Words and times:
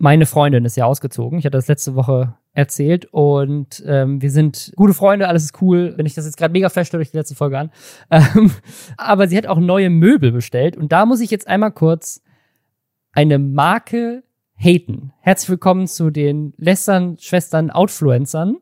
meine 0.00 0.24
Freundin 0.24 0.64
ist 0.64 0.76
ja 0.76 0.86
ausgezogen. 0.86 1.38
Ich 1.38 1.44
hatte 1.44 1.58
das 1.58 1.68
letzte 1.68 1.94
Woche 1.94 2.34
erzählt 2.54 3.04
und 3.12 3.84
ähm, 3.86 4.22
wir 4.22 4.30
sind 4.30 4.72
gute 4.74 4.94
Freunde, 4.94 5.28
alles 5.28 5.44
ist 5.44 5.60
cool. 5.60 5.92
Wenn 5.96 6.06
ich 6.06 6.14
das 6.14 6.24
jetzt 6.24 6.38
gerade 6.38 6.52
mega 6.52 6.70
feststelle 6.70 7.00
durch 7.00 7.10
die 7.10 7.18
letzte 7.18 7.36
Folge 7.36 7.58
an. 7.58 7.70
Ähm, 8.10 8.50
aber 8.96 9.28
sie 9.28 9.36
hat 9.36 9.46
auch 9.46 9.60
neue 9.60 9.90
Möbel 9.90 10.32
bestellt 10.32 10.76
und 10.76 10.90
da 10.90 11.04
muss 11.04 11.20
ich 11.20 11.30
jetzt 11.30 11.46
einmal 11.46 11.70
kurz 11.70 12.22
eine 13.12 13.38
Marke 13.38 14.24
haten. 14.56 15.12
Herzlich 15.20 15.50
willkommen 15.50 15.86
zu 15.86 16.10
den 16.10 16.54
Lästern, 16.56 17.18
Schwestern, 17.18 17.70
Outfluencern. 17.70 18.56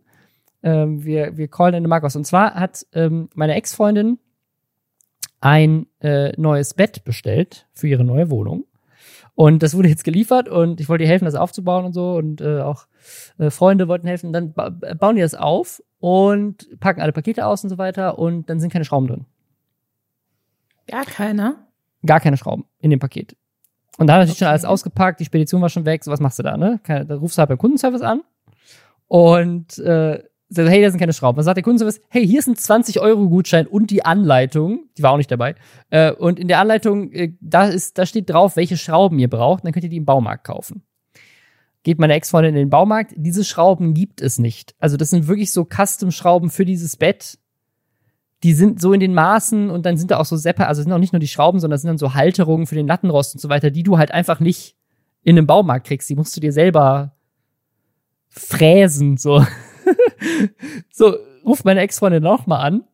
Ähm, 0.65 1.05
wir, 1.05 1.37
wir 1.37 1.47
callen 1.47 1.77
eine 1.77 1.89
Marke 1.89 2.07
aus. 2.07 2.17
Und 2.17 2.27
zwar 2.27 2.55
hat 2.55 2.85
ähm, 2.93 3.31
meine 3.35 3.55
Ex-Freundin 3.55 4.19
ein 5.41 5.87
äh, 6.01 6.33
neues 6.37 6.75
Bett 6.75 7.05
bestellt 7.05 7.69
für 7.73 7.87
ihre 7.87 8.05
neue 8.05 8.29
Wohnung. 8.29 8.65
Und 9.39 9.63
das 9.63 9.77
wurde 9.77 9.89
jetzt 9.89 10.03
geliefert 10.03 10.49
und 10.49 10.81
ich 10.81 10.89
wollte 10.89 11.05
ihr 11.05 11.09
helfen, 11.09 11.25
das 11.25 11.37
aufzubauen 11.37 11.85
und 11.85 11.93
so. 11.93 12.17
Und 12.17 12.41
äh, 12.41 12.61
auch 12.61 12.89
äh, 13.39 13.51
Freunde 13.51 13.87
wollten 13.87 14.09
helfen. 14.09 14.33
Dann 14.33 14.53
ba 14.53 14.71
bauen 14.71 15.15
die 15.15 15.23
das 15.23 15.37
auf 15.37 15.81
und 16.01 16.67
packen 16.81 17.01
alle 17.01 17.13
Pakete 17.13 17.47
aus 17.47 17.63
und 17.63 17.71
so 17.71 17.79
weiter. 17.79 18.19
Und 18.19 18.51
dann 18.51 18.59
sind 18.59 18.73
keine 18.73 18.85
Schrauben 18.85 19.07
drin. 19.07 19.27
Gar 20.89 21.05
keine? 21.05 21.55
Gar 22.05 22.19
keine 22.19 22.37
Schrauben 22.37 22.65
in 22.81 22.91
dem 22.91 22.99
Paket. 22.99 23.37
Und 23.97 24.09
da 24.09 24.15
hat 24.15 24.23
natürlich 24.23 24.39
okay. 24.39 24.47
schon 24.47 24.49
alles 24.49 24.65
ausgepackt, 24.65 25.21
die 25.21 25.25
Spedition 25.25 25.63
war 25.63 25.69
schon 25.69 25.85
weg. 25.85 26.03
So, 26.03 26.11
was 26.11 26.19
machst 26.19 26.41
du 26.41 26.43
da, 26.43 26.57
ne? 26.57 26.81
Da 26.85 27.15
rufst 27.15 27.39
du 27.39 27.41
halt 27.41 27.49
beim 27.49 27.59
Kundenservice 27.59 28.03
an 28.03 28.23
und 29.07 29.79
äh, 29.79 30.21
sagt, 30.49 30.69
hey, 30.69 30.83
da 30.83 30.91
sind 30.91 30.99
keine 30.99 31.13
Schrauben. 31.13 31.37
Was 31.37 31.45
sagt 31.45 31.57
der 31.57 31.63
Kundenservice? 31.63 32.01
Hey, 32.09 32.27
hier 32.27 32.39
ist 32.39 32.49
ein 32.49 32.55
20-Euro-Gutschein 32.55 33.67
und 33.67 33.91
die 33.91 34.05
Anleitung. 34.05 34.87
Die 34.97 35.03
war 35.03 35.13
auch 35.13 35.17
nicht 35.17 35.31
dabei. 35.31 35.55
Äh, 35.91 36.13
und 36.13 36.39
in 36.39 36.49
der 36.49 36.61
Anleitung, 36.61 37.13
äh, 37.13 37.35
da, 37.41 37.67
ist, 37.67 37.99
da 37.99 38.07
steht 38.07 38.31
drauf, 38.31 38.57
welche 38.57 38.77
Schrauben 38.77 39.19
ihr 39.19 39.29
braucht. 39.29 39.65
Dann 39.65 39.73
könnt 39.73 39.85
ihr 39.85 39.91
die 39.91 39.99
im 39.99 40.05
Baumarkt 40.05 40.45
kaufen. 40.45 40.83
Geht 41.83 41.99
meine 41.99 42.15
Ex-Freundin 42.15 42.55
in 42.55 42.61
den 42.61 42.71
Baumarkt. 42.71 43.13
Diese 43.17 43.45
Schrauben 43.45 43.95
gibt 43.95 44.21
es 44.21 44.39
nicht. 44.39 44.75
Also 44.79 44.97
das 44.97 45.11
sind 45.11 45.29
wirklich 45.29 45.53
so 45.53 45.65
Custom-Schrauben 45.65 46.51
für 46.51 46.65
dieses 46.65 46.97
Bett. 46.97 47.39
Die 48.43 48.53
sind 48.53 48.81
so 48.81 48.93
in 48.93 49.01
den 49.01 49.15
Maßen 49.15 49.69
und 49.69 49.85
dann 49.85 49.97
sind 49.97 50.11
da 50.11 50.19
auch 50.19 50.25
so 50.25 50.37
Seppe, 50.37 50.67
also 50.67 50.83
sind 50.83 50.93
auch 50.93 50.99
nicht 50.99 51.13
nur 51.13 51.21
die 51.21 51.29
Schrauben, 51.29 51.59
sondern 51.59 51.79
sind 51.79 51.89
dann 51.89 51.99
so 51.99 52.15
Halterungen 52.15 52.67
für 52.67 52.77
den 52.77 52.87
Lattenrost 52.87 53.35
und 53.35 53.41
so 53.41 53.49
weiter, 53.49 53.71
die 53.71 53.83
du 53.83 53.99
halt 53.99 54.13
einfach 54.13 54.39
nicht 54.39 54.77
in 55.23 55.37
einem 55.37 55.47
Baumarkt 55.47 55.89
kriegst. 55.89 56.09
Die 56.09 56.15
musst 56.15 56.37
du 56.37 56.41
dir 56.41 56.53
selber 56.53 57.17
fräsen, 58.29 59.17
so. 59.17 59.45
so, 60.91 61.17
ruft 61.45 61.65
meine 61.65 61.81
Ex-Freundin 61.81 62.23
nochmal 62.23 62.67
an. 62.67 62.85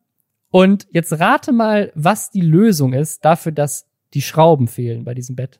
Und 0.51 0.87
jetzt 0.91 1.11
rate 1.13 1.51
mal, 1.51 1.91
was 1.95 2.31
die 2.31 2.41
Lösung 2.41 2.93
ist 2.93 3.25
dafür, 3.25 3.51
dass 3.51 3.87
die 4.13 4.21
Schrauben 4.21 4.67
fehlen 4.67 5.03
bei 5.03 5.13
diesem 5.13 5.35
Bett. 5.35 5.59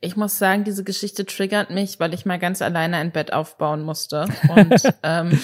Ich 0.00 0.16
muss 0.16 0.38
sagen, 0.38 0.64
diese 0.64 0.84
Geschichte 0.84 1.24
triggert 1.24 1.70
mich, 1.70 2.00
weil 2.00 2.12
ich 2.12 2.26
mal 2.26 2.38
ganz 2.38 2.60
alleine 2.60 2.96
ein 2.96 3.12
Bett 3.12 3.32
aufbauen 3.32 3.82
musste. 3.82 4.26
Und 4.48 4.82
ähm, 5.02 5.38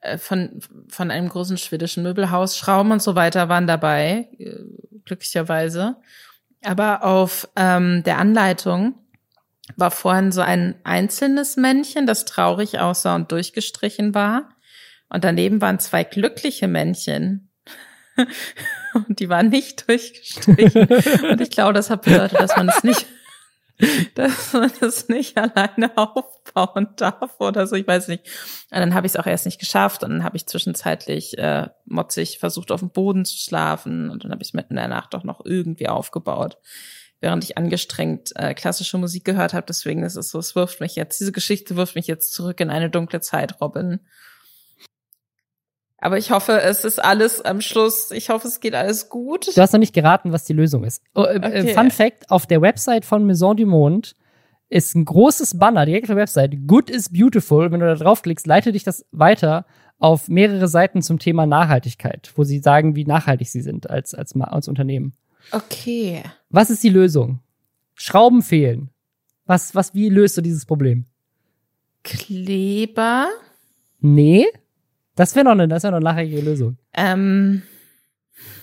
äh, 0.00 0.18
von, 0.18 0.60
von 0.88 1.10
einem 1.10 1.28
großen 1.28 1.56
schwedischen 1.56 2.02
Möbelhaus, 2.02 2.56
Schrauben 2.58 2.92
und 2.92 3.02
so 3.02 3.14
weiter 3.14 3.48
waren 3.48 3.66
dabei, 3.66 4.28
äh, 4.38 4.56
glücklicherweise. 5.04 5.96
Aber 6.64 7.04
auf 7.04 7.48
ähm, 7.56 8.02
der 8.04 8.18
Anleitung 8.18 8.94
war 9.76 9.90
vorhin 9.90 10.32
so 10.32 10.40
ein 10.40 10.74
einzelnes 10.84 11.56
Männchen, 11.56 12.06
das 12.06 12.24
traurig 12.24 12.78
aussah 12.78 13.14
und 13.14 13.32
durchgestrichen 13.32 14.14
war. 14.14 14.48
Und 15.08 15.24
daneben 15.24 15.60
waren 15.60 15.78
zwei 15.78 16.04
glückliche 16.04 16.68
Männchen. 16.68 17.50
und 18.94 19.20
die 19.20 19.28
waren 19.28 19.48
nicht 19.48 19.88
durchgestrichen. 19.88 20.88
und 21.30 21.40
ich 21.40 21.50
glaube, 21.50 21.74
das 21.74 21.90
hat 21.90 22.02
bedeutet, 22.02 22.40
dass 22.40 22.56
man 22.56 22.68
es 22.68 22.82
nicht, 22.82 23.06
dass 24.14 24.52
man 24.52 24.70
es 24.80 25.08
nicht 25.08 25.36
alleine 25.36 25.96
aufbauen 25.96 26.88
darf 26.96 27.38
oder 27.38 27.66
so. 27.66 27.76
Ich 27.76 27.86
weiß 27.86 28.08
nicht. 28.08 28.24
Und 28.70 28.80
dann 28.80 28.94
habe 28.94 29.06
ich 29.06 29.12
es 29.12 29.16
auch 29.16 29.26
erst 29.26 29.46
nicht 29.46 29.60
geschafft. 29.60 30.02
Und 30.02 30.10
dann 30.10 30.24
habe 30.24 30.36
ich 30.36 30.46
zwischenzeitlich 30.46 31.38
äh, 31.38 31.68
motzig 31.84 32.38
versucht, 32.38 32.72
auf 32.72 32.80
dem 32.80 32.90
Boden 32.90 33.24
zu 33.24 33.36
schlafen. 33.36 34.10
Und 34.10 34.24
dann 34.24 34.32
habe 34.32 34.42
ich 34.42 34.48
es 34.48 34.54
mitten 34.54 34.72
in 34.72 34.76
der 34.76 34.88
Nacht 34.88 35.14
doch 35.14 35.24
noch 35.24 35.44
irgendwie 35.44 35.88
aufgebaut 35.88 36.58
während 37.20 37.44
ich 37.44 37.56
angestrengt 37.56 38.32
äh, 38.36 38.54
klassische 38.54 38.98
Musik 38.98 39.24
gehört 39.24 39.54
habe. 39.54 39.66
Deswegen 39.66 40.02
ist 40.02 40.16
es 40.16 40.30
so, 40.30 40.38
es 40.38 40.54
wirft 40.54 40.80
mich 40.80 40.96
jetzt, 40.96 41.18
diese 41.18 41.32
Geschichte 41.32 41.76
wirft 41.76 41.94
mich 41.96 42.06
jetzt 42.06 42.32
zurück 42.32 42.60
in 42.60 42.70
eine 42.70 42.90
dunkle 42.90 43.20
Zeit, 43.20 43.60
Robin. 43.60 44.00
Aber 45.98 46.18
ich 46.18 46.30
hoffe, 46.30 46.60
es 46.60 46.84
ist 46.84 47.02
alles 47.02 47.40
am 47.40 47.60
Schluss, 47.60 48.10
ich 48.10 48.28
hoffe, 48.28 48.48
es 48.48 48.60
geht 48.60 48.74
alles 48.74 49.08
gut. 49.08 49.56
Du 49.56 49.60
hast 49.60 49.72
noch 49.72 49.80
nicht 49.80 49.94
geraten, 49.94 50.32
was 50.32 50.44
die 50.44 50.52
Lösung 50.52 50.84
ist. 50.84 51.02
Oh, 51.14 51.22
äh, 51.22 51.36
äh 51.36 51.38
okay. 51.38 51.74
Fun 51.74 51.90
Fact, 51.90 52.30
auf 52.30 52.46
der 52.46 52.60
Website 52.60 53.04
von 53.04 53.24
Maison 53.24 53.56
du 53.56 53.66
Monde 53.66 54.10
ist 54.68 54.94
ein 54.94 55.04
großes 55.04 55.58
Banner 55.58 55.86
direkt 55.86 56.04
auf 56.04 56.08
der 56.08 56.16
Website. 56.16 56.66
Good 56.66 56.90
is 56.90 57.10
beautiful. 57.10 57.70
Wenn 57.70 57.80
du 57.80 57.86
da 57.86 57.94
draufklickst, 57.94 58.46
leite 58.46 58.72
dich 58.72 58.84
das 58.84 59.06
weiter 59.10 59.64
auf 59.98 60.28
mehrere 60.28 60.68
Seiten 60.68 61.02
zum 61.02 61.18
Thema 61.18 61.46
Nachhaltigkeit, 61.46 62.30
wo 62.34 62.44
sie 62.44 62.58
sagen, 62.58 62.96
wie 62.96 63.04
nachhaltig 63.04 63.48
sie 63.48 63.62
sind 63.62 63.88
als, 63.88 64.12
als, 64.12 64.36
als 64.36 64.68
Unternehmen. 64.68 65.14
Okay. 65.52 66.22
Was 66.50 66.70
ist 66.70 66.82
die 66.82 66.88
Lösung? 66.88 67.40
Schrauben 67.94 68.42
fehlen. 68.42 68.90
Was, 69.46 69.74
was, 69.74 69.94
wie 69.94 70.08
löst 70.08 70.36
du 70.36 70.42
dieses 70.42 70.66
Problem? 70.66 71.06
Kleber? 72.02 73.28
Nee. 74.00 74.46
Das 75.16 75.34
wäre 75.34 75.44
noch 75.44 75.52
eine, 75.52 75.66
das 75.66 75.82
wäre 75.82 75.92
noch 75.92 75.98
eine 75.98 76.04
nachhaltige 76.04 76.40
Lösung. 76.40 76.76
Ähm. 76.94 77.62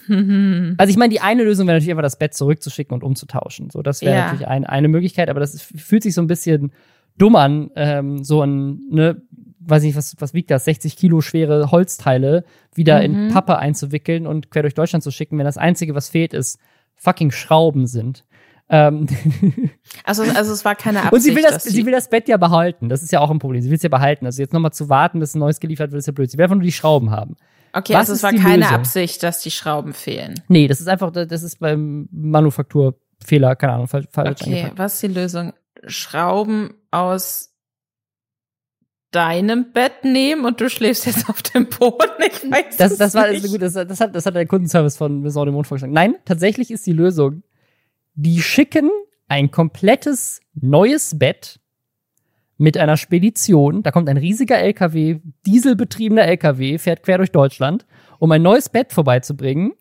also 0.77 0.89
ich 0.89 0.97
meine, 0.97 1.09
die 1.09 1.21
eine 1.21 1.43
Lösung 1.43 1.65
wäre 1.65 1.75
natürlich 1.75 1.91
einfach 1.91 2.03
das 2.03 2.19
Bett 2.19 2.33
zurückzuschicken 2.33 2.93
und 2.93 3.03
umzutauschen. 3.03 3.69
So, 3.69 3.81
das 3.81 4.01
wäre 4.01 4.15
ja. 4.15 4.23
natürlich 4.25 4.47
ein, 4.47 4.65
eine 4.65 4.87
Möglichkeit, 4.87 5.29
aber 5.29 5.39
das 5.39 5.53
ist, 5.53 5.63
fühlt 5.63 6.03
sich 6.03 6.13
so 6.13 6.21
ein 6.21 6.27
bisschen 6.27 6.71
dumm 7.17 7.35
an, 7.35 7.71
ähm, 7.75 8.23
so 8.23 8.43
ein, 8.43 8.81
ne, 8.91 9.21
weiß 9.59 9.83
nicht, 9.83 9.95
was, 9.95 10.15
was 10.19 10.33
wiegt 10.33 10.51
das, 10.51 10.65
60 10.65 10.97
Kilo 10.97 11.21
schwere 11.21 11.71
Holzteile 11.71 12.43
wieder 12.73 12.97
mhm. 12.97 13.03
in 13.03 13.27
Pappe 13.29 13.57
einzuwickeln 13.57 14.27
und 14.27 14.51
quer 14.51 14.61
durch 14.61 14.73
Deutschland 14.73 15.03
zu 15.03 15.11
schicken, 15.11 15.37
wenn 15.37 15.45
das 15.45 15.57
Einzige, 15.57 15.95
was 15.95 16.09
fehlt, 16.09 16.33
ist 16.33 16.59
fucking 16.95 17.31
Schrauben 17.31 17.87
sind. 17.87 18.25
Ähm 18.69 19.07
also, 20.03 20.23
also 20.23 20.53
es 20.53 20.63
war 20.65 20.75
keine 20.75 20.99
Absicht. 20.99 21.13
Und 21.13 21.19
sie 21.21 21.35
will, 21.35 21.43
das, 21.43 21.63
sie 21.63 21.85
will 21.85 21.91
das 21.91 22.09
Bett 22.09 22.27
ja 22.27 22.37
behalten. 22.37 22.89
Das 22.89 23.03
ist 23.03 23.11
ja 23.11 23.19
auch 23.19 23.29
ein 23.29 23.39
Problem. 23.39 23.61
Sie 23.61 23.69
will 23.69 23.77
es 23.77 23.83
ja 23.83 23.89
behalten. 23.89 24.25
Also 24.25 24.41
jetzt 24.41 24.53
nochmal 24.53 24.71
zu 24.73 24.89
warten, 24.89 25.19
bis 25.19 25.35
ein 25.35 25.39
neues 25.39 25.59
geliefert 25.59 25.91
wird, 25.91 25.99
ist 25.99 26.07
ja 26.07 26.13
blöd. 26.13 26.31
Sie 26.31 26.37
will 26.37 26.43
einfach 26.43 26.55
nur 26.55 26.63
die 26.63 26.71
Schrauben 26.71 27.11
haben. 27.11 27.35
Okay, 27.73 27.93
Was 27.93 28.01
also 28.09 28.13
es 28.13 28.23
war 28.23 28.31
keine 28.33 28.63
Lösung? 28.63 28.75
Absicht, 28.75 29.23
dass 29.23 29.41
die 29.41 29.51
Schrauben 29.51 29.93
fehlen. 29.93 30.35
Nee, 30.47 30.67
das 30.67 30.79
ist 30.79 30.87
einfach, 30.87 31.11
das 31.11 31.41
ist 31.41 31.59
beim 31.59 32.07
Manufakturfehler, 32.11 33.55
keine 33.55 33.73
Ahnung, 33.73 33.87
falsch 33.87 34.07
Okay, 34.15 34.29
angefangen. 34.29 34.73
was 34.77 34.93
ist 34.95 35.03
die 35.03 35.07
Lösung? 35.07 35.53
Schrauben 35.87 36.75
aus 36.91 37.49
deinem 39.11 39.71
Bett 39.73 40.03
nehmen 40.03 40.45
und 40.45 40.59
du 40.61 40.69
schläfst 40.69 41.05
jetzt 41.05 41.29
auf 41.29 41.41
dem 41.41 41.67
Boden. 41.67 42.11
Ich 42.25 42.51
weiß 42.51 42.77
das, 42.77 42.97
das 42.97 43.13
war 43.13 43.29
nicht. 43.29 43.45
gut, 43.47 43.61
das, 43.61 43.73
das, 43.73 43.99
hat, 43.99 44.15
das 44.15 44.25
hat 44.25 44.35
der 44.35 44.45
Kundenservice 44.45 44.97
von 44.97 45.21
Maison 45.21 45.45
de 45.45 45.53
Monde 45.53 45.67
vorgeschlagen. 45.67 45.93
Nein, 45.93 46.15
tatsächlich 46.25 46.71
ist 46.71 46.85
die 46.85 46.93
Lösung, 46.93 47.43
die 48.15 48.41
schicken 48.41 48.89
ein 49.27 49.51
komplettes 49.51 50.41
neues 50.53 51.17
Bett 51.17 51.59
mit 52.57 52.77
einer 52.77 52.97
Spedition. 52.97 53.83
Da 53.83 53.91
kommt 53.91 54.09
ein 54.09 54.17
riesiger 54.17 54.57
LKW, 54.57 55.19
dieselbetriebener 55.45 56.23
LKW, 56.23 56.77
fährt 56.77 57.03
quer 57.03 57.17
durch 57.17 57.31
Deutschland, 57.31 57.85
um 58.19 58.31
ein 58.31 58.41
neues 58.41 58.69
Bett 58.69 58.93
vorbeizubringen. 58.93 59.73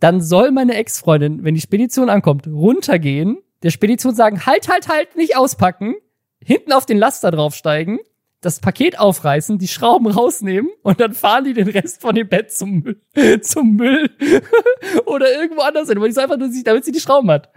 Dann 0.00 0.20
soll 0.20 0.50
meine 0.50 0.74
Ex-Freundin, 0.74 1.44
wenn 1.44 1.54
die 1.54 1.60
Spedition 1.60 2.10
ankommt, 2.10 2.46
runtergehen, 2.46 3.38
der 3.62 3.70
Spedition 3.70 4.14
sagen, 4.14 4.46
halt, 4.46 4.68
halt, 4.68 4.88
halt, 4.88 5.16
nicht 5.16 5.36
auspacken, 5.36 5.94
hinten 6.38 6.72
auf 6.72 6.86
den 6.86 6.98
Laster 6.98 7.30
draufsteigen 7.30 7.98
das 8.44 8.60
Paket 8.60 8.98
aufreißen, 8.98 9.58
die 9.58 9.68
Schrauben 9.68 10.06
rausnehmen 10.06 10.70
und 10.82 11.00
dann 11.00 11.14
fahren 11.14 11.44
die 11.44 11.54
den 11.54 11.68
Rest 11.68 12.00
von 12.00 12.14
dem 12.14 12.28
Bett 12.28 12.52
zum 12.52 12.80
Müll, 12.80 13.00
zum 13.40 13.76
Müll 13.76 14.10
oder 15.06 15.32
irgendwo 15.32 15.62
anders 15.62 15.88
hin, 15.88 16.00
weil 16.00 16.10
die 16.10 16.18
einfach 16.18 16.36
nur 16.36 16.50
sieht, 16.50 16.66
damit 16.66 16.84
sie 16.84 16.92
die 16.92 17.00
Schrauben 17.00 17.30
hat. 17.30 17.50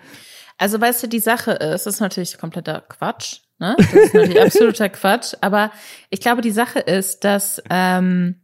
Also 0.57 0.79
weißt 0.81 1.03
du, 1.03 1.07
die 1.07 1.19
Sache 1.19 1.51
ist, 1.51 1.85
das 1.85 1.95
ist 1.95 1.99
natürlich 1.99 2.37
kompletter 2.37 2.81
Quatsch, 2.81 3.41
ne? 3.59 3.75
Das 3.77 3.93
ist 3.93 4.13
natürlich 4.13 4.41
absoluter 4.41 4.89
Quatsch. 4.89 5.33
Aber 5.41 5.71
ich 6.09 6.19
glaube, 6.19 6.41
die 6.41 6.51
Sache 6.51 6.79
ist, 6.79 7.23
dass 7.23 7.61
ähm, 7.69 8.41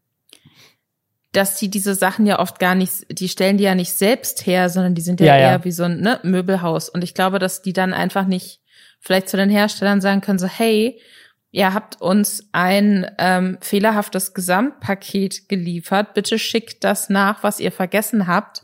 dass 1.31 1.55
die 1.55 1.69
diese 1.69 1.95
Sachen 1.95 2.27
ja 2.27 2.39
oft 2.39 2.59
gar 2.59 2.75
nicht, 2.75 3.07
die 3.09 3.27
stellen 3.27 3.57
die 3.57 3.63
ja 3.63 3.73
nicht 3.73 3.93
selbst 3.93 4.45
her, 4.45 4.69
sondern 4.69 4.93
die 4.93 5.01
sind 5.01 5.19
ja, 5.19 5.27
ja 5.27 5.37
eher 5.37 5.51
ja. 5.51 5.65
wie 5.65 5.71
so 5.71 5.83
ein 5.83 5.99
ne, 5.99 6.19
Möbelhaus. 6.21 6.89
Und 6.89 7.03
ich 7.03 7.15
glaube, 7.15 7.39
dass 7.39 7.63
die 7.63 7.73
dann 7.73 7.91
einfach 7.91 8.25
nicht 8.25 8.61
vielleicht 8.99 9.29
zu 9.29 9.37
den 9.37 9.49
Herstellern 9.49 9.99
sagen 9.99 10.21
können, 10.21 10.37
so 10.37 10.47
hey, 10.47 11.01
ihr 11.53 11.73
habt 11.73 12.01
uns 12.01 12.49
ein 12.51 13.09
ähm, 13.19 13.57
fehlerhaftes 13.61 14.33
Gesamtpaket 14.33 15.47
geliefert, 15.47 16.15
bitte 16.15 16.39
schickt 16.39 16.83
das 16.83 17.09
nach, 17.09 17.43
was 17.43 17.61
ihr 17.61 17.71
vergessen 17.71 18.27
habt. 18.27 18.63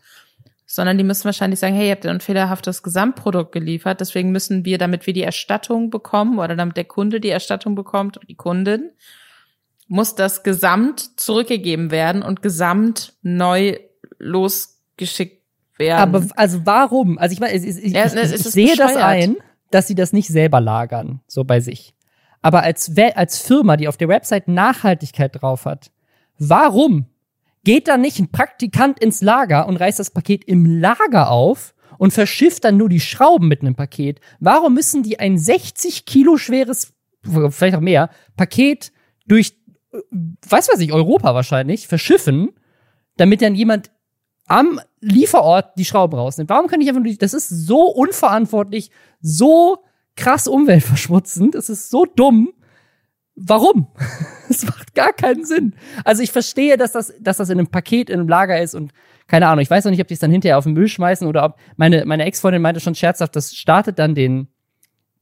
Sondern 0.66 0.98
die 0.98 1.04
müssen 1.04 1.26
wahrscheinlich 1.26 1.60
sagen, 1.60 1.76
hey, 1.76 1.88
ihr 1.88 1.94
habt 1.94 2.06
ein 2.06 2.20
fehlerhaftes 2.20 2.84
Gesamtprodukt 2.84 3.52
geliefert, 3.52 4.02
deswegen 4.02 4.32
müssen 4.32 4.66
wir, 4.66 4.78
damit 4.78 5.08
wir 5.08 5.14
die 5.14 5.24
Erstattung 5.24 5.90
bekommen 5.90 6.38
oder 6.38 6.56
damit 6.56 6.78
der 6.78 6.84
Kunde 6.84 7.20
die 7.20 7.30
Erstattung 7.30 7.74
bekommt, 7.74 8.20
die 8.28 8.36
Kundin, 8.36 8.92
muss 9.88 10.14
das 10.14 10.44
Gesamt 10.44 11.20
zurückgegeben 11.20 11.90
werden 11.90 12.22
und 12.22 12.44
Gesamt 12.44 13.14
neu 13.24 13.80
losgeschickt 14.20 15.44
werden. 15.78 16.16
Aber 16.16 16.28
also 16.36 16.62
warum? 16.66 17.18
Also 17.18 17.34
ich 17.34 17.40
meine, 17.40 17.56
ich, 17.56 17.66
ich, 17.66 17.96
ich, 17.96 17.96
ich 17.96 18.44
sehe 18.44 18.76
das 18.76 18.96
ein, 18.96 19.38
dass 19.72 19.88
sie 19.88 19.96
das 19.96 20.14
nicht 20.14 20.28
selber 20.28 20.62
lagern, 20.62 21.22
so 21.28 21.44
bei 21.44 21.60
sich. 21.60 21.96
Aber 22.42 22.64
als, 22.64 22.92
als 23.16 23.40
Firma, 23.40 23.78
die 23.78 23.88
auf 23.88 23.98
der 23.98 24.08
Website 24.08 24.48
Nachhaltigkeit 24.48 25.42
drauf 25.42 25.66
hat, 25.66 25.92
warum 26.38 27.06
geht 27.64 27.88
da 27.88 27.98
nicht 27.98 28.20
ein 28.20 28.32
Praktikant 28.32 29.00
ins 29.00 29.22
Lager 29.22 29.68
und 29.68 29.78
reißt 29.78 30.00
das 30.00 30.12
Paket 30.12 30.46
im 30.46 30.66
Lager 30.66 31.30
auf 31.30 31.74
und 31.98 32.14
verschifft 32.14 32.64
dann 32.64 32.78
nur 32.78 32.90
die 32.90 33.02
Schrauben 33.02 33.48
mit 33.48 33.62
einem 33.62 33.76
Paket? 33.76 34.22
Warum 34.40 34.74
müssen 34.74 35.04
die 35.04 35.20
ein 35.20 35.38
60 35.38 36.06
Kilo 36.06 36.38
schweres, 36.38 36.94
vielleicht 37.50 37.76
auch 37.76 37.82
mehr, 37.82 38.10
Paket 38.38 38.92
durch, 39.28 39.58
weiß 40.48 40.70
was 40.72 40.80
ich, 40.80 40.94
Europa 40.94 41.36
wahrscheinlich, 41.36 41.88
verschiffen, 41.88 42.52
damit 43.18 43.42
dann 43.42 43.56
jemand 43.56 43.92
am 44.46 44.80
Lieferort 45.02 45.78
die 45.78 45.86
Schrauben 45.86 46.18
rausnimmt? 46.18 46.50
Warum 46.50 46.68
kann 46.68 46.80
ich 46.80 46.88
einfach 46.88 47.04
nur, 47.04 47.14
das 47.14 47.34
ist 47.34 47.50
so 47.50 47.82
unverantwortlich, 47.82 48.92
so 49.20 49.84
krass 50.20 50.48
umweltverschmutzend, 50.48 51.56
es 51.56 51.70
ist 51.70 51.90
so 51.90 52.06
dumm. 52.06 52.50
Warum? 53.36 53.88
Es 54.52 54.66
macht 54.66 54.96
gar 54.96 55.14
keinen 55.14 55.46
Sinn. 55.46 55.76
Also 56.04 56.24
ich 56.24 56.32
verstehe, 56.32 56.76
dass 56.76 56.94
das, 56.94 57.14
dass 57.20 57.38
das 57.38 57.52
in 57.52 57.60
einem 57.60 57.68
Paket 57.68 58.10
in 58.10 58.20
einem 58.20 58.28
Lager 58.28 58.60
ist 58.60 58.74
und 58.74 58.94
keine 59.28 59.48
Ahnung, 59.48 59.62
ich 59.62 59.70
weiß 59.70 59.86
noch 59.86 59.92
nicht, 59.92 60.02
ob 60.02 60.08
die 60.08 60.16
es 60.16 60.20
dann 60.20 60.32
hinterher 60.32 60.58
auf 60.58 60.64
den 60.64 60.74
Müll 60.74 60.88
schmeißen 60.88 61.28
oder 61.28 61.46
ob 61.46 61.56
meine, 61.78 62.04
meine 62.06 62.26
Ex-Freundin 62.26 62.60
meinte 62.60 62.82
schon 62.82 62.96
scherzhaft, 62.96 63.36
das 63.36 63.54
startet 63.54 64.00
dann 64.00 64.16
den, 64.16 64.48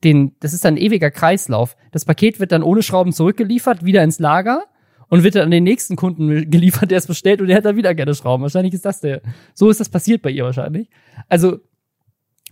den, 0.05 0.33
das 0.39 0.53
ist 0.53 0.63
dann 0.63 0.75
ein 0.75 0.77
ewiger 0.77 1.11
Kreislauf. 1.11 1.75
Das 1.91 2.05
Paket 2.05 2.39
wird 2.39 2.53
dann 2.53 2.63
ohne 2.63 2.83
Schrauben 2.83 3.11
zurückgeliefert, 3.11 3.83
wieder 3.83 4.01
ins 4.01 4.17
Lager 4.17 4.63
und 5.09 5.23
wird 5.23 5.35
dann 5.35 5.43
an 5.43 5.51
den 5.51 5.65
nächsten 5.65 5.97
Kunden 5.97 6.49
geliefert, 6.49 6.89
der 6.89 6.99
es 6.99 7.07
bestellt 7.07 7.41
und 7.41 7.47
der 7.47 7.57
hat 7.57 7.65
dann 7.65 7.75
wieder 7.75 7.93
gerne 7.93 8.15
Schrauben. 8.15 8.43
Wahrscheinlich 8.43 8.73
ist 8.73 8.85
das 8.85 9.01
der. 9.01 9.21
So 9.53 9.69
ist 9.69 9.81
das 9.81 9.89
passiert 9.89 10.21
bei 10.21 10.29
ihr 10.29 10.45
wahrscheinlich. 10.45 10.89
Also, 11.27 11.59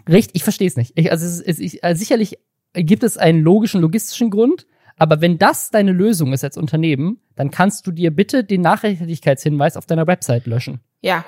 recht, 0.08 0.32
ich 0.34 0.44
verstehe 0.44 0.68
es 0.68 0.76
nicht. 0.76 0.94
Ich, 0.96 1.12
also, 1.12 1.26
es 1.26 1.40
ist, 1.40 1.60
ich, 1.60 1.84
also 1.84 2.00
sicherlich 2.00 2.40
gibt 2.74 3.04
es 3.04 3.18
einen 3.18 3.42
logischen, 3.42 3.82
logistischen 3.82 4.30
Grund, 4.30 4.66
aber 4.98 5.22
wenn 5.22 5.38
das 5.38 5.72
deine 5.72 5.92
Lösung 5.92 6.34
ist 6.34 6.44
als 6.44 6.58
Unternehmen, 6.58 7.20
dann 7.36 7.52
kannst 7.52 7.86
du 7.86 7.92
dir 7.92 8.12
bitte 8.12 8.44
den 8.44 8.62
Nachhaltigkeitshinweis 8.62 9.78
auf 9.78 9.86
deiner 9.86 10.08
Website 10.08 10.46
löschen. 10.46 10.80
Ja. 11.02 11.26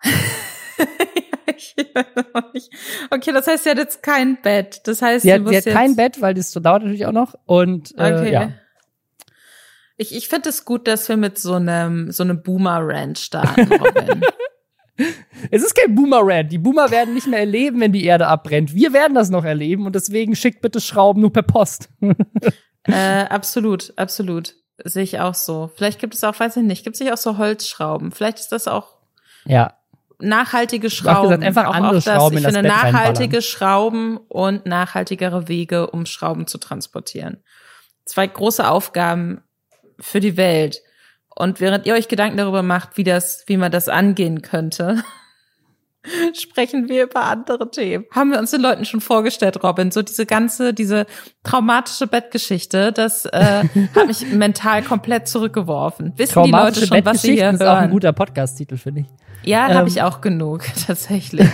okay, 3.10 3.32
das 3.32 3.46
heißt, 3.46 3.64
sie 3.64 3.70
hat 3.70 3.78
jetzt 3.78 4.02
kein 4.02 4.40
Bett. 4.40 4.82
Das 4.84 5.02
heißt, 5.02 5.22
sie 5.22 5.32
hat, 5.32 5.48
sie 5.48 5.56
hat 5.56 5.66
kein 5.66 5.96
Bett, 5.96 6.20
weil 6.20 6.34
das 6.34 6.52
dauert 6.52 6.82
natürlich 6.82 7.06
auch 7.06 7.12
noch. 7.12 7.34
Und 7.46 7.92
äh, 7.98 8.14
okay. 8.14 8.32
ja. 8.32 8.52
Ich, 9.96 10.14
ich 10.14 10.28
finde 10.28 10.48
es 10.48 10.64
gut, 10.64 10.88
dass 10.88 11.08
wir 11.08 11.16
mit 11.16 11.38
so 11.38 11.54
einem 11.54 12.10
so 12.10 12.24
einem 12.24 12.42
Boomer-Rant 12.42 13.18
starten, 13.18 13.72
Robin. 13.72 14.22
Es 15.50 15.62
ist 15.62 15.74
kein 15.74 15.94
Boomer-Rant. 15.94 16.52
Die 16.52 16.58
Boomer 16.58 16.90
werden 16.90 17.14
nicht 17.14 17.26
mehr 17.26 17.40
erleben, 17.40 17.80
wenn 17.80 17.92
die 17.92 18.04
Erde 18.04 18.26
abbrennt. 18.26 18.74
Wir 18.74 18.92
werden 18.92 19.14
das 19.14 19.30
noch 19.30 19.44
erleben 19.44 19.86
und 19.86 19.94
deswegen 19.94 20.36
schickt 20.36 20.62
bitte 20.62 20.80
Schrauben 20.80 21.20
nur 21.20 21.32
per 21.32 21.42
Post. 21.42 21.88
äh, 22.84 23.24
absolut, 23.24 23.92
absolut. 23.96 24.54
Sehe 24.84 25.02
ich 25.02 25.20
auch 25.20 25.34
so. 25.34 25.70
Vielleicht 25.74 26.00
gibt 26.00 26.14
es 26.14 26.24
auch, 26.24 26.38
weiß 26.38 26.56
ich 26.56 26.62
nicht, 26.62 26.84
gibt 26.84 26.94
es 26.94 27.00
nicht 27.00 27.12
auch 27.12 27.18
so 27.18 27.38
Holzschrauben? 27.38 28.12
Vielleicht 28.12 28.38
ist 28.38 28.52
das 28.52 28.68
auch 28.68 28.96
ja. 29.44 29.74
nachhaltige 30.18 30.90
Schrauben. 30.90 31.28
Gesagt, 31.28 31.44
einfach 31.44 31.66
auch, 31.66 31.74
andere 31.74 31.98
auch 31.98 32.02
das, 32.02 32.04
Schrauben 32.04 32.38
ich 32.38 32.44
finde 32.44 32.62
nachhaltige 32.62 33.42
Schrauben 33.42 34.16
und 34.16 34.66
nachhaltigere 34.66 35.48
Wege, 35.48 35.90
um 35.90 36.06
Schrauben 36.06 36.46
zu 36.46 36.58
transportieren. 36.58 37.42
Zwei 38.04 38.26
große 38.26 38.68
Aufgaben 38.68 39.42
für 39.98 40.20
die 40.20 40.36
Welt. 40.36 40.82
Und 41.36 41.60
während 41.60 41.86
ihr 41.86 41.94
euch 41.94 42.08
Gedanken 42.08 42.36
darüber 42.36 42.62
macht, 42.62 42.96
wie 42.96 43.04
das, 43.04 43.44
wie 43.46 43.56
man 43.56 43.72
das 43.72 43.88
angehen 43.88 44.42
könnte, 44.42 45.02
sprechen 46.34 46.88
wir 46.88 47.04
über 47.04 47.24
andere 47.24 47.70
Themen. 47.70 48.04
Haben 48.12 48.30
wir 48.30 48.38
uns 48.38 48.52
den 48.52 48.60
Leuten 48.60 48.84
schon 48.84 49.00
vorgestellt, 49.00 49.62
Robin? 49.62 49.90
So 49.90 50.02
diese 50.02 50.26
ganze, 50.26 50.72
diese 50.72 51.06
traumatische 51.42 52.06
Bettgeschichte, 52.06 52.92
das 52.92 53.24
äh, 53.26 53.64
hat 53.94 54.06
mich 54.06 54.30
mental 54.32 54.82
komplett 54.82 55.26
zurückgeworfen. 55.26 56.12
Wissen 56.16 56.44
die 56.44 56.50
Leute 56.50 56.86
schon, 56.86 57.04
was 57.04 57.22
sie 57.22 57.34
hier 57.34 57.44
hören? 57.44 57.54
ist 57.56 57.62
auch 57.62 57.76
ein 57.76 57.90
guter 57.90 58.12
Podcast-Titel, 58.12 58.76
finde 58.76 59.00
ich. 59.00 59.06
Ja, 59.48 59.68
ähm, 59.68 59.74
habe 59.74 59.88
ich 59.88 60.02
auch 60.02 60.20
genug, 60.20 60.64
tatsächlich. 60.86 61.48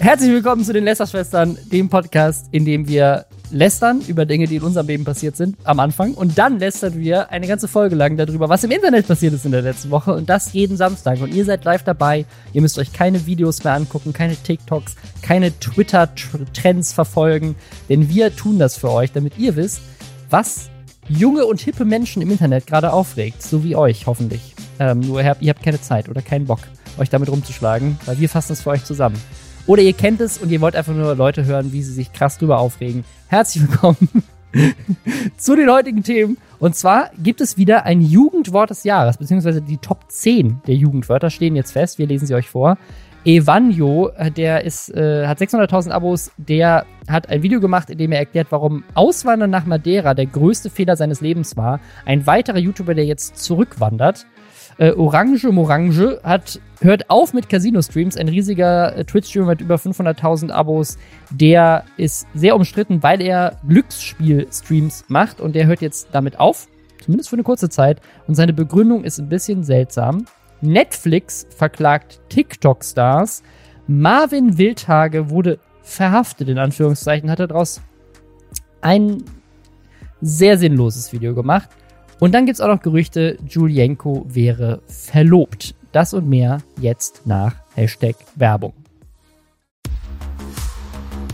Herzlich 0.00 0.30
willkommen 0.30 0.64
zu 0.64 0.72
den 0.72 0.84
Lästerschwestern, 0.84 1.56
dem 1.70 1.88
Podcast, 1.88 2.48
in 2.50 2.64
dem 2.64 2.88
wir 2.88 3.26
lästern 3.50 4.00
über 4.06 4.26
Dinge, 4.26 4.46
die 4.46 4.56
in 4.56 4.62
unserem 4.62 4.86
Leben 4.86 5.04
passiert 5.04 5.36
sind, 5.36 5.56
am 5.64 5.80
Anfang. 5.80 6.14
Und 6.14 6.38
dann 6.38 6.58
lästern 6.58 6.98
wir 6.98 7.30
eine 7.30 7.46
ganze 7.46 7.68
Folge 7.68 7.94
lang 7.96 8.16
darüber, 8.16 8.48
was 8.48 8.64
im 8.64 8.70
Internet 8.70 9.06
passiert 9.06 9.34
ist 9.34 9.44
in 9.44 9.52
der 9.52 9.62
letzten 9.62 9.90
Woche. 9.90 10.14
Und 10.14 10.28
das 10.28 10.52
jeden 10.52 10.76
Samstag. 10.76 11.20
Und 11.20 11.34
ihr 11.34 11.44
seid 11.44 11.64
live 11.64 11.82
dabei. 11.82 12.26
Ihr 12.52 12.62
müsst 12.62 12.78
euch 12.78 12.92
keine 12.92 13.26
Videos 13.26 13.64
mehr 13.64 13.74
angucken, 13.74 14.12
keine 14.12 14.36
TikToks, 14.36 14.94
keine 15.22 15.58
Twitter-Trends 15.58 16.92
verfolgen. 16.92 17.56
Denn 17.88 18.08
wir 18.08 18.34
tun 18.34 18.58
das 18.58 18.76
für 18.76 18.90
euch, 18.90 19.12
damit 19.12 19.38
ihr 19.38 19.56
wisst, 19.56 19.80
was 20.28 20.70
junge 21.08 21.44
und 21.44 21.60
hippe 21.60 21.84
Menschen 21.84 22.22
im 22.22 22.30
Internet 22.30 22.66
gerade 22.66 22.92
aufregt. 22.92 23.42
So 23.42 23.64
wie 23.64 23.76
euch, 23.76 24.06
hoffentlich. 24.06 24.54
Ähm, 24.78 25.00
nur 25.00 25.20
ihr 25.20 25.50
habt, 25.50 25.62
keine 25.62 25.80
Zeit 25.80 26.08
oder 26.08 26.22
keinen 26.22 26.46
Bock, 26.46 26.60
euch 26.98 27.10
damit 27.10 27.28
rumzuschlagen, 27.28 27.98
weil 28.06 28.18
wir 28.18 28.28
fassen 28.28 28.52
es 28.52 28.62
für 28.62 28.70
euch 28.70 28.84
zusammen. 28.84 29.20
Oder 29.66 29.82
ihr 29.82 29.92
kennt 29.92 30.20
es 30.20 30.38
und 30.38 30.50
ihr 30.50 30.60
wollt 30.60 30.74
einfach 30.74 30.94
nur 30.94 31.14
Leute 31.14 31.44
hören, 31.44 31.72
wie 31.72 31.82
sie 31.82 31.92
sich 31.92 32.12
krass 32.12 32.38
drüber 32.38 32.58
aufregen. 32.58 33.04
Herzlich 33.28 33.68
willkommen 33.68 34.08
zu 35.36 35.54
den 35.54 35.70
heutigen 35.70 36.02
Themen. 36.02 36.38
Und 36.58 36.74
zwar 36.74 37.10
gibt 37.22 37.40
es 37.40 37.56
wieder 37.56 37.84
ein 37.84 38.00
Jugendwort 38.00 38.70
des 38.70 38.84
Jahres, 38.84 39.18
beziehungsweise 39.18 39.62
die 39.62 39.78
Top 39.78 40.04
10 40.08 40.62
der 40.66 40.74
Jugendwörter 40.74 41.30
stehen 41.30 41.56
jetzt 41.56 41.72
fest. 41.72 41.98
Wir 41.98 42.06
lesen 42.06 42.26
sie 42.26 42.34
euch 42.34 42.48
vor. 42.48 42.78
Evanjo, 43.24 44.08
äh, 44.16 44.30
der 44.30 44.64
ist, 44.64 44.88
äh, 44.94 45.26
hat 45.26 45.38
600.000 45.38 45.90
Abos, 45.90 46.30
der 46.38 46.86
hat 47.06 47.28
ein 47.28 47.42
Video 47.42 47.60
gemacht, 47.60 47.90
in 47.90 47.98
dem 47.98 48.12
er 48.12 48.20
erklärt, 48.20 48.46
warum 48.50 48.82
Auswandern 48.94 49.50
nach 49.50 49.66
Madeira 49.66 50.14
der 50.14 50.26
größte 50.26 50.70
Fehler 50.70 50.96
seines 50.96 51.20
Lebens 51.20 51.56
war. 51.56 51.80
Ein 52.06 52.26
weiterer 52.26 52.58
YouTuber, 52.58 52.94
der 52.94 53.04
jetzt 53.04 53.36
zurückwandert. 53.36 54.26
Äh, 54.80 54.92
Orange 54.92 55.52
Morange 55.52 56.20
hat 56.22 56.58
hört 56.80 57.10
auf 57.10 57.34
mit 57.34 57.50
Casino-Streams. 57.50 58.16
Ein 58.16 58.28
riesiger 58.28 58.96
äh, 58.96 59.04
Twitch-Streamer 59.04 59.48
mit 59.48 59.60
über 59.60 59.74
500.000 59.74 60.50
Abos. 60.50 60.96
Der 61.30 61.84
ist 61.98 62.26
sehr 62.32 62.56
umstritten, 62.56 63.02
weil 63.02 63.20
er 63.20 63.58
Glücksspiel-Streams 63.68 65.04
macht 65.08 65.38
und 65.38 65.54
der 65.54 65.66
hört 65.66 65.82
jetzt 65.82 66.08
damit 66.12 66.40
auf. 66.40 66.66
Zumindest 67.04 67.28
für 67.28 67.36
eine 67.36 67.42
kurze 67.42 67.68
Zeit. 67.68 68.00
Und 68.26 68.36
seine 68.36 68.54
Begründung 68.54 69.04
ist 69.04 69.18
ein 69.18 69.28
bisschen 69.28 69.64
seltsam. 69.64 70.24
Netflix 70.62 71.46
verklagt 71.54 72.20
TikTok-Stars. 72.30 73.42
Marvin 73.86 74.56
Wildhage 74.56 75.28
wurde 75.28 75.58
verhaftet, 75.82 76.48
in 76.48 76.58
Anführungszeichen, 76.58 77.30
hat 77.30 77.40
er 77.40 77.48
daraus 77.48 77.82
ein 78.80 79.24
sehr 80.22 80.56
sinnloses 80.56 81.12
Video 81.12 81.34
gemacht. 81.34 81.68
Und 82.20 82.34
dann 82.34 82.44
gibt 82.44 82.56
es 82.56 82.60
auch 82.60 82.68
noch 82.68 82.82
Gerüchte, 82.82 83.38
Julienko 83.48 84.26
wäre 84.28 84.82
verlobt. 84.86 85.74
Das 85.90 86.12
und 86.12 86.28
mehr 86.28 86.58
jetzt 86.78 87.22
nach 87.24 87.54
Hashtag 87.74 88.14
Werbung. 88.36 88.74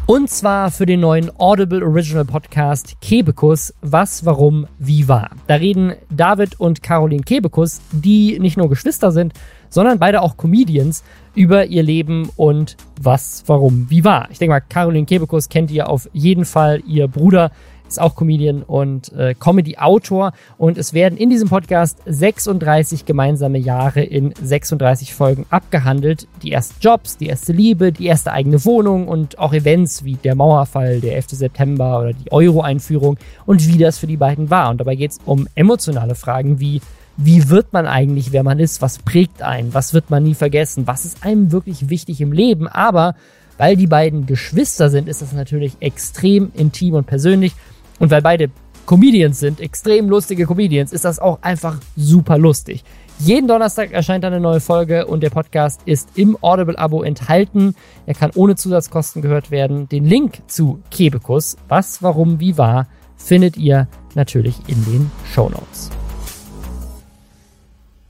Und 0.07 0.31
zwar 0.31 0.71
für 0.71 0.87
den 0.87 1.01
neuen 1.01 1.33
Audible 1.37 1.85
Original 1.85 2.25
Podcast 2.25 3.01
Kebekus, 3.01 3.75
was, 3.83 4.25
warum, 4.25 4.69
wie 4.79 5.09
war. 5.09 5.31
Da 5.49 5.57
reden 5.57 5.95
David 6.09 6.61
und 6.61 6.85
Caroline 6.85 7.25
Kebekus, 7.25 7.81
die 7.91 8.39
nicht 8.39 8.57
nur 8.57 8.69
Geschwister 8.69 9.11
sind, 9.11 9.33
sondern 9.69 9.99
beide 9.99 10.23
auch 10.23 10.37
Comedians, 10.37 11.03
über 11.35 11.67
ihr 11.67 11.83
Leben 11.83 12.31
und 12.37 12.77
was, 13.01 13.43
warum, 13.47 13.91
wie 13.91 14.05
war. 14.05 14.29
Ich 14.31 14.39
denke 14.39 14.53
mal, 14.53 14.61
Caroline 14.61 15.07
Kebekus 15.07 15.49
kennt 15.49 15.73
ihr 15.73 15.89
auf 15.89 16.09
jeden 16.13 16.45
Fall. 16.45 16.81
Ihr 16.87 17.09
Bruder 17.09 17.51
ist 17.89 18.01
auch 18.01 18.15
Comedian 18.15 18.63
und 18.63 19.13
äh, 19.13 19.35
Comedy-Autor. 19.35 20.33
Und 20.59 20.79
es 20.79 20.93
werden 20.93 21.17
in 21.17 21.31
diesem 21.31 21.49
Podcast 21.49 21.99
36 22.07 23.05
gemeinsame 23.05 23.59
Jahre 23.59 24.03
in 24.03 24.35
36 24.41 25.15
Folgen 25.15 25.47
abgehandelt. 25.51 26.27
Die 26.43 26.53
ersten 26.53 26.77
Jobs, 26.81 27.17
die 27.17 27.27
erste 27.27 27.53
Liebe, 27.53 27.93
die 27.93 28.07
erste 28.07 28.33
eigene 28.33 28.65
Wohnung 28.65 29.09
und 29.09 29.39
auch 29.39 29.53
Events 29.53 30.05
wie 30.05 30.15
der 30.15 30.35
Mauerfall, 30.35 31.01
der 31.01 31.17
11. 31.17 31.27
September 31.31 32.01
oder 32.01 32.13
die 32.13 32.33
Euro-Einführung 32.33 33.19
und 33.47 33.67
wie 33.69 33.79
das 33.79 33.99
für 33.99 34.07
die 34.07 34.17
beiden 34.17 34.51
war. 34.51 34.71
Und 34.71 34.81
dabei 34.81 34.97
geht 34.97 35.13
es 35.13 35.19
um 35.25 35.47
emotionale 35.55 36.15
Fragen 36.15 36.61
wie 36.61 36.81
wie 37.19 37.49
wird 37.49 37.73
man 37.73 37.87
eigentlich, 37.87 38.33
wer 38.33 38.43
man 38.43 38.59
ist? 38.59 38.83
Was 38.83 38.99
prägt 38.99 39.41
einen? 39.41 39.73
Was 39.73 39.95
wird 39.95 40.11
man 40.11 40.23
nie 40.23 40.35
vergessen? 40.35 40.87
Was 40.87 41.07
ist 41.07 41.25
einem 41.25 41.51
wirklich 41.51 41.89
wichtig 41.89 42.21
im 42.21 42.31
Leben? 42.31 42.69
Aber 42.69 43.15
weil 43.59 43.77
die 43.77 43.87
beiden 43.87 44.27
Geschwister 44.27 44.91
sind, 44.91 45.09
ist 45.09 45.23
das 45.23 45.33
natürlich 45.33 45.77
extrem 45.81 46.53
intim 46.55 46.95
und 46.95 47.07
persönlich. 47.07 47.55
Und 47.99 48.11
weil 48.11 48.23
beide 48.23 48.51
Comedians 48.87 49.41
sind, 49.41 49.61
extrem 49.61 50.09
lustige 50.09 50.47
Comedians, 50.47 50.93
ist 50.93 51.05
das 51.05 51.19
auch 51.19 51.43
einfach 51.43 51.81
super 51.97 52.39
lustig. 52.39 52.85
Jeden 53.19 53.49
Donnerstag 53.49 53.93
erscheint 53.93 54.25
eine 54.25 54.41
neue 54.41 54.61
Folge 54.61 55.07
und 55.07 55.23
der 55.23 55.31
Podcast 55.31 55.81
ist 55.87 56.11
im 56.17 56.37
Audible-Abo 56.43 57.03
enthalten. 57.03 57.75
Er 58.05 58.15
kann 58.15 58.31
ohne 58.35 58.57
Zusatzkosten 58.57 59.23
gehört 59.23 59.51
werden. 59.51 59.89
Den 59.89 60.05
Link 60.05 60.43
zu 60.49 60.81
Kebekus, 60.91 61.57
was, 61.69 62.03
warum, 62.03 62.41
wie 62.41 62.59
war, 62.59 62.87
findet 63.17 63.57
ihr 63.57 63.89
natürlich 64.15 64.57
in 64.69 64.85
den 64.85 65.11
Show 65.33 65.49
Notes. 65.49 65.91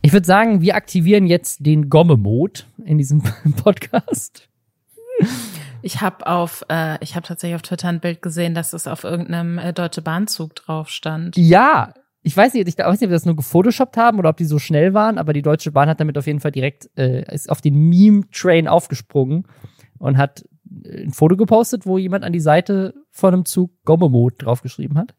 Ich 0.02 0.12
würde 0.12 0.26
sagen, 0.26 0.61
wir 0.61 0.75
aktivieren 0.75 1.26
jetzt 1.26 1.64
den 1.64 1.88
Gomme-Mode 1.88 2.62
in 2.85 2.99
diesem 2.99 3.23
Podcast. 3.57 4.49
Ich 5.87 6.00
habe 6.00 6.26
auf, 6.26 6.64
äh, 6.69 6.99
ich 7.00 7.14
habe 7.14 7.25
tatsächlich 7.25 7.55
auf 7.55 7.62
Twitter 7.62 7.87
ein 7.87 8.00
Bild 8.00 8.21
gesehen, 8.21 8.55
dass 8.55 8.73
es 8.73 8.88
auf 8.88 9.05
irgendeinem 9.05 9.57
äh, 9.59 9.73
Deutsche 9.73 10.02
Bahnzug 10.02 10.57
drauf 10.57 10.88
stand. 10.88 11.37
Ja, 11.37 11.95
ich 12.23 12.37
weiß 12.37 12.55
nicht, 12.55 12.66
ich 12.66 12.76
weiß 12.76 13.00
nicht, 13.00 13.07
ob 13.07 13.11
wir 13.11 13.16
das 13.16 13.25
nur 13.25 13.37
gefotoshoppt 13.37 13.97
haben 13.97 14.19
oder 14.19 14.31
ob 14.31 14.37
die 14.37 14.47
so 14.47 14.59
schnell 14.59 14.95
waren, 14.95 15.16
aber 15.16 15.33
die 15.33 15.43
Deutsche 15.43 15.71
Bahn 15.71 15.88
hat 15.88 16.00
damit 16.00 16.19
auf 16.19 16.26
jeden 16.26 16.40
Fall 16.40 16.50
direkt 16.50 16.90
äh, 16.99 17.33
ist 17.33 17.49
auf 17.49 17.61
den 17.61 17.88
Meme-Train 17.88 18.66
aufgesprungen 18.66 19.47
und 19.99 20.19
hat 20.19 20.45
äh, 20.83 21.05
ein 21.05 21.12
Foto 21.12 21.37
gepostet, 21.37 21.87
wo 21.87 21.99
jemand 21.99 22.25
an 22.25 22.33
die 22.33 22.40
Seite 22.40 22.95
von 23.12 23.33
einem 23.33 23.45
Zug 23.45 23.71
Gomme-Mode 23.85 24.38
draufgeschrieben 24.38 24.99
hat. 24.99 25.14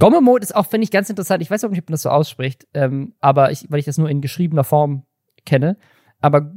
Gomme-Mode 0.00 0.42
ist 0.42 0.56
auch, 0.56 0.66
finde 0.66 0.82
ich, 0.82 0.90
ganz 0.90 1.10
interessant. 1.10 1.42
Ich 1.42 1.50
weiß 1.52 1.62
auch 1.62 1.70
nicht, 1.70 1.78
ob 1.78 1.88
man 1.88 1.94
das 1.94 2.02
so 2.02 2.08
ausspricht, 2.08 2.66
ähm, 2.74 3.14
aber 3.20 3.52
ich, 3.52 3.70
weil 3.70 3.78
ich 3.78 3.86
das 3.86 3.98
nur 3.98 4.10
in 4.10 4.20
geschriebener 4.20 4.64
Form 4.64 5.04
kenne. 5.46 5.76
Aber 6.20 6.50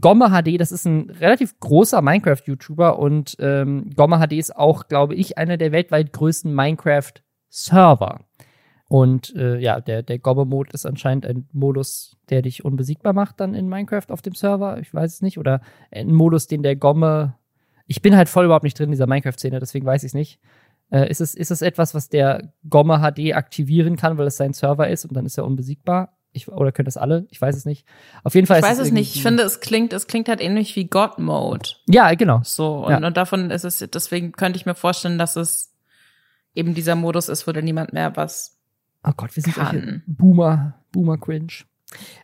Gomme 0.00 0.30
HD, 0.30 0.60
das 0.60 0.72
ist 0.72 0.86
ein 0.86 1.10
relativ 1.10 1.58
großer 1.60 2.02
Minecraft-YouTuber 2.02 2.98
und 2.98 3.36
ähm, 3.38 3.90
Gomme 3.94 4.18
HD 4.18 4.32
ist 4.34 4.56
auch, 4.56 4.88
glaube 4.88 5.14
ich, 5.14 5.38
einer 5.38 5.56
der 5.56 5.72
weltweit 5.72 6.12
größten 6.12 6.54
Minecraft-Server. 6.54 8.20
Und 8.92 9.34
äh, 9.36 9.58
ja, 9.58 9.80
der, 9.80 10.02
der 10.02 10.18
Gomme-Mode 10.18 10.72
ist 10.74 10.84
anscheinend 10.84 11.24
ein 11.24 11.48
Modus, 11.52 12.18
der 12.28 12.42
dich 12.42 12.62
unbesiegbar 12.62 13.14
macht 13.14 13.40
dann 13.40 13.54
in 13.54 13.66
Minecraft 13.66 14.10
auf 14.10 14.20
dem 14.20 14.34
Server. 14.34 14.78
Ich 14.80 14.92
weiß 14.92 15.14
es 15.14 15.22
nicht. 15.22 15.38
Oder 15.38 15.62
ein 15.90 16.12
Modus, 16.12 16.46
den 16.46 16.62
der 16.62 16.76
Gomme. 16.76 17.36
Ich 17.86 18.02
bin 18.02 18.14
halt 18.14 18.28
voll 18.28 18.44
überhaupt 18.44 18.64
nicht 18.64 18.78
drin 18.78 18.88
in 18.88 18.90
dieser 18.90 19.06
Minecraft-Szene, 19.06 19.60
deswegen 19.60 19.86
weiß 19.86 20.02
ich 20.02 20.08
es 20.08 20.14
nicht. 20.14 20.40
Äh, 20.90 21.08
ist, 21.08 21.22
es, 21.22 21.34
ist 21.34 21.50
es 21.50 21.62
etwas, 21.62 21.94
was 21.94 22.10
der 22.10 22.52
Gomme 22.68 22.98
HD 22.98 23.34
aktivieren 23.34 23.96
kann, 23.96 24.18
weil 24.18 24.26
es 24.26 24.36
sein 24.36 24.52
Server 24.52 24.86
ist 24.88 25.06
und 25.06 25.16
dann 25.16 25.24
ist 25.24 25.38
er 25.38 25.46
unbesiegbar? 25.46 26.18
Ich, 26.32 26.48
oder 26.48 26.72
können 26.72 26.86
das 26.86 26.96
alle? 26.96 27.26
Ich 27.30 27.40
weiß 27.40 27.54
es 27.56 27.64
nicht. 27.66 27.86
Auf 28.24 28.34
jeden 28.34 28.46
Fall 28.46 28.58
ich 28.60 28.64
weiß 28.64 28.78
es 28.78 28.90
nicht. 28.90 29.14
Ich 29.14 29.22
finde, 29.22 29.42
es 29.42 29.60
klingt, 29.60 29.92
es 29.92 30.06
klingt 30.06 30.28
halt 30.28 30.40
ähnlich 30.40 30.74
wie 30.76 30.86
God 30.86 31.18
Mode. 31.18 31.68
Ja, 31.88 32.14
genau. 32.14 32.40
So. 32.42 32.86
Und, 32.86 32.90
Ja. 32.90 33.06
und 33.06 33.16
davon 33.16 33.50
ist 33.50 33.64
es, 33.64 33.78
deswegen 33.92 34.32
könnte 34.32 34.56
ich 34.56 34.64
mir 34.64 34.74
vorstellen, 34.74 35.18
dass 35.18 35.36
es 35.36 35.74
eben 36.54 36.74
dieser 36.74 36.94
Modus 36.94 37.28
ist, 37.28 37.46
wo 37.46 37.52
dann 37.52 37.64
niemand 37.64 37.92
mehr 37.92 38.16
was 38.16 38.58
Oh 39.04 39.12
Gott, 39.16 39.34
wir 39.34 39.42
sind 39.42 39.56
kann. 39.56 40.02
Boomer, 40.06 40.74
Boomer 40.92 41.18
Cringe. 41.18 41.52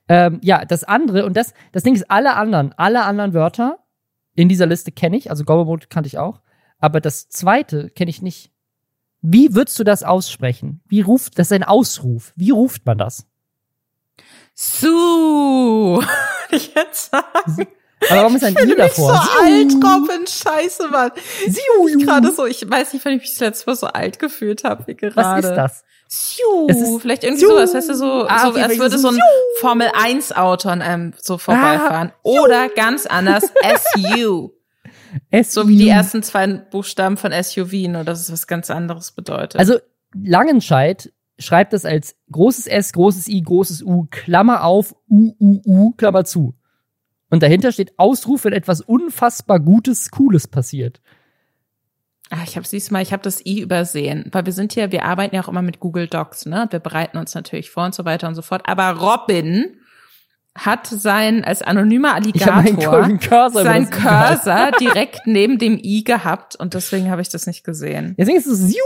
Ähm, 0.08 0.38
ja, 0.42 0.64
das 0.64 0.84
andere, 0.84 1.26
und 1.26 1.36
das, 1.36 1.52
das 1.72 1.82
Ding 1.82 1.94
ist, 1.94 2.10
alle 2.10 2.36
anderen, 2.36 2.72
alle 2.76 3.04
anderen 3.04 3.34
Wörter 3.34 3.78
in 4.34 4.48
dieser 4.48 4.66
Liste 4.66 4.92
kenne 4.92 5.16
ich, 5.16 5.30
also 5.30 5.44
Gobblemode 5.44 5.88
kannte 5.88 6.06
ich 6.06 6.18
auch, 6.18 6.40
aber 6.78 7.00
das 7.00 7.28
zweite 7.28 7.90
kenne 7.90 8.10
ich 8.10 8.22
nicht. 8.22 8.52
Wie 9.20 9.54
würdest 9.54 9.78
du 9.78 9.84
das 9.84 10.04
aussprechen? 10.04 10.80
Wie 10.86 11.00
ruft, 11.00 11.38
das 11.38 11.48
ist 11.48 11.52
ein 11.52 11.64
Ausruf. 11.64 12.32
Wie 12.36 12.50
ruft 12.50 12.86
man 12.86 12.96
das? 12.98 13.26
Su! 14.60 16.02
ich 16.50 16.74
jetzt 16.74 17.12
sagen. 17.12 17.68
Aber 18.10 18.20
warum 18.22 18.34
ist 18.36 18.42
ein 18.42 18.54
Ich 18.56 18.62
I 18.64 18.66
nicht 18.66 18.94
so 18.96 19.06
davor? 19.08 19.28
alt, 19.40 19.72
Robin. 19.74 20.26
Scheiße, 20.26 20.88
Mann. 20.88 21.12
Siu. 21.46 21.98
Gerade 22.04 22.32
so, 22.32 22.44
ich 22.44 22.68
weiß 22.68 22.92
nicht, 22.92 23.04
wann 23.04 23.12
ich 23.12 23.20
mich 23.20 23.30
das 23.30 23.38
letzte 23.40 23.70
Mal 23.70 23.76
so 23.76 23.86
alt 23.86 24.18
gefühlt 24.18 24.64
habe 24.64 24.84
wie 24.88 24.96
gerade. 24.96 25.14
Was 25.16 25.44
ist 25.44 25.54
das? 25.54 25.84
Siu. 26.08 26.66
Es 26.68 26.76
ist- 26.80 27.00
Vielleicht 27.02 27.22
irgendwie 27.22 27.40
Siu. 27.44 27.50
so, 27.50 27.56
als 27.56 27.72
heißt 27.72 27.88
du 27.88 27.94
so, 27.94 28.26
Ah, 28.28 28.42
so 28.42 28.48
okay, 28.48 28.62
als 28.62 28.78
würde 28.78 28.98
so 28.98 29.08
ein 29.10 29.18
Formel 29.60 29.90
1 29.94 30.32
Auto 30.32 30.68
an 30.70 30.82
einem 30.82 31.12
so 31.20 31.38
vorbeifahren. 31.38 32.12
Oder 32.24 32.68
ganz 32.68 33.06
anders, 33.06 33.44
SU. 33.94 34.50
S 35.30 35.52
So 35.52 35.68
wie 35.68 35.76
die 35.78 35.88
ersten 35.88 36.24
zwei 36.24 36.46
Buchstaben 36.48 37.16
von 37.16 37.32
SUV, 37.32 37.72
nur 37.88 38.02
dass 38.04 38.20
es 38.22 38.32
was 38.32 38.48
ganz 38.48 38.70
anderes 38.70 39.12
bedeutet. 39.12 39.56
Also 39.60 39.78
Langenscheid 40.20 41.12
schreibt 41.38 41.72
das 41.72 41.84
als 41.84 42.16
großes 42.32 42.66
S, 42.66 42.92
großes 42.92 43.28
I, 43.28 43.42
großes 43.42 43.82
U, 43.82 44.06
Klammer 44.10 44.64
auf, 44.64 44.94
U, 45.08 45.34
U, 45.38 45.60
U, 45.64 45.92
Klammer 45.92 46.24
zu. 46.24 46.54
Und 47.30 47.42
dahinter 47.42 47.72
steht 47.72 47.98
Ausruf, 47.98 48.44
wenn 48.44 48.52
etwas 48.52 48.80
unfassbar 48.80 49.60
Gutes, 49.60 50.10
Cooles 50.10 50.48
passiert. 50.48 51.00
Ah, 52.30 52.42
ich 52.44 52.56
habe 52.56 52.66
diesmal, 52.68 53.02
ich 53.02 53.12
habe 53.12 53.22
das 53.22 53.44
I 53.44 53.60
übersehen, 53.60 54.28
weil 54.32 54.44
wir 54.44 54.52
sind 54.52 54.72
hier, 54.74 54.92
wir 54.92 55.04
arbeiten 55.04 55.34
ja 55.34 55.42
auch 55.42 55.48
immer 55.48 55.62
mit 55.62 55.80
Google 55.80 56.08
Docs, 56.08 56.46
ne? 56.46 56.66
Wir 56.70 56.78
bereiten 56.78 57.16
uns 57.16 57.34
natürlich 57.34 57.70
vor 57.70 57.84
und 57.86 57.94
so 57.94 58.04
weiter 58.04 58.28
und 58.28 58.34
so 58.34 58.42
fort. 58.42 58.62
Aber 58.66 58.90
Robin 58.90 59.78
hat 60.54 60.86
sein 60.86 61.44
als 61.44 61.62
anonymer 61.62 62.14
Alligator 62.14 63.16
Cursor 63.18 63.62
sein. 63.62 63.88
Cursor 63.88 64.72
direkt 64.80 65.20
neben 65.26 65.58
dem 65.58 65.78
I 65.82 66.04
gehabt 66.04 66.56
und 66.56 66.74
deswegen 66.74 67.10
habe 67.10 67.22
ich 67.22 67.30
das 67.30 67.46
nicht 67.46 67.64
gesehen. 67.64 68.14
Deswegen 68.18 68.36
ist 68.36 68.46
es 68.46 68.58
Siu, 68.58 68.84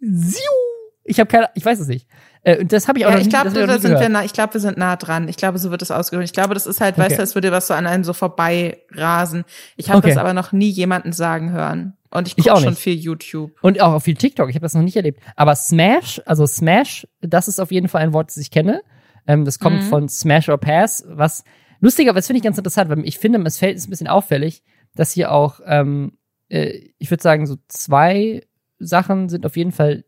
Siu. 0.00 0.61
Ich 1.04 1.18
habe 1.18 1.28
keine, 1.28 1.50
ich 1.54 1.64
weiß 1.64 1.80
es 1.80 1.88
nicht. 1.88 2.06
Äh, 2.44 2.58
und 2.60 2.72
das 2.72 2.86
habe 2.88 2.98
ich 2.98 3.06
auch 3.06 3.10
Ja, 3.10 3.16
noch 3.16 3.22
ich 3.22 3.28
glaube, 3.28 3.50
nie 3.50 3.78
sind 3.80 3.98
wir 4.00 4.08
nah, 4.08 4.24
ich 4.24 4.32
glaube, 4.32 4.54
wir 4.54 4.60
sind 4.60 4.78
nah 4.78 4.96
dran. 4.96 5.28
Ich 5.28 5.36
glaube, 5.36 5.58
so 5.58 5.70
wird 5.70 5.82
es 5.82 5.90
ausgehört. 5.90 6.24
Ich 6.24 6.32
glaube, 6.32 6.54
das 6.54 6.66
ist 6.66 6.80
halt, 6.80 6.96
weißt 6.98 7.06
Okay. 7.10 7.16
du, 7.16 7.20
als 7.22 7.34
würde 7.34 7.50
was 7.52 7.66
so 7.66 7.74
an 7.74 7.86
einem 7.86 8.04
so 8.04 8.12
vorbeirasen. 8.12 9.44
Ich 9.76 9.88
habe 9.88 9.98
Okay. 9.98 10.08
das 10.10 10.16
aber 10.18 10.34
noch 10.34 10.52
nie 10.52 10.68
jemanden 10.70 11.12
sagen 11.12 11.50
hören. 11.52 11.96
Und 12.10 12.28
ich 12.28 12.36
gucke 12.36 12.60
schon 12.60 12.76
viel 12.76 12.94
YouTube. 12.94 13.52
Und 13.62 13.80
auch 13.80 13.94
auf 13.94 14.04
viel 14.04 14.16
TikTok. 14.16 14.48
Ich 14.50 14.54
habe 14.54 14.64
das 14.64 14.74
noch 14.74 14.82
nicht 14.82 14.96
erlebt. 14.96 15.20
Aber 15.34 15.54
Smash, 15.54 16.20
also 16.26 16.46
Smash, 16.46 17.06
das 17.20 17.48
ist 17.48 17.58
auf 17.58 17.72
jeden 17.72 17.88
Fall 17.88 18.02
ein 18.02 18.12
Wort, 18.12 18.28
das 18.28 18.36
ich 18.36 18.50
kenne. 18.50 18.82
Ähm, 19.26 19.44
das 19.44 19.58
kommt 19.58 19.76
Mhm. 19.78 19.88
von 19.88 20.08
Smash 20.08 20.48
or 20.48 20.58
Pass, 20.58 21.04
was 21.08 21.42
lustiger, 21.80 22.12
das 22.12 22.26
finde 22.26 22.38
ich 22.38 22.44
ganz 22.44 22.58
interessant, 22.58 22.90
weil 22.90 23.04
ich 23.06 23.18
finde, 23.18 23.40
es 23.44 23.58
fällt, 23.58 23.78
ein 23.78 23.90
bisschen 23.90 24.08
auffällig, 24.08 24.62
dass 24.94 25.12
hier 25.12 25.32
auch, 25.32 25.60
ähm, 25.64 26.18
äh, 26.48 26.80
ich 26.98 27.10
würde 27.10 27.22
sagen, 27.22 27.46
so 27.46 27.56
zwei 27.68 28.42
Sachen 28.78 29.28
sind 29.28 29.46
auf 29.46 29.56
jeden 29.56 29.72
Fall 29.72 30.04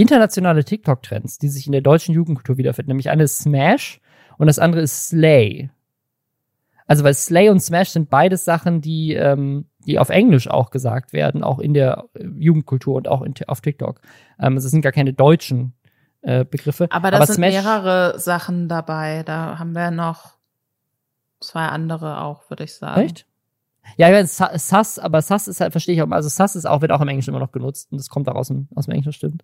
internationale 0.00 0.64
TikTok-Trends, 0.64 1.38
die 1.38 1.48
sich 1.48 1.66
in 1.66 1.72
der 1.72 1.80
deutschen 1.80 2.14
Jugendkultur 2.14 2.56
wiederfinden. 2.56 2.90
Nämlich 2.90 3.10
eine 3.10 3.24
ist 3.24 3.38
Smash 3.38 4.00
und 4.38 4.46
das 4.46 4.58
andere 4.58 4.82
ist 4.82 5.08
Slay. 5.08 5.70
Also 6.86 7.04
weil 7.04 7.14
Slay 7.14 7.50
und 7.50 7.60
Smash 7.60 7.90
sind 7.90 8.10
beides 8.10 8.44
Sachen, 8.44 8.80
die, 8.80 9.14
ähm, 9.14 9.66
die 9.86 9.98
auf 9.98 10.08
Englisch 10.08 10.48
auch 10.48 10.70
gesagt 10.70 11.12
werden, 11.12 11.44
auch 11.44 11.60
in 11.60 11.72
der 11.72 12.06
äh, 12.14 12.24
Jugendkultur 12.24 12.96
und 12.96 13.06
auch 13.06 13.22
in, 13.22 13.34
auf 13.46 13.60
TikTok. 13.60 14.00
Ähm, 14.40 14.54
also 14.54 14.66
es 14.66 14.72
sind 14.72 14.82
gar 14.82 14.90
keine 14.90 15.12
deutschen 15.12 15.74
äh, 16.22 16.44
Begriffe. 16.44 16.88
Aber 16.90 17.10
da 17.10 17.24
sind 17.24 17.38
mehrere 17.38 18.18
Sachen 18.18 18.68
dabei. 18.68 19.22
Da 19.22 19.58
haben 19.58 19.74
wir 19.74 19.90
noch 19.90 20.32
zwei 21.40 21.66
andere 21.66 22.22
auch, 22.22 22.50
würde 22.50 22.64
ich 22.64 22.74
sagen. 22.74 23.02
Echt? 23.02 23.26
Ja, 23.96 24.08
ich 24.08 24.14
weiß, 24.14 24.36
Sa- 24.36 24.58
Sass, 24.58 24.98
aber 24.98 25.20
Sass 25.22 25.48
ist 25.48 25.60
halt, 25.60 25.72
verstehe 25.72 25.94
ich 25.94 26.02
auch, 26.02 26.10
also 26.10 26.28
Sass 26.28 26.54
ist 26.56 26.66
auch, 26.66 26.80
wird 26.80 26.92
auch 26.92 27.00
im 27.00 27.08
Englischen 27.08 27.30
immer 27.30 27.38
noch 27.40 27.52
genutzt 27.52 27.90
und 27.90 27.98
das 27.98 28.08
kommt 28.08 28.28
auch 28.28 28.34
aus 28.36 28.48
dem, 28.48 28.68
aus 28.74 28.86
dem 28.86 28.92
Englischen, 28.92 29.12
stimmt. 29.12 29.42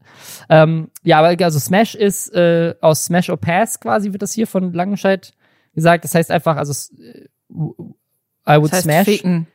Ähm, 0.49 0.89
ja, 1.03 1.19
aber 1.19 1.43
also 1.45 1.59
Smash 1.59 1.95
ist, 1.95 2.33
äh, 2.35 2.75
aus 2.81 3.05
Smash 3.07 3.29
or 3.31 3.37
Pass 3.39 3.81
quasi 3.81 4.13
wird 4.13 4.23
das 4.23 4.33
hier 4.33 4.47
von 4.47 4.73
Langenscheid 4.73 5.33
gesagt. 5.75 6.05
Das 6.05 6.15
heißt 6.15 6.31
einfach, 6.31 6.57
also 6.57 6.73
äh, 7.03 7.27
I 7.51 8.59
would 8.61 8.71
Das 8.73 8.79
heißt 8.79 8.85
smash. 8.85 9.05
ficken. 9.05 9.47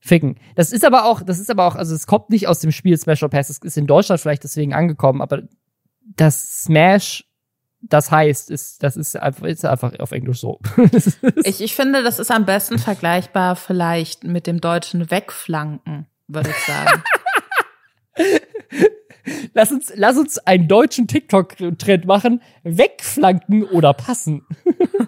Ficken. 0.00 0.36
Das 0.54 0.72
ist 0.72 0.84
aber 0.84 1.04
auch, 1.06 1.22
das 1.22 1.38
ist 1.40 1.50
aber 1.50 1.66
auch, 1.66 1.74
also 1.74 1.94
es 1.94 2.06
kommt 2.06 2.30
nicht 2.30 2.46
aus 2.46 2.60
dem 2.60 2.70
Spiel 2.70 2.96
Smash 2.96 3.22
or 3.22 3.28
Pass, 3.28 3.50
es 3.50 3.58
ist 3.58 3.76
in 3.76 3.86
Deutschland 3.86 4.20
vielleicht 4.20 4.44
deswegen 4.44 4.72
angekommen, 4.72 5.20
aber 5.20 5.42
das 6.16 6.62
Smash, 6.62 7.27
das 7.80 8.10
heißt, 8.10 8.50
ist, 8.50 8.82
das 8.82 8.96
ist 8.96 9.16
einfach, 9.16 9.46
ist 9.46 9.64
einfach 9.64 9.98
auf 10.00 10.12
Englisch 10.12 10.40
so. 10.40 10.60
Ich, 11.44 11.60
ich 11.60 11.74
finde, 11.74 12.02
das 12.02 12.18
ist 12.18 12.30
am 12.30 12.44
besten 12.44 12.78
vergleichbar 12.78 13.56
vielleicht 13.56 14.24
mit 14.24 14.46
dem 14.46 14.60
deutschen 14.60 15.10
Wegflanken, 15.10 16.06
würde 16.26 16.50
ich 16.50 16.56
sagen. 16.56 17.02
lass 19.54 19.70
uns, 19.70 19.92
lass 19.94 20.16
uns 20.16 20.38
einen 20.38 20.68
deutschen 20.68 21.06
TikTok-Trend 21.06 22.06
machen. 22.06 22.42
Wegflanken 22.64 23.64
oder 23.64 23.94
passen. 23.94 24.46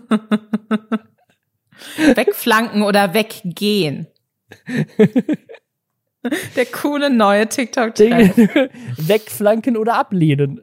Wegflanken 2.14 2.82
oder 2.82 3.14
weggehen. 3.14 4.06
Der 6.56 6.66
coole 6.66 7.10
neue 7.10 7.48
TikTok-Trend. 7.48 8.36
Wegflanken 8.96 9.76
oder 9.76 9.94
ablehnen. 9.94 10.60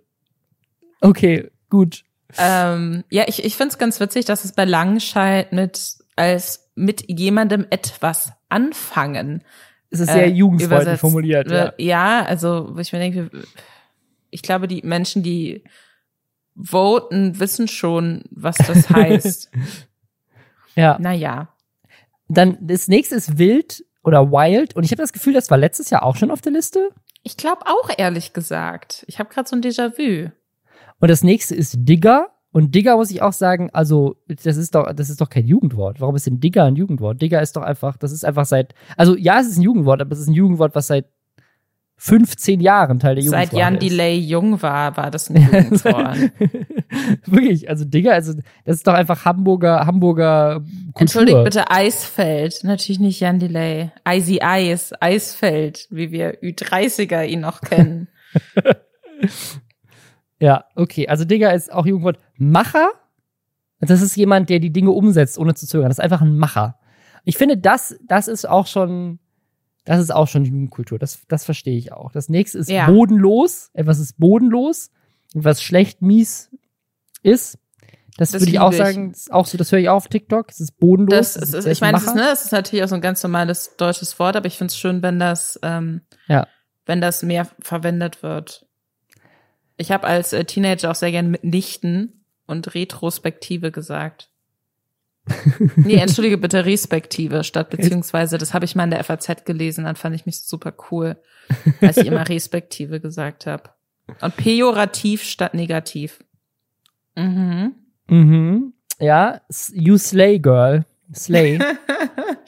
Okay, 1.02 1.50
gut. 1.70 2.04
Ähm, 2.38 3.04
ja, 3.10 3.24
ich, 3.28 3.44
ich 3.44 3.56
finde 3.56 3.72
es 3.72 3.78
ganz 3.78 4.00
witzig, 4.00 4.26
dass 4.26 4.44
es 4.46 4.52
bei 4.52 4.66
Langenscheid 4.66 5.54
mit 5.54 5.98
als 6.16 6.70
mit 6.76 7.10
jemandem 7.10 7.66
etwas 7.70 8.34
anfangen. 8.50 9.44
Es 9.90 10.00
ist 10.00 10.12
sehr 10.12 10.26
äh, 10.26 10.30
jugendfreundlich 10.30 11.00
formuliert. 11.00 11.50
Ja. 11.50 11.74
Ja, 11.78 12.26
also 12.26 12.76
ich 12.78 12.92
mir 12.92 13.00
denke, 13.00 13.30
ich 14.30 14.42
glaube, 14.42 14.68
die 14.68 14.82
Menschen, 14.84 15.24
die 15.24 15.64
voten, 16.62 17.40
wissen 17.40 17.68
schon, 17.68 18.24
was 18.32 18.58
das 18.58 18.90
heißt. 18.90 19.50
ja. 20.76 20.98
naja. 21.00 21.50
Dann 22.28 22.58
das 22.60 22.90
nächste 22.90 23.16
ist 23.16 23.38
wild 23.38 23.86
oder 24.04 24.32
wild. 24.32 24.76
Und 24.76 24.84
ich 24.84 24.92
habe 24.92 25.02
das 25.02 25.14
Gefühl, 25.14 25.34
das 25.34 25.50
war 25.50 25.58
letztes 25.58 25.90
Jahr 25.90 26.04
auch 26.04 26.18
schon 26.18 26.32
auf 26.32 26.42
der 26.42 26.52
Liste. 26.52 26.90
Ich 27.24 27.38
glaube 27.38 27.66
auch, 27.66 27.90
ehrlich 27.98 28.34
gesagt. 28.34 29.06
Ich 29.08 29.20
habe 29.20 29.30
gerade 29.30 29.48
so 29.48 29.56
ein 29.56 29.62
Déjà-vu. 29.62 30.32
Und 31.00 31.10
das 31.10 31.24
nächste 31.24 31.56
ist 31.56 31.76
Digger. 31.80 32.28
Und 32.52 32.74
Digger 32.74 32.96
muss 32.96 33.12
ich 33.12 33.22
auch 33.22 33.34
sagen, 33.34 33.70
also 33.74 34.16
das 34.28 34.58
ist 34.58 34.74
doch, 34.74 34.92
das 34.94 35.10
ist 35.10 35.22
doch 35.22 35.30
kein 35.30 35.46
Jugendwort. 35.46 36.02
Warum 36.02 36.16
ist 36.16 36.26
denn 36.26 36.40
Digger 36.40 36.64
ein 36.64 36.76
Jugendwort? 36.76 37.22
Digger 37.22 37.42
ist 37.42 37.56
doch 37.56 37.62
einfach, 37.62 37.98
das 37.98 38.12
ist 38.12 38.26
einfach 38.26 38.46
seit, 38.46 38.74
also 38.96 39.16
ja, 39.16 39.40
es 39.40 39.48
ist 39.48 39.58
ein 39.58 39.64
Jugendwort, 39.64 40.02
aber 40.02 40.14
es 40.14 40.20
ist 40.20 40.28
ein 40.28 40.34
Jugendwort, 40.34 40.74
was 40.74 40.88
seit 40.88 41.06
15 42.00 42.60
Jahren 42.60 43.00
Teil 43.00 43.16
der 43.16 43.24
Jugendsprache 43.24 43.52
Seit 43.52 43.60
Jan 43.60 43.76
ist. 43.76 43.84
Delay 43.84 44.18
jung 44.18 44.62
war, 44.62 44.96
war 44.96 45.12
das 45.12 45.30
ein 45.30 45.42
Jugendwort. 45.52 46.18
Wirklich, 47.26 47.70
also 47.70 47.86
Digga, 47.86 48.12
also 48.12 48.34
das 48.66 48.78
ist 48.78 48.88
doch 48.88 48.94
einfach 48.94 49.26
Hamburger, 49.26 49.86
Hamburger 49.86 50.62
Kultur. 50.94 51.02
Entschuldigt 51.02 51.44
bitte, 51.44 51.72
Eisfeld. 51.72 52.64
Natürlich 52.64 53.00
nicht 53.00 53.20
Jan 53.20 53.40
Delay. 53.40 53.92
Eisy 54.04 54.40
Eis, 54.42 54.94
Eisfeld, 55.00 55.88
wie 55.90 56.12
wir 56.12 56.42
Ü30er 56.42 57.26
ihn 57.26 57.42
noch 57.42 57.62
kennen. 57.62 58.08
Ja, 60.40 60.66
okay. 60.76 61.08
Also 61.08 61.26
Digga 61.26 61.52
ist 61.52 61.72
auch 61.72 61.86
Jugendwort. 61.86 62.20
Macher, 62.36 62.90
das 63.80 64.02
ist 64.02 64.16
jemand, 64.16 64.50
der 64.50 64.60
die 64.60 64.72
Dinge 64.72 64.92
umsetzt, 64.92 65.38
ohne 65.38 65.54
zu 65.56 65.68
zögern. 65.68 65.90
Das 65.90 65.98
ist 65.98 66.04
einfach 66.04 66.22
ein 66.22 66.38
Macher. 66.38 66.80
Ich 67.24 67.38
finde, 67.38 67.58
das, 67.58 67.98
das 68.08 68.28
ist 68.28 68.48
auch 68.48 68.68
schon, 68.68 69.20
das 69.86 70.00
ist 70.00 70.12
auch 70.12 70.28
schon 70.28 70.46
Jugendkultur. 70.46 71.00
Das, 71.00 71.22
das 71.28 71.46
verstehe 71.46 71.78
ich 71.78 71.92
auch. 71.92 72.12
Das 72.12 72.30
nächste 72.30 72.60
ist 72.60 72.70
Ja. 72.70 72.88
bodenlos. 72.90 73.70
Etwas 73.74 74.00
ist 74.00 74.18
bodenlos. 74.20 74.92
Was 75.34 75.62
schlecht, 75.62 76.02
mies 76.02 76.50
ist. 77.24 77.58
Das, 78.18 78.32
Das 78.32 78.42
würde 78.42 78.52
ich 78.52 78.60
auch 78.60 78.72
ich. 78.72 78.78
sagen, 78.78 79.12
ist 79.12 79.32
auch 79.32 79.46
so, 79.46 79.58
das 79.60 79.72
höre 79.72 79.80
ich 79.80 79.90
auch 79.90 79.98
auf 79.98 80.08
TikTok. 80.08 80.50
Es 80.50 80.60
ist 80.60 80.80
bodenlos. 80.80 81.34
Das 81.34 81.36
es 81.36 81.54
ist, 81.54 81.66
ich 81.68 81.82
meine, 81.82 81.98
es 81.98 82.06
ist, 82.06 82.16
ne, 82.16 82.32
ist 82.32 82.52
natürlich 82.52 82.84
auch 82.84 82.88
so 82.90 82.96
ein 82.96 83.02
ganz 83.02 83.22
normales 83.22 83.76
deutsches 83.78 84.18
Wort, 84.20 84.36
aber 84.36 84.48
ich 84.48 84.58
finde 84.58 84.72
es 84.72 84.78
schön, 84.78 85.04
wenn 85.04 85.20
das, 85.20 85.60
ähm, 85.62 86.02
Ja. 86.28 86.48
wenn 86.86 87.00
das 87.02 87.22
mehr 87.24 87.48
verwendet 87.60 88.24
wird. 88.24 88.67
Ich 89.78 89.92
habe 89.92 90.08
als 90.08 90.34
äh, 90.34 90.44
Teenager 90.44 90.92
auch 90.92 90.96
sehr 90.96 91.12
gern 91.12 91.30
mitnichten 91.30 92.24
und 92.46 92.74
Retrospektive 92.74 93.72
gesagt. 93.72 94.30
nee, 95.76 95.96
entschuldige 95.96 96.38
bitte, 96.38 96.66
Respektive 96.66 97.44
statt 97.44 97.70
beziehungsweise, 97.70 98.38
das 98.38 98.54
habe 98.54 98.66
ich 98.66 98.76
mal 98.76 98.86
in 98.86 98.92
der 98.92 99.04
FAZ 99.04 99.44
gelesen, 99.46 99.84
dann 99.84 99.96
fand 99.98 100.16
ich 100.16 100.26
mich 100.26 100.42
super 100.42 100.74
cool, 100.90 101.18
als 101.82 101.98
ich 101.98 102.08
immer 102.08 102.28
Respektive 102.30 103.00
gesagt 103.02 103.46
habe. 103.46 103.70
Und 104.22 104.38
pejorativ 104.38 105.24
statt 105.24 105.54
negativ. 105.54 106.24
Mhm. 107.16 107.76
Mhm. 108.08 108.74
Ja, 109.00 109.42
you 109.74 109.98
slay, 109.98 110.40
girl. 110.40 110.86
Slay. 111.14 111.60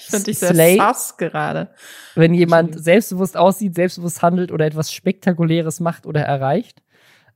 Ich 0.02 0.06
finde 0.06 0.26
dich 0.26 0.40
sehr 0.40 0.54
Slay. 0.54 0.78
sass 0.78 1.18
gerade. 1.18 1.72
wenn 2.16 2.34
jemand 2.34 2.82
selbstbewusst 2.82 3.36
aussieht, 3.36 3.76
selbstbewusst 3.76 4.22
handelt 4.22 4.50
oder 4.54 4.66
etwas 4.66 4.94
Spektakuläres 4.94 5.82
macht 5.82 6.06
oder 6.06 6.22
erreicht. 6.22 6.82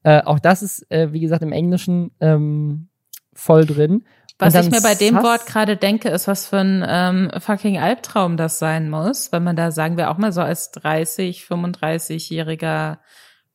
Äh, 0.04 0.22
auch 0.24 0.40
das 0.40 0.62
ist, 0.62 0.92
äh, 0.92 1.12
wie 1.14 1.20
gesagt, 1.20 1.44
im 1.44 1.52
Englischen 1.52 2.12
ähm, 2.20 2.90
voll 3.34 3.66
drin. 3.66 4.06
Was 4.40 4.56
ich 4.56 4.70
mir 4.70 4.82
bei 4.82 4.96
dem 4.96 5.16
Wort 5.24 5.46
gerade 5.46 5.78
denke, 5.78 6.10
ist, 6.10 6.28
was 6.28 6.48
für 6.48 6.58
ein 6.58 6.84
ähm, 6.88 7.32
fucking 7.40 7.78
Albtraum 7.78 8.36
das 8.36 8.60
sein 8.60 8.90
muss, 8.90 9.32
wenn 9.32 9.44
man 9.44 9.56
da, 9.56 9.72
sagen 9.72 9.96
wir 9.96 10.12
auch 10.12 10.18
mal 10.18 10.34
so 10.34 10.42
als 10.42 10.72
30, 10.72 11.44
35-jähriger 11.44 12.98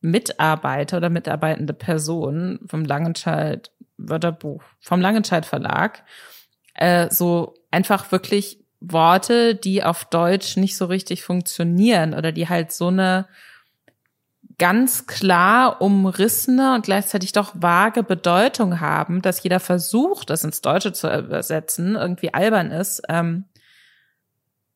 Mitarbeiter 0.00 0.99
oder 0.99 1.11
mitarbeitende 1.11 1.75
Person 1.75 2.61
vom 2.67 2.85
Langenscheid 2.85 3.73
Wörterbuch, 3.97 4.62
vom 4.81 5.00
Langenscheid 5.00 5.45
Verlag, 5.45 6.05
äh, 6.75 7.11
so 7.11 7.55
einfach 7.71 8.12
wirklich 8.12 8.64
Worte, 8.81 9.57
die 9.57 9.83
auf 9.83 10.05
Deutsch 10.05 10.57
nicht 10.57 10.76
so 10.76 10.87
richtig 10.87 11.25
funktionieren 11.25 12.14
oder 12.14 12.31
die 12.31 12.49
halt 12.49 12.71
so 12.71 12.87
eine 12.87 13.26
ganz 14.59 15.07
klar 15.07 15.80
umrissene 15.80 16.75
und 16.75 16.85
gleichzeitig 16.85 17.33
doch 17.33 17.52
vage 17.54 18.02
Bedeutung 18.02 18.80
haben, 18.80 19.23
dass 19.23 19.42
jeder 19.42 19.61
Versuch, 19.61 20.25
das 20.25 20.45
ins 20.45 20.61
Deutsche 20.61 20.92
zu 20.92 21.09
übersetzen, 21.16 21.95
irgendwie 21.95 22.35
albern 22.35 22.71
ist. 22.73 23.02
Ähm, 23.09 23.45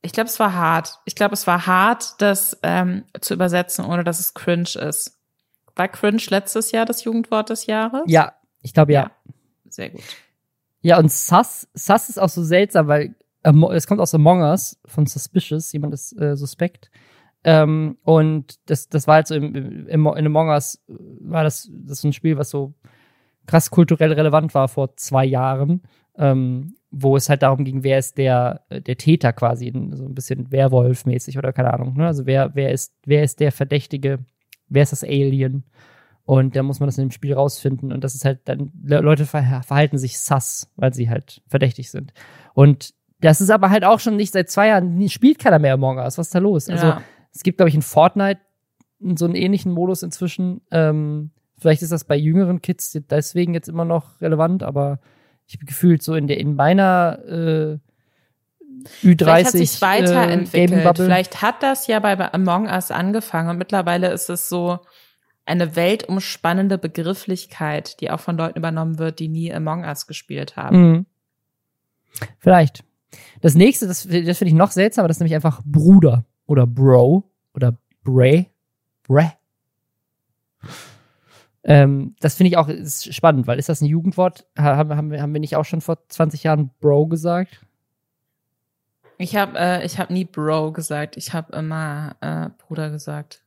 ich 0.02 0.12
glaube, 0.12 0.28
es 0.28 0.38
war 0.38 0.54
hart. 0.54 0.98
Ich 1.04 1.14
glaube, 1.14 1.34
es 1.34 1.46
war 1.46 1.66
hart, 1.66 2.20
das 2.20 2.58
ähm, 2.62 3.04
zu 3.20 3.34
übersetzen, 3.34 3.84
ohne 3.84 4.04
dass 4.04 4.20
es 4.20 4.34
cringe 4.34 4.78
ist. 4.80 5.18
War 5.74 5.88
cringe 5.88 6.22
letztes 6.28 6.70
Jahr 6.72 6.84
das 6.84 7.04
Jugendwort 7.04 7.50
des 7.50 7.66
Jahres? 7.66 8.02
Ja, 8.06 8.34
ich 8.60 8.74
glaube 8.74 8.92
ja. 8.92 9.10
Sehr 9.68 9.90
gut. 9.90 10.02
Ja, 10.80 10.98
und 10.98 11.10
sus, 11.10 11.68
sus 11.74 12.08
ist 12.08 12.20
auch 12.20 12.28
so 12.28 12.42
seltsam, 12.42 12.88
weil 12.88 13.14
es 13.72 13.86
kommt 13.86 14.00
aus 14.00 14.14
Among 14.14 14.42
Us 14.42 14.78
von 14.84 15.06
Suspicious, 15.06 15.72
jemand 15.72 15.94
ist 15.94 16.20
äh, 16.20 16.36
suspekt. 16.36 16.90
Ähm, 17.44 17.98
und 18.04 18.58
das, 18.70 18.88
das 18.88 19.06
war 19.06 19.16
halt 19.16 19.26
so 19.26 19.34
im, 19.34 19.54
im, 19.54 19.88
in 19.88 20.26
Among 20.26 20.48
Us 20.48 20.80
äh, 20.88 20.94
war 21.20 21.42
das, 21.42 21.70
das 21.72 21.98
ist 21.98 22.04
ein 22.04 22.12
Spiel, 22.12 22.38
was 22.38 22.50
so 22.50 22.74
krass 23.46 23.70
kulturell 23.70 24.12
relevant 24.12 24.54
war 24.54 24.68
vor 24.68 24.96
zwei 24.96 25.24
Jahren, 25.24 25.82
ähm, 26.16 26.74
wo 26.90 27.16
es 27.16 27.28
halt 27.28 27.42
darum 27.42 27.64
ging, 27.64 27.82
wer 27.82 27.98
ist 27.98 28.16
der, 28.18 28.62
äh, 28.68 28.80
der 28.80 28.96
Täter 28.96 29.32
quasi, 29.32 29.72
so 29.92 30.04
ein 30.04 30.14
bisschen 30.14 30.52
Werwolf-mäßig 30.52 31.36
oder 31.38 31.52
keine 31.52 31.72
Ahnung. 31.74 31.96
Ne? 31.96 32.06
Also 32.06 32.26
wer, 32.26 32.54
wer 32.54 32.70
ist, 32.70 32.94
wer 33.04 33.24
ist 33.24 33.40
der 33.40 33.50
Verdächtige, 33.50 34.20
wer 34.68 34.84
ist 34.84 34.92
das 34.92 35.02
Alien? 35.02 35.64
Und 36.24 36.54
da 36.54 36.62
muss 36.62 36.78
man 36.78 36.86
das 36.86 36.98
in 36.98 37.06
dem 37.06 37.10
Spiel 37.10 37.34
rausfinden. 37.34 37.92
Und 37.92 38.04
das 38.04 38.14
ist 38.14 38.24
halt 38.24 38.40
dann, 38.44 38.70
Le 38.84 39.00
Leute 39.00 39.26
ver 39.26 39.62
verhalten 39.64 39.98
sich 39.98 40.20
sus, 40.20 40.70
weil 40.76 40.94
sie 40.94 41.10
halt 41.10 41.42
verdächtig 41.48 41.90
sind. 41.90 42.12
Und 42.54 42.94
das 43.20 43.40
ist 43.40 43.50
aber 43.50 43.70
halt 43.70 43.84
auch 43.84 43.98
schon 44.00 44.16
nicht 44.16 44.32
seit 44.32 44.48
zwei 44.50 44.68
Jahren, 44.68 45.08
spielt 45.08 45.38
keiner 45.38 45.58
mehr 45.58 45.74
Among 45.74 45.98
Us. 45.98 46.18
Was 46.18 46.28
ist 46.28 46.34
da 46.34 46.38
los? 46.38 46.68
Also, 46.68 46.86
ja. 46.86 47.02
Es 47.34 47.42
gibt, 47.42 47.58
glaube 47.58 47.68
ich, 47.68 47.74
in 47.74 47.82
Fortnite 47.82 48.40
so 49.16 49.24
einen 49.24 49.34
ähnlichen 49.34 49.72
Modus 49.72 50.02
inzwischen. 50.02 50.60
Ähm, 50.70 51.30
vielleicht 51.58 51.82
ist 51.82 51.92
das 51.92 52.04
bei 52.04 52.16
jüngeren 52.16 52.62
Kids 52.62 52.98
deswegen 53.10 53.54
jetzt 53.54 53.68
immer 53.68 53.84
noch 53.84 54.20
relevant, 54.20 54.62
aber 54.62 55.00
ich 55.46 55.54
habe 55.54 55.66
gefühlt 55.66 56.02
so 56.02 56.14
in 56.14 56.26
der 56.26 56.38
in 56.38 56.54
meiner 56.54 57.18
äh, 57.26 57.78
Ü30 59.02 59.16
Vielleicht 59.18 59.46
hat 59.46 59.52
sich 59.52 59.78
äh, 59.78 59.80
weiterentwickelt. 59.82 60.70
Gaming-Bubble. 60.70 61.04
Vielleicht 61.04 61.42
hat 61.42 61.62
das 61.62 61.86
ja 61.86 62.00
bei 62.00 62.32
Among 62.32 62.66
Us 62.66 62.90
angefangen 62.90 63.50
und 63.50 63.58
mittlerweile 63.58 64.10
ist 64.12 64.30
es 64.30 64.48
so 64.48 64.80
eine 65.44 65.74
weltumspannende 65.74 66.78
Begrifflichkeit, 66.78 68.00
die 68.00 68.10
auch 68.10 68.20
von 68.20 68.36
Leuten 68.36 68.58
übernommen 68.58 68.98
wird, 68.98 69.18
die 69.18 69.28
nie 69.28 69.52
Among 69.52 69.84
Us 69.84 70.06
gespielt 70.06 70.56
haben. 70.56 70.90
Mhm. 70.90 71.06
Vielleicht. 72.38 72.84
Das 73.40 73.54
nächste, 73.54 73.86
das, 73.86 74.02
das 74.02 74.38
finde 74.38 74.46
ich 74.46 74.54
noch 74.54 74.70
seltsamer, 74.70 75.08
das 75.08 75.16
ist 75.16 75.20
nämlich 75.20 75.34
einfach 75.34 75.60
Bruder 75.64 76.24
oder 76.52 76.66
Bro 76.66 77.24
oder 77.54 77.76
Bray. 78.04 78.46
Bray. 79.08 79.30
Ähm, 81.64 82.16
das 82.20 82.34
finde 82.34 82.48
ich 82.48 82.56
auch 82.56 82.68
ist 82.68 83.14
spannend, 83.14 83.46
weil 83.46 83.58
ist 83.58 83.68
das 83.68 83.80
ein 83.80 83.86
Jugendwort? 83.86 84.46
Ha- 84.58 84.76
Haben, 84.76 84.96
haben, 84.96 85.10
wir- 85.10 85.22
haben 85.22 85.32
wir 85.32 85.40
nicht 85.40 85.56
auch 85.56 85.64
schon 85.64 85.80
vor 85.80 85.98
20 86.08 86.42
Jahren 86.42 86.70
Bro 86.80 87.06
gesagt? 87.06 87.60
Ich 89.18 89.36
habe 89.36 89.56
äh, 89.58 89.84
ich 89.86 89.98
hab 89.98 90.10
nie 90.10 90.24
Bro 90.24 90.72
gesagt, 90.72 91.16
ich 91.16 91.32
habe 91.32 91.56
immer 91.56 92.16
äh, 92.20 92.48
Bruder 92.66 92.90
gesagt. 92.90 93.42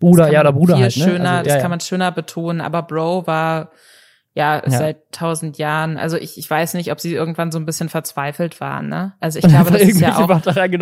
Bruder, 0.00 0.24
Das 0.24 0.32
ja, 0.32 0.40
oder 0.40 0.52
Bruder 0.52 0.74
halt, 0.74 0.96
ne? 0.96 1.04
schöner, 1.04 1.30
Also, 1.30 1.44
das 1.44 1.48
ja, 1.48 1.56
ja. 1.56 1.62
kann 1.62 1.70
man 1.70 1.80
schöner 1.80 2.10
betonen, 2.10 2.60
aber 2.60 2.82
Bro 2.82 3.26
war 3.26 3.70
ja, 4.32 4.62
Ja. 4.64 4.70
seit 4.70 5.10
tausend 5.12 5.58
Jahren. 5.58 5.96
Also 5.98 6.16
ich, 6.16 6.38
ich 6.38 6.48
weiß 6.48 6.74
nicht, 6.74 6.92
ob 6.92 7.00
sie 7.00 7.12
irgendwann 7.14 7.50
so 7.50 7.58
ein 7.58 7.66
bisschen 7.66 7.88
verzweifelt 7.88 8.60
waren. 8.60 8.88
Ne? 8.88 9.14
Also 9.18 9.38
ich 9.40 9.44
glaube, 9.48 9.72
das 9.72 9.82
ist 9.82 10.00
ja 10.00 10.16
auch 10.16 10.26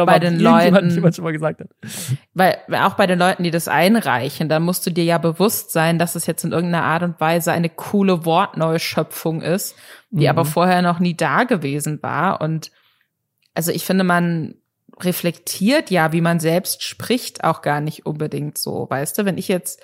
bei 0.06 0.18
den 0.18 0.38
Leuten- 0.38 1.12
schon 1.14 1.24
mal 1.24 1.32
gesagt 1.32 1.61
hat. 1.61 1.68
Weil 2.34 2.58
auch 2.82 2.94
bei 2.94 3.06
den 3.06 3.18
Leuten, 3.18 3.42
die 3.44 3.50
das 3.50 3.66
einreichen, 3.66 4.48
da 4.50 4.61
musst 4.61 4.87
du 4.87 4.90
dir 4.90 5.04
ja 5.04 5.16
bewusst 5.18 5.72
sein, 5.72 5.98
dass 5.98 6.14
es 6.14 6.26
jetzt 6.26 6.44
in 6.44 6.52
irgendeiner 6.52 6.84
Art 6.84 7.02
und 7.02 7.18
Weise 7.20 7.50
eine 7.52 7.70
coole 7.70 8.26
Wortneuschöpfung 8.26 9.40
ist, 9.42 9.76
die 10.11 10.24
Mhm. 10.24 10.28
aber 10.30 10.44
vorher 10.44 10.82
noch 10.82 10.98
nie 10.98 11.16
da 11.16 11.44
gewesen 11.44 12.02
war. 12.02 12.40
Und 12.42 12.70
also 13.54 13.72
ich 13.72 13.84
finde, 13.87 14.04
man 14.04 14.56
reflektiert 15.00 15.90
ja, 15.90 16.12
wie 16.12 16.20
man 16.20 16.40
selbst 16.40 16.82
spricht, 16.82 17.44
auch 17.44 17.62
gar 17.62 17.80
nicht 17.80 18.04
unbedingt 18.04 18.58
so. 18.58 18.87
Weißt 18.90 19.16
du, 19.16 19.24
wenn 19.24 19.38
ich 19.38 19.48
jetzt 19.48 19.80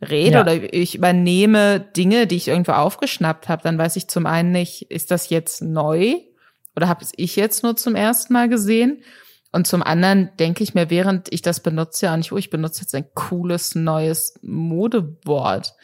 rede 0.00 0.32
Ja. 0.36 0.40
oder 0.42 0.72
ich 0.72 0.94
übernehme 0.94 1.80
Dinge, 1.80 2.26
die 2.26 2.36
ich 2.36 2.48
irgendwo 2.48 2.72
aufgeschnappt 2.72 3.48
habe, 3.48 3.62
dann 3.62 3.78
weiß 3.78 3.96
ich 3.96 4.08
zum 4.08 4.26
einen 4.26 4.52
nicht, 4.52 4.90
ist 4.90 5.10
das 5.10 5.30
jetzt 5.30 5.62
neu 5.62 6.14
oder 6.76 6.88
habe 6.88 7.02
es 7.02 7.12
ich 7.16 7.36
jetzt 7.36 7.62
nur 7.62 7.76
zum 7.76 7.94
ersten 7.94 8.32
Mal 8.32 8.48
gesehen? 8.48 9.02
Und 9.50 9.66
zum 9.66 9.82
anderen 9.82 10.30
denke 10.38 10.62
ich 10.62 10.74
mir, 10.74 10.90
während 10.90 11.32
ich 11.32 11.42
das 11.42 11.60
benutze, 11.60 12.06
ja 12.06 12.16
nicht, 12.16 12.32
oh, 12.32 12.36
ich 12.36 12.50
benutze 12.50 12.82
jetzt 12.82 12.94
ein 12.94 13.06
cooles 13.14 13.74
neues 13.74 14.38
Modewort. 14.42 15.74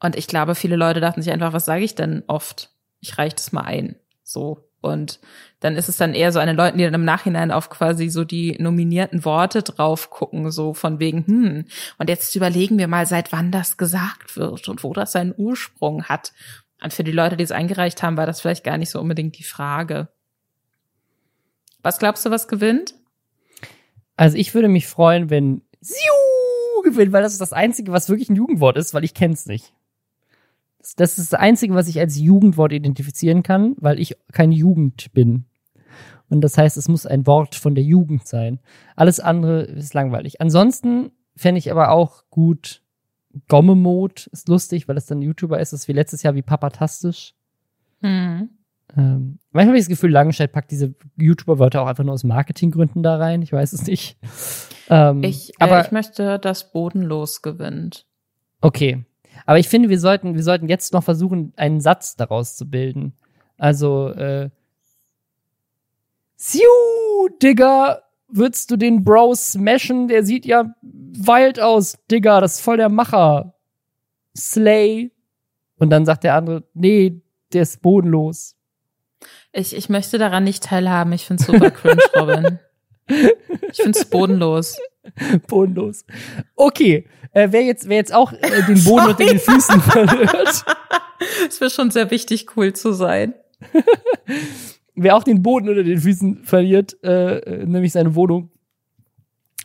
Und 0.00 0.16
ich 0.16 0.28
glaube, 0.28 0.54
viele 0.54 0.76
Leute 0.76 1.00
dachten 1.00 1.20
sich 1.20 1.32
einfach, 1.32 1.52
was 1.52 1.64
sage 1.64 1.84
ich 1.84 1.96
denn 1.96 2.22
oft? 2.28 2.70
Ich 3.00 3.18
reiche 3.18 3.36
das 3.36 3.52
mal 3.52 3.62
ein. 3.62 3.96
So. 4.22 4.68
Und 4.84 5.18
dann 5.60 5.76
ist 5.76 5.88
es 5.88 5.96
dann 5.96 6.12
eher 6.12 6.30
so 6.30 6.38
eine 6.38 6.52
Leute, 6.52 6.76
die 6.76 6.84
dann 6.84 6.92
im 6.92 7.06
Nachhinein 7.06 7.50
auf 7.50 7.70
quasi 7.70 8.10
so 8.10 8.24
die 8.24 8.56
nominierten 8.60 9.24
Worte 9.24 9.62
drauf 9.62 10.10
gucken, 10.10 10.50
so 10.50 10.74
von 10.74 11.00
wegen, 11.00 11.26
hm, 11.26 11.64
und 11.96 12.10
jetzt 12.10 12.36
überlegen 12.36 12.76
wir 12.78 12.86
mal, 12.86 13.06
seit 13.06 13.32
wann 13.32 13.50
das 13.50 13.78
gesagt 13.78 14.36
wird 14.36 14.68
und 14.68 14.84
wo 14.84 14.92
das 14.92 15.12
seinen 15.12 15.34
Ursprung 15.34 16.04
hat. 16.04 16.34
Und 16.82 16.92
für 16.92 17.02
die 17.02 17.12
Leute, 17.12 17.38
die 17.38 17.44
es 17.44 17.50
eingereicht 17.50 18.02
haben, 18.02 18.18
war 18.18 18.26
das 18.26 18.42
vielleicht 18.42 18.62
gar 18.62 18.76
nicht 18.76 18.90
so 18.90 19.00
unbedingt 19.00 19.38
die 19.38 19.44
Frage. 19.44 20.08
Was 21.82 21.98
glaubst 21.98 22.26
du, 22.26 22.30
was 22.30 22.46
gewinnt? 22.46 22.94
Also 24.16 24.36
ich 24.36 24.54
würde 24.54 24.68
mich 24.68 24.86
freuen, 24.86 25.30
wenn 25.30 25.62
Siu 25.80 26.82
gewinnt, 26.82 27.12
weil 27.12 27.22
das 27.22 27.32
ist 27.32 27.40
das 27.40 27.54
Einzige, 27.54 27.90
was 27.90 28.10
wirklich 28.10 28.28
ein 28.28 28.36
Jugendwort 28.36 28.76
ist, 28.76 28.92
weil 28.92 29.04
ich 29.04 29.14
kenn's 29.14 29.46
nicht. 29.46 29.72
Das, 30.96 31.18
ist 31.18 31.32
das 31.32 31.40
Einzige, 31.40 31.74
was 31.74 31.88
ich 31.88 31.98
als 31.98 32.18
Jugendwort 32.18 32.72
identifizieren 32.72 33.42
kann, 33.42 33.74
weil 33.78 33.98
ich 33.98 34.16
keine 34.32 34.54
Jugend 34.54 35.12
bin. 35.12 35.46
Und 36.28 36.40
das 36.40 36.58
heißt, 36.58 36.76
es 36.76 36.88
muss 36.88 37.06
ein 37.06 37.26
Wort 37.26 37.54
von 37.54 37.74
der 37.74 37.84
Jugend 37.84 38.26
sein. 38.26 38.60
Alles 38.96 39.20
andere 39.20 39.62
ist 39.62 39.94
langweilig. 39.94 40.40
Ansonsten 40.40 41.10
fände 41.36 41.58
ich 41.58 41.70
aber 41.70 41.90
auch 41.90 42.24
gut. 42.30 42.82
Gomme-Mode 43.48 44.22
ist 44.30 44.48
lustig, 44.48 44.86
weil 44.86 44.96
es 44.96 45.06
dann 45.06 45.22
YouTuber 45.22 45.58
ist. 45.58 45.72
Das 45.72 45.80
ist 45.80 45.88
wie 45.88 45.92
letztes 45.92 46.22
Jahr 46.22 46.34
wie 46.34 46.42
Papatastisch. 46.42 47.34
Hm. 48.00 48.50
Ähm, 48.96 49.38
manchmal 49.50 49.68
habe 49.68 49.78
ich 49.78 49.84
das 49.84 49.88
Gefühl, 49.88 50.12
Langenscheid 50.12 50.52
packt 50.52 50.70
diese 50.70 50.94
YouTuber-Wörter 51.16 51.82
auch 51.82 51.86
einfach 51.86 52.04
nur 52.04 52.14
aus 52.14 52.24
Marketinggründen 52.24 53.02
da 53.02 53.16
rein. 53.16 53.42
Ich 53.42 53.52
weiß 53.52 53.72
es 53.72 53.86
nicht. 53.86 54.18
Ähm, 54.88 55.22
Ich, 55.22 55.50
äh, 55.50 55.54
aber 55.58 55.84
ich 55.84 55.92
möchte, 55.92 56.38
dass 56.38 56.72
Bodenlos 56.72 57.42
gewinnt. 57.42 58.06
okay. 58.60 59.04
Aber 59.46 59.58
ich 59.58 59.68
finde, 59.68 59.88
wir 59.88 60.00
sollten, 60.00 60.34
wir 60.34 60.42
sollten 60.42 60.68
jetzt 60.68 60.92
noch 60.92 61.04
versuchen, 61.04 61.52
einen 61.56 61.80
Satz 61.80 62.16
daraus 62.16 62.56
zu 62.56 62.68
bilden. 62.68 63.14
Also, 63.58 64.08
äh, 64.10 64.50
Siu, 66.36 66.60
Digga, 67.42 68.02
würdest 68.28 68.70
du 68.70 68.76
den 68.76 69.04
Bro 69.04 69.34
smashen? 69.36 70.08
Der 70.08 70.24
sieht 70.24 70.44
ja 70.44 70.74
wild 70.82 71.60
aus, 71.60 71.98
Digga, 72.10 72.40
das 72.40 72.54
ist 72.54 72.60
voll 72.60 72.76
der 72.76 72.88
Macher. 72.88 73.54
Slay. 74.36 75.12
Und 75.78 75.90
dann 75.90 76.04
sagt 76.04 76.24
der 76.24 76.34
andere, 76.34 76.64
nee, 76.74 77.22
der 77.52 77.62
ist 77.62 77.82
bodenlos. 77.82 78.56
Ich, 79.52 79.74
ich 79.74 79.88
möchte 79.88 80.18
daran 80.18 80.44
nicht 80.44 80.64
teilhaben. 80.64 81.12
Ich 81.12 81.24
find's 81.24 81.46
super 81.46 81.70
cringe, 81.70 82.02
Robin. 82.16 82.58
Ich 83.70 83.82
find's 83.82 84.04
bodenlos. 84.04 84.76
bodenlos. 85.48 86.04
Okay, 86.56 87.06
äh, 87.32 87.48
wer 87.50 87.62
jetzt, 87.62 87.88
wer 87.88 87.96
jetzt 87.96 88.14
auch 88.14 88.32
äh, 88.32 88.62
den 88.66 88.82
Boden 88.84 89.08
unter 89.08 89.24
den 89.24 89.38
Füßen 89.38 89.80
verliert, 89.80 90.64
Es 91.48 91.60
wäre 91.60 91.70
schon 91.70 91.90
sehr 91.90 92.10
wichtig, 92.10 92.56
cool 92.56 92.72
zu 92.72 92.92
sein. 92.92 93.34
wer 94.94 95.16
auch 95.16 95.24
den 95.24 95.42
Boden 95.42 95.68
unter 95.68 95.82
den 95.82 95.98
Füßen 95.98 96.44
verliert, 96.44 96.96
äh, 97.02 97.38
äh, 97.38 97.66
nämlich 97.66 97.92
seine 97.92 98.14
Wohnung, 98.14 98.50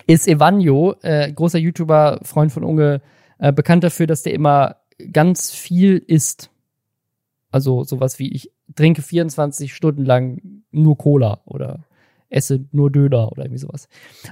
ist 0.08 0.28
Evanjo, 0.28 0.96
äh, 1.02 1.32
großer 1.32 1.60
YouTuber, 1.60 2.22
Freund 2.24 2.52
von 2.52 2.64
Unge, 2.64 3.02
äh, 3.38 3.52
bekannt 3.52 3.84
dafür, 3.84 4.08
dass 4.08 4.24
der 4.24 4.34
immer 4.34 4.78
ganz 5.12 5.52
viel 5.52 5.98
isst. 5.98 6.50
Also 7.52 7.84
sowas 7.84 8.20
wie 8.20 8.32
ich 8.32 8.52
trinke 8.76 9.02
24 9.02 9.74
Stunden 9.74 10.06
lang 10.06 10.64
nur 10.72 10.98
Cola 10.98 11.42
oder 11.46 11.86
esse 12.30 12.66
nur 12.72 12.92
Döner 12.92 13.32
oder 13.32 13.44
irgendwie 13.44 13.60
sowas. 13.60 13.88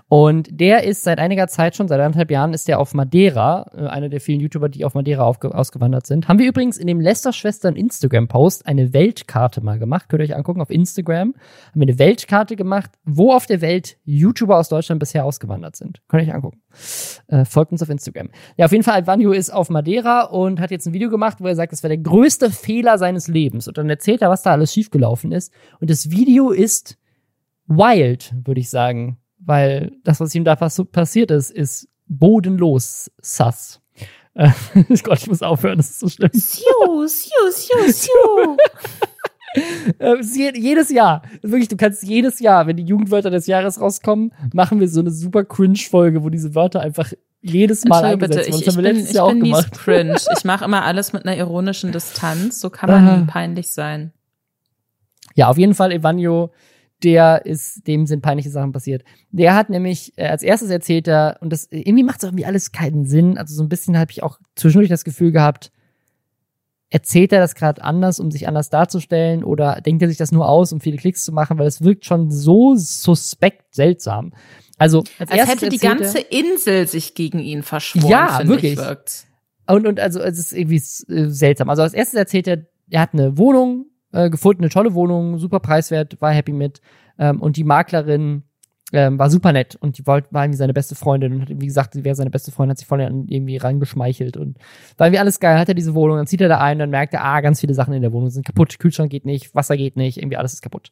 Und 0.08 0.48
der 0.52 0.84
ist 0.84 1.04
seit 1.04 1.20
einiger 1.20 1.48
Zeit 1.48 1.76
schon, 1.76 1.88
seit 1.88 2.00
anderthalb 2.00 2.32
Jahren, 2.32 2.54
ist 2.54 2.68
der 2.68 2.80
auf 2.80 2.94
Madeira, 2.94 3.72
äh, 3.76 3.88
einer 3.88 4.10
der 4.10 4.22
vielen 4.22 4.40
YouTuber, 4.40 4.70
die 4.70 4.86
auf 4.86 4.94
Madeira 4.94 5.26
ausgewandert 5.26 6.06
sind. 6.06 6.28
Haben 6.28 6.40
wir 6.40 6.48
übrigens 6.48 6.78
in 6.78 6.88
dem 6.88 7.02
Lester-Schwestern 7.02 7.76
Instagram-Post 7.76 8.68
eine 8.68 8.94
Weltkarte 8.94 9.62
mal 9.62 9.80
gemacht. 9.80 10.10
Könnt 10.10 10.22
ihr 10.22 10.26
euch 10.26 10.36
angucken 10.36 10.62
auf 10.62 10.70
Instagram. 10.70 11.34
Haben 11.34 11.36
wir 11.74 11.88
eine 11.88 12.00
Weltkarte 12.00 12.56
gemacht, 12.56 12.92
wo 13.04 13.34
auf 13.34 13.46
der 13.46 13.62
Welt 13.62 13.98
YouTuber 14.06 14.58
aus 14.58 14.70
Deutschland 14.70 15.00
bisher 15.00 15.26
ausgewandert 15.26 15.76
sind. 15.76 16.02
Könnt 16.08 16.24
ihr 16.24 16.30
euch 16.30 16.36
angucken. 16.36 16.62
Äh, 17.28 17.46
folgt 17.46 17.72
uns 17.72 17.82
auf 17.82 17.90
Instagram. 17.90 18.30
Ja, 18.58 18.66
auf 18.66 18.72
jeden 18.72 18.84
Fall, 18.84 18.96
Alvanio 18.96 19.32
ist 19.32 19.50
auf 19.50 19.70
Madeira 19.70 20.24
und 20.26 20.60
hat 20.60 20.72
jetzt 20.72 20.86
ein 20.86 20.94
Video 20.94 21.10
gemacht, 21.10 21.38
wo 21.40 21.48
er 21.48 21.56
sagt, 21.56 21.72
das 21.72 21.84
wäre 21.84 21.96
der 21.96 22.04
größte 22.04 22.52
Fehler 22.52 22.98
seines 22.98 23.28
Lebens. 23.28 23.68
Und 23.68 23.78
dann 23.78 23.90
erzählt 23.90 24.22
er, 24.22 24.30
was 24.30 24.44
da 24.44 24.52
alles 24.52 24.74
schiefgelaufen 24.74 25.32
ist. 25.32 25.52
Und 25.80 25.90
das 25.90 26.12
Video 26.12 26.52
ist 26.52 26.98
wild, 27.68 28.34
würde 28.46 28.60
ich 28.62 28.70
sagen. 28.70 29.18
Weil 29.40 29.92
das, 30.04 30.20
was 30.20 30.34
ihm 30.36 30.44
da 30.44 30.56
pass 30.56 30.82
passiert 30.92 31.32
ist, 31.32 31.52
ist 31.52 31.88
bodenlos 32.08 33.12
sass. 33.22 33.82
Äh, 34.34 34.52
Gott, 35.04 35.20
ich 35.20 35.28
muss 35.28 35.42
aufhören, 35.42 35.78
das 35.78 35.90
ist 35.92 36.00
so 36.00 36.10
schlimm. 36.10 36.30
Siu, 36.34 37.08
siu, 37.08 37.52
siu, 37.52 37.92
siu. 37.92 38.58
Jedes 40.54 40.92
Jahr, 40.92 41.24
wirklich, 41.42 41.68
du 41.68 41.78
kannst 41.78 42.04
jedes 42.04 42.40
Jahr, 42.40 42.68
wenn 42.68 42.78
die 42.78 42.84
Jugendwörter 42.84 43.30
des 43.32 43.48
Jahres 43.48 43.80
rauskommen, 43.82 44.32
machen 44.54 44.80
wir 44.80 44.88
so 44.88 45.00
eine 45.00 45.10
super 45.12 45.44
Cringe-Folge, 45.46 46.24
wo 46.24 46.30
diese 46.30 46.54
Wörter 46.54 46.82
einfach 46.82 47.12
jedes 47.42 47.86
Mal 47.86 48.04
eingesetzt 48.04 48.38
werden. 48.50 48.54
ich, 48.60 48.66
Das 48.66 48.76
haben 48.76 48.84
wir 48.84 48.90
bin, 48.90 48.98
letztes 48.98 49.16
Jahr 49.16 49.26
auch 49.26 49.32
bin 49.32 49.44
gemacht. 49.44 49.72
cringe. 49.72 50.18
Ich 50.38 50.44
mache 50.44 50.66
immer 50.66 50.84
alles 50.84 51.14
mit 51.14 51.26
einer 51.26 51.38
ironischen 51.38 51.92
Distanz. 51.92 52.60
So 52.60 52.70
kann 52.70 52.90
man 52.90 53.08
Ah. 53.08 53.24
peinlich 53.28 53.70
sein. 53.70 54.12
Ja, 55.36 55.48
auf 55.50 55.58
jeden 55.58 55.74
Fall 55.74 55.92
Evanio, 55.92 56.52
der 57.04 57.46
ist, 57.46 57.88
dem 57.88 58.06
sind 58.08 58.22
peinliche 58.22 58.50
Sachen 58.50 58.72
passiert. 58.72 59.04
Der 59.32 59.56
hat 59.56 59.70
nämlich, 59.70 60.14
äh, 60.18 60.28
als 60.28 60.44
erstes 60.44 60.70
erzählt 60.70 61.08
er, 61.08 61.38
und 61.42 61.52
das 61.52 61.68
irgendwie 61.70 62.04
macht 62.04 62.24
irgendwie 62.24 62.46
alles 62.46 62.72
keinen 62.72 63.06
Sinn. 63.06 63.38
Also 63.38 63.56
so 63.56 63.64
ein 63.64 63.70
bisschen 63.70 63.98
habe 63.98 64.12
ich 64.12 64.24
auch 64.24 64.40
zwischendurch 64.56 64.90
das 64.90 65.04
Gefühl 65.04 65.32
gehabt, 65.32 65.72
erzählt 66.90 67.34
er 67.34 67.40
das 67.40 67.56
gerade 67.56 67.84
anders, 67.84 68.20
um 68.20 68.32
sich 68.32 68.48
anders 68.48 68.70
darzustellen, 68.70 69.44
oder 69.44 69.82
denkt 69.82 70.02
er 70.02 70.08
sich 70.08 70.18
das 70.18 70.32
nur 70.32 70.48
aus, 70.50 70.72
um 70.72 70.80
viele 70.80 70.98
Klicks 70.98 71.24
zu 71.24 71.32
machen, 71.32 71.58
weil 71.58 71.68
es 71.68 71.82
wirkt 71.82 72.06
schon 72.06 72.32
so 72.32 72.76
suspekt 72.76 73.76
seltsam. 73.76 74.34
Also 74.78 75.04
als, 75.20 75.32
Als 75.32 75.50
hätte 75.50 75.70
die 75.70 75.80
ganze 75.80 76.20
Insel 76.20 76.88
sich 76.88 77.16
gegen 77.16 77.40
ihn 77.40 77.64
verschworen. 77.64 78.12
Ja, 78.12 78.48
wirklich. 78.48 78.78
Er, 78.78 79.00
und, 79.68 79.86
und 79.86 80.00
also 80.00 80.20
es 80.20 80.38
ist 80.38 80.54
irgendwie 80.54 80.82
äh, 81.12 81.28
seltsam. 81.30 81.70
Also 81.70 81.82
als 81.82 81.94
erstes 81.94 82.18
erzählt 82.18 82.48
er, 82.48 82.66
er 82.90 83.02
hat 83.02 83.14
eine 83.14 83.38
Wohnung 83.38 83.88
äh, 84.18 84.30
gefunden, 84.30 84.64
eine 84.64 84.70
tolle 84.70 84.94
Wohnung, 84.94 85.38
super 85.38 85.60
preiswert, 85.60 86.20
war 86.22 86.32
happy 86.32 86.54
mit. 86.54 86.82
Ähm, 87.20 87.42
und 87.42 87.56
die 87.56 87.64
Maklerin 87.64 88.44
ähm, 88.94 89.20
war 89.20 89.30
super 89.30 89.52
nett 89.52 89.76
und 89.76 89.98
die 89.98 90.08
wollte, 90.08 90.30
war 90.32 90.46
irgendwie 90.46 90.58
seine 90.58 90.74
beste 90.74 90.96
Freundin 90.96 91.34
und 91.34 91.42
hat 91.42 91.50
irgendwie 91.50 91.68
gesagt, 91.68 91.94
sie 91.94 92.04
wäre 92.04 92.16
seine 92.16 92.30
beste 92.30 92.52
Freundin, 92.52 92.72
hat 92.72 92.78
sich 92.78 92.88
voll 92.88 93.02
irgendwie 93.02 93.58
rangeschmeichelt 93.58 94.38
und 94.38 94.58
war 94.98 95.08
irgendwie 95.08 95.20
alles 95.20 95.40
geil, 95.40 95.60
hat 95.60 95.68
er 95.68 95.76
diese 95.76 95.94
Wohnung, 95.94 96.18
dann 96.18 96.28
zieht 96.28 96.42
er 96.42 96.48
da 96.48 96.60
ein, 96.60 96.80
dann 96.80 96.90
merkt 96.90 97.14
er, 97.14 97.24
ah, 97.24 97.42
ganz 97.42 97.60
viele 97.60 97.74
Sachen 97.74 97.94
in 97.94 98.02
der 98.02 98.14
Wohnung 98.14 98.30
sind 98.30 98.46
kaputt, 98.46 98.80
Kühlschrank 98.80 99.12
geht 99.12 99.26
nicht, 99.26 99.54
Wasser 99.54 99.76
geht 99.76 99.98
nicht, 99.98 100.18
irgendwie 100.18 100.38
alles 100.38 100.54
ist 100.54 100.62
kaputt. 100.62 100.92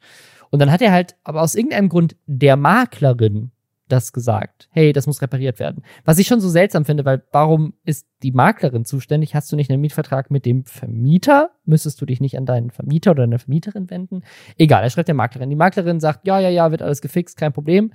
Und 0.50 0.60
dann 0.60 0.72
hat 0.72 0.82
er 0.82 0.92
halt, 0.92 1.16
aber 1.24 1.42
aus 1.42 1.56
irgendeinem 1.56 1.90
Grund 1.90 2.18
der 2.26 2.58
Maklerin 2.58 3.52
das 3.88 4.14
gesagt. 4.14 4.68
Hey, 4.72 4.94
das 4.94 5.08
muss 5.08 5.22
repariert 5.22 5.60
werden. 5.60 5.84
Was 6.06 6.18
ich 6.18 6.28
schon 6.28 6.42
so 6.42 6.50
seltsam 6.50 6.86
finde, 6.86 7.06
weil 7.06 7.24
warum 7.32 7.74
ist 7.84 8.08
die 8.24 8.32
Maklerin 8.32 8.86
zuständig? 8.86 9.36
Hast 9.36 9.52
du 9.52 9.56
nicht 9.56 9.70
einen 9.70 9.82
Mietvertrag 9.82 10.32
mit 10.32 10.46
dem 10.46 10.66
Vermieter? 10.66 11.52
Müsstest 11.66 12.02
du 12.02 12.06
dich 12.06 12.20
nicht 12.20 12.38
an 12.38 12.46
deinen 12.46 12.72
Vermieter 12.72 13.12
oder 13.12 13.24
deine 13.24 13.40
Vermieterin 13.40 13.90
wenden? 13.90 14.24
Egal, 14.58 14.84
er 14.84 14.90
schreibt 14.90 15.08
der 15.08 15.16
Maklerin. 15.16 15.50
Die 15.50 15.56
Maklerin 15.56 16.00
sagt, 16.00 16.26
ja, 16.26 16.40
ja, 16.40 16.50
ja, 16.50 16.72
wird 16.72 16.82
alles 16.82 17.02
gefixt, 17.02 17.38
kein 17.38 17.54
Problem. 17.54 17.94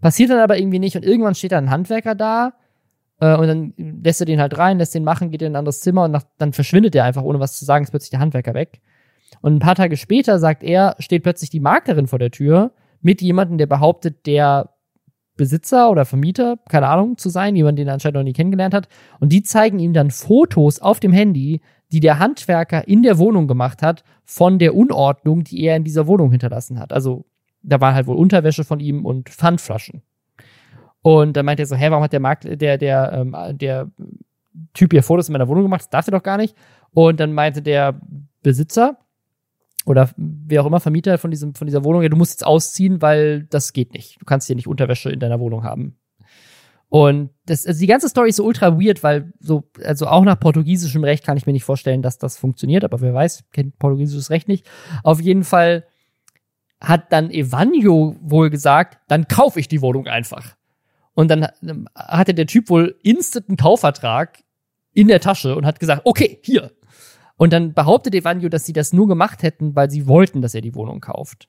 Passiert 0.00 0.30
dann 0.30 0.40
aber 0.40 0.58
irgendwie 0.58 0.78
nicht 0.78 0.96
und 0.96 1.04
irgendwann 1.04 1.34
steht 1.34 1.52
da 1.52 1.58
ein 1.58 1.70
Handwerker 1.70 2.14
da 2.14 2.54
äh, 3.20 3.36
und 3.36 3.46
dann 3.46 3.74
lässt 3.76 4.20
er 4.20 4.26
den 4.26 4.40
halt 4.40 4.56
rein, 4.58 4.78
lässt 4.78 4.94
den 4.94 5.04
machen, 5.04 5.30
geht 5.30 5.42
in 5.42 5.52
ein 5.52 5.56
anderes 5.56 5.80
Zimmer 5.80 6.04
und 6.04 6.12
nach, 6.12 6.24
dann 6.38 6.52
verschwindet 6.52 6.94
der 6.94 7.04
einfach, 7.04 7.22
ohne 7.22 7.40
was 7.40 7.58
zu 7.58 7.64
sagen, 7.64 7.84
ist 7.84 7.90
plötzlich 7.90 8.10
der 8.10 8.20
Handwerker 8.20 8.54
weg. 8.54 8.80
Und 9.40 9.56
ein 9.56 9.58
paar 9.58 9.74
Tage 9.74 9.96
später, 9.96 10.38
sagt 10.38 10.62
er, 10.62 10.96
steht 10.98 11.22
plötzlich 11.22 11.50
die 11.50 11.60
Maklerin 11.60 12.06
vor 12.06 12.18
der 12.18 12.30
Tür 12.30 12.72
mit 13.00 13.20
jemandem, 13.20 13.58
der 13.58 13.66
behauptet, 13.66 14.26
der 14.26 14.70
Besitzer 15.36 15.90
oder 15.90 16.04
Vermieter, 16.04 16.58
keine 16.68 16.88
Ahnung, 16.88 17.18
zu 17.18 17.28
sein, 17.28 17.56
jemand, 17.56 17.78
den 17.78 17.88
er 17.88 17.94
anscheinend 17.94 18.16
noch 18.16 18.22
nie 18.22 18.32
kennengelernt 18.32 18.74
hat. 18.74 18.88
Und 19.20 19.32
die 19.32 19.42
zeigen 19.42 19.78
ihm 19.78 19.92
dann 19.92 20.10
Fotos 20.10 20.80
auf 20.80 21.00
dem 21.00 21.12
Handy, 21.12 21.60
die 21.92 22.00
der 22.00 22.18
Handwerker 22.18 22.88
in 22.88 23.02
der 23.02 23.18
Wohnung 23.18 23.46
gemacht 23.46 23.82
hat, 23.82 24.02
von 24.24 24.58
der 24.58 24.74
Unordnung, 24.74 25.44
die 25.44 25.62
er 25.62 25.76
in 25.76 25.84
dieser 25.84 26.06
Wohnung 26.06 26.30
hinterlassen 26.30 26.78
hat. 26.78 26.92
Also, 26.92 27.26
da 27.62 27.80
war 27.80 27.94
halt 27.94 28.06
wohl 28.06 28.16
Unterwäsche 28.16 28.64
von 28.64 28.80
ihm 28.80 29.04
und 29.04 29.28
Pfandflaschen. 29.28 30.02
Und 31.02 31.36
dann 31.36 31.46
meint 31.46 31.60
er 31.60 31.66
so, 31.66 31.76
hä, 31.76 31.90
warum 31.90 32.02
hat 32.02 32.12
der 32.12 32.20
Markt, 32.20 32.44
der, 32.44 32.78
der, 32.78 33.12
ähm, 33.12 33.36
der 33.58 33.90
Typ 34.74 34.92
hier 34.92 35.02
Fotos 35.02 35.28
in 35.28 35.32
meiner 35.32 35.48
Wohnung 35.48 35.64
gemacht? 35.64 35.82
Das 35.82 35.90
darf 35.90 36.08
er 36.08 36.12
doch 36.12 36.22
gar 36.22 36.36
nicht. 36.36 36.56
Und 36.92 37.20
dann 37.20 37.32
meinte 37.32 37.62
der 37.62 38.00
Besitzer, 38.42 38.98
oder 39.86 40.10
wer 40.16 40.62
auch 40.62 40.66
immer 40.66 40.80
Vermieter 40.80 41.16
von 41.16 41.30
diesem 41.30 41.54
von 41.54 41.66
dieser 41.66 41.84
Wohnung, 41.84 42.02
ja, 42.02 42.08
du 42.08 42.16
musst 42.16 42.32
jetzt 42.32 42.46
ausziehen, 42.46 43.00
weil 43.00 43.44
das 43.44 43.72
geht 43.72 43.92
nicht. 43.94 44.20
Du 44.20 44.26
kannst 44.26 44.48
hier 44.48 44.56
nicht 44.56 44.66
Unterwäsche 44.66 45.10
in 45.10 45.20
deiner 45.20 45.40
Wohnung 45.40 45.62
haben. 45.62 45.96
Und 46.88 47.30
das, 47.46 47.66
also 47.66 47.80
die 47.80 47.86
ganze 47.86 48.08
Story 48.08 48.28
ist 48.28 48.36
so 48.36 48.44
ultra 48.44 48.78
weird, 48.78 49.02
weil 49.02 49.32
so, 49.40 49.64
also 49.84 50.06
auch 50.06 50.24
nach 50.24 50.38
portugiesischem 50.38 51.02
Recht 51.02 51.24
kann 51.24 51.36
ich 51.36 51.46
mir 51.46 51.52
nicht 51.52 51.64
vorstellen, 51.64 52.02
dass 52.02 52.18
das 52.18 52.36
funktioniert, 52.36 52.84
aber 52.84 53.00
wer 53.00 53.14
weiß, 53.14 53.44
kennt 53.52 53.78
portugiesisches 53.78 54.30
Recht 54.30 54.48
nicht. 54.48 54.68
Auf 55.02 55.20
jeden 55.20 55.44
Fall 55.44 55.84
hat 56.80 57.12
dann 57.12 57.30
Evanjo 57.30 58.16
wohl 58.20 58.50
gesagt, 58.50 58.98
dann 59.08 59.26
kaufe 59.28 59.58
ich 59.58 59.68
die 59.68 59.80
Wohnung 59.80 60.06
einfach. 60.06 60.56
Und 61.14 61.28
dann 61.28 61.48
ähm, 61.62 61.88
hatte 61.94 62.34
der 62.34 62.46
Typ 62.46 62.68
wohl 62.70 62.96
instant 63.02 63.48
einen 63.48 63.56
Kaufvertrag 63.56 64.42
in 64.92 65.08
der 65.08 65.20
Tasche 65.20 65.56
und 65.56 65.66
hat 65.66 65.80
gesagt, 65.80 66.02
okay, 66.04 66.38
hier. 66.42 66.72
Und 67.36 67.52
dann 67.52 67.74
behauptet 67.74 68.14
Evanjo, 68.14 68.48
dass 68.48 68.64
sie 68.64 68.72
das 68.72 68.92
nur 68.92 69.08
gemacht 69.08 69.42
hätten, 69.42 69.76
weil 69.76 69.90
sie 69.90 70.06
wollten, 70.06 70.42
dass 70.42 70.54
er 70.54 70.62
die 70.62 70.74
Wohnung 70.74 71.00
kauft. 71.00 71.48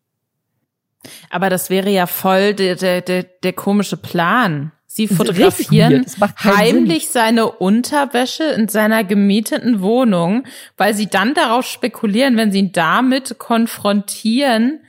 Aber 1.30 1.50
das 1.50 1.70
wäre 1.70 1.90
ja 1.90 2.08
voll 2.08 2.54
der, 2.54 2.76
der, 2.76 3.02
der, 3.02 3.24
der 3.24 3.54
komische 3.54 3.98
Plan. 3.98 4.72
Sie 4.88 5.08
fotografieren 5.08 6.06
heimlich 6.44 7.10
seine 7.10 7.52
Unterwäsche 7.52 8.46
in 8.46 8.68
seiner 8.68 9.04
gemieteten 9.04 9.82
Wohnung, 9.82 10.46
weil 10.76 10.96
sie 10.96 11.08
dann 11.08 11.34
darauf 11.34 11.66
spekulieren, 11.66 12.36
wenn 12.36 12.52
sie 12.52 12.60
ihn 12.60 12.72
damit 12.72 13.38
konfrontieren, 13.38 14.80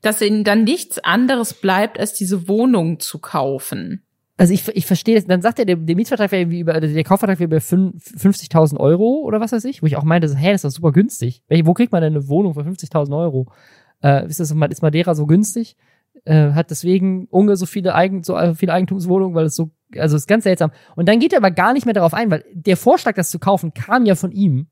dass 0.00 0.22
ihnen 0.22 0.44
dann 0.44 0.64
nichts 0.64 0.98
anderes 1.00 1.54
bleibt, 1.54 1.98
als 1.98 2.14
diese 2.14 2.48
Wohnung 2.48 3.00
zu 3.00 3.18
kaufen. 3.18 4.04
Also 4.38 4.54
ich, 4.54 4.66
ich 4.68 4.86
verstehe 4.86 5.16
das. 5.16 5.26
Dann 5.26 5.42
sagt 5.42 5.58
er, 5.58 5.66
der, 5.66 5.76
der 5.76 5.96
Mietvertrag 5.96 6.32
wäre 6.32 6.42
irgendwie 6.42 6.60
über, 6.60 6.74
also 6.74 6.86
der 6.86 7.04
Kaufvertrag 7.04 7.38
wäre 7.40 7.48
über 7.48 7.58
fün- 7.58 7.94
50.000 8.00 8.78
Euro 8.78 9.20
oder 9.24 9.40
was 9.40 9.52
weiß 9.52 9.64
ich, 9.66 9.82
wo 9.82 9.86
ich 9.86 9.96
auch 9.96 10.04
meinte, 10.04 10.34
hä, 10.34 10.52
das 10.52 10.64
ist 10.64 10.64
doch 10.64 10.76
super 10.76 10.92
günstig. 10.92 11.42
Wo 11.64 11.74
kriegt 11.74 11.92
man 11.92 12.00
denn 12.02 12.14
eine 12.14 12.28
Wohnung 12.28 12.54
für 12.54 12.60
50.000 12.60 13.14
Euro? 13.18 13.52
Äh, 14.02 14.26
ist, 14.26 14.40
das, 14.40 14.50
ist 14.52 14.82
Madeira 14.82 15.14
so 15.14 15.26
günstig? 15.26 15.76
äh, 16.24 16.52
hat 16.52 16.70
deswegen 16.70 17.26
Unge 17.30 17.56
so 17.56 17.66
viele, 17.66 17.94
Eigen, 17.94 18.22
so 18.22 18.36
äh, 18.36 18.54
viele 18.54 18.72
Eigentumswohnungen, 18.72 19.34
weil 19.34 19.46
es 19.46 19.56
so, 19.56 19.70
also 19.96 20.16
ist 20.16 20.26
ganz 20.26 20.44
seltsam. 20.44 20.70
Und 20.96 21.08
dann 21.08 21.20
geht 21.20 21.32
er 21.32 21.38
aber 21.38 21.50
gar 21.50 21.72
nicht 21.72 21.86
mehr 21.86 21.94
darauf 21.94 22.14
ein, 22.14 22.30
weil 22.30 22.44
der 22.52 22.76
Vorschlag, 22.76 23.14
das 23.14 23.30
zu 23.30 23.38
kaufen, 23.38 23.72
kam 23.74 24.06
ja 24.06 24.14
von 24.14 24.32
ihm. 24.32 24.66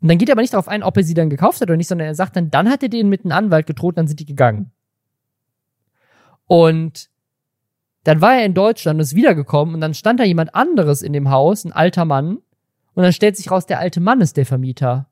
Und 0.00 0.08
dann 0.10 0.18
geht 0.18 0.28
er 0.28 0.32
aber 0.34 0.40
nicht 0.40 0.52
darauf 0.52 0.68
ein, 0.68 0.82
ob 0.82 0.96
er 0.96 1.04
sie 1.04 1.14
dann 1.14 1.30
gekauft 1.30 1.60
hat 1.60 1.68
oder 1.68 1.76
nicht, 1.76 1.88
sondern 1.88 2.08
er 2.08 2.14
sagt 2.14 2.36
dann, 2.36 2.50
dann 2.50 2.68
hat 2.68 2.82
er 2.82 2.88
denen 2.88 3.08
mit 3.08 3.24
einem 3.24 3.32
Anwalt 3.32 3.66
gedroht, 3.66 3.96
dann 3.96 4.08
sind 4.08 4.18
die 4.18 4.26
gegangen. 4.26 4.72
Und 6.46 7.08
dann 8.04 8.20
war 8.20 8.34
er 8.34 8.44
in 8.44 8.54
Deutschland 8.54 8.96
und 8.96 9.02
ist 9.02 9.14
wiedergekommen 9.14 9.74
und 9.74 9.80
dann 9.80 9.94
stand 9.94 10.20
da 10.20 10.24
jemand 10.24 10.54
anderes 10.54 11.02
in 11.02 11.12
dem 11.12 11.30
Haus, 11.30 11.64
ein 11.64 11.72
alter 11.72 12.04
Mann. 12.04 12.38
Und 12.94 13.02
dann 13.02 13.12
stellt 13.12 13.36
sich 13.36 13.50
raus, 13.50 13.66
der 13.66 13.78
alte 13.78 14.00
Mann 14.00 14.20
ist 14.20 14.36
der 14.36 14.44
Vermieter, 14.44 15.08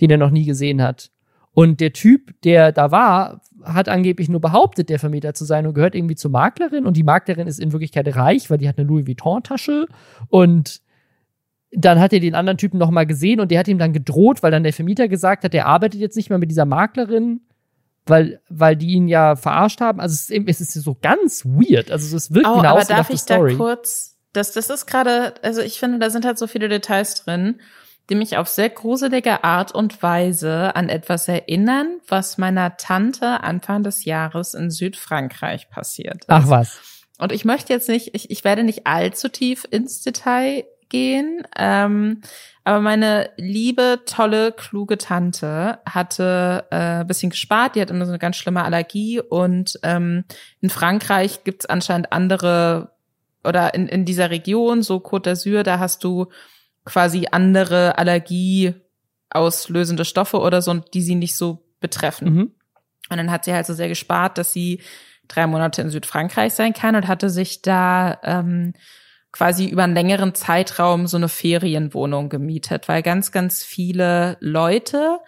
den 0.00 0.10
er 0.10 0.16
noch 0.16 0.30
nie 0.30 0.44
gesehen 0.44 0.82
hat. 0.82 1.10
Und 1.52 1.80
der 1.80 1.92
Typ, 1.92 2.40
der 2.42 2.72
da 2.72 2.90
war, 2.90 3.42
hat 3.62 3.88
angeblich 3.88 4.28
nur 4.28 4.40
behauptet, 4.40 4.88
der 4.88 4.98
Vermieter 4.98 5.34
zu 5.34 5.44
sein 5.44 5.66
und 5.66 5.74
gehört 5.74 5.94
irgendwie 5.94 6.16
zur 6.16 6.30
Maklerin. 6.30 6.86
Und 6.86 6.96
die 6.96 7.02
Maklerin 7.02 7.46
ist 7.46 7.60
in 7.60 7.72
Wirklichkeit 7.72 8.16
reich, 8.16 8.50
weil 8.50 8.58
die 8.58 8.68
hat 8.68 8.78
eine 8.78 8.86
Louis 8.86 9.06
Vuitton-Tasche. 9.06 9.86
Und 10.28 10.80
dann 11.72 12.00
hat 12.00 12.12
er 12.12 12.20
den 12.20 12.34
anderen 12.34 12.58
Typen 12.58 12.78
noch 12.78 12.90
mal 12.90 13.06
gesehen 13.06 13.40
und 13.40 13.50
der 13.50 13.60
hat 13.60 13.68
ihm 13.68 13.78
dann 13.78 13.92
gedroht, 13.92 14.42
weil 14.42 14.50
dann 14.50 14.64
der 14.64 14.72
Vermieter 14.72 15.06
gesagt 15.06 15.44
hat, 15.44 15.52
der 15.52 15.66
arbeitet 15.66 16.00
jetzt 16.00 16.16
nicht 16.16 16.30
mehr 16.30 16.38
mit 16.38 16.50
dieser 16.50 16.64
Maklerin 16.64 17.42
weil, 18.10 18.42
weil 18.48 18.76
die 18.76 18.88
ihn 18.88 19.08
ja 19.08 19.36
verarscht 19.36 19.80
haben. 19.80 20.00
Also 20.00 20.14
es 20.14 20.28
ist, 20.28 20.60
es 20.60 20.76
ist 20.76 20.84
so 20.84 20.96
ganz 21.00 21.44
weird. 21.44 21.90
Also 21.90 22.16
es 22.16 22.34
wirkt 22.34 22.46
oh, 22.46 22.56
wie 22.56 22.58
eine 22.58 22.68
aber 22.68 22.84
darf 22.84 23.10
ich 23.10 23.20
Story. 23.20 23.52
da 23.52 23.56
kurz, 23.56 24.18
das, 24.32 24.52
das 24.52 24.68
ist 24.68 24.86
gerade, 24.86 25.34
also 25.42 25.62
ich 25.62 25.78
finde, 25.78 25.98
da 25.98 26.10
sind 26.10 26.24
halt 26.24 26.38
so 26.38 26.46
viele 26.46 26.68
Details 26.68 27.14
drin, 27.24 27.60
die 28.10 28.16
mich 28.16 28.36
auf 28.36 28.48
sehr 28.48 28.68
gruselige 28.68 29.44
Art 29.44 29.72
und 29.72 30.02
Weise 30.02 30.74
an 30.74 30.88
etwas 30.88 31.28
erinnern, 31.28 32.00
was 32.08 32.38
meiner 32.38 32.76
Tante 32.76 33.42
Anfang 33.42 33.84
des 33.84 34.04
Jahres 34.04 34.54
in 34.54 34.70
Südfrankreich 34.70 35.70
passiert 35.70 36.16
ist. 36.16 36.28
Ach 36.28 36.48
was. 36.48 36.80
Und 37.18 37.32
ich 37.32 37.44
möchte 37.44 37.72
jetzt 37.72 37.88
nicht, 37.88 38.14
ich, 38.14 38.30
ich 38.30 38.44
werde 38.44 38.64
nicht 38.64 38.86
allzu 38.86 39.28
tief 39.28 39.66
ins 39.70 40.02
Detail 40.02 40.64
gehen. 40.90 41.42
Ähm, 41.56 42.20
aber 42.64 42.80
meine 42.80 43.30
liebe, 43.36 44.00
tolle, 44.04 44.52
kluge 44.52 44.98
Tante 44.98 45.78
hatte 45.86 46.66
äh, 46.70 47.04
bisschen 47.04 47.30
gespart. 47.30 47.74
Die 47.74 47.80
hat 47.80 47.90
immer 47.90 48.04
so 48.04 48.12
eine 48.12 48.18
ganz 48.18 48.36
schlimme 48.36 48.62
Allergie. 48.62 49.20
Und 49.20 49.78
ähm, 49.82 50.24
in 50.60 50.68
Frankreich 50.68 51.42
gibt's 51.44 51.66
anscheinend 51.66 52.12
andere, 52.12 52.92
oder 53.42 53.74
in, 53.74 53.88
in 53.88 54.04
dieser 54.04 54.30
Region, 54.30 54.82
so 54.82 54.96
Côte 54.96 55.30
d'Azur, 55.30 55.62
da 55.62 55.78
hast 55.78 56.04
du 56.04 56.26
quasi 56.84 57.26
andere 57.30 57.96
Allergie 57.98 58.74
auslösende 59.30 60.04
Stoffe 60.04 60.40
oder 60.40 60.60
so, 60.60 60.74
die 60.74 61.02
sie 61.02 61.14
nicht 61.14 61.36
so 61.36 61.64
betreffen. 61.80 62.34
Mhm. 62.34 62.54
Und 63.10 63.16
dann 63.16 63.30
hat 63.30 63.44
sie 63.44 63.52
halt 63.52 63.66
so 63.66 63.74
sehr 63.74 63.88
gespart, 63.88 64.38
dass 64.38 64.52
sie 64.52 64.80
drei 65.28 65.46
Monate 65.46 65.82
in 65.82 65.90
Südfrankreich 65.90 66.52
sein 66.52 66.72
kann 66.72 66.96
und 66.96 67.08
hatte 67.08 67.30
sich 67.30 67.62
da 67.62 68.18
ähm, 68.22 68.74
quasi 69.32 69.66
über 69.66 69.84
einen 69.84 69.94
längeren 69.94 70.34
Zeitraum 70.34 71.06
so 71.06 71.16
eine 71.16 71.28
Ferienwohnung 71.28 72.28
gemietet, 72.28 72.88
weil 72.88 73.02
ganz, 73.02 73.32
ganz 73.32 73.62
viele 73.62 74.36
Leute, 74.40 75.20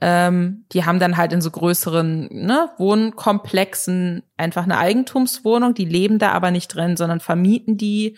ähm, 0.00 0.64
die 0.72 0.84
haben 0.84 0.98
dann 0.98 1.16
halt 1.16 1.32
in 1.32 1.40
so 1.40 1.50
größeren 1.50 2.28
ne, 2.30 2.70
Wohnkomplexen 2.78 4.24
einfach 4.36 4.64
eine 4.64 4.78
Eigentumswohnung, 4.78 5.74
die 5.74 5.84
leben 5.84 6.18
da 6.18 6.32
aber 6.32 6.50
nicht 6.50 6.68
drin, 6.68 6.96
sondern 6.96 7.20
vermieten 7.20 7.76
die 7.76 8.16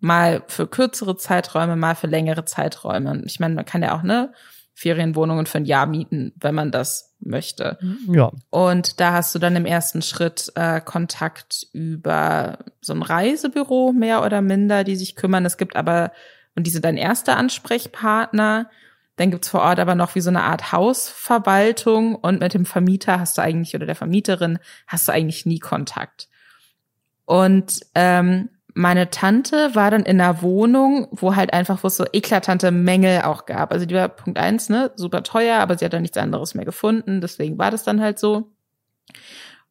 mal 0.00 0.42
für 0.48 0.66
kürzere 0.66 1.16
Zeiträume, 1.16 1.76
mal 1.76 1.94
für 1.94 2.08
längere 2.08 2.44
Zeiträume. 2.44 3.22
Ich 3.24 3.40
meine, 3.40 3.54
man 3.54 3.64
kann 3.64 3.82
ja 3.82 3.96
auch 3.96 4.02
ne 4.02 4.32
Ferienwohnungen 4.74 5.46
für 5.46 5.58
ein 5.58 5.64
Jahr 5.64 5.86
mieten, 5.86 6.32
wenn 6.36 6.54
man 6.54 6.70
das 6.70 7.11
möchte. 7.24 7.78
Ja. 8.08 8.32
Und 8.50 9.00
da 9.00 9.12
hast 9.12 9.34
du 9.34 9.38
dann 9.38 9.56
im 9.56 9.66
ersten 9.66 10.02
Schritt 10.02 10.52
äh, 10.54 10.80
Kontakt 10.80 11.66
über 11.72 12.58
so 12.80 12.92
ein 12.92 13.02
Reisebüro, 13.02 13.92
mehr 13.92 14.24
oder 14.24 14.42
minder, 14.42 14.84
die 14.84 14.96
sich 14.96 15.16
kümmern. 15.16 15.44
Es 15.44 15.56
gibt 15.56 15.76
aber, 15.76 16.12
und 16.54 16.66
diese 16.66 16.80
dein 16.80 16.96
erster 16.96 17.36
Ansprechpartner, 17.36 18.70
dann 19.16 19.30
gibt's 19.30 19.48
vor 19.48 19.60
Ort 19.60 19.78
aber 19.78 19.94
noch 19.94 20.14
wie 20.14 20.20
so 20.20 20.30
eine 20.30 20.42
Art 20.42 20.72
Hausverwaltung 20.72 22.14
und 22.14 22.40
mit 22.40 22.54
dem 22.54 22.64
Vermieter 22.64 23.20
hast 23.20 23.36
du 23.36 23.42
eigentlich 23.42 23.74
oder 23.74 23.86
der 23.86 23.94
Vermieterin 23.94 24.58
hast 24.86 25.06
du 25.06 25.12
eigentlich 25.12 25.46
nie 25.46 25.58
Kontakt. 25.58 26.28
Und 27.24 27.80
ähm, 27.94 28.48
meine 28.74 29.10
Tante 29.10 29.74
war 29.74 29.90
dann 29.90 30.04
in 30.04 30.20
einer 30.20 30.42
Wohnung, 30.42 31.08
wo 31.10 31.36
halt 31.36 31.52
einfach, 31.52 31.82
wo 31.82 31.88
es 31.88 31.96
so 31.96 32.04
eklatante 32.12 32.70
Mängel 32.70 33.22
auch 33.22 33.46
gab. 33.46 33.72
Also 33.72 33.86
die 33.86 33.94
war 33.94 34.08
Punkt 34.08 34.38
eins, 34.38 34.68
ne, 34.68 34.92
super 34.96 35.22
teuer, 35.22 35.58
aber 35.58 35.76
sie 35.76 35.84
hat 35.84 35.92
dann 35.92 36.02
nichts 36.02 36.16
anderes 36.16 36.54
mehr 36.54 36.64
gefunden, 36.64 37.20
deswegen 37.20 37.58
war 37.58 37.70
das 37.70 37.84
dann 37.84 38.00
halt 38.00 38.18
so. 38.18 38.50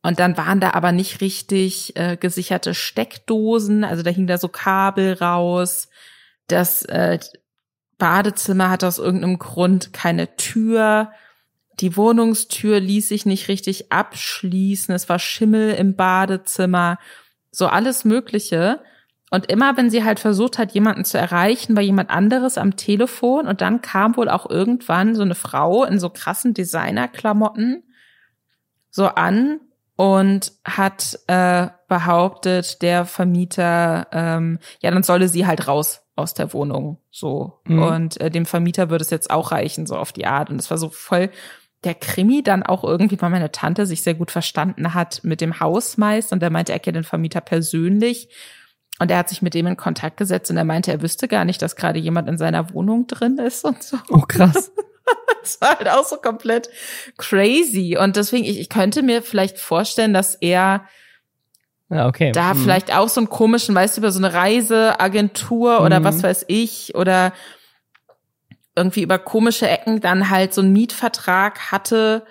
Und 0.04 0.20
dann 0.20 0.38
waren 0.38 0.60
da 0.60 0.72
aber 0.72 0.92
nicht 0.92 1.22
richtig 1.22 1.96
äh, 1.96 2.18
gesicherte 2.18 2.74
Steckdosen, 2.74 3.84
also 3.84 4.04
da 4.04 4.10
hing 4.10 4.28
da 4.28 4.38
so 4.38 4.48
Kabel 4.48 5.14
raus. 5.14 5.90
Das 6.48 6.84
äh, 6.84 7.20
Badezimmer 7.98 8.70
hatte 8.70 8.88
aus 8.88 8.98
irgendeinem 8.98 9.38
Grund 9.38 9.94
keine 9.94 10.36
Tür. 10.36 11.12
Die 11.80 11.96
Wohnungstür 11.96 12.80
ließ 12.80 13.10
sich 13.10 13.26
nicht 13.26 13.48
richtig 13.48 13.92
abschließen. 13.92 14.94
Es 14.94 15.08
war 15.08 15.20
Schimmel 15.20 15.76
im 15.76 15.96
Badezimmer. 15.96 16.98
So 17.52 17.68
alles 17.68 18.04
Mögliche. 18.04 18.82
Und 19.34 19.50
immer, 19.50 19.78
wenn 19.78 19.90
sie 19.90 20.04
halt 20.04 20.20
versucht 20.20 20.58
hat, 20.58 20.74
jemanden 20.74 21.06
zu 21.06 21.18
erreichen, 21.18 21.76
war 21.76 21.82
jemand 21.82 22.10
anderes 22.10 22.58
am 22.58 22.76
Telefon. 22.76 23.48
Und 23.48 23.62
dann 23.62 23.82
kam 23.82 24.18
wohl 24.18 24.28
auch 24.30 24.48
irgendwann 24.50 25.16
so 25.16 25.22
eine 25.22 25.36
Frau 25.36 25.86
in 25.86 26.00
so 26.00 26.10
krassen 26.10 26.54
Designerklamotten 26.54 27.84
so 28.90 29.08
an 29.08 29.62
und 29.96 30.52
hat 30.66 31.18
äh, 31.28 31.68
behauptet, 31.88 32.82
der 32.82 33.06
Vermieter, 33.06 34.08
ähm, 34.12 34.60
ja, 34.82 34.92
dann 34.92 35.04
solle 35.04 35.30
sie 35.30 35.48
halt 35.48 35.66
raus 35.66 36.02
aus 36.18 36.34
der 36.34 36.52
Wohnung. 36.52 36.98
So. 37.10 37.62
Mhm. 37.64 37.84
Und 37.84 38.20
äh, 38.20 38.30
dem 38.30 38.46
Vermieter 38.46 38.90
würde 38.90 39.04
es 39.04 39.12
jetzt 39.12 39.32
auch 39.32 39.54
reichen, 39.54 39.86
so 39.86 39.96
auf 39.96 40.12
die 40.12 40.26
Art. 40.26 40.50
Und 40.50 40.60
es 40.60 40.70
war 40.70 40.78
so 40.78 40.90
voll 40.90 41.30
der 41.86 41.96
Krimi 41.96 42.44
dann 42.44 42.64
auch 42.64 42.84
irgendwie, 42.84 43.20
weil 43.22 43.30
meine 43.30 43.52
Tante 43.52 43.86
sich 43.86 44.02
sehr 44.02 44.14
gut 44.14 44.30
verstanden 44.30 44.94
hat 44.94 45.24
mit 45.24 45.40
dem 45.40 45.62
Hausmeister 45.62 46.34
und 46.34 46.42
der 46.42 46.52
meinte, 46.52 46.74
er 46.74 46.80
kennt 46.80 46.98
den 46.98 47.04
Vermieter 47.06 47.42
persönlich 47.42 48.30
und 49.02 49.10
er 49.10 49.18
hat 49.18 49.30
sich 49.30 49.42
mit 49.42 49.56
dem 49.56 49.66
in 49.66 49.78
Kontakt 49.78 50.18
gesetzt 50.18 50.52
und 50.52 50.58
er 50.58 50.64
meinte, 50.64 50.92
er 50.92 51.02
wüsste 51.02 51.28
gar 51.28 51.44
nicht, 51.44 51.60
dass 51.64 51.76
gerade 51.76 51.98
jemand 51.98 52.30
in 52.30 52.38
seiner 52.38 52.72
Wohnung 52.72 53.08
drin 53.08 53.40
ist 53.40 53.66
und 53.66 53.82
so. 53.82 53.98
Oh, 54.10 54.22
krass. 54.28 54.72
das 55.42 55.60
war 55.60 55.80
halt 55.80 55.90
auch 55.90 56.06
so 56.06 56.18
komplett 56.18 56.70
crazy. 57.18 57.98
Und 58.00 58.16
deswegen, 58.16 58.46
ich, 58.46 58.60
ich 58.60 58.70
könnte 58.70 59.02
mir 59.02 59.24
vielleicht 59.24 59.58
vorstellen, 59.58 60.14
dass 60.14 60.36
er 60.36 60.86
ja, 61.90 62.08
okay. 62.08 62.32
da 62.32 62.52
hm. 62.52 62.62
vielleicht 62.62 62.96
auch 62.96 63.10
so 63.10 63.22
einen 63.22 63.30
komischen, 63.30 63.74
weißt 63.74 63.98
du, 63.98 64.02
über 64.02 64.12
so 64.12 64.20
eine 64.20 64.36
Reiseagentur 64.36 65.82
oder 65.82 65.96
hm. 65.96 66.04
was 66.04 66.22
weiß 66.22 66.46
ich 66.48 66.94
oder 66.94 67.34
irgendwie 68.76 69.02
über 69.02 69.18
komische 69.18 69.68
Ecken 69.68 70.00
dann 70.00 70.30
halt 70.30 70.54
so 70.54 70.62
einen 70.62 70.74
Mietvertrag 70.74 71.72
hatte, 71.72 72.24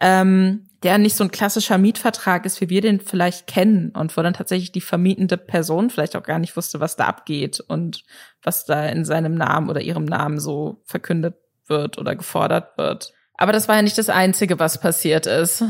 ähm, 0.00 0.68
der 0.82 0.98
nicht 0.98 1.16
so 1.16 1.24
ein 1.24 1.30
klassischer 1.30 1.78
Mietvertrag 1.78 2.44
ist, 2.44 2.60
wie 2.60 2.68
wir 2.68 2.80
den 2.80 3.00
vielleicht 3.00 3.46
kennen 3.46 3.90
und 3.90 4.16
wo 4.16 4.22
dann 4.22 4.34
tatsächlich 4.34 4.72
die 4.72 4.80
vermietende 4.80 5.36
Person 5.36 5.90
vielleicht 5.90 6.16
auch 6.16 6.22
gar 6.22 6.38
nicht 6.38 6.56
wusste, 6.56 6.80
was 6.80 6.96
da 6.96 7.06
abgeht 7.06 7.60
und 7.60 8.02
was 8.42 8.64
da 8.64 8.86
in 8.86 9.04
seinem 9.04 9.34
Namen 9.34 9.70
oder 9.70 9.80
ihrem 9.80 10.04
Namen 10.04 10.40
so 10.40 10.82
verkündet 10.84 11.36
wird 11.66 11.98
oder 11.98 12.16
gefordert 12.16 12.76
wird. 12.76 13.12
Aber 13.34 13.52
das 13.52 13.66
war 13.66 13.76
ja 13.76 13.82
nicht 13.82 13.98
das 13.98 14.08
Einzige, 14.08 14.58
was 14.58 14.78
passiert 14.78 15.26
ist. 15.26 15.64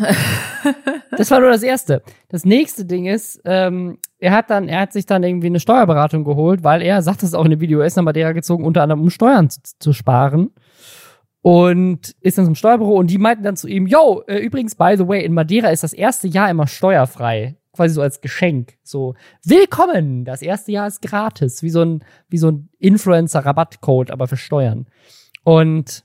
das 1.17 1.31
war 1.31 1.41
nur 1.41 1.51
das 1.51 1.63
Erste. 1.63 2.03
Das 2.29 2.45
nächste 2.45 2.85
Ding 2.85 3.07
ist, 3.07 3.41
ähm, 3.45 3.99
er 4.19 4.33
hat 4.33 4.51
dann, 4.51 4.69
er 4.69 4.81
hat 4.81 4.93
sich 4.93 5.07
dann 5.07 5.23
irgendwie 5.23 5.47
eine 5.47 5.61
Steuerberatung 5.61 6.25
geholt, 6.25 6.65
weil 6.65 6.83
er, 6.83 7.03
sagt 7.03 7.23
es 7.23 7.35
auch 7.35 7.45
in 7.45 7.53
dem 7.53 7.61
Video, 7.61 7.81
ist 7.81 7.97
nach 7.97 8.03
Madeira 8.03 8.33
gezogen, 8.33 8.65
unter 8.65 8.83
anderem 8.83 9.03
um 9.03 9.11
Steuern 9.11 9.49
zu, 9.49 9.61
zu 9.79 9.93
sparen 9.93 10.51
und 11.43 12.15
ist 12.21 12.39
dann 12.39 12.45
zum 12.45 12.55
Steuerbüro 12.55 12.95
und 12.95 13.11
die 13.11 13.19
meinten 13.19 13.43
dann 13.43 13.57
zu 13.57 13.69
ihm, 13.69 13.87
yo, 13.87 14.23
äh, 14.29 14.39
übrigens, 14.39 14.77
by 14.77 14.95
the 14.97 15.07
way, 15.07 15.25
in 15.25 15.35
Madeira 15.35 15.69
ist 15.71 15.83
das 15.83 15.93
erste 15.93 16.29
Jahr 16.29 16.49
immer 16.49 16.69
steuerfrei. 16.69 17.57
Quasi 17.73 17.95
so 17.95 18.03
als 18.03 18.21
Geschenk. 18.21 18.75
So, 18.83 19.15
willkommen! 19.45 20.25
Das 20.25 20.43
erste 20.43 20.73
Jahr 20.73 20.87
ist 20.87 21.01
gratis. 21.01 21.63
Wie 21.63 21.71
so 21.71 21.83
ein, 21.83 22.05
wie 22.29 22.37
so 22.37 22.51
ein 22.51 22.69
Influencer-Rabattcode, 22.79 24.11
aber 24.11 24.29
für 24.29 24.37
Steuern. 24.37 24.87
Und 25.43 26.05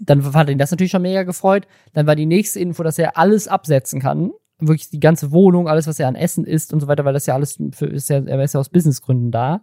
dann 0.00 0.32
hat 0.32 0.48
ihn 0.48 0.58
das 0.58 0.70
natürlich 0.70 0.92
schon 0.92 1.02
mega 1.02 1.24
gefreut. 1.24 1.66
Dann 1.92 2.06
war 2.06 2.14
die 2.14 2.26
nächste 2.26 2.60
Info, 2.60 2.82
dass 2.82 2.98
er 2.98 3.18
alles 3.18 3.48
absetzen 3.48 4.00
kann. 4.00 4.30
Wirklich 4.60 4.90
die 4.90 5.00
ganze 5.00 5.32
Wohnung, 5.32 5.68
alles, 5.68 5.86
was 5.86 5.98
er 5.98 6.08
an 6.08 6.14
Essen 6.14 6.44
isst 6.44 6.72
und 6.72 6.80
so 6.80 6.86
weiter, 6.86 7.04
weil 7.04 7.12
das 7.12 7.26
ja 7.26 7.34
alles 7.34 7.58
für, 7.72 7.86
ist 7.86 8.08
ja, 8.08 8.18
er 8.18 8.42
ist 8.42 8.54
ja 8.54 8.60
aus 8.60 8.68
Businessgründen 8.68 9.30
da. 9.30 9.62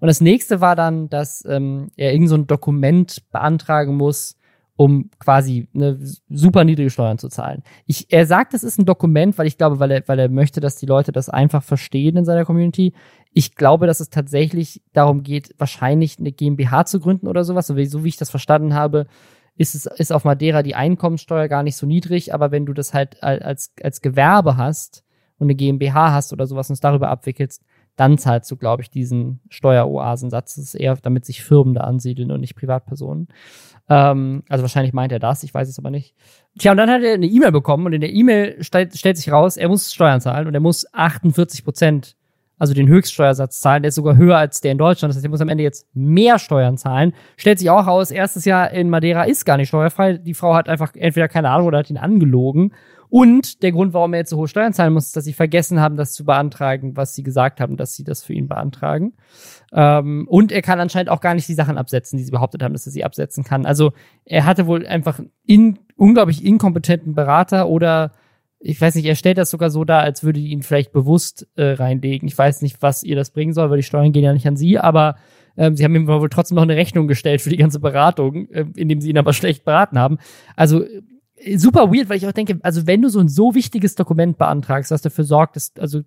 Und 0.00 0.08
das 0.08 0.20
nächste 0.20 0.60
war 0.60 0.76
dann, 0.76 1.08
dass 1.08 1.44
ähm, 1.46 1.90
er 1.96 2.12
irgend 2.12 2.30
so 2.30 2.36
ein 2.36 2.46
Dokument 2.46 3.22
beantragen 3.30 3.96
muss, 3.96 4.36
um 4.80 5.10
quasi 5.18 5.68
eine 5.74 5.98
super 6.30 6.64
niedrige 6.64 6.88
Steuern 6.88 7.18
zu 7.18 7.28
zahlen. 7.28 7.62
Ich, 7.84 8.10
er 8.10 8.24
sagt, 8.24 8.54
es 8.54 8.62
ist 8.62 8.78
ein 8.78 8.86
Dokument, 8.86 9.36
weil 9.36 9.46
ich 9.46 9.58
glaube, 9.58 9.78
weil 9.78 9.90
er, 9.90 10.08
weil 10.08 10.18
er 10.18 10.30
möchte, 10.30 10.60
dass 10.60 10.76
die 10.76 10.86
Leute 10.86 11.12
das 11.12 11.28
einfach 11.28 11.62
verstehen 11.62 12.16
in 12.16 12.24
seiner 12.24 12.46
Community. 12.46 12.94
Ich 13.34 13.56
glaube, 13.56 13.86
dass 13.86 14.00
es 14.00 14.08
tatsächlich 14.08 14.82
darum 14.94 15.22
geht, 15.22 15.54
wahrscheinlich 15.58 16.18
eine 16.18 16.32
GmbH 16.32 16.86
zu 16.86 16.98
gründen 16.98 17.28
oder 17.28 17.44
sowas. 17.44 17.66
So 17.66 17.76
wie, 17.76 17.84
so 17.84 18.04
wie 18.04 18.08
ich 18.08 18.16
das 18.16 18.30
verstanden 18.30 18.72
habe, 18.72 19.06
ist 19.60 19.74
es 19.74 19.84
ist 19.84 20.10
auf 20.10 20.24
Madeira 20.24 20.62
die 20.62 20.74
Einkommensteuer 20.74 21.46
gar 21.46 21.62
nicht 21.62 21.76
so 21.76 21.86
niedrig, 21.86 22.32
aber 22.32 22.50
wenn 22.50 22.64
du 22.64 22.72
das 22.72 22.94
halt 22.94 23.22
als 23.22 23.74
als 23.82 24.00
Gewerbe 24.00 24.56
hast 24.56 25.04
und 25.38 25.46
eine 25.46 25.54
GmbH 25.54 26.12
hast 26.12 26.32
oder 26.32 26.46
sowas 26.46 26.70
und 26.70 26.74
es 26.74 26.80
darüber 26.80 27.10
abwickelst, 27.10 27.62
dann 27.94 28.16
zahlst 28.16 28.50
du, 28.50 28.56
glaube 28.56 28.82
ich, 28.82 28.90
diesen 28.90 29.40
Steueroasensatz. 29.50 30.54
Das 30.54 30.64
ist 30.64 30.74
eher, 30.74 30.96
damit 30.96 31.26
sich 31.26 31.42
Firmen 31.42 31.74
da 31.74 31.82
ansiedeln 31.82 32.30
und 32.30 32.40
nicht 32.40 32.56
Privatpersonen. 32.56 33.28
Ähm, 33.90 34.44
also 34.48 34.62
wahrscheinlich 34.62 34.94
meint 34.94 35.12
er 35.12 35.18
das, 35.18 35.42
ich 35.42 35.52
weiß 35.52 35.68
es 35.68 35.78
aber 35.78 35.90
nicht. 35.90 36.14
Tja, 36.58 36.70
und 36.70 36.78
dann 36.78 36.88
hat 36.88 37.02
er 37.02 37.12
eine 37.12 37.26
E-Mail 37.26 37.52
bekommen 37.52 37.84
und 37.84 37.92
in 37.92 38.00
der 38.00 38.14
E-Mail 38.14 38.62
stellt, 38.64 38.96
stellt 38.96 39.18
sich 39.18 39.30
raus, 39.30 39.58
er 39.58 39.68
muss 39.68 39.92
Steuern 39.92 40.22
zahlen 40.22 40.46
und 40.46 40.54
er 40.54 40.60
muss 40.60 40.86
48 40.94 41.62
Prozent, 41.62 42.16
also 42.60 42.74
den 42.74 42.88
Höchststeuersatz 42.88 43.58
zahlen. 43.58 43.82
Der 43.82 43.88
ist 43.88 43.94
sogar 43.94 44.16
höher 44.16 44.36
als 44.36 44.60
der 44.60 44.72
in 44.72 44.78
Deutschland. 44.78 45.10
Das 45.10 45.16
heißt, 45.16 45.24
er 45.24 45.30
muss 45.30 45.40
am 45.40 45.48
Ende 45.48 45.64
jetzt 45.64 45.88
mehr 45.94 46.38
Steuern 46.38 46.76
zahlen. 46.76 47.14
Stellt 47.36 47.58
sich 47.58 47.70
auch 47.70 47.86
raus, 47.86 48.10
erstes 48.10 48.44
Jahr 48.44 48.70
in 48.70 48.90
Madeira 48.90 49.24
ist 49.24 49.46
gar 49.46 49.56
nicht 49.56 49.68
steuerfrei. 49.68 50.18
Die 50.18 50.34
Frau 50.34 50.54
hat 50.54 50.68
einfach 50.68 50.94
entweder 50.94 51.26
keine 51.26 51.48
Ahnung 51.48 51.66
oder 51.66 51.78
hat 51.78 51.88
ihn 51.88 51.96
angelogen. 51.96 52.74
Und 53.08 53.62
der 53.62 53.72
Grund, 53.72 53.94
warum 53.94 54.12
er 54.12 54.20
jetzt 54.20 54.30
so 54.30 54.36
hohe 54.36 54.46
Steuern 54.46 54.74
zahlen 54.74 54.92
muss, 54.92 55.06
ist, 55.06 55.16
dass 55.16 55.24
sie 55.24 55.32
vergessen 55.32 55.80
haben, 55.80 55.96
das 55.96 56.12
zu 56.12 56.24
beantragen, 56.24 56.96
was 56.96 57.14
sie 57.14 57.22
gesagt 57.22 57.60
haben, 57.60 57.78
dass 57.78 57.96
sie 57.96 58.04
das 58.04 58.22
für 58.22 58.34
ihn 58.34 58.46
beantragen. 58.46 59.14
Ähm, 59.72 60.28
und 60.28 60.52
er 60.52 60.62
kann 60.62 60.78
anscheinend 60.78 61.08
auch 61.08 61.22
gar 61.22 61.34
nicht 61.34 61.48
die 61.48 61.54
Sachen 61.54 61.78
absetzen, 61.78 62.18
die 62.18 62.24
sie 62.24 62.30
behauptet 62.30 62.62
haben, 62.62 62.74
dass 62.74 62.86
er 62.86 62.92
sie 62.92 63.04
absetzen 63.04 63.42
kann. 63.42 63.64
Also 63.64 63.92
er 64.26 64.44
hatte 64.44 64.66
wohl 64.66 64.86
einfach 64.86 65.18
in, 65.46 65.78
unglaublich 65.96 66.44
inkompetenten 66.44 67.14
Berater 67.14 67.68
oder 67.68 68.12
ich 68.60 68.80
weiß 68.80 68.94
nicht, 68.94 69.06
er 69.06 69.14
stellt 69.14 69.38
das 69.38 69.50
sogar 69.50 69.70
so 69.70 69.84
dar, 69.84 70.02
als 70.02 70.22
würde 70.22 70.38
ihn 70.38 70.62
vielleicht 70.62 70.92
bewusst 70.92 71.48
äh, 71.56 71.72
reinlegen. 71.72 72.28
Ich 72.28 72.36
weiß 72.36 72.60
nicht, 72.60 72.82
was 72.82 73.02
ihr 73.02 73.16
das 73.16 73.30
bringen 73.30 73.54
soll, 73.54 73.70
weil 73.70 73.78
die 73.78 73.82
Steuern 73.82 74.12
gehen 74.12 74.22
ja 74.22 74.34
nicht 74.34 74.46
an 74.46 74.56
sie, 74.56 74.78
aber 74.78 75.16
ähm, 75.56 75.76
sie 75.76 75.84
haben 75.84 75.94
ihm 75.94 76.06
wohl 76.06 76.28
trotzdem 76.28 76.56
noch 76.56 76.62
eine 76.62 76.76
Rechnung 76.76 77.08
gestellt 77.08 77.40
für 77.40 77.50
die 77.50 77.56
ganze 77.56 77.80
Beratung, 77.80 78.48
äh, 78.50 78.66
indem 78.76 79.00
sie 79.00 79.10
ihn 79.10 79.18
aber 79.18 79.32
schlecht 79.32 79.64
beraten 79.64 79.98
haben. 79.98 80.18
Also 80.56 80.84
super 81.56 81.90
weird, 81.92 82.08
weil 82.08 82.18
ich 82.18 82.26
auch 82.26 82.32
denke, 82.32 82.58
also 82.62 82.86
wenn 82.86 83.02
du 83.02 83.08
so 83.08 83.20
ein 83.20 83.28
so 83.28 83.54
wichtiges 83.54 83.94
Dokument 83.94 84.38
beantragst, 84.38 84.90
das 84.90 85.02
dafür 85.02 85.24
sorgt, 85.24 85.56
dass, 85.56 85.72
also, 85.78 86.02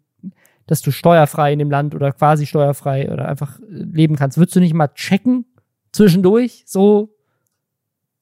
dass 0.68 0.82
du 0.82 0.92
steuerfrei 0.92 1.54
in 1.54 1.60
dem 1.60 1.72
Land 1.72 1.96
oder 1.96 2.12
quasi 2.12 2.46
steuerfrei 2.46 3.12
oder 3.12 3.28
einfach 3.28 3.60
äh, 3.60 3.64
leben 3.70 4.16
kannst, 4.16 4.38
würdest 4.38 4.56
du 4.56 4.60
nicht 4.60 4.74
mal 4.74 4.90
checken 4.90 5.46
zwischendurch, 5.92 6.64
so, 6.66 7.16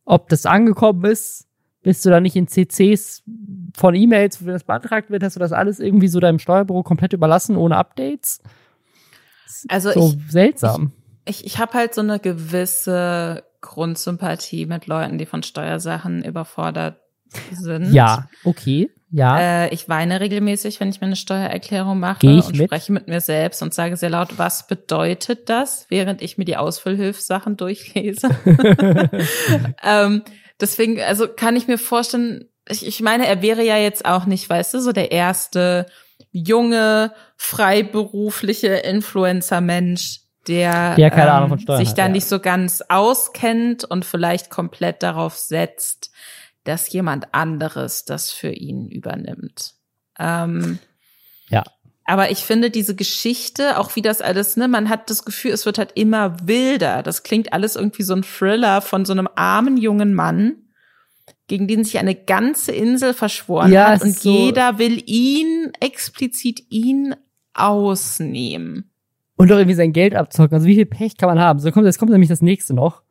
ob 0.06 0.30
das 0.30 0.46
angekommen 0.46 1.06
ist? 1.06 1.48
Bist 1.84 2.06
du 2.06 2.10
da 2.10 2.20
nicht 2.20 2.36
in 2.36 2.48
CCs 2.48 3.24
von 3.76 3.96
E-Mails, 3.96 4.44
wo 4.44 4.50
das 4.50 4.64
beantragt 4.64 5.10
wird, 5.10 5.24
hast 5.24 5.36
du 5.36 5.40
das 5.40 5.52
alles 5.52 5.80
irgendwie 5.80 6.08
so 6.08 6.20
deinem 6.20 6.40
Steuerbüro 6.40 6.84
komplett 6.84 7.14
überlassen, 7.14 7.56
ohne 7.56 7.78
Updates? 7.78 8.42
Also 9.68 9.92
so 9.92 10.14
ich, 10.16 10.32
seltsam. 10.32 10.92
Ich, 11.26 11.42
ich, 11.42 11.46
ich 11.46 11.60
habe 11.60 11.74
halt 11.74 11.94
so 11.94 12.02
eine 12.02 12.20
gewisse 12.20 13.44
Grundsympathie 13.62 14.66
mit 14.66 14.88
Leuten, 14.88 15.18
die 15.18 15.26
von 15.26 15.44
Steuersachen 15.44 16.24
überfordert 16.24 16.98
sind. 17.52 17.94
Ja, 17.94 18.28
okay. 18.44 18.90
Ja. 19.12 19.66
Äh, 19.66 19.74
ich 19.74 19.90
weine 19.90 20.22
regelmäßig, 20.22 20.80
wenn 20.80 20.90
ich 20.90 21.02
mir 21.02 21.08
eine 21.08 21.18
Steuererklärung 21.18 22.00
mache 22.00 22.26
ich 22.26 22.46
und 22.46 22.58
mit? 22.58 22.68
spreche 22.68 22.94
mit 22.94 23.08
mir 23.10 23.20
selbst 23.20 23.62
und 23.62 23.74
sage 23.74 23.98
sehr 23.98 24.10
laut, 24.10 24.38
was 24.38 24.68
bedeutet 24.68 25.50
das, 25.50 25.86
während 25.90 26.22
ich 26.22 26.38
mir 26.38 26.46
die 26.46 26.56
Ausfüllhilfssachen 26.56 27.58
durchlese. 27.58 28.30
ähm, 29.84 30.24
deswegen, 30.62 31.02
also 31.02 31.28
kann 31.28 31.58
ich 31.58 31.68
mir 31.68 31.78
vorstellen, 31.78 32.46
ich, 32.68 32.86
ich 32.86 33.02
meine, 33.02 33.28
er 33.28 33.42
wäre 33.42 33.64
ja 33.64 33.78
jetzt 33.78 34.06
auch 34.06 34.26
nicht, 34.26 34.50
weißt 34.50 34.74
du, 34.74 34.82
so 34.82 34.92
der 34.92 35.12
erste 35.12 35.86
junge, 36.32 37.14
freiberufliche 37.36 38.68
Influencer-Mensch, 38.68 40.22
der, 40.48 40.96
der 40.96 41.48
ähm, 41.52 41.78
sich 41.78 41.94
da 41.94 42.04
ja. 42.04 42.10
nicht 42.10 42.28
so 42.28 42.40
ganz 42.40 42.82
auskennt 42.90 43.84
und 43.84 44.06
vielleicht 44.06 44.50
komplett 44.50 45.04
darauf 45.04 45.36
setzt, 45.36 46.12
dass 46.64 46.92
jemand 46.92 47.34
anderes 47.34 48.06
das 48.06 48.32
für 48.32 48.52
ihn 48.52 48.88
übernimmt. 48.88 49.74
Ähm, 50.20 50.80
ja. 51.50 51.64
Aber 52.06 52.32
ich 52.32 52.40
finde 52.40 52.72
diese 52.72 52.96
Geschichte, 52.96 53.78
auch 53.78 53.96
wie 53.96 54.02
das 54.02 54.22
alles, 54.22 54.58
ne, 54.58 54.68
man 54.68 54.90
hat 54.90 55.10
das 55.10 55.24
Gefühl, 55.24 55.52
es 55.52 55.66
wird 55.66 55.78
halt 55.78 55.92
immer 55.96 56.48
wilder. 56.48 57.04
Das 57.04 57.24
klingt 57.24 57.54
alles 57.54 57.76
irgendwie 57.76 58.04
so 58.04 58.14
ein 58.14 58.24
Thriller 58.24 58.82
von 58.82 59.06
so 59.06 59.14
einem 59.14 59.30
armen 59.36 59.78
jungen 59.78 60.14
Mann, 60.14 60.61
gegen 61.52 61.68
den 61.68 61.84
sich 61.84 62.00
eine 62.00 62.16
ganze 62.16 62.72
Insel 62.72 63.14
verschworen 63.14 63.74
Ja, 63.74 63.90
hat 63.90 64.04
und 64.04 64.16
so- 64.16 64.32
jeder 64.32 64.80
will 64.80 65.04
ihn, 65.06 65.74
explizit 65.82 66.64
ihn 66.70 67.14
ausnehmen. 67.54 68.86
und 69.36 69.52
auch 69.52 69.58
irgendwie 69.58 69.76
sein 69.76 69.92
Geld 69.92 70.16
abzocken. 70.16 70.54
Also 70.54 70.68
wie 70.68 70.76
viel 70.76 70.86
Pech 70.86 71.18
kann 71.18 71.28
man 71.28 71.40
haben? 71.40 71.60
So 71.60 71.70
kommt, 71.72 71.86
jetzt 71.88 71.98
kommt 72.00 72.12
nämlich 72.12 72.30
das 72.30 72.42
nächste 72.42 72.74
noch. 72.74 73.02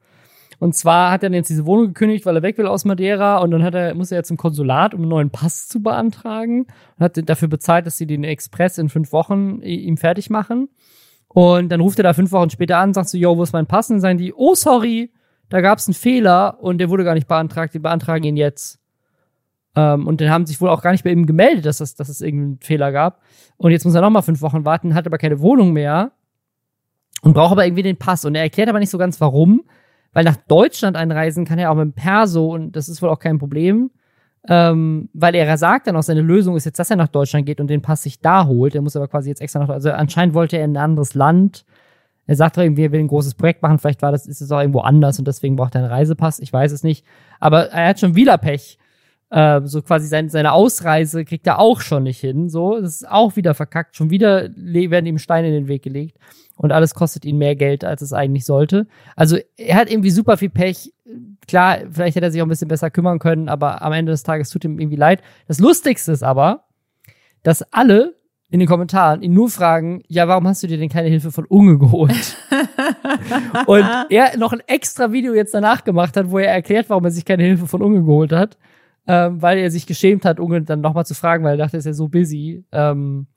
Und 0.58 0.74
zwar 0.76 1.10
hat 1.10 1.22
er 1.22 1.32
jetzt 1.32 1.50
diese 1.50 1.66
Wohnung 1.66 1.88
gekündigt, 1.88 2.24
weil 2.24 2.36
er 2.36 2.42
weg 2.42 2.56
will 2.56 2.66
aus 2.66 2.84
Madeira 2.84 3.38
und 3.38 3.50
dann 3.50 3.62
hat 3.64 3.74
er, 3.74 3.94
muss 3.94 4.10
er 4.12 4.18
jetzt 4.18 4.28
zum 4.28 4.36
Konsulat, 4.36 4.94
um 4.94 5.00
einen 5.00 5.08
neuen 5.10 5.30
Pass 5.30 5.66
zu 5.68 5.82
beantragen 5.82 6.66
und 6.96 7.04
hat 7.04 7.18
dafür 7.28 7.48
bezahlt, 7.48 7.84
dass 7.86 7.96
sie 7.98 8.06
den 8.06 8.24
Express 8.24 8.78
in 8.78 8.88
fünf 8.88 9.12
Wochen 9.12 9.60
i- 9.62 9.80
ihm 9.86 9.96
fertig 9.96 10.30
machen. 10.30 10.68
Und 11.28 11.70
dann 11.70 11.80
ruft 11.80 11.98
er 11.98 12.04
da 12.04 12.12
fünf 12.14 12.30
Wochen 12.32 12.50
später 12.50 12.78
an, 12.78 12.94
sagt 12.94 13.08
so, 13.08 13.18
yo, 13.18 13.36
wo 13.36 13.42
ist 13.42 13.52
mein 13.52 13.66
Pass? 13.66 13.90
Und 13.90 13.96
dann 13.96 14.00
sagen 14.00 14.18
die, 14.18 14.32
oh, 14.34 14.54
sorry, 14.54 15.10
da 15.50 15.60
gab 15.60 15.78
es 15.78 15.88
einen 15.88 15.94
Fehler 15.94 16.58
und 16.60 16.78
der 16.78 16.88
wurde 16.88 17.04
gar 17.04 17.14
nicht 17.14 17.28
beantragt, 17.28 17.74
die 17.74 17.78
beantragen 17.80 18.24
ihn 18.24 18.36
jetzt. 18.36 18.80
Ähm, 19.76 20.06
und 20.06 20.20
dann 20.20 20.30
haben 20.30 20.46
sich 20.46 20.60
wohl 20.60 20.70
auch 20.70 20.82
gar 20.82 20.92
nicht 20.92 21.04
bei 21.04 21.10
ihm 21.10 21.26
gemeldet, 21.26 21.66
dass, 21.66 21.78
das, 21.78 21.94
dass 21.94 22.08
es 22.08 22.20
irgendeinen 22.20 22.60
Fehler 22.60 22.92
gab. 22.92 23.20
Und 23.56 23.72
jetzt 23.72 23.84
muss 23.84 23.94
er 23.94 24.00
nochmal 24.00 24.22
fünf 24.22 24.40
Wochen 24.42 24.64
warten, 24.64 24.94
hat 24.94 25.06
aber 25.06 25.18
keine 25.18 25.40
Wohnung 25.40 25.72
mehr 25.72 26.12
und 27.22 27.34
braucht 27.34 27.52
aber 27.52 27.66
irgendwie 27.66 27.82
den 27.82 27.96
Pass. 27.96 28.24
Und 28.24 28.34
er 28.34 28.42
erklärt 28.42 28.68
aber 28.68 28.78
nicht 28.78 28.90
so 28.90 28.98
ganz 28.98 29.20
warum, 29.20 29.62
weil 30.12 30.24
nach 30.24 30.36
Deutschland 30.36 30.96
einreisen 30.96 31.44
kann 31.44 31.58
er 31.58 31.70
auch 31.70 31.76
mit 31.76 31.84
dem 31.84 31.92
Perso 31.92 32.52
und 32.52 32.72
das 32.72 32.88
ist 32.88 33.02
wohl 33.02 33.10
auch 33.10 33.18
kein 33.18 33.38
Problem. 33.38 33.90
Ähm, 34.48 35.10
weil 35.12 35.34
er 35.34 35.58
sagt 35.58 35.86
dann 35.86 35.96
auch, 35.96 36.02
seine 36.02 36.22
Lösung 36.22 36.56
ist 36.56 36.64
jetzt, 36.64 36.78
dass 36.78 36.90
er 36.90 36.96
nach 36.96 37.08
Deutschland 37.08 37.44
geht 37.44 37.60
und 37.60 37.68
den 37.68 37.82
Pass 37.82 38.04
sich 38.04 38.20
da 38.20 38.46
holt. 38.46 38.74
Er 38.74 38.80
muss 38.80 38.96
aber 38.96 39.06
quasi 39.06 39.28
jetzt 39.28 39.42
extra 39.42 39.60
nach, 39.60 39.68
also 39.68 39.90
anscheinend 39.90 40.34
wollte 40.34 40.56
er 40.56 40.64
in 40.64 40.72
ein 40.72 40.82
anderes 40.82 41.14
Land. 41.14 41.66
Er 42.30 42.36
sagt 42.36 42.56
doch 42.56 42.62
irgendwie, 42.62 42.84
er 42.84 42.92
will 42.92 43.00
ein 43.00 43.08
großes 43.08 43.34
Projekt 43.34 43.60
machen. 43.60 43.80
Vielleicht 43.80 44.02
war 44.02 44.12
das, 44.12 44.24
ist 44.24 44.40
es 44.40 44.52
auch 44.52 44.60
irgendwo 44.60 44.82
anders 44.82 45.18
und 45.18 45.26
deswegen 45.26 45.56
braucht 45.56 45.74
er 45.74 45.80
einen 45.80 45.90
Reisepass. 45.90 46.38
Ich 46.38 46.52
weiß 46.52 46.70
es 46.70 46.84
nicht. 46.84 47.04
Aber 47.40 47.70
er 47.70 47.88
hat 47.88 47.98
schon 47.98 48.14
wieder 48.14 48.38
Pech. 48.38 48.78
Ähm, 49.32 49.66
so 49.66 49.82
quasi 49.82 50.06
sein, 50.06 50.28
seine 50.28 50.52
Ausreise 50.52 51.24
kriegt 51.24 51.48
er 51.48 51.58
auch 51.58 51.80
schon 51.80 52.04
nicht 52.04 52.20
hin. 52.20 52.48
So, 52.48 52.80
das 52.80 53.00
ist 53.00 53.08
auch 53.08 53.34
wieder 53.34 53.52
verkackt. 53.54 53.96
Schon 53.96 54.10
wieder 54.10 54.48
werden 54.54 55.06
ihm 55.06 55.18
Steine 55.18 55.48
in 55.48 55.54
den 55.54 55.66
Weg 55.66 55.82
gelegt. 55.82 56.18
Und 56.54 56.70
alles 56.70 56.94
kostet 56.94 57.24
ihn 57.24 57.36
mehr 57.36 57.56
Geld, 57.56 57.82
als 57.84 58.00
es 58.00 58.12
eigentlich 58.12 58.44
sollte. 58.44 58.86
Also 59.16 59.36
er 59.56 59.74
hat 59.74 59.90
irgendwie 59.90 60.10
super 60.10 60.36
viel 60.36 60.50
Pech. 60.50 60.94
Klar, 61.48 61.78
vielleicht 61.90 62.14
hätte 62.14 62.26
er 62.26 62.30
sich 62.30 62.40
auch 62.40 62.46
ein 62.46 62.50
bisschen 62.50 62.68
besser 62.68 62.92
kümmern 62.92 63.18
können, 63.18 63.48
aber 63.48 63.82
am 63.82 63.92
Ende 63.92 64.12
des 64.12 64.22
Tages 64.22 64.50
tut 64.50 64.64
ihm 64.64 64.78
irgendwie 64.78 64.94
leid. 64.94 65.20
Das 65.48 65.58
Lustigste 65.58 66.12
ist 66.12 66.22
aber, 66.22 66.62
dass 67.42 67.64
alle 67.72 68.19
in 68.50 68.58
den 68.58 68.68
Kommentaren 68.68 69.22
ihn 69.22 69.32
nur 69.32 69.48
fragen, 69.48 70.02
ja, 70.08 70.26
warum 70.26 70.46
hast 70.48 70.62
du 70.62 70.66
dir 70.66 70.76
denn 70.76 70.88
keine 70.88 71.08
Hilfe 71.08 71.30
von 71.30 71.44
Unge 71.46 71.78
geholt? 71.78 72.36
Und 73.66 73.86
er 74.10 74.36
noch 74.36 74.52
ein 74.52 74.62
extra 74.66 75.12
Video 75.12 75.34
jetzt 75.34 75.54
danach 75.54 75.84
gemacht 75.84 76.16
hat, 76.16 76.30
wo 76.30 76.38
er 76.38 76.52
erklärt, 76.52 76.90
warum 76.90 77.04
er 77.04 77.12
sich 77.12 77.24
keine 77.24 77.44
Hilfe 77.44 77.68
von 77.68 77.80
Unge 77.80 78.00
geholt 78.00 78.32
hat, 78.32 78.58
ähm, 79.06 79.40
weil 79.40 79.58
er 79.58 79.70
sich 79.70 79.86
geschämt 79.86 80.24
hat, 80.24 80.40
Unge 80.40 80.62
dann 80.62 80.80
nochmal 80.80 81.06
zu 81.06 81.14
fragen, 81.14 81.44
weil 81.44 81.54
er 81.54 81.64
dachte, 81.64 81.76
er 81.76 81.78
ist 81.78 81.86
ja 81.86 81.92
so 81.92 82.08
busy. 82.08 82.64
Ähm, 82.72 83.28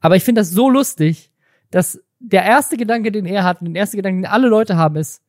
aber 0.00 0.16
ich 0.16 0.24
finde 0.24 0.42
das 0.42 0.50
so 0.50 0.68
lustig, 0.68 1.32
dass 1.70 1.98
der 2.18 2.44
erste 2.44 2.76
Gedanke, 2.76 3.10
den 3.10 3.24
er 3.24 3.44
hat, 3.44 3.62
und 3.62 3.72
der 3.72 3.80
erste 3.80 3.96
Gedanke, 3.96 4.20
den 4.20 4.30
alle 4.30 4.48
Leute 4.48 4.76
haben, 4.76 4.96
ist, 4.96 5.22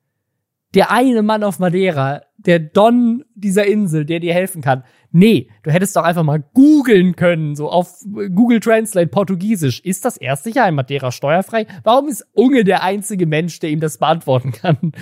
der 0.76 0.92
eine 0.92 1.24
Mann 1.24 1.44
auf 1.44 1.60
Madeira, 1.60 2.22
der 2.38 2.60
Don 2.60 3.26
dieser 3.36 3.66
Insel, 3.66 4.06
der 4.06 4.20
dir 4.20 4.34
helfen 4.34 4.62
kann. 4.62 4.84
Nee, 5.12 5.50
du 5.64 5.72
hättest 5.72 5.96
doch 5.96 6.04
einfach 6.04 6.24
mal 6.24 6.44
googeln 6.54 7.16
können, 7.16 7.56
so 7.56 7.70
auf 7.70 8.04
Google 8.36 8.60
Translate 8.60 9.08
Portugiesisch. 9.08 9.80
Ist 9.80 10.06
das 10.06 10.18
erste 10.18 10.52
Jahr 10.52 10.70
in 10.70 10.76
Madeira 10.76 11.12
steuerfrei? 11.12 11.66
Warum 11.84 12.08
ist 12.08 12.28
Unge 12.34 12.64
der 12.64 12.84
einzige 12.84 13.26
Mensch, 13.26 13.60
der 13.60 13.72
ihm 13.72 13.80
das 13.80 13.98
beantworten 13.98 14.52
kann? 14.52 14.78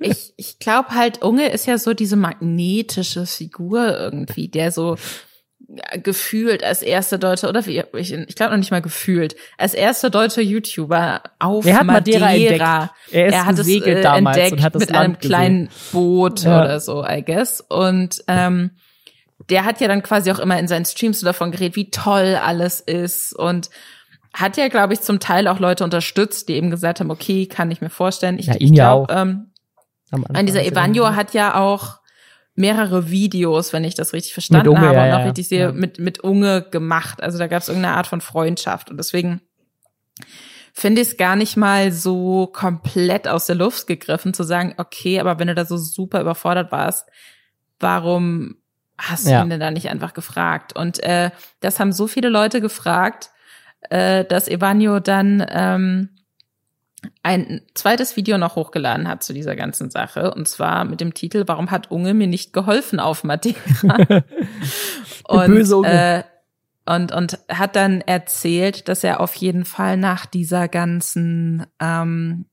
Ich, 0.00 0.34
ich 0.36 0.58
glaube 0.58 0.90
halt, 0.90 1.22
Unge 1.22 1.48
ist 1.48 1.66
ja 1.66 1.78
so 1.78 1.94
diese 1.94 2.16
magnetische 2.16 3.24
Figur 3.24 3.98
irgendwie, 3.98 4.48
der 4.48 4.70
so 4.70 4.96
gefühlt 6.02 6.64
als 6.64 6.82
erster 6.82 7.16
deutscher 7.18 7.48
oder 7.48 7.64
wie 7.66 7.82
ich, 7.94 8.12
ich 8.12 8.34
glaube 8.34 8.52
noch 8.52 8.58
nicht 8.58 8.70
mal 8.72 8.82
gefühlt 8.82 9.36
als 9.56 9.72
erster 9.74 10.10
deutscher 10.10 10.42
YouTuber 10.42 11.22
auf 11.38 11.64
Er 11.64 11.76
hat 11.80 11.84
Madeira. 11.86 12.26
Madeira 12.26 12.82
entdeckt. 12.82 12.90
Er 13.12 13.26
ist 13.26 13.34
er 13.34 13.46
hat 13.46 13.58
es 13.58 13.68
äh, 13.68 14.02
damals 14.02 14.36
entdeckt 14.36 14.52
und 14.58 14.62
hat 14.64 14.74
das 14.74 14.80
mit 14.80 14.90
Land 14.90 15.04
einem 15.04 15.18
kleinen 15.18 15.68
Boot 15.92 16.42
Ja. 16.42 16.60
oder 16.62 16.80
so, 16.80 17.04
I 17.06 17.22
guess. 17.24 17.60
Und 17.60 18.22
ähm, 18.26 18.70
der 19.48 19.64
hat 19.64 19.80
ja 19.80 19.88
dann 19.88 20.02
quasi 20.02 20.30
auch 20.32 20.38
immer 20.40 20.58
in 20.58 20.66
seinen 20.68 20.84
Streams 20.84 21.20
so 21.20 21.26
davon 21.26 21.50
geredet, 21.52 21.76
wie 21.76 21.90
toll 21.90 22.36
alles 22.42 22.80
ist 22.80 23.32
und 23.32 23.70
hat 24.34 24.56
ja, 24.56 24.68
glaube 24.68 24.92
ich, 24.92 25.00
zum 25.00 25.18
Teil 25.18 25.48
auch 25.48 25.58
Leute 25.58 25.82
unterstützt, 25.84 26.48
die 26.48 26.54
eben 26.54 26.70
gesagt 26.70 27.00
haben, 27.00 27.10
okay, 27.10 27.46
kann 27.46 27.70
ich 27.70 27.80
mir 27.80 27.90
vorstellen. 27.90 28.38
Ich, 28.38 28.46
Ja, 28.46 28.54
ich 28.54 28.60
ihn 28.62 28.74
ja 28.74 28.92
glaube, 28.92 29.12
auch. 29.12 29.22
ähm, 29.22 29.46
ich 30.12 30.18
meine, 30.28 30.44
dieser 30.46 30.62
er 30.62 30.72
Evanjo 30.72 31.04
irgendwie- 31.04 31.16
hat 31.18 31.34
ja 31.34 31.54
auch 31.60 31.99
mehrere 32.60 33.10
Videos, 33.10 33.72
wenn 33.72 33.84
ich 33.84 33.94
das 33.94 34.12
richtig 34.12 34.32
verstanden 34.34 34.68
Unge, 34.68 34.80
habe 34.80 35.02
und 35.02 35.12
auch 35.20 35.24
richtig 35.24 35.48
sehe, 35.48 35.66
Ja. 35.66 35.72
mit, 35.72 35.98
mit 35.98 36.20
Unge 36.20 36.62
gemacht. 36.70 37.22
Also 37.22 37.38
da 37.38 37.46
gab 37.46 37.62
es 37.62 37.68
irgendeine 37.68 37.96
Art 37.96 38.06
von 38.06 38.20
Freundschaft. 38.20 38.90
Und 38.90 38.96
deswegen 38.98 39.40
finde 40.72 41.00
ich 41.02 41.08
es 41.08 41.16
gar 41.16 41.36
nicht 41.36 41.56
mal 41.56 41.90
so 41.92 42.46
komplett 42.46 43.26
aus 43.26 43.46
der 43.46 43.56
Luft 43.56 43.86
gegriffen 43.86 44.34
zu 44.34 44.44
sagen, 44.44 44.74
okay, 44.76 45.18
aber 45.20 45.38
wenn 45.38 45.48
du 45.48 45.54
da 45.54 45.64
so 45.64 45.76
super 45.76 46.20
überfordert 46.20 46.70
warst, 46.70 47.08
warum 47.80 48.56
hast 48.98 49.26
du 49.26 49.30
Ja. 49.30 49.42
ihn 49.42 49.50
denn 49.50 49.60
da 49.60 49.70
nicht 49.70 49.88
einfach 49.88 50.12
gefragt? 50.14 50.76
Und 50.76 51.02
äh, 51.02 51.30
das 51.60 51.80
haben 51.80 51.92
so 51.92 52.06
viele 52.06 52.28
Leute 52.28 52.60
gefragt, 52.60 53.30
äh, 53.88 54.24
dass 54.26 54.46
Evanio 54.48 55.00
dann 55.00 55.44
ähm, 55.50 56.10
ein 57.22 57.62
zweites 57.74 58.16
Video 58.16 58.38
noch 58.38 58.56
hochgeladen 58.56 59.08
hat 59.08 59.22
zu 59.22 59.32
dieser 59.32 59.56
ganzen 59.56 59.90
Sache. 59.90 60.32
Und 60.32 60.48
zwar 60.48 60.84
mit 60.84 61.00
dem 61.00 61.14
Titel, 61.14 61.44
warum 61.46 61.70
hat 61.70 61.90
Unge 61.90 62.14
mir 62.14 62.26
nicht 62.26 62.52
geholfen 62.52 63.00
auf 63.00 63.24
Madeira? 63.24 63.56
und, 65.28 65.46
böse 65.46 65.76
Unge. 65.76 65.88
Äh, 65.88 66.22
und, 66.86 67.12
und 67.12 67.38
hat 67.48 67.76
dann 67.76 68.00
erzählt, 68.00 68.88
dass 68.88 69.04
er 69.04 69.20
auf 69.20 69.34
jeden 69.36 69.64
Fall 69.64 69.96
nach 69.96 70.26
dieser 70.26 70.66
ganzen 70.68 71.66
ähm, 71.78 72.46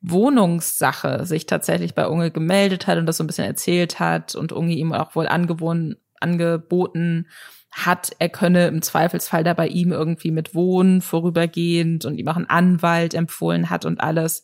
Wohnungssache 0.00 1.26
sich 1.26 1.46
tatsächlich 1.46 1.94
bei 1.94 2.08
Unge 2.08 2.30
gemeldet 2.30 2.86
hat 2.86 2.98
und 2.98 3.06
das 3.06 3.18
so 3.18 3.24
ein 3.24 3.26
bisschen 3.26 3.46
erzählt 3.46 4.00
hat 4.00 4.34
und 4.34 4.52
Unge 4.52 4.74
ihm 4.74 4.92
auch 4.92 5.14
wohl 5.14 5.28
angewohnt, 5.28 5.96
angeboten 6.20 7.28
hat, 7.76 8.12
er 8.18 8.30
könne 8.30 8.68
im 8.68 8.80
Zweifelsfall 8.80 9.44
da 9.44 9.52
bei 9.52 9.68
ihm 9.68 9.92
irgendwie 9.92 10.30
mit 10.30 10.54
wohnen, 10.54 11.02
vorübergehend 11.02 12.06
und 12.06 12.16
ihm 12.16 12.28
auch 12.28 12.36
einen 12.36 12.48
Anwalt 12.48 13.12
empfohlen 13.12 13.68
hat 13.68 13.84
und 13.84 14.00
alles. 14.00 14.42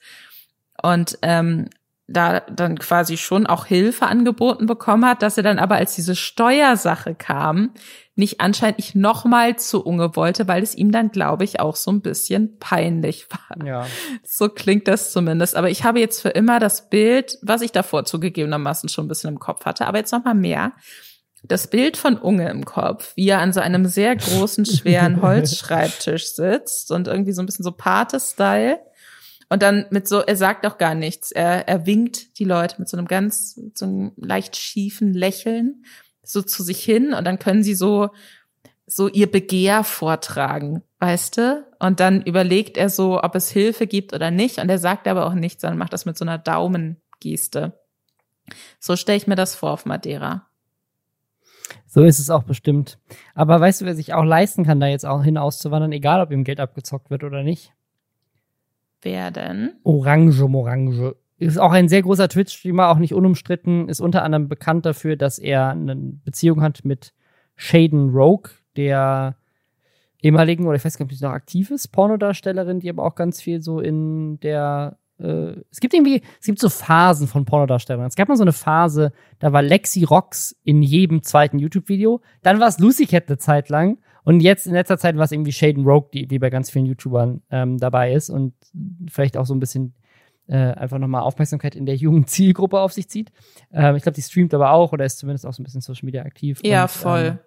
Und 0.82 1.18
ähm, 1.22 1.68
da 2.08 2.40
dann 2.40 2.78
quasi 2.78 3.16
schon 3.16 3.46
auch 3.46 3.64
Hilfe 3.64 4.06
angeboten 4.06 4.66
bekommen 4.66 5.06
hat, 5.06 5.22
dass 5.22 5.38
er 5.38 5.42
dann 5.42 5.58
aber 5.58 5.76
als 5.76 5.94
diese 5.94 6.14
Steuersache 6.14 7.14
kam, 7.14 7.70
nicht 8.14 8.42
anscheinend 8.42 8.78
nicht 8.78 8.94
nochmal 8.94 9.56
zu 9.56 9.82
Unge 9.82 10.14
wollte, 10.14 10.46
weil 10.46 10.62
es 10.62 10.74
ihm 10.74 10.92
dann, 10.92 11.10
glaube 11.10 11.44
ich, 11.44 11.60
auch 11.60 11.76
so 11.76 11.90
ein 11.90 12.02
bisschen 12.02 12.58
peinlich 12.58 13.28
war. 13.30 13.66
Ja. 13.66 13.86
So 14.24 14.50
klingt 14.50 14.88
das 14.88 15.12
zumindest. 15.12 15.56
Aber 15.56 15.70
ich 15.70 15.84
habe 15.84 16.00
jetzt 16.00 16.20
für 16.20 16.28
immer 16.28 16.60
das 16.60 16.90
Bild, 16.90 17.38
was 17.40 17.62
ich 17.62 17.72
davor 17.72 18.04
zugegebenermaßen 18.04 18.90
schon 18.90 19.06
ein 19.06 19.08
bisschen 19.08 19.30
im 19.30 19.38
Kopf 19.38 19.64
hatte, 19.64 19.86
aber 19.86 19.98
jetzt 19.98 20.12
noch 20.12 20.24
mal 20.24 20.34
mehr. 20.34 20.72
Das 21.42 21.66
Bild 21.66 21.96
von 21.96 22.16
Unge 22.16 22.48
im 22.50 22.64
Kopf, 22.64 23.16
wie 23.16 23.28
er 23.28 23.40
an 23.40 23.52
so 23.52 23.60
einem 23.60 23.86
sehr 23.86 24.14
großen, 24.14 24.64
schweren 24.64 25.22
Holzschreibtisch 25.22 26.34
sitzt 26.34 26.90
und 26.92 27.08
irgendwie 27.08 27.32
so 27.32 27.42
ein 27.42 27.46
bisschen 27.46 27.64
so 27.64 27.72
Pate-Style. 27.72 28.78
Und 29.48 29.62
dann 29.62 29.86
mit 29.90 30.08
so, 30.08 30.20
er 30.20 30.36
sagt 30.36 30.64
auch 30.66 30.78
gar 30.78 30.94
nichts. 30.94 31.30
Er, 31.30 31.68
er 31.68 31.84
winkt 31.84 32.38
die 32.38 32.44
Leute 32.44 32.76
mit 32.78 32.88
so 32.88 32.96
einem 32.96 33.06
ganz, 33.06 33.60
so 33.74 33.84
einem 33.84 34.12
leicht 34.16 34.56
schiefen 34.56 35.12
Lächeln 35.12 35.84
so 36.22 36.42
zu 36.42 36.62
sich 36.62 36.82
hin 36.82 37.12
und 37.12 37.24
dann 37.24 37.38
können 37.38 37.62
sie 37.62 37.74
so, 37.74 38.10
so 38.86 39.08
ihr 39.08 39.30
Begehr 39.30 39.84
vortragen, 39.84 40.82
weißt 41.00 41.38
du? 41.38 41.66
Und 41.78 42.00
dann 42.00 42.22
überlegt 42.22 42.76
er 42.76 42.90
so, 42.90 43.22
ob 43.22 43.34
es 43.34 43.50
Hilfe 43.50 43.86
gibt 43.86 44.12
oder 44.12 44.30
nicht. 44.30 44.58
Und 44.58 44.68
er 44.68 44.78
sagt 44.78 45.08
aber 45.08 45.26
auch 45.26 45.34
nichts, 45.34 45.62
sondern 45.62 45.78
macht 45.78 45.92
das 45.92 46.04
mit 46.04 46.16
so 46.16 46.24
einer 46.24 46.38
Daumengeste. 46.38 47.78
So 48.78 48.96
stelle 48.96 49.16
ich 49.16 49.26
mir 49.26 49.36
das 49.36 49.54
vor 49.54 49.72
auf 49.72 49.86
Madeira. 49.86 50.48
So 51.86 52.02
ist 52.02 52.18
es 52.18 52.30
auch 52.30 52.42
bestimmt. 52.42 52.98
Aber 53.34 53.60
weißt 53.60 53.80
du, 53.80 53.84
wer 53.84 53.94
sich 53.94 54.14
auch 54.14 54.24
leisten 54.24 54.64
kann, 54.64 54.80
da 54.80 54.86
jetzt 54.86 55.06
auch 55.06 55.22
hin 55.22 55.38
auszuwandern, 55.38 55.92
egal 55.92 56.20
ob 56.20 56.30
ihm 56.30 56.44
Geld 56.44 56.60
abgezockt 56.60 57.10
wird 57.10 57.24
oder 57.24 57.42
nicht? 57.42 57.72
Wer 59.02 59.30
denn? 59.30 59.72
Orange 59.82 60.46
Morange. 60.48 61.16
Ist 61.38 61.58
auch 61.58 61.72
ein 61.72 61.88
sehr 61.88 62.02
großer 62.02 62.28
Twitch-Streamer, 62.28 62.88
auch 62.88 62.98
nicht 62.98 63.14
unumstritten, 63.14 63.88
ist 63.88 64.00
unter 64.00 64.22
anderem 64.22 64.48
bekannt 64.48 64.86
dafür, 64.86 65.16
dass 65.16 65.38
er 65.40 65.70
eine 65.70 65.96
Beziehung 65.96 66.62
hat 66.62 66.84
mit 66.84 67.12
Shaden 67.56 68.10
Rogue, 68.10 68.50
der 68.76 69.36
ehemaligen, 70.20 70.66
oder 70.66 70.76
ich 70.76 70.84
weiß 70.84 70.96
gar 70.96 71.04
nicht, 71.04 71.14
ob 71.14 71.18
sie 71.18 71.24
noch 71.24 71.32
aktiv 71.32 71.72
ist, 71.72 71.88
Pornodarstellerin, 71.88 72.78
die 72.78 72.88
aber 72.88 73.04
auch 73.04 73.16
ganz 73.16 73.42
viel 73.42 73.60
so 73.60 73.80
in 73.80 74.38
der 74.40 74.98
äh, 75.22 75.62
es 75.70 75.80
gibt 75.80 75.94
irgendwie, 75.94 76.22
es 76.40 76.46
gibt 76.46 76.58
so 76.58 76.68
Phasen 76.68 77.26
von 77.28 77.44
Pornodarstellern. 77.44 78.06
Es 78.06 78.16
gab 78.16 78.28
mal 78.28 78.36
so 78.36 78.42
eine 78.42 78.52
Phase, 78.52 79.12
da 79.38 79.52
war 79.52 79.62
Lexi 79.62 80.04
Rox 80.04 80.56
in 80.64 80.82
jedem 80.82 81.22
zweiten 81.22 81.58
YouTube-Video. 81.58 82.20
Dann 82.42 82.60
war 82.60 82.68
es 82.68 82.78
Lucy 82.78 83.06
Cat 83.06 83.28
eine 83.28 83.38
Zeit 83.38 83.68
lang. 83.68 83.98
Und 84.24 84.40
jetzt 84.40 84.66
in 84.66 84.74
letzter 84.74 84.98
Zeit 84.98 85.16
war 85.16 85.24
es 85.24 85.32
irgendwie 85.32 85.52
Shaden 85.52 85.84
Rogue, 85.84 86.08
die, 86.12 86.26
die 86.26 86.38
bei 86.38 86.50
ganz 86.50 86.70
vielen 86.70 86.86
YouTubern 86.86 87.42
ähm, 87.50 87.78
dabei 87.78 88.12
ist 88.12 88.30
und 88.30 88.54
vielleicht 89.08 89.36
auch 89.36 89.46
so 89.46 89.54
ein 89.54 89.60
bisschen 89.60 89.94
äh, 90.46 90.56
einfach 90.56 90.98
nochmal 90.98 91.22
Aufmerksamkeit 91.22 91.74
in 91.74 91.86
der 91.86 91.96
jungen 91.96 92.26
Zielgruppe 92.26 92.80
auf 92.80 92.92
sich 92.92 93.08
zieht. 93.08 93.32
Ähm, 93.72 93.96
ich 93.96 94.02
glaube, 94.02 94.14
die 94.14 94.22
streamt 94.22 94.54
aber 94.54 94.70
auch 94.72 94.92
oder 94.92 95.04
ist 95.04 95.18
zumindest 95.18 95.46
auch 95.46 95.52
so 95.52 95.62
ein 95.62 95.64
bisschen 95.64 95.80
Social 95.80 96.06
Media 96.06 96.22
aktiv. 96.22 96.60
Ja, 96.62 96.82
und, 96.82 96.90
voll. 96.90 97.38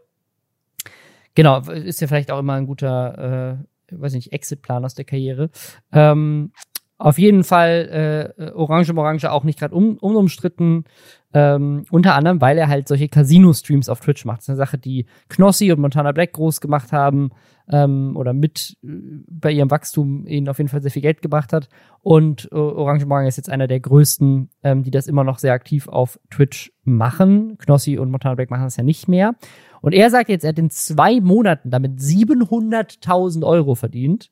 Ähm, 0.86 0.92
genau, 1.34 1.60
ist 1.60 2.02
ja 2.02 2.08
vielleicht 2.08 2.32
auch 2.32 2.40
immer 2.40 2.54
ein 2.54 2.68
guter, 2.68 3.60
äh, 3.92 3.96
weiß 3.96 4.14
nicht, 4.14 4.34
Exit-Plan 4.34 4.84
aus 4.84 4.96
der 4.96 5.06
Karriere. 5.06 5.50
Ähm, 5.94 6.52
auf 6.98 7.18
jeden 7.18 7.44
Fall 7.44 8.34
äh, 8.38 8.52
Orange 8.52 8.94
Morange 8.94 9.30
auch 9.32 9.44
nicht 9.44 9.60
gerade 9.60 9.76
un 9.76 9.98
unumstritten, 9.98 10.86
ähm, 11.34 11.86
unter 11.92 12.16
anderem, 12.16 12.40
weil 12.40 12.58
er 12.58 12.70
halt 12.70 12.88
solche 12.88 13.10
Casino-Streams 13.10 13.90
auf 13.90 14.00
Twitch 14.00 14.24
macht. 14.24 14.38
Das 14.40 14.46
ist 14.46 14.50
eine 14.50 14.58
Sache, 14.58 14.78
die 14.78 15.06
Knossi 15.28 15.72
und 15.74 15.82
Montana 15.82 16.14
Black 16.14 16.32
groß 16.34 16.62
gemacht 16.62 16.94
haben 16.94 17.32
ähm, 17.70 18.16
oder 18.16 18.32
mit 18.32 18.78
äh, 18.82 18.88
bei 19.28 19.52
ihrem 19.52 19.70
Wachstum 19.70 20.26
ihnen 20.26 20.48
auf 20.48 20.58
jeden 20.60 20.70
Fall 20.70 20.82
sehr 20.82 20.92
viel 20.92 21.02
Geld 21.02 21.22
gebracht 21.22 21.52
hat. 21.52 21.68
Und 22.02 22.48
äh, 22.54 22.56
Orange 22.56 23.06
Morange 23.06 23.28
ist 23.28 23.38
jetzt 23.38 23.50
einer 23.50 23.68
der 23.68 23.82
größten, 23.82 24.50
ähm, 24.64 24.84
die 24.84 24.92
das 24.92 25.08
immer 25.08 25.26
noch 25.26 25.40
sehr 25.40 25.52
aktiv 25.52 25.90
auf 25.90 26.18
Twitch 26.30 26.72
machen. 26.86 27.58
Knossi 27.58 27.98
und 27.98 28.10
Montana 28.10 28.36
Black 28.36 28.52
machen 28.52 28.64
das 28.64 28.78
ja 28.78 28.84
nicht 28.84 29.10
mehr. 29.10 29.36
Und 29.82 29.92
er 29.92 30.10
sagt 30.10 30.30
jetzt, 30.30 30.46
er 30.46 30.50
hat 30.50 30.60
in 30.60 30.70
zwei 30.70 31.20
Monaten 31.20 31.70
damit 31.70 32.00
700.000 32.00 33.46
Euro 33.46 33.76
verdient. 33.76 34.32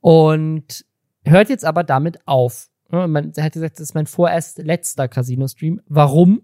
Und 0.00 0.84
hört 1.24 1.48
jetzt 1.48 1.64
aber 1.64 1.84
damit 1.84 2.26
auf. 2.26 2.68
Man, 2.90 3.32
er 3.36 3.44
hat 3.44 3.52
gesagt, 3.54 3.76
das 3.76 3.88
ist 3.88 3.94
mein 3.94 4.06
vorerst 4.06 4.58
letzter 4.58 5.08
Casino-Stream. 5.08 5.80
Warum? 5.88 6.42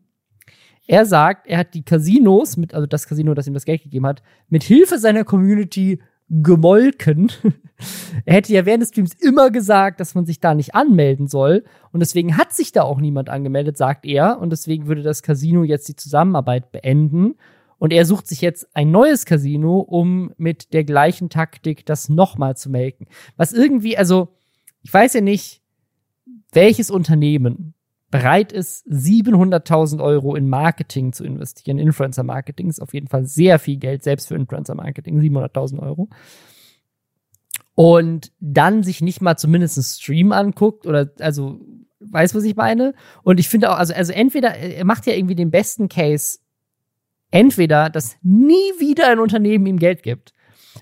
Er 0.86 1.04
sagt, 1.04 1.46
er 1.46 1.58
hat 1.58 1.74
die 1.74 1.84
Casinos, 1.84 2.56
mit, 2.56 2.72
also 2.72 2.86
das 2.86 3.06
Casino, 3.06 3.34
das 3.34 3.46
ihm 3.46 3.52
das 3.52 3.66
Geld 3.66 3.82
gegeben 3.82 4.06
hat, 4.06 4.22
mit 4.48 4.62
Hilfe 4.62 4.98
seiner 4.98 5.24
Community 5.24 6.00
gemolken. 6.30 7.30
er 8.24 8.34
hätte 8.34 8.52
ja 8.52 8.64
während 8.64 8.82
des 8.82 8.90
Streams 8.90 9.12
immer 9.14 9.50
gesagt, 9.50 10.00
dass 10.00 10.14
man 10.14 10.24
sich 10.24 10.40
da 10.40 10.54
nicht 10.54 10.74
anmelden 10.74 11.26
soll. 11.26 11.64
Und 11.92 12.00
deswegen 12.00 12.38
hat 12.38 12.54
sich 12.54 12.72
da 12.72 12.82
auch 12.82 13.00
niemand 13.00 13.28
angemeldet, 13.28 13.76
sagt 13.76 14.06
er. 14.06 14.38
Und 14.40 14.50
deswegen 14.50 14.86
würde 14.86 15.02
das 15.02 15.22
Casino 15.22 15.64
jetzt 15.64 15.88
die 15.88 15.96
Zusammenarbeit 15.96 16.72
beenden. 16.72 17.34
Und 17.78 17.92
er 17.92 18.04
sucht 18.04 18.26
sich 18.26 18.40
jetzt 18.40 18.68
ein 18.74 18.90
neues 18.90 19.24
Casino, 19.24 19.78
um 19.78 20.32
mit 20.36 20.72
der 20.72 20.84
gleichen 20.84 21.30
Taktik 21.30 21.86
das 21.86 22.08
nochmal 22.08 22.56
zu 22.56 22.70
melken. 22.70 23.06
Was 23.36 23.52
irgendwie, 23.52 23.96
also, 23.96 24.37
ich 24.82 24.92
weiß 24.92 25.14
ja 25.14 25.20
nicht, 25.20 25.62
welches 26.52 26.90
Unternehmen 26.90 27.74
bereit 28.10 28.52
ist, 28.52 28.86
700.000 28.86 30.02
Euro 30.02 30.34
in 30.34 30.48
Marketing 30.48 31.12
zu 31.12 31.24
investieren. 31.24 31.78
Influencer-Marketing 31.78 32.68
ist 32.68 32.80
auf 32.80 32.94
jeden 32.94 33.08
Fall 33.08 33.26
sehr 33.26 33.58
viel 33.58 33.76
Geld, 33.76 34.02
selbst 34.02 34.28
für 34.28 34.34
Influencer-Marketing, 34.34 35.20
700.000 35.20 35.80
Euro. 35.80 36.08
Und 37.74 38.32
dann 38.40 38.82
sich 38.82 39.02
nicht 39.02 39.20
mal 39.20 39.36
zumindest 39.36 39.76
einen 39.76 39.84
Stream 39.84 40.32
anguckt 40.32 40.86
oder, 40.86 41.12
also, 41.20 41.60
weiß, 42.00 42.34
was 42.34 42.44
ich 42.44 42.56
meine? 42.56 42.94
Und 43.22 43.38
ich 43.40 43.48
finde 43.48 43.70
auch, 43.70 43.78
also, 43.78 43.92
also 43.92 44.12
entweder, 44.12 44.54
er 44.54 44.84
macht 44.84 45.06
ja 45.06 45.12
irgendwie 45.12 45.34
den 45.34 45.50
besten 45.50 45.88
Case, 45.88 46.38
entweder, 47.30 47.90
dass 47.90 48.16
nie 48.22 48.72
wieder 48.78 49.08
ein 49.08 49.18
Unternehmen 49.18 49.66
ihm 49.66 49.78
Geld 49.78 50.02
gibt. 50.02 50.32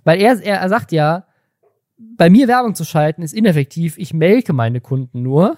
Weil 0.04 0.20
er, 0.20 0.40
er 0.42 0.68
sagt 0.68 0.92
ja, 0.92 1.26
bei 1.98 2.30
mir 2.30 2.48
Werbung 2.48 2.74
zu 2.74 2.84
schalten 2.84 3.22
ist 3.22 3.32
ineffektiv, 3.32 3.96
ich 3.98 4.12
melke 4.12 4.52
meine 4.52 4.80
Kunden 4.80 5.22
nur. 5.22 5.56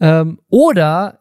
Ähm, 0.00 0.40
oder 0.48 1.20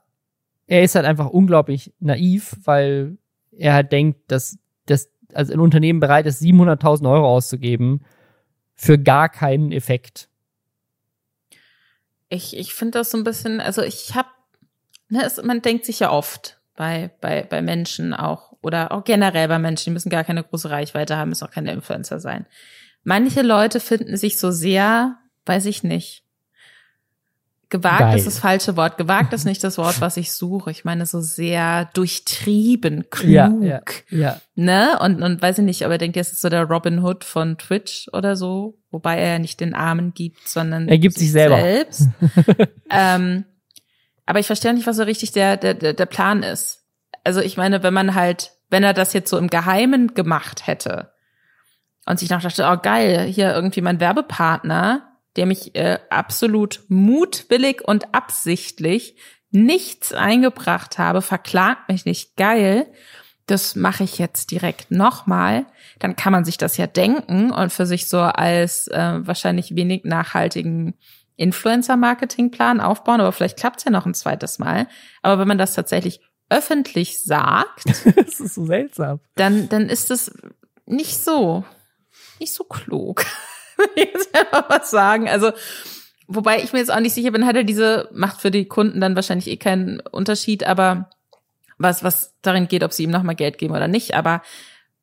er 0.68 0.84
ist 0.84 0.96
halt 0.96 1.06
einfach 1.06 1.30
unglaublich 1.30 1.94
naiv, 2.00 2.56
weil 2.64 3.18
er 3.52 3.74
halt 3.74 3.92
denkt, 3.92 4.32
dass, 4.32 4.58
dass 4.86 5.12
also 5.34 5.54
ein 5.54 5.60
Unternehmen 5.60 6.00
bereit 6.00 6.26
ist, 6.26 6.42
700.000 6.42 7.12
Euro 7.12 7.28
auszugeben 7.28 8.06
für 8.74 8.98
gar 8.98 9.30
keinen 9.30 9.72
Effekt. 9.72 10.30
Ich, 12.30 12.56
ich 12.56 12.74
finde 12.74 13.00
das 13.00 13.12
so 13.12 13.18
ein 13.18 13.24
bisschen, 13.24 13.60
also 13.60 13.82
ich 13.82 14.16
habe, 14.16 14.30
ne, 15.10 15.30
man 15.44 15.62
denkt 15.62 15.86
sich 15.86 16.00
ja 16.00 16.12
oft 16.12 16.62
bei, 16.76 17.12
bei, 17.20 17.44
bei 17.44 17.62
Menschen 17.62 18.14
auch 18.14 18.54
oder 18.62 18.92
auch 18.92 19.04
generell 19.04 19.48
bei 19.48 19.60
Menschen, 19.60 19.86
die 19.86 19.92
müssen 19.92 20.10
gar 20.10 20.24
keine 20.24 20.44
große 20.44 20.70
Reichweite 20.70 21.18
haben, 21.18 21.30
müssen 21.30 21.46
auch 21.46 21.52
keine 21.52 21.74
Influencer 21.74 22.20
sein. 22.20 22.46
Manche 23.04 23.42
Leute 23.42 23.80
finden 23.80 24.18
sich 24.18 24.38
so 24.38 24.52
sehr, 24.52 25.18
weiß 25.46 25.66
ich 25.66 25.84
nicht, 25.84 26.24
gewagt 27.70 28.00
Geil. 28.00 28.18
ist 28.18 28.28
das 28.28 28.38
falsche 28.38 28.76
Wort, 28.76 28.98
gewagt 28.98 29.34
ist 29.34 29.46
nicht 29.46 29.64
das 29.64 29.78
Wort, 29.78 30.02
was 30.02 30.18
ich 30.18 30.34
suche. 30.34 30.70
Ich 30.72 30.84
meine 30.84 31.06
so 31.06 31.22
sehr 31.22 31.86
durchtrieben, 31.94 33.10
klug, 33.10 33.32
Ja, 33.32 33.50
ja, 33.62 33.82
ja. 34.10 34.42
ne? 34.56 35.00
Und, 35.00 35.24
und 35.24 35.42
weiß 35.42 35.60
ich 35.60 35.64
nicht, 35.64 35.84
aber 35.84 35.96
er 35.96 35.98
denkt, 35.98 36.18
jetzt 36.18 36.34
ist 36.34 36.42
so 36.42 36.50
der 36.50 36.66
Robin 36.66 37.00
Hood 37.04 37.24
von 37.24 37.58
Twitch 37.58 38.10
oder 38.14 38.36
so, 38.36 38.78
wobei 38.92 39.18
er 39.18 39.34
ja 39.34 39.40
nicht 39.40 39.60
den 39.62 39.74
Armen 39.74 40.14
gibt, 40.14 40.48
sondern 40.48 40.90
Er 40.90 41.00
gibt 41.00 41.18
sich 41.18 41.32
selber. 41.32 41.56
selbst. 41.62 42.10
ähm, 42.92 43.46
aber 44.26 44.40
ich 44.40 44.48
verstehe 44.48 44.74
nicht, 44.74 44.86
was 44.86 44.98
so 44.98 45.04
richtig 45.04 45.32
der, 45.32 45.58
der 45.58 45.74
der 45.74 46.06
Plan 46.06 46.44
ist. 46.44 46.84
Also 47.24 47.40
ich 47.40 47.56
meine, 47.58 47.84
wenn 47.84 47.94
man 47.94 48.16
halt, 48.16 48.52
wenn 48.70 48.84
er 48.84 48.94
das 48.94 49.14
jetzt 49.14 49.30
so 49.30 49.38
im 49.38 49.50
Geheimen 49.50 50.14
gemacht 50.14 50.68
hätte 50.68 51.11
und 52.06 52.20
sich 52.20 52.30
noch 52.30 52.42
dachte, 52.42 52.68
oh 52.72 52.78
geil, 52.82 53.26
hier 53.26 53.54
irgendwie 53.54 53.82
mein 53.82 54.00
Werbepartner, 54.00 55.08
dem 55.38 55.52
ich 55.52 55.76
äh, 55.76 56.00
absolut 56.10 56.82
mutwillig 56.90 57.82
und 57.88 58.14
absichtlich 58.14 59.16
nichts 59.52 60.14
eingebracht 60.14 60.98
habe, 60.98 61.22
verklagt 61.22 61.90
mich 61.90 62.06
nicht 62.06 62.36
geil. 62.36 62.88
Das 63.48 63.76
mache 63.76 64.04
ich 64.04 64.18
jetzt 64.18 64.52
direkt 64.52 64.92
nochmal. 64.92 65.66
Dann 66.00 66.16
kann 66.16 66.32
man 66.32 66.46
sich 66.46 66.58
das 66.58 66.78
ja 66.78 66.88
denken 66.88 67.52
und 67.52 67.72
für 67.72 67.86
sich 67.86 68.08
so 68.08 68.20
als 68.20 68.88
äh, 68.88 69.20
wahrscheinlich 69.20 69.76
wenig 69.76 70.06
nachhaltigen 70.06 70.96
Influencer-Marketing-Plan 71.38 72.80
aufbauen, 72.80 73.20
aber 73.20 73.32
vielleicht 73.32 73.58
klappt's 73.58 73.84
ja 73.84 73.92
noch 73.92 74.06
ein 74.06 74.14
zweites 74.14 74.60
Mal. 74.60 74.88
Aber 75.22 75.40
wenn 75.40 75.48
man 75.48 75.58
das 75.58 75.74
tatsächlich 75.74 76.22
öffentlich 76.50 77.24
sagt, 77.24 77.86
das 78.16 78.40
ist 78.40 78.56
so 78.56 78.66
seltsam. 78.66 79.20
Dann, 79.36 79.68
dann 79.70 79.90
ist 79.90 80.12
es 80.12 80.32
nicht 80.86 81.18
so, 81.24 81.66
nicht 82.42 82.54
so 82.54 82.66
klug. 82.66 83.26
jetzt 83.96 84.36
einfach 84.36 84.70
was 84.70 84.92
sagen. 84.92 85.30
Also, 85.30 85.52
wobei 86.28 86.62
ich 86.62 86.74
mir 86.74 86.80
jetzt 86.80 86.92
auch 86.92 87.00
nicht 87.00 87.14
sicher 87.14 87.32
bin, 87.32 87.46
hat 87.46 87.56
er 87.56 87.64
diese, 87.64 88.10
macht 88.14 88.42
für 88.42 88.52
die 88.52 88.66
Kunden 88.66 89.00
dann 89.00 89.16
wahrscheinlich 89.16 89.48
eh 89.48 89.58
keinen 89.58 90.00
Unterschied, 90.00 90.66
aber 90.66 91.10
was, 91.78 92.04
was 92.04 92.34
darin 92.42 92.68
geht, 92.68 92.84
ob 92.84 92.94
sie 92.94 93.04
ihm 93.04 93.12
nochmal 93.12 93.36
Geld 93.36 93.58
geben 93.58 93.74
oder 93.74 93.88
nicht. 93.88 94.14
Aber 94.14 94.42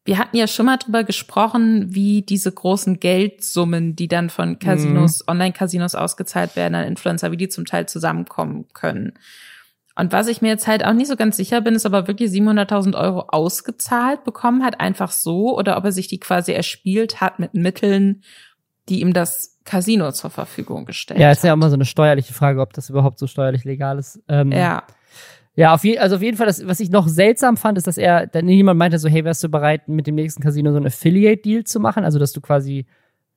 wir 0.05 0.19
hatten 0.19 0.37
ja 0.37 0.47
schon 0.47 0.67
mal 0.67 0.79
drüber 0.79 1.05
gesprochen, 1.05 1.95
wie 1.95 2.23
diese 2.23 2.51
großen 2.51 3.01
Geldsummen, 3.01 3.95
die 3.95 4.09
dann 4.09 4.31
von 4.31 4.59
Casinos, 4.59 5.21
mhm. 5.21 5.33
Online-Casinos 5.33 5.95
ausgezahlt 5.95 6.57
werden 6.57 6.75
an 6.75 6.87
Influencer, 6.87 7.31
wie 7.31 7.37
die 7.37 7.49
zum 7.49 7.67
Teil 7.67 7.87
zusammenkommen 7.87 8.67
können. 8.73 9.19
Und 9.99 10.13
was 10.13 10.29
ich 10.29 10.41
mir 10.41 10.49
jetzt 10.49 10.69
halt 10.69 10.85
auch 10.85 10.93
nicht 10.93 11.09
so 11.09 11.17
ganz 11.17 11.37
sicher 11.37 11.61
bin, 11.61 11.75
ist, 11.75 11.85
ob 11.85 11.93
er 11.93 12.07
wirklich 12.07 12.31
700.000 12.31 12.97
Euro 12.97 13.27
ausgezahlt 13.29 14.23
bekommen 14.23 14.65
hat, 14.65 14.79
einfach 14.79 15.11
so, 15.11 15.59
oder 15.59 15.77
ob 15.77 15.85
er 15.85 15.93
sich 15.93 16.07
die 16.07 16.21
quasi 16.21 16.53
erspielt 16.53 17.21
hat 17.21 17.41
mit 17.41 17.55
Mitteln, 17.55 18.23
die 18.89 19.01
ihm 19.01 19.13
das 19.13 19.59
Casino 19.65 20.13
zur 20.13 20.31
Verfügung 20.31 20.87
gestellt 20.87 21.19
Ja, 21.19 21.33
ist 21.33 21.43
ja 21.43 21.53
immer 21.53 21.69
so 21.69 21.75
eine 21.75 21.85
steuerliche 21.85 22.33
Frage, 22.33 22.61
ob 22.61 22.73
das 22.75 22.89
überhaupt 22.89 23.19
so 23.19 23.27
steuerlich 23.27 23.65
legal 23.65 23.99
ist. 23.99 24.23
Ähm, 24.29 24.53
ja. 24.53 24.85
Ja, 25.57 25.75
auf, 25.75 25.83
je, 25.83 25.99
also 25.99 26.15
auf 26.15 26.23
jeden 26.23 26.37
Fall, 26.37 26.47
das, 26.47 26.65
was 26.69 26.79
ich 26.79 26.91
noch 26.91 27.09
seltsam 27.09 27.57
fand, 27.57 27.77
ist, 27.77 27.89
dass 27.89 27.99
er, 27.99 28.29
dann 28.29 28.49
jemand 28.49 28.79
meinte 28.79 29.01
so, 29.01 29.09
hey, 29.09 29.25
wärst 29.25 29.43
du 29.43 29.49
bereit, 29.49 29.89
mit 29.89 30.07
dem 30.07 30.15
nächsten 30.15 30.41
Casino 30.41 30.71
so 30.71 30.79
ein 30.79 30.87
Affiliate-Deal 30.87 31.65
zu 31.65 31.81
machen? 31.81 32.05
Also, 32.05 32.21
dass 32.21 32.33
du 32.33 32.41
quasi 32.41 32.87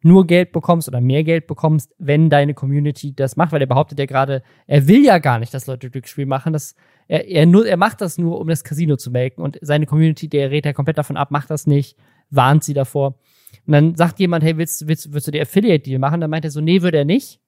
nur 0.03 0.25
Geld 0.25 0.51
bekommst 0.51 0.87
oder 0.87 1.01
mehr 1.01 1.23
Geld 1.23 1.47
bekommst, 1.47 1.93
wenn 1.99 2.29
deine 2.29 2.53
Community 2.53 3.15
das 3.15 3.35
macht, 3.35 3.51
weil 3.51 3.61
er 3.61 3.67
behauptet 3.67 3.99
ja 3.99 4.05
gerade, 4.05 4.43
er 4.67 4.87
will 4.87 5.03
ja 5.05 5.19
gar 5.19 5.39
nicht, 5.39 5.53
dass 5.53 5.67
Leute 5.67 5.89
Glücksspiel 5.89 6.25
machen. 6.25 6.53
Das, 6.53 6.75
er, 7.07 7.27
er, 7.27 7.45
nur, 7.45 7.67
er 7.67 7.77
macht 7.77 8.01
das 8.01 8.17
nur, 8.17 8.39
um 8.39 8.47
das 8.47 8.63
Casino 8.63 8.97
zu 8.97 9.11
melken 9.11 9.43
und 9.43 9.57
seine 9.61 9.85
Community, 9.85 10.27
der 10.27 10.51
rät 10.51 10.65
ja 10.65 10.73
komplett 10.73 10.97
davon 10.97 11.17
ab, 11.17 11.31
macht 11.31 11.49
das 11.49 11.67
nicht, 11.67 11.97
warnt 12.29 12.63
sie 12.63 12.73
davor. 12.73 13.19
Und 13.67 13.73
dann 13.73 13.95
sagt 13.95 14.19
jemand, 14.19 14.43
hey, 14.43 14.57
willst, 14.57 14.87
willst, 14.87 15.13
willst 15.13 15.27
du 15.27 15.31
die 15.31 15.41
Affiliate-Deal 15.41 15.99
machen? 15.99 16.21
Dann 16.21 16.29
meint 16.29 16.45
er 16.45 16.51
so, 16.51 16.61
nee, 16.61 16.81
würde 16.81 16.99
er 16.99 17.05
nicht. 17.05 17.39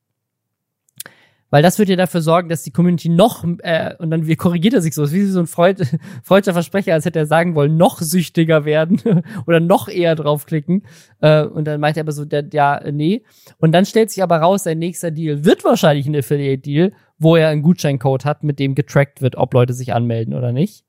Weil 1.54 1.62
das 1.62 1.78
wird 1.78 1.88
ja 1.88 1.96
dafür 1.96 2.22
sorgen, 2.22 2.50
dass 2.50 2.64
die 2.64 2.72
Community 2.72 3.10
noch, 3.10 3.46
äh, 3.60 3.94
und 4.00 4.10
dann 4.10 4.28
korrigiert 4.38 4.74
er 4.74 4.82
sich 4.82 4.96
so, 4.96 5.04
ist 5.04 5.14
wie 5.14 5.24
so 5.26 5.40
ein 5.40 5.46
Freud, 5.46 5.86
freudscher 6.24 6.54
Versprecher, 6.54 6.94
als 6.94 7.06
hätte 7.06 7.20
er 7.20 7.28
sagen 7.28 7.54
wollen, 7.54 7.78
noch 7.78 8.02
süchtiger 8.02 8.66
werden 8.66 9.00
oder 9.46 9.60
noch 9.60 9.88
eher 9.88 10.16
draufklicken. 10.16 10.82
Äh, 11.22 11.44
und 11.44 11.66
dann 11.66 11.80
meint 11.80 11.96
er 11.96 12.02
aber 12.02 12.12
so, 12.12 12.26
der, 12.26 12.44
ja, 12.52 12.82
nee. 12.92 13.22
Und 13.60 13.72
dann 13.72 13.86
stellt 13.86 14.10
sich 14.10 14.24
aber 14.24 14.38
raus, 14.38 14.64
sein 14.64 14.80
nächster 14.80 15.12
Deal 15.12 15.46
wird 15.46 15.64
wahrscheinlich 15.64 16.08
ein 16.08 16.16
Affiliate-Deal, 16.16 16.92
wo 17.20 17.36
er 17.36 17.50
einen 17.50 17.62
Gutscheincode 17.62 18.26
hat, 18.26 18.44
mit 18.44 18.58
dem 18.58 18.74
getrackt 18.74 19.22
wird, 19.22 19.36
ob 19.36 19.54
Leute 19.54 19.74
sich 19.74 19.94
anmelden 19.94 20.34
oder 20.34 20.54
nicht. 20.54 20.86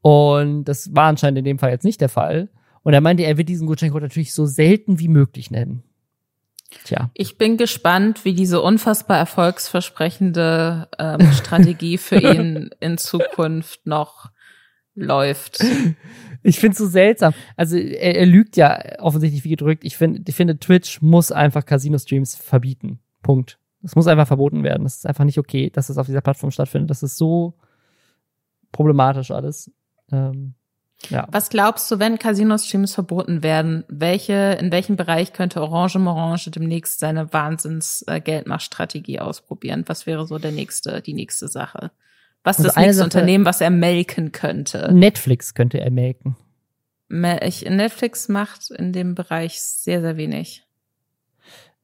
Und 0.00 0.64
das 0.64 0.94
war 0.94 1.04
anscheinend 1.04 1.40
in 1.40 1.44
dem 1.44 1.58
Fall 1.58 1.70
jetzt 1.70 1.84
nicht 1.84 2.00
der 2.00 2.08
Fall. 2.08 2.48
Und 2.82 2.94
er 2.94 3.02
meinte, 3.02 3.24
er 3.24 3.36
wird 3.36 3.50
diesen 3.50 3.66
Gutscheincode 3.66 4.04
natürlich 4.04 4.32
so 4.32 4.46
selten 4.46 5.00
wie 5.00 5.08
möglich 5.08 5.50
nennen. 5.50 5.82
Tja. 6.84 7.10
Ich 7.14 7.38
bin 7.38 7.56
gespannt, 7.56 8.24
wie 8.24 8.34
diese 8.34 8.60
unfassbar 8.60 9.18
erfolgsversprechende 9.18 10.88
ähm, 10.98 11.32
Strategie 11.32 11.98
für 11.98 12.16
ihn 12.16 12.70
in 12.80 12.98
Zukunft 12.98 13.86
noch 13.86 14.30
läuft. 14.94 15.64
Ich 16.42 16.58
finde 16.58 16.72
es 16.72 16.78
so 16.78 16.86
seltsam. 16.86 17.34
Also 17.56 17.76
er, 17.76 18.16
er, 18.16 18.26
lügt 18.26 18.56
ja 18.56 18.98
offensichtlich 18.98 19.44
wie 19.44 19.50
gedrückt. 19.50 19.84
Ich 19.84 19.96
finde, 19.96 20.22
ich 20.26 20.34
finde, 20.34 20.58
Twitch 20.58 21.00
muss 21.00 21.32
einfach 21.32 21.64
Casino-Streams 21.64 22.34
verbieten. 22.34 22.98
Punkt. 23.22 23.58
Das 23.80 23.94
muss 23.94 24.06
einfach 24.06 24.26
verboten 24.26 24.62
werden. 24.62 24.84
Das 24.84 24.96
ist 24.96 25.06
einfach 25.06 25.24
nicht 25.24 25.38
okay, 25.38 25.70
dass 25.70 25.88
es 25.88 25.98
auf 25.98 26.06
dieser 26.06 26.20
Plattform 26.20 26.50
stattfindet. 26.50 26.90
Das 26.90 27.02
ist 27.02 27.16
so 27.16 27.54
problematisch 28.70 29.30
alles. 29.30 29.70
Ähm, 30.10 30.54
ja. 31.10 31.26
Was 31.30 31.50
glaubst 31.50 31.90
du, 31.90 31.98
wenn 31.98 32.18
Casino-Streams 32.18 32.94
verboten 32.94 33.42
werden, 33.42 33.84
welche, 33.88 34.56
in 34.60 34.72
welchem 34.72 34.96
Bereich 34.96 35.32
könnte 35.32 35.60
Orange 35.60 35.98
Morange 35.98 36.50
demnächst 36.50 37.00
seine 37.00 37.32
Wahnsinns-Geldmachstrategie 37.32 39.20
ausprobieren? 39.20 39.84
Was 39.86 40.06
wäre 40.06 40.26
so 40.26 40.38
der 40.38 40.52
nächste, 40.52 41.00
die 41.02 41.14
nächste 41.14 41.48
Sache? 41.48 41.90
Was 42.44 42.58
ist 42.58 42.66
also 42.66 42.74
das 42.74 42.76
nächste 42.76 42.94
Sache, 42.96 43.04
Unternehmen, 43.04 43.44
was 43.44 43.60
er 43.60 43.70
melken 43.70 44.32
könnte? 44.32 44.90
Netflix 44.92 45.54
könnte 45.54 45.80
er 45.80 45.90
melken. 45.90 46.36
Netflix 47.08 48.28
macht 48.28 48.70
in 48.70 48.92
dem 48.92 49.14
Bereich 49.14 49.60
sehr, 49.60 50.00
sehr 50.00 50.16
wenig. 50.16 50.64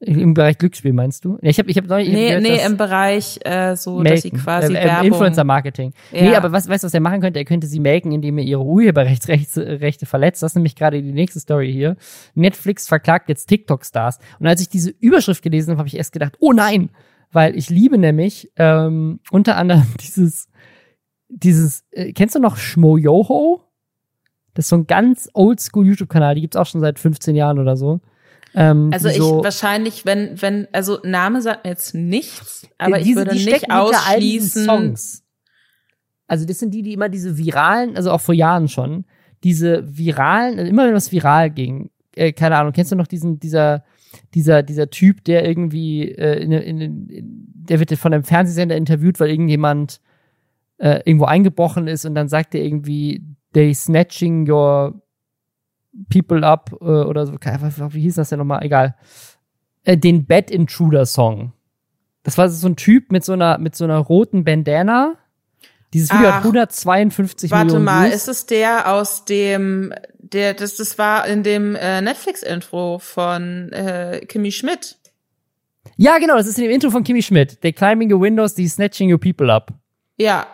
Im 0.00 0.32
Bereich 0.32 0.58
Glücksspiel 0.58 0.92
meinst 0.92 1.24
du? 1.24 1.38
Ich 1.42 1.58
habe 1.58 1.68
ich 1.68 1.76
hab 1.76 1.86
neulich 1.86 2.08
Nee, 2.08 2.28
gehört, 2.28 2.42
nee, 2.42 2.64
im 2.64 2.76
Bereich 2.76 3.40
äh, 3.44 3.74
so, 3.74 3.98
melken. 3.98 4.14
dass 4.14 4.22
sie 4.22 4.30
quasi 4.30 4.74
äh, 4.74 4.78
äh, 4.78 4.84
Werbung 4.84 5.06
Influencer 5.08 5.42
Marketing. 5.42 5.92
Ja. 6.12 6.22
Nee, 6.22 6.34
aber 6.36 6.52
was 6.52 6.68
weißt 6.68 6.84
du, 6.84 6.86
was 6.86 6.94
er 6.94 7.00
machen 7.00 7.20
könnte? 7.20 7.40
Er 7.40 7.44
könnte 7.44 7.66
sie 7.66 7.80
melken, 7.80 8.12
indem 8.12 8.38
er 8.38 8.44
ihre 8.44 8.62
Urheberrechtsrechte 8.62 10.06
verletzt. 10.06 10.42
Das 10.42 10.52
ist 10.52 10.54
nämlich 10.54 10.76
gerade 10.76 11.02
die 11.02 11.12
nächste 11.12 11.40
Story 11.40 11.72
hier. 11.72 11.96
Netflix 12.34 12.86
verklagt 12.86 13.28
jetzt 13.28 13.46
TikTok 13.46 13.84
Stars. 13.84 14.20
Und 14.38 14.46
als 14.46 14.60
ich 14.60 14.68
diese 14.68 14.90
Überschrift 14.90 15.42
gelesen 15.42 15.72
habe, 15.72 15.78
habe 15.78 15.88
ich 15.88 15.96
erst 15.96 16.12
gedacht, 16.12 16.36
oh 16.38 16.52
nein, 16.52 16.90
weil 17.32 17.56
ich 17.56 17.68
liebe 17.68 17.98
nämlich 17.98 18.52
ähm, 18.56 19.18
unter 19.32 19.56
anderem 19.56 19.86
dieses 20.00 20.48
dieses 21.28 21.84
äh, 21.90 22.12
kennst 22.12 22.36
du 22.36 22.38
noch 22.38 22.56
Schmoyoho? 22.56 23.62
Das 24.54 24.66
ist 24.66 24.70
so 24.70 24.76
ein 24.76 24.86
ganz 24.86 25.28
oldschool 25.34 25.86
YouTube 25.86 26.08
Kanal, 26.08 26.36
die 26.36 26.40
gibt's 26.40 26.56
auch 26.56 26.66
schon 26.66 26.80
seit 26.80 26.98
15 26.98 27.34
Jahren 27.34 27.58
oder 27.58 27.76
so. 27.76 28.00
Ähm, 28.54 28.90
also 28.92 29.08
ich 29.08 29.20
wahrscheinlich, 29.20 30.06
wenn, 30.06 30.40
wenn, 30.40 30.68
also 30.72 30.98
Name 31.04 31.42
sagt 31.42 31.64
mir 31.64 31.70
jetzt 31.70 31.94
nichts, 31.94 32.66
aber 32.78 32.98
diese, 32.98 33.10
ich 33.10 33.16
würde 33.16 33.34
nicht 33.34 33.70
ausschließen. 33.70 34.64
Songs. 34.64 35.24
Also 36.26 36.44
das 36.44 36.58
sind 36.58 36.72
die, 36.72 36.82
die 36.82 36.92
immer 36.92 37.08
diese 37.08 37.38
viralen, 37.38 37.96
also 37.96 38.10
auch 38.10 38.20
vor 38.20 38.34
Jahren 38.34 38.68
schon, 38.68 39.04
diese 39.44 39.84
viralen, 39.96 40.58
also 40.58 40.70
immer 40.70 40.86
wenn 40.86 40.94
was 40.94 41.12
viral 41.12 41.50
ging, 41.50 41.90
äh, 42.14 42.32
keine 42.32 42.56
Ahnung, 42.56 42.72
kennst 42.72 42.92
du 42.92 42.96
noch 42.96 43.06
diesen, 43.06 43.38
dieser, 43.38 43.84
dieser, 44.34 44.62
dieser 44.62 44.90
Typ, 44.90 45.24
der 45.24 45.46
irgendwie, 45.46 46.10
äh, 46.10 46.42
in, 46.42 46.52
in, 46.52 46.80
in, 46.80 47.46
der 47.54 47.80
wird 47.80 47.96
von 47.98 48.12
einem 48.12 48.24
Fernsehsender 48.24 48.76
interviewt, 48.76 49.20
weil 49.20 49.30
irgendjemand 49.30 50.00
äh, 50.78 51.00
irgendwo 51.04 51.26
eingebrochen 51.26 51.86
ist 51.86 52.04
und 52.04 52.14
dann 52.14 52.28
sagt 52.28 52.54
er 52.54 52.62
irgendwie, 52.62 53.22
they 53.52 53.74
snatching 53.74 54.48
your 54.50 55.00
People 56.10 56.46
Up 56.46 56.72
äh, 56.80 56.84
oder 56.84 57.26
so, 57.26 57.34
wie 57.34 58.00
hieß 58.00 58.16
das 58.16 58.30
denn 58.30 58.38
nochmal? 58.38 58.62
Egal. 58.62 58.96
Äh, 59.84 59.96
den 59.96 60.26
Bed 60.26 60.50
Intruder 60.50 61.06
Song. 61.06 61.52
Das 62.22 62.36
war 62.36 62.48
so 62.48 62.68
ein 62.68 62.76
Typ 62.76 63.10
mit 63.10 63.24
so 63.24 63.32
einer, 63.32 63.58
mit 63.58 63.74
so 63.74 63.84
einer 63.84 63.98
roten 63.98 64.44
Bandana. 64.44 65.14
Dieses 65.94 66.10
Video 66.10 66.28
Ach, 66.28 66.34
hat 66.34 66.44
152 66.44 67.50
warte 67.50 67.64
Millionen 67.64 67.86
Warte 67.86 68.00
mal, 68.00 68.10
Views. 68.10 68.14
ist 68.16 68.28
es 68.28 68.46
der 68.46 68.92
aus 68.92 69.24
dem, 69.24 69.94
der, 70.18 70.52
das, 70.52 70.76
das 70.76 70.98
war 70.98 71.26
in 71.26 71.42
dem 71.42 71.74
äh, 71.74 72.02
Netflix-Intro 72.02 72.98
von 72.98 73.72
äh, 73.72 74.20
Kimmy 74.28 74.52
Schmidt. 74.52 74.98
Ja, 75.96 76.18
genau, 76.18 76.36
das 76.36 76.46
ist 76.46 76.58
in 76.58 76.64
dem 76.64 76.72
Intro 76.72 76.90
von 76.90 77.04
Kimmy 77.04 77.22
Schmidt. 77.22 77.62
They 77.62 77.72
climbing 77.72 78.12
your 78.12 78.20
windows, 78.20 78.54
they 78.54 78.68
snatching 78.68 79.10
your 79.10 79.18
people 79.18 79.50
up. 79.50 79.72
Ja, 80.18 80.46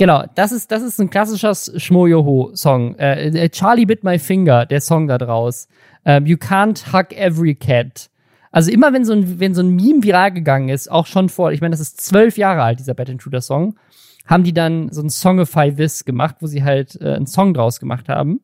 Genau, 0.00 0.24
das 0.34 0.50
ist, 0.50 0.72
das 0.72 0.82
ist 0.82 0.98
ein 0.98 1.10
klassischer 1.10 1.54
Schmoyoho-Song. 1.54 2.94
Äh, 2.94 3.26
äh, 3.26 3.50
Charlie 3.50 3.84
Bit 3.84 4.02
My 4.02 4.18
Finger, 4.18 4.64
der 4.64 4.80
Song 4.80 5.06
da 5.06 5.18
draus. 5.18 5.68
Ähm, 6.06 6.24
you 6.24 6.38
Can't 6.38 6.90
Hug 6.90 7.14
Every 7.14 7.54
Cat. 7.54 8.08
Also 8.50 8.70
immer 8.70 8.94
wenn 8.94 9.04
so 9.04 9.12
ein, 9.12 9.38
wenn 9.40 9.52
so 9.54 9.60
ein 9.60 9.76
Meme 9.76 10.02
viral 10.02 10.32
gegangen 10.32 10.70
ist, 10.70 10.90
auch 10.90 11.04
schon 11.04 11.28
vor, 11.28 11.52
ich 11.52 11.60
meine, 11.60 11.72
das 11.72 11.80
ist 11.80 12.00
zwölf 12.00 12.38
Jahre 12.38 12.62
alt, 12.62 12.78
dieser 12.78 12.94
Bad 12.94 13.10
Intruder 13.10 13.42
Song, 13.42 13.78
haben 14.24 14.42
die 14.42 14.54
dann 14.54 14.90
so 14.90 15.02
ein 15.02 15.10
Songify 15.10 15.74
This 15.74 16.06
gemacht, 16.06 16.36
wo 16.40 16.46
sie 16.46 16.64
halt 16.64 16.98
äh, 17.02 17.12
einen 17.12 17.26
Song 17.26 17.52
draus 17.52 17.78
gemacht 17.78 18.08
haben. 18.08 18.40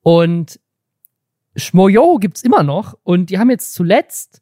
Und 0.00 0.58
Schmoyoho 1.54 2.16
gibt's 2.16 2.42
immer 2.42 2.62
noch 2.62 2.96
und 3.02 3.28
die 3.28 3.38
haben 3.38 3.50
jetzt 3.50 3.74
zuletzt 3.74 4.40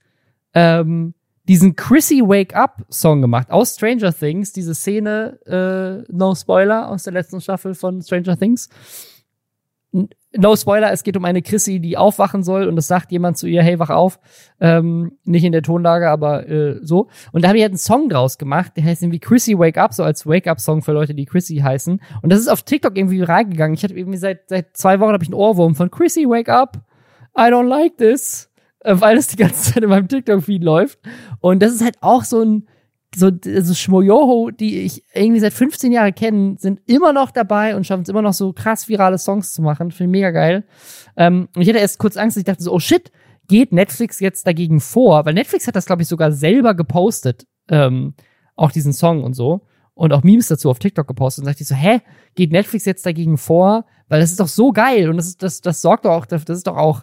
ähm, 0.54 1.14
diesen 1.48 1.76
Chrissy 1.76 2.22
Wake 2.22 2.54
Up 2.54 2.84
Song 2.90 3.20
gemacht 3.20 3.50
aus 3.50 3.74
Stranger 3.74 4.12
Things, 4.12 4.52
diese 4.52 4.74
Szene, 4.74 5.38
äh, 5.46 6.12
no 6.12 6.34
Spoiler, 6.34 6.88
aus 6.90 7.04
der 7.04 7.12
letzten 7.12 7.40
Staffel 7.40 7.74
von 7.74 8.02
Stranger 8.02 8.36
Things. 8.36 8.68
No 10.36 10.54
Spoiler, 10.54 10.92
es 10.92 11.02
geht 11.04 11.16
um 11.16 11.24
eine 11.24 11.40
Chrissy, 11.40 11.80
die 11.80 11.96
aufwachen 11.96 12.42
soll 12.42 12.68
und 12.68 12.76
es 12.76 12.86
sagt 12.86 13.10
jemand 13.12 13.38
zu 13.38 13.46
ihr, 13.46 13.62
hey, 13.62 13.78
wach 13.78 13.88
auf. 13.88 14.18
Ähm, 14.60 15.12
nicht 15.24 15.44
in 15.44 15.52
der 15.52 15.62
Tonlage, 15.62 16.10
aber 16.10 16.46
äh, 16.48 16.78
so. 16.82 17.08
Und 17.32 17.42
da 17.42 17.48
habe 17.48 17.58
ich 17.58 17.62
halt 17.62 17.72
einen 17.72 17.78
Song 17.78 18.10
draus 18.10 18.36
gemacht, 18.36 18.72
der 18.76 18.84
heißt 18.84 19.02
irgendwie 19.02 19.20
Chrissy 19.20 19.58
Wake 19.58 19.78
Up, 19.78 19.94
so 19.94 20.02
als 20.02 20.26
Wake-Up-Song 20.26 20.82
für 20.82 20.92
Leute, 20.92 21.14
die 21.14 21.24
Chrissy 21.24 21.56
heißen. 21.56 22.02
Und 22.20 22.30
das 22.30 22.40
ist 22.40 22.48
auf 22.48 22.62
TikTok 22.62 22.98
irgendwie 22.98 23.22
reingegangen. 23.22 23.74
Ich 23.74 23.84
hatte 23.84 23.94
irgendwie 23.94 24.18
seit, 24.18 24.48
seit 24.48 24.76
zwei 24.76 25.00
Wochen 25.00 25.12
habe 25.12 25.22
ich 25.22 25.30
einen 25.30 25.40
Ohrwurm 25.40 25.74
von 25.74 25.90
Chrissy 25.90 26.28
Wake 26.28 26.50
Up. 26.50 26.82
I 27.38 27.44
don't 27.44 27.68
like 27.68 27.96
this. 27.96 28.50
Äh, 28.86 29.00
weil 29.00 29.16
es 29.18 29.26
die 29.26 29.36
ganze 29.36 29.72
Zeit 29.72 29.82
in 29.82 29.90
meinem 29.90 30.08
TikTok-Feed 30.08 30.62
läuft. 30.62 31.00
Und 31.40 31.60
das 31.60 31.72
ist 31.72 31.82
halt 31.82 31.96
auch 32.00 32.24
so 32.24 32.40
ein, 32.42 32.68
so, 33.14 33.30
also 33.46 33.74
Schmoyoho, 33.74 34.50
die 34.50 34.80
ich 34.80 35.02
irgendwie 35.12 35.40
seit 35.40 35.52
15 35.52 35.90
Jahren 35.90 36.14
kenne, 36.14 36.56
sind 36.58 36.80
immer 36.86 37.12
noch 37.12 37.30
dabei 37.30 37.74
und 37.74 37.86
schaffen 37.86 38.02
es 38.02 38.08
immer 38.08 38.22
noch 38.22 38.32
so 38.32 38.52
krass 38.52 38.88
virale 38.88 39.18
Songs 39.18 39.52
zu 39.52 39.62
machen. 39.62 39.90
Finde 39.90 40.10
ich 40.10 40.12
mega 40.12 40.30
geil. 40.30 40.64
Ähm, 41.16 41.48
und 41.54 41.62
ich 41.62 41.68
hatte 41.68 41.78
erst 41.78 41.98
kurz 41.98 42.16
Angst, 42.16 42.36
ich 42.36 42.44
dachte 42.44 42.62
so, 42.62 42.72
oh 42.72 42.78
shit, 42.78 43.10
geht 43.48 43.72
Netflix 43.72 44.20
jetzt 44.20 44.46
dagegen 44.46 44.80
vor? 44.80 45.24
Weil 45.24 45.34
Netflix 45.34 45.66
hat 45.66 45.76
das, 45.76 45.86
glaube 45.86 46.02
ich, 46.02 46.08
sogar 46.08 46.30
selber 46.32 46.74
gepostet, 46.74 47.46
ähm, 47.68 48.14
auch 48.54 48.70
diesen 48.70 48.92
Song 48.92 49.24
und 49.24 49.34
so. 49.34 49.62
Und 49.94 50.12
auch 50.12 50.22
Memes 50.22 50.48
dazu 50.48 50.70
auf 50.70 50.78
TikTok 50.78 51.06
gepostet. 51.08 51.42
Und 51.42 51.46
dachte 51.46 51.62
ich 51.62 51.68
so, 51.68 51.74
hä, 51.74 52.00
geht 52.34 52.52
Netflix 52.52 52.84
jetzt 52.84 53.06
dagegen 53.06 53.38
vor? 53.38 53.86
Weil 54.08 54.20
das 54.20 54.30
ist 54.30 54.40
doch 54.40 54.48
so 54.48 54.72
geil 54.72 55.08
und 55.08 55.16
das, 55.16 55.26
ist, 55.26 55.42
das, 55.42 55.60
das 55.60 55.80
sorgt 55.80 56.04
doch 56.04 56.10
auch, 56.10 56.26
das 56.26 56.44
ist 56.44 56.66
doch 56.66 56.76
auch, 56.76 57.02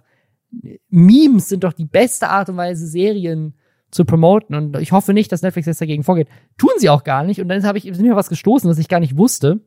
Memes 0.89 1.49
sind 1.49 1.63
doch 1.63 1.73
die 1.73 1.85
beste 1.85 2.29
Art 2.29 2.49
und 2.49 2.57
Weise, 2.57 2.87
Serien 2.87 3.55
zu 3.91 4.05
promoten. 4.05 4.55
Und 4.55 4.77
ich 4.79 4.91
hoffe 4.91 5.13
nicht, 5.13 5.31
dass 5.31 5.41
Netflix 5.41 5.67
jetzt 5.67 5.81
dagegen 5.81 6.03
vorgeht. 6.03 6.27
Tun 6.57 6.71
sie 6.77 6.89
auch 6.89 7.03
gar 7.03 7.23
nicht. 7.23 7.41
Und 7.41 7.47
dann 7.47 7.63
habe 7.63 7.77
ich 7.77 7.85
mir 7.85 8.15
was 8.15 8.29
gestoßen, 8.29 8.69
was 8.69 8.77
ich 8.77 8.87
gar 8.87 8.99
nicht 8.99 9.17
wusste. 9.17 9.61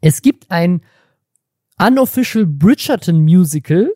Es 0.00 0.22
gibt 0.22 0.50
ein 0.50 0.82
unofficial 1.80 2.46
Bridgerton 2.46 3.20
Musical 3.22 3.90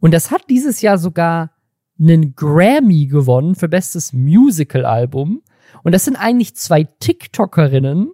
und 0.00 0.12
das 0.12 0.30
hat 0.30 0.50
dieses 0.50 0.80
Jahr 0.80 0.98
sogar 0.98 1.52
einen 1.98 2.34
Grammy 2.34 3.06
gewonnen 3.06 3.54
für 3.54 3.68
bestes 3.68 4.12
Musical-Album. 4.12 5.42
Und 5.84 5.92
das 5.92 6.04
sind 6.04 6.16
eigentlich 6.16 6.56
zwei 6.56 6.84
TikTokerinnen, 6.84 8.10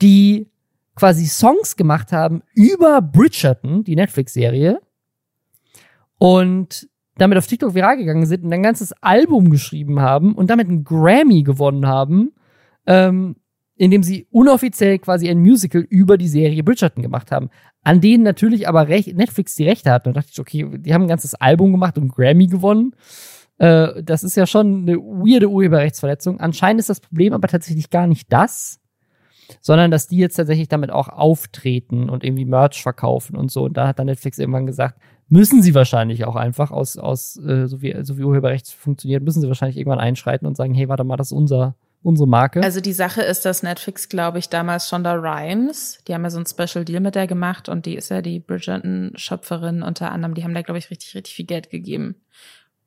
die 0.00 0.50
quasi 0.94 1.26
Songs 1.26 1.76
gemacht 1.76 2.12
haben 2.12 2.42
über 2.54 3.02
Bridgerton, 3.02 3.82
die 3.84 3.96
Netflix-Serie. 3.96 4.80
Und 6.18 6.88
damit 7.16 7.36
auf 7.36 7.46
TikTok 7.46 7.74
viral 7.74 7.96
gegangen 7.96 8.26
sind 8.26 8.44
und 8.44 8.52
ein 8.52 8.62
ganzes 8.62 8.92
Album 9.00 9.50
geschrieben 9.50 10.00
haben 10.00 10.34
und 10.34 10.50
damit 10.50 10.68
einen 10.68 10.84
Grammy 10.84 11.42
gewonnen 11.42 11.86
haben, 11.86 12.32
ähm, 12.86 13.36
indem 13.76 14.02
sie 14.02 14.26
unoffiziell 14.30 14.98
quasi 14.98 15.28
ein 15.28 15.40
Musical 15.40 15.82
über 15.82 16.16
die 16.18 16.28
Serie 16.28 16.62
Bridgerton 16.64 17.02
gemacht 17.02 17.30
haben, 17.30 17.50
an 17.82 18.00
denen 18.00 18.24
natürlich 18.24 18.68
aber 18.68 18.88
Rech 18.88 19.14
Netflix 19.14 19.54
die 19.56 19.64
Rechte 19.64 19.90
hat. 19.90 20.06
Und 20.06 20.16
da 20.16 20.20
dachte 20.20 20.30
ich, 20.32 20.40
okay, 20.40 20.78
die 20.78 20.94
haben 20.94 21.02
ein 21.02 21.08
ganzes 21.08 21.34
Album 21.34 21.72
gemacht 21.72 21.98
und 21.98 22.12
Grammy 22.12 22.46
gewonnen. 22.46 22.94
Äh, 23.58 24.02
das 24.02 24.22
ist 24.24 24.36
ja 24.36 24.46
schon 24.46 24.82
eine 24.82 24.96
weirde 24.96 25.48
Urheberrechtsverletzung. 25.48 26.40
Anscheinend 26.40 26.80
ist 26.80 26.88
das 26.88 27.00
Problem 27.00 27.32
aber 27.32 27.48
tatsächlich 27.48 27.90
gar 27.90 28.06
nicht 28.06 28.32
das, 28.32 28.80
sondern 29.60 29.90
dass 29.90 30.08
die 30.08 30.18
jetzt 30.18 30.36
tatsächlich 30.36 30.68
damit 30.68 30.90
auch 30.90 31.08
auftreten 31.08 32.10
und 32.10 32.24
irgendwie 32.24 32.44
Merch 32.44 32.82
verkaufen 32.82 33.36
und 33.36 33.50
so. 33.50 33.64
Und 33.64 33.76
da 33.76 33.88
hat 33.88 33.98
dann 33.98 34.06
Netflix 34.06 34.38
irgendwann 34.38 34.66
gesagt, 34.66 35.00
müssen 35.28 35.62
sie 35.62 35.74
wahrscheinlich 35.74 36.24
auch 36.24 36.36
einfach 36.36 36.70
aus, 36.70 36.96
aus 36.96 37.36
äh, 37.36 37.66
so, 37.66 37.82
wie, 37.82 37.94
so 38.02 38.18
wie 38.18 38.24
Urheberrecht 38.24 38.68
funktioniert, 38.72 39.22
müssen 39.22 39.40
sie 39.40 39.48
wahrscheinlich 39.48 39.76
irgendwann 39.76 40.00
einschreiten 40.00 40.46
und 40.46 40.56
sagen, 40.56 40.74
hey, 40.74 40.88
warte 40.88 41.04
mal, 41.04 41.16
das 41.16 41.28
ist 41.28 41.32
unser, 41.32 41.74
unsere 42.02 42.28
Marke. 42.28 42.62
Also 42.62 42.80
die 42.80 42.92
Sache 42.92 43.22
ist, 43.22 43.44
dass 43.44 43.62
Netflix, 43.62 44.08
glaube 44.08 44.38
ich, 44.38 44.48
damals 44.48 44.88
Shonda 44.88 45.14
Rhimes, 45.14 45.98
die 46.06 46.14
haben 46.14 46.22
ja 46.22 46.30
so 46.30 46.38
ein 46.38 46.46
Special 46.46 46.84
Deal 46.84 47.00
mit 47.00 47.14
der 47.14 47.26
gemacht 47.26 47.68
und 47.68 47.86
die 47.86 47.96
ist 47.96 48.08
ja 48.08 48.22
die 48.22 48.40
Bridgerton-Schöpferin 48.40 49.82
unter 49.82 50.10
anderem, 50.10 50.34
die 50.34 50.44
haben 50.44 50.54
da, 50.54 50.62
glaube 50.62 50.78
ich, 50.78 50.90
richtig, 50.90 51.14
richtig 51.14 51.34
viel 51.34 51.46
Geld 51.46 51.70
gegeben. 51.70 52.16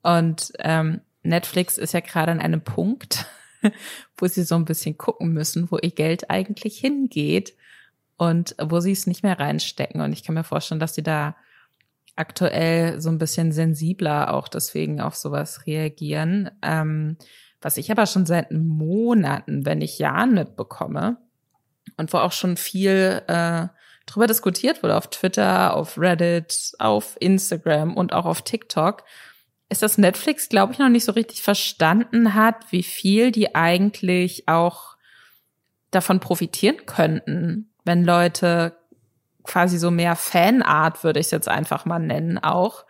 Und 0.02 0.52
ähm, 0.60 1.02
Netflix 1.24 1.78
ist 1.78 1.94
ja 1.94 2.00
gerade 2.00 2.32
an 2.32 2.39
einem 2.39 2.62
Punkt, 2.62 3.28
wo 4.18 4.26
sie 4.26 4.44
so 4.44 4.56
ein 4.56 4.66
bisschen 4.66 4.98
gucken 4.98 5.32
müssen, 5.34 5.70
wo 5.70 5.78
ihr 5.78 5.92
Geld 5.92 6.32
eigentlich 6.32 6.78
hingeht 6.78 7.54
und 8.18 8.56
wo 8.60 8.80
sie 8.80 8.92
es 8.92 9.06
nicht 9.06 9.22
mehr 9.22 9.39
reinstecken. 9.39 10.02
Und 10.02 10.14
ich 10.14 10.24
kann 10.24 10.34
mir 10.34 10.44
vorstellen, 10.44 10.80
dass 10.80 10.96
sie 10.96 11.04
da 11.04 11.36
aktuell 12.22 13.02
so 13.02 13.10
ein 13.10 13.18
bisschen 13.18 13.52
sensibler 13.52 14.34
auch 14.34 14.48
deswegen 14.48 15.02
auf 15.02 15.16
sowas 15.16 15.66
reagieren. 15.66 16.52
Ähm, 16.62 17.18
was 17.62 17.78
ich 17.78 17.92
aber 17.92 18.06
schon 18.06 18.26
seit 18.26 18.52
Monaten, 18.52 19.66
wenn 19.66 19.80
nicht 19.80 20.00
Jahren 20.00 20.34
mitbekomme 20.34 21.18
und 21.98 22.14
wo 22.14 22.18
auch 22.18 22.32
schon 22.32 22.58
viel 22.58 23.22
äh, 23.28 23.68
drüber 24.06 24.28
diskutiert 24.28 24.84
wurde 24.84 24.96
auf 24.96 25.08
Twitter, 25.08 25.76
auf 25.76 25.98
Reddit, 25.98 26.74
auf 26.80 27.18
Instagram 27.20 27.98
und 27.98 28.14
auch 28.14 28.26
auf 28.26 28.44
TikTok, 28.44 29.04
ist, 29.70 29.82
dass 29.82 29.98
Netflix, 29.98 30.48
glaube 30.50 30.74
ich, 30.74 30.80
noch 30.80 30.90
nicht 30.90 31.06
so 31.06 31.14
richtig 31.14 31.42
verstanden 31.42 32.36
hat, 32.36 32.72
wie 32.72 32.84
viel 32.84 33.32
die 33.32 33.56
eigentlich 33.56 34.48
auch 34.48 34.96
davon 35.92 36.20
profitieren 36.20 36.86
könnten, 36.86 37.74
wenn 37.84 38.04
Leute 38.04 38.78
quasi 39.52 39.78
so 39.78 39.91
mehr 39.91 40.16
Fanart, 40.16 41.04
würde 41.04 41.20
ich 41.20 41.26
es 41.26 41.32
jetzt 41.32 41.49
einfach 41.49 41.84
mal 41.84 41.99
nennen, 41.99 42.38
auch 42.38 42.86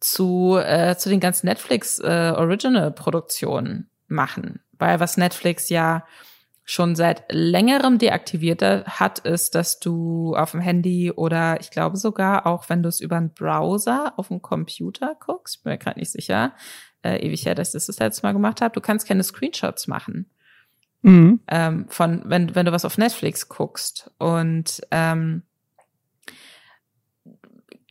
zu, 0.00 0.58
äh, 0.58 0.96
zu 0.96 1.08
den 1.08 1.20
ganzen 1.20 1.46
Netflix 1.46 2.00
äh, 2.00 2.32
Original-Produktionen 2.36 3.88
machen. 4.08 4.60
Weil 4.72 4.98
was 4.98 5.16
Netflix 5.16 5.68
ja 5.68 6.04
schon 6.64 6.96
seit 6.96 7.30
längerem 7.30 7.98
deaktiviert 7.98 8.62
hat, 8.62 9.20
ist, 9.20 9.54
dass 9.54 9.78
du 9.78 10.34
auf 10.34 10.50
dem 10.50 10.60
Handy 10.60 11.12
oder 11.12 11.60
ich 11.60 11.70
glaube 11.70 11.96
sogar 11.96 12.44
auch, 12.46 12.68
wenn 12.68 12.82
du 12.82 12.88
es 12.88 13.00
über 13.00 13.16
einen 13.16 13.32
Browser 13.32 14.14
auf 14.16 14.28
dem 14.28 14.42
Computer 14.42 15.14
guckst, 15.20 15.62
bin 15.62 15.74
mir 15.74 15.78
gerade 15.78 16.00
nicht 16.00 16.10
sicher, 16.10 16.54
äh, 17.02 17.24
ewig 17.24 17.46
her, 17.46 17.54
dass 17.54 17.68
ich 17.68 17.74
das 17.74 17.86
das 17.86 17.98
letzte 18.00 18.26
Mal 18.26 18.32
gemacht 18.32 18.62
habe, 18.62 18.74
du 18.74 18.80
kannst 18.80 19.06
keine 19.06 19.22
Screenshots 19.22 19.86
machen. 19.86 20.28
Mhm. 21.02 21.40
Ähm, 21.46 21.86
von, 21.88 22.22
wenn, 22.24 22.54
wenn 22.56 22.66
du 22.66 22.72
was 22.72 22.86
auf 22.86 22.98
Netflix 22.98 23.48
guckst. 23.48 24.10
Und 24.18 24.80
ähm, 24.90 25.42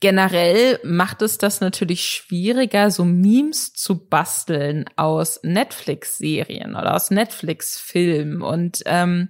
Generell 0.04 0.82
macht 0.84 1.22
es 1.22 1.38
das 1.38 1.62
natürlich 1.62 2.04
schwieriger, 2.04 2.91
so 2.91 3.06
Memes 3.06 3.72
zu 3.72 4.06
basteln 4.06 4.84
aus 4.97 5.39
Netflix-Serien 5.43 6.76
oder 6.76 6.93
aus 6.93 7.10
Netflix-Filmen. 7.10 8.41
Und 8.41 8.84
ähm, 8.86 9.30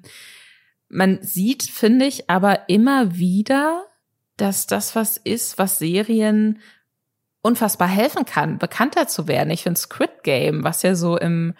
man 0.90 1.22
sieht, 1.22 1.62
finde 1.62 2.06
ich, 2.06 2.28
aber 2.28 2.70
immer 2.70 3.16
wieder, 3.16 3.86
dass 4.36 4.66
das 4.66 4.96
was 4.96 5.18
ist, 5.18 5.60
was 5.60 5.78
Serien 5.78 6.60
unfassbar 7.44 7.88
helfen 7.88 8.26
kann, 8.26 8.58
bekannter 8.58 9.08
zu 9.08 9.28
werden. 9.28 9.52
Ich 9.52 9.62
finde 9.62 9.80
Squid 9.80 10.24
Game, 10.24 10.64
was 10.64 10.82
ja 10.82 10.96
so 10.96 11.20
im 11.20 11.54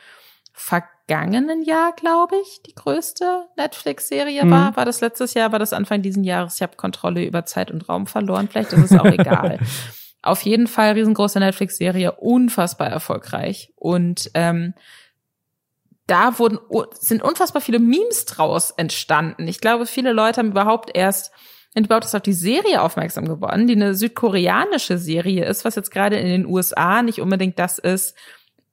Ver 0.54 0.86
vergangenen 1.08 1.64
Jahr, 1.64 1.94
glaube 1.94 2.36
ich, 2.42 2.62
die 2.64 2.76
größte 2.76 3.48
Netflix-Serie 3.58 4.46
mhm. 4.46 4.52
war. 4.52 4.78
War 4.78 4.86
das 4.86 5.02
letztes 5.02 5.34
Jahr, 5.34 5.52
war 5.52 5.60
das 5.60 5.74
Anfang 5.74 6.02
diesen 6.02 6.24
Jahres? 6.24 6.56
Ich 6.56 6.62
habe 6.62 6.78
Kontrolle 6.78 7.24
über 7.24 7.46
Zeit 7.46 7.72
und 7.72 7.88
Raum 7.90 8.08
verloren. 8.08 8.48
Vielleicht 8.50 8.74
ist 8.74 8.92
es 8.92 9.00
auch 9.00 9.06
egal. 9.06 9.60
Auf 10.22 10.42
jeden 10.44 10.68
Fall 10.68 10.94
riesengroße 10.94 11.40
Netflix-Serie, 11.40 12.14
unfassbar 12.14 12.88
erfolgreich. 12.88 13.74
Und 13.76 14.32
ähm, 14.34 14.74
da 16.08 16.40
wurden 16.40 16.60
sind 16.94 17.22
unfassbar 17.22 17.62
viele 17.62 17.80
Memes 17.80 18.26
draus 18.26 18.72
entstanden. 18.72 19.48
Ich 19.48 19.60
glaube, 19.60 19.86
viele 19.86 20.14
Leute 20.14 20.40
haben 20.40 20.52
überhaupt 20.52 20.96
erst 20.96 21.32
überhaupt 21.76 22.06
ist 22.06 22.14
auf 22.14 22.22
die 22.22 22.34
Serie 22.34 22.84
aufmerksam 22.84 23.28
geworden, 23.28 23.66
die 23.66 23.74
eine 23.74 23.96
südkoreanische 23.96 25.00
Serie 25.00 25.46
ist, 25.46 25.66
was 25.66 25.74
jetzt 25.74 25.90
gerade 25.90 26.18
in 26.18 26.28
den 26.28 26.46
USA 26.46 27.02
nicht 27.02 27.20
unbedingt 27.20 27.58
das 27.58 27.80
ist, 27.80 28.16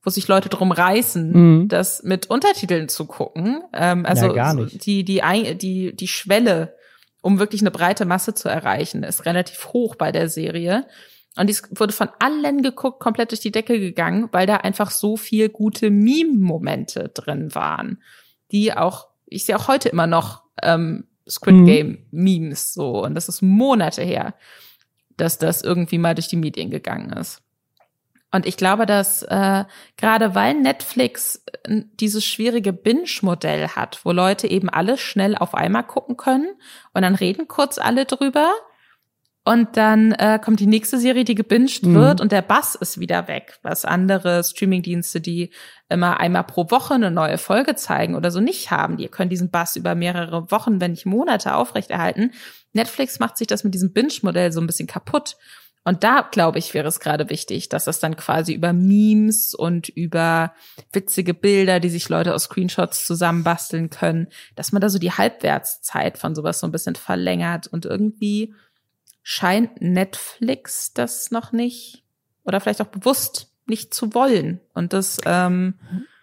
wo 0.02 0.10
sich 0.10 0.28
Leute 0.28 0.48
drum 0.48 0.72
reißen, 0.72 1.32
mhm. 1.32 1.68
das 1.68 2.02
mit 2.02 2.30
Untertiteln 2.30 2.88
zu 2.88 3.06
gucken. 3.06 3.62
Ähm, 3.72 4.06
also 4.06 4.26
ja, 4.26 4.32
gar 4.32 4.54
nicht. 4.54 4.86
die 4.86 5.04
die 5.04 5.22
die 5.56 5.94
die 5.94 6.08
Schwelle, 6.08 6.74
um 7.20 7.38
wirklich 7.38 7.60
eine 7.60 7.70
breite 7.70 8.06
Masse 8.06 8.34
zu 8.34 8.48
erreichen, 8.48 9.02
ist 9.02 9.26
relativ 9.26 9.72
hoch 9.72 9.96
bei 9.96 10.12
der 10.12 10.28
Serie. 10.28 10.86
Und 11.36 11.48
dies 11.48 11.62
wurde 11.70 11.92
von 11.92 12.08
allen 12.18 12.62
geguckt, 12.62 13.00
komplett 13.00 13.30
durch 13.30 13.40
die 13.40 13.52
Decke 13.52 13.78
gegangen, 13.78 14.28
weil 14.32 14.46
da 14.46 14.56
einfach 14.56 14.90
so 14.90 15.16
viel 15.16 15.48
gute 15.48 15.90
Meme-Momente 15.90 17.10
drin 17.14 17.54
waren, 17.54 18.02
die 18.50 18.72
auch, 18.72 19.08
ich 19.26 19.44
sehe 19.44 19.56
auch 19.56 19.68
heute 19.68 19.90
immer 19.90 20.06
noch 20.06 20.42
ähm, 20.62 21.04
Squid 21.28 21.54
mhm. 21.54 21.66
Game 21.66 21.98
Memes 22.10 22.74
so. 22.74 23.04
Und 23.04 23.14
das 23.14 23.28
ist 23.28 23.42
Monate 23.42 24.02
her, 24.02 24.34
dass 25.16 25.38
das 25.38 25.62
irgendwie 25.62 25.98
mal 25.98 26.14
durch 26.14 26.28
die 26.28 26.36
Medien 26.36 26.70
gegangen 26.70 27.12
ist. 27.12 27.42
Und 28.32 28.46
ich 28.46 28.56
glaube, 28.56 28.86
dass 28.86 29.22
äh, 29.22 29.64
gerade 29.96 30.34
weil 30.34 30.54
Netflix 30.54 31.42
äh, 31.64 31.82
dieses 31.94 32.24
schwierige 32.24 32.72
Binge-Modell 32.72 33.68
hat, 33.68 34.00
wo 34.04 34.12
Leute 34.12 34.48
eben 34.48 34.68
alles 34.68 35.00
schnell 35.00 35.36
auf 35.36 35.54
einmal 35.54 35.84
gucken 35.84 36.16
können 36.16 36.48
und 36.92 37.02
dann 37.02 37.14
reden 37.14 37.48
kurz 37.48 37.78
alle 37.78 38.04
drüber 38.04 38.52
und 39.42 39.76
dann 39.78 40.12
äh, 40.12 40.38
kommt 40.42 40.60
die 40.60 40.66
nächste 40.66 40.98
Serie, 40.98 41.24
die 41.24 41.34
gebinged 41.34 41.84
mhm. 41.84 41.94
wird 41.94 42.20
und 42.20 42.30
der 42.30 42.42
Bass 42.42 42.74
ist 42.74 43.00
wieder 43.00 43.26
weg. 43.26 43.58
Was 43.62 43.86
andere 43.86 44.44
Streamingdienste, 44.44 45.20
die 45.20 45.50
immer 45.88 46.20
einmal 46.20 46.44
pro 46.44 46.70
Woche 46.70 46.94
eine 46.94 47.10
neue 47.10 47.38
Folge 47.38 47.74
zeigen 47.74 48.14
oder 48.16 48.30
so 48.30 48.40
nicht 48.40 48.70
haben. 48.70 48.98
Die 48.98 49.08
können 49.08 49.30
diesen 49.30 49.50
Bass 49.50 49.76
über 49.76 49.94
mehrere 49.94 50.50
Wochen, 50.50 50.80
wenn 50.80 50.90
nicht 50.90 51.06
Monate 51.06 51.54
aufrechterhalten. 51.54 52.32
Netflix 52.74 53.18
macht 53.18 53.38
sich 53.38 53.46
das 53.46 53.64
mit 53.64 53.72
diesem 53.72 53.94
Binge-Modell 53.94 54.52
so 54.52 54.60
ein 54.60 54.66
bisschen 54.66 54.86
kaputt. 54.86 55.36
Und 55.90 56.04
da, 56.04 56.24
glaube 56.30 56.60
ich, 56.60 56.72
wäre 56.72 56.86
es 56.86 57.00
gerade 57.00 57.30
wichtig, 57.30 57.68
dass 57.68 57.86
das 57.86 57.98
dann 57.98 58.14
quasi 58.14 58.52
über 58.52 58.72
Memes 58.72 59.56
und 59.56 59.88
über 59.88 60.52
witzige 60.92 61.34
Bilder, 61.34 61.80
die 61.80 61.88
sich 61.88 62.08
Leute 62.08 62.32
aus 62.32 62.44
Screenshots 62.44 63.04
zusammenbasteln 63.08 63.90
können, 63.90 64.28
dass 64.54 64.70
man 64.70 64.80
da 64.80 64.88
so 64.88 65.00
die 65.00 65.10
Halbwertszeit 65.10 66.16
von 66.16 66.36
sowas 66.36 66.60
so 66.60 66.68
ein 66.68 66.70
bisschen 66.70 66.94
verlängert. 66.94 67.66
Und 67.66 67.86
irgendwie 67.86 68.54
scheint 69.24 69.82
Netflix 69.82 70.92
das 70.94 71.32
noch 71.32 71.50
nicht 71.50 72.04
oder 72.44 72.60
vielleicht 72.60 72.82
auch 72.82 72.86
bewusst 72.86 73.50
nicht 73.66 73.92
zu 73.92 74.14
wollen. 74.14 74.60
Und 74.74 74.92
das, 74.92 75.18
ähm, 75.26 75.74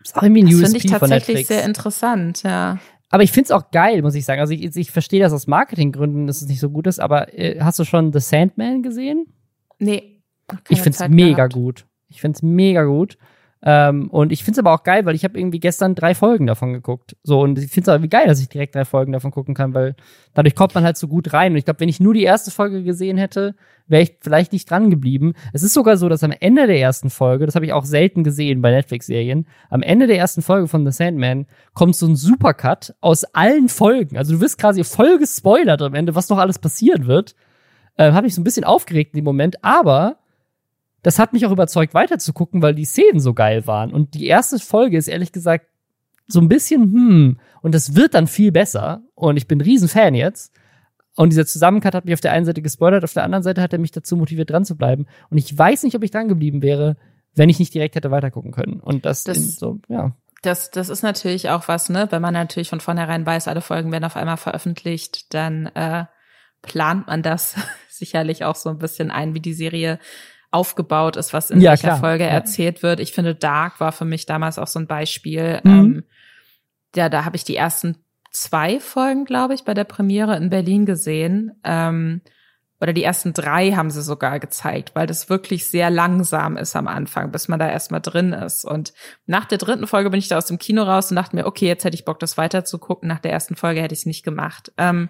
das 0.02 0.14
USP 0.14 0.64
finde 0.64 0.78
ich 0.78 0.86
tatsächlich 0.86 1.48
sehr 1.48 1.66
interessant, 1.66 2.42
ja. 2.44 2.80
Aber 3.10 3.24
ich 3.24 3.34
find's 3.34 3.52
auch 3.52 3.70
geil, 3.72 4.02
muss 4.02 4.16
ich 4.16 4.24
sagen. 4.24 4.40
Also 4.40 4.54
ich, 4.54 4.78
ich 4.78 4.92
verstehe 4.92 5.20
das 5.20 5.34
aus 5.34 5.46
Marketinggründen, 5.46 6.26
dass 6.26 6.42
es 6.42 6.48
nicht 6.48 6.62
so 6.62 6.70
gut 6.70 6.88
ist, 6.88 7.02
aber 7.02 7.38
äh, 7.38 7.60
hast 7.60 7.80
du 7.80 7.84
schon 7.84 8.14
The 8.14 8.22
Sandman 8.22 8.82
gesehen? 8.82 9.26
Nee. 9.80 10.22
Ich 10.70 10.82
find's 10.82 11.00
Zeit 11.00 11.12
mega 11.12 11.48
gehabt. 11.48 11.54
gut. 11.54 11.86
Ich 12.10 12.22
find's 12.22 12.42
mega 12.42 12.84
gut. 12.84 13.18
Ähm, 13.64 14.10
und 14.12 14.32
ich 14.32 14.44
find's 14.44 14.60
aber 14.60 14.72
auch 14.72 14.84
geil, 14.84 15.06
weil 15.06 15.16
ich 15.16 15.24
habe 15.24 15.38
irgendwie 15.38 15.60
gestern 15.60 15.96
drei 15.96 16.14
Folgen 16.14 16.46
davon 16.46 16.74
geguckt. 16.74 17.18
So, 17.24 17.42
und 17.42 17.58
ich 17.58 17.72
find's 17.72 17.90
aber 17.90 18.04
wie 18.04 18.08
geil, 18.08 18.28
dass 18.28 18.40
ich 18.40 18.50
direkt 18.50 18.76
drei 18.76 18.86
Folgen 18.86 19.14
davon 19.14 19.32
gucken 19.32 19.56
kann, 19.56 19.74
weil 19.74 19.96
dadurch 20.36 20.54
kommt 20.54 20.76
man 20.76 20.84
halt 20.84 20.96
so 20.96 21.08
gut 21.08 21.34
rein. 21.34 21.54
Und 21.54 21.58
ich 21.58 21.66
glaube, 21.66 21.80
wenn 21.80 21.90
ich 21.90 22.00
nur 22.00 22.14
die 22.14 22.24
erste 22.24 22.52
Folge 22.52 22.84
gesehen 22.84 23.18
hätte, 23.18 23.56
wäre 23.88 24.04
ich 24.04 24.18
vielleicht 24.22 24.54
nicht 24.54 24.70
dran 24.70 24.92
geblieben. 24.92 25.34
Es 25.54 25.64
ist 25.64 25.74
sogar 25.74 25.98
so, 25.98 26.08
dass 26.08 26.24
am 26.24 26.34
Ende 26.40 26.68
der 26.68 26.80
ersten 26.80 27.10
Folge, 27.10 27.48
das 27.48 27.56
habe 27.56 27.66
ich 27.66 27.74
auch 27.74 27.86
selten 27.86 28.24
gesehen 28.24 28.62
bei 28.62 28.70
Netflix-Serien, 28.70 29.48
am 29.70 29.82
Ende 29.82 30.06
der 30.06 30.20
ersten 30.20 30.44
Folge 30.44 30.68
von 30.68 30.86
The 30.86 30.92
Sandman 30.92 31.48
kommt 31.74 31.96
so 31.96 32.06
ein 32.06 32.16
Supercut 32.16 32.94
aus 33.02 33.24
allen 33.24 33.70
Folgen. 33.70 34.18
Also 34.18 34.34
du 34.34 34.42
wirst 34.42 34.60
quasi 34.60 34.84
voll 34.84 35.18
gespoilert 35.18 35.82
am 35.82 35.96
Ende, 35.96 36.14
was 36.14 36.30
noch 36.30 36.38
alles 36.38 36.60
passieren 36.60 37.08
wird. 37.08 37.34
Äh, 37.98 38.12
habe 38.12 38.28
ich 38.28 38.36
so 38.36 38.42
ein 38.42 38.44
bisschen 38.44 38.64
aufgeregt 38.64 39.14
in 39.14 39.20
dem 39.22 39.26
Moment, 39.26 39.64
aber 39.64 40.18
das 41.04 41.20
hat 41.20 41.34
mich 41.34 41.46
auch 41.46 41.52
überzeugt, 41.52 41.94
weiterzugucken, 41.94 42.62
weil 42.62 42.76
die 42.76 42.86
Szenen 42.86 43.20
so 43.20 43.34
geil 43.34 43.66
waren. 43.68 43.92
Und 43.94 44.14
die 44.14 44.28
erste 44.28 44.60
Folge 44.60 44.98
ist 44.98 45.08
ehrlich 45.08 45.32
gesagt 45.32 45.66
so 46.28 46.40
ein 46.42 46.50
bisschen, 46.50 46.82
hm, 46.84 47.40
und 47.62 47.74
das 47.76 47.96
wird 47.96 48.14
dann 48.14 48.28
viel 48.28 48.52
besser. 48.52 49.02
Und 49.16 49.38
ich 49.38 49.48
bin 49.48 49.60
ein 49.60 49.62
Riesenfan 49.62 50.16
jetzt. 50.16 50.54
Und 51.16 51.30
dieser 51.32 51.46
Zusammencut 51.46 51.96
hat 51.96 52.06
mich 52.06 52.14
auf 52.14 52.20
der 52.22 52.34
einen 52.34 52.46
Seite 52.46 52.62
gespoilert, 52.62 53.04
auf 53.04 53.14
der 53.14 53.24
anderen 53.24 53.44
Seite 53.44 53.62
hat 53.62 53.74
er 53.74 53.80
mich 53.80 53.92
dazu 53.92 54.16
motiviert, 54.18 54.50
dran 54.52 54.66
zu 54.66 54.76
bleiben. 54.76 55.06
Und 55.30 55.38
ich 55.38 55.58
weiß 55.58 55.84
nicht, 55.84 55.96
ob 55.96 56.04
ich 56.04 56.12
dran 56.12 56.28
geblieben 56.28 56.62
wäre, 56.62 56.98
wenn 57.34 57.50
ich 57.50 57.60
nicht 57.60 57.74
direkt 57.74 57.96
hätte 57.96 58.12
weitergucken 58.12 58.52
können. 58.52 58.80
Und 58.82 59.06
das, 59.06 59.24
Das- 59.24 59.56
so, 59.56 59.80
ja. 59.88 60.12
Das, 60.44 60.70
das 60.70 60.90
ist 60.90 61.02
natürlich 61.02 61.50
auch 61.50 61.68
was, 61.68 61.90
ne? 61.90 62.08
Wenn 62.12 62.22
man 62.22 62.34
natürlich 62.36 62.70
von 62.70 62.80
vornherein 62.80 63.26
weiß, 63.26 63.48
alle 63.48 63.62
Folgen 63.62 63.92
werden 63.92 64.04
auf 64.04 64.16
einmal 64.16 64.38
veröffentlicht, 64.38 65.34
dann 65.34 65.66
äh, 65.68 66.06
plant 66.62 67.08
man 67.08 67.24
das 67.24 67.56
sicherlich 67.98 68.44
auch 68.46 68.56
so 68.56 68.70
ein 68.70 68.80
bisschen 68.80 69.12
ein, 69.12 69.34
wie 69.34 69.40
die 69.40 69.54
Serie 69.54 70.00
aufgebaut 70.52 71.18
ist, 71.18 71.34
was 71.34 71.52
in 71.52 71.62
Ja, 71.62 71.72
welcher 71.72 71.90
klar, 71.90 72.00
Folge 72.00 72.24
ja. 72.24 72.30
erzählt 72.30 72.84
wird. 72.84 73.00
Ich 73.00 73.12
finde, 73.12 73.36
Dark 73.36 73.80
war 73.80 73.92
für 73.92 74.06
mich 74.06 74.26
damals 74.26 74.58
auch 74.58 74.68
so 74.68 74.80
ein 74.80 74.88
Beispiel. 74.88 75.60
Mhm. 75.64 75.72
Ähm, 75.72 76.04
ja, 76.96 77.10
da 77.10 77.26
habe 77.26 77.36
ich 77.36 77.44
die 77.44 77.56
ersten 77.56 77.98
zwei 78.32 78.80
Folgen, 78.80 79.26
glaube 79.26 79.54
ich, 79.54 79.64
bei 79.64 79.74
der 79.74 79.84
Premiere 79.84 80.38
in 80.38 80.50
Berlin 80.50 80.86
gesehen. 80.86 81.60
Ähm, 81.64 82.22
oder 82.80 82.94
die 82.94 83.04
ersten 83.04 83.34
drei 83.34 83.72
haben 83.72 83.90
sie 83.90 84.04
sogar 84.04 84.40
gezeigt, 84.40 84.92
weil 84.94 85.08
das 85.08 85.30
wirklich 85.30 85.66
sehr 85.66 85.90
langsam 85.90 86.58
ist 86.58 86.76
am 86.76 86.88
Anfang, 86.88 87.32
bis 87.32 87.48
man 87.48 87.58
da 87.58 87.68
erstmal 87.68 88.02
drin 88.02 88.34
ist. 88.34 88.66
Und 88.66 88.94
nach 89.26 89.46
der 89.46 89.58
dritten 89.58 89.88
Folge 89.88 90.12
bin 90.12 90.20
ich 90.20 90.28
da 90.28 90.38
aus 90.38 90.46
dem 90.46 90.60
Kino 90.60 90.84
raus 90.84 91.10
und 91.10 91.16
dachte 91.16 91.36
mir, 91.36 91.48
okay, 91.48 91.66
jetzt 91.66 91.86
hätte 91.86 91.96
ich 91.96 92.06
Bock, 92.06 92.20
das 92.20 92.38
weiter 92.38 92.66
zu 92.66 92.78
gucken. 92.78 93.10
Nach 93.10 93.20
der 93.20 93.32
ersten 93.32 93.56
Folge 93.56 93.82
hätte 93.82 93.94
ich 93.94 94.02
es 94.02 94.06
nicht 94.06 94.24
gemacht. 94.24 94.72
Ähm, 94.78 95.10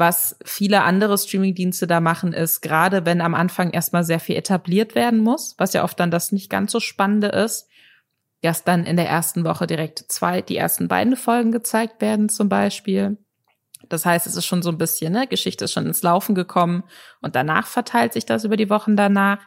was 0.00 0.36
viele 0.44 0.82
andere 0.82 1.16
Streamingdienste 1.16 1.86
da 1.86 2.00
machen, 2.00 2.32
ist, 2.32 2.62
gerade 2.62 3.06
wenn 3.06 3.20
am 3.20 3.34
Anfang 3.34 3.70
erstmal 3.70 4.02
sehr 4.02 4.18
viel 4.18 4.34
etabliert 4.34 4.96
werden 4.96 5.20
muss, 5.20 5.54
was 5.58 5.74
ja 5.74 5.84
oft 5.84 6.00
dann 6.00 6.10
das 6.10 6.32
nicht 6.32 6.50
ganz 6.50 6.72
so 6.72 6.80
Spannende 6.80 7.28
ist, 7.28 7.68
erst 8.42 8.66
dann 8.66 8.84
in 8.84 8.96
der 8.96 9.08
ersten 9.08 9.44
Woche 9.44 9.66
direkt 9.66 9.98
zwei, 10.08 10.42
die 10.42 10.56
ersten 10.56 10.88
beiden 10.88 11.14
Folgen 11.14 11.52
gezeigt 11.52 12.00
werden 12.00 12.28
zum 12.28 12.48
Beispiel. 12.48 13.18
Das 13.88 14.04
heißt, 14.04 14.26
es 14.26 14.36
ist 14.36 14.46
schon 14.46 14.62
so 14.62 14.70
ein 14.70 14.78
bisschen, 14.78 15.12
ne, 15.12 15.26
Geschichte 15.26 15.66
ist 15.66 15.72
schon 15.72 15.86
ins 15.86 16.02
Laufen 16.02 16.34
gekommen 16.34 16.84
und 17.20 17.36
danach 17.36 17.66
verteilt 17.66 18.12
sich 18.12 18.26
das 18.26 18.44
über 18.44 18.56
die 18.56 18.70
Wochen 18.70 18.96
danach. 18.96 19.38